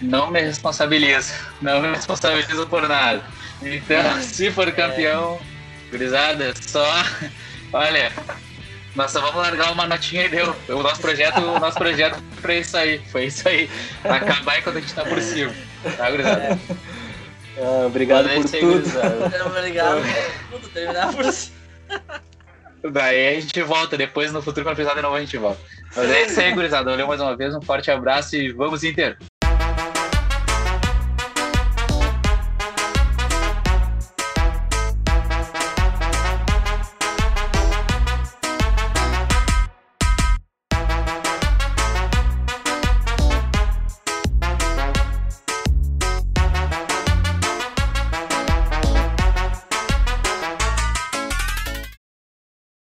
Não 0.00 0.30
me 0.30 0.40
responsabilizo. 0.40 1.32
Não 1.60 1.80
me 1.80 1.88
responsabilizo 1.88 2.66
por 2.66 2.88
nada. 2.88 3.24
Então, 3.62 4.20
se 4.22 4.50
for 4.50 4.70
campeão, 4.72 5.40
gurizada, 5.90 6.54
só. 6.60 6.86
Olha, 7.72 8.12
nós 8.94 9.10
só 9.10 9.20
vamos 9.20 9.36
largar 9.36 9.72
uma 9.72 9.86
notinha 9.86 10.26
e 10.26 10.28
deu. 10.28 10.54
O 10.68 10.82
nosso 10.82 11.00
projeto, 11.00 11.40
o 11.40 11.58
nosso 11.58 11.76
projeto 11.76 12.14
foi 12.14 12.40
pra 12.42 12.54
isso 12.54 12.76
aí. 12.76 13.00
Foi 13.10 13.24
isso 13.26 13.48
aí. 13.48 13.68
Acabar 14.04 14.58
enquanto 14.58 14.76
a 14.76 14.80
gente 14.80 14.94
tá 14.94 15.04
por 15.04 15.20
cima. 15.20 15.52
Tá, 15.96 16.10
gurizada? 16.10 16.58
Ah, 17.58 17.86
obrigado 17.86 18.28
por 18.28 18.44
tudo. 18.44 18.72
gurizada. 18.72 19.46
Obrigado. 19.46 20.02
Tudo 20.50 20.68
terminar 20.68 21.12
por. 21.14 21.24
Daí 22.90 23.36
a 23.36 23.40
gente 23.40 23.62
volta, 23.62 23.96
depois 23.96 24.32
no 24.32 24.42
futuro, 24.42 24.66
quando 24.66 24.76
precisar 24.76 24.94
de 24.94 25.02
novo, 25.02 25.16
a 25.16 25.20
gente 25.20 25.38
volta. 25.38 25.60
Mas 25.96 26.10
é 26.10 26.26
isso 26.26 26.40
aí, 26.40 26.52
gurizada. 26.52 26.90
Valeu 26.90 27.06
mais 27.06 27.20
uma 27.20 27.36
vez, 27.36 27.54
um 27.54 27.62
forte 27.62 27.90
abraço 27.90 28.36
e 28.36 28.52
vamos 28.52 28.84
Inter! 28.84 29.16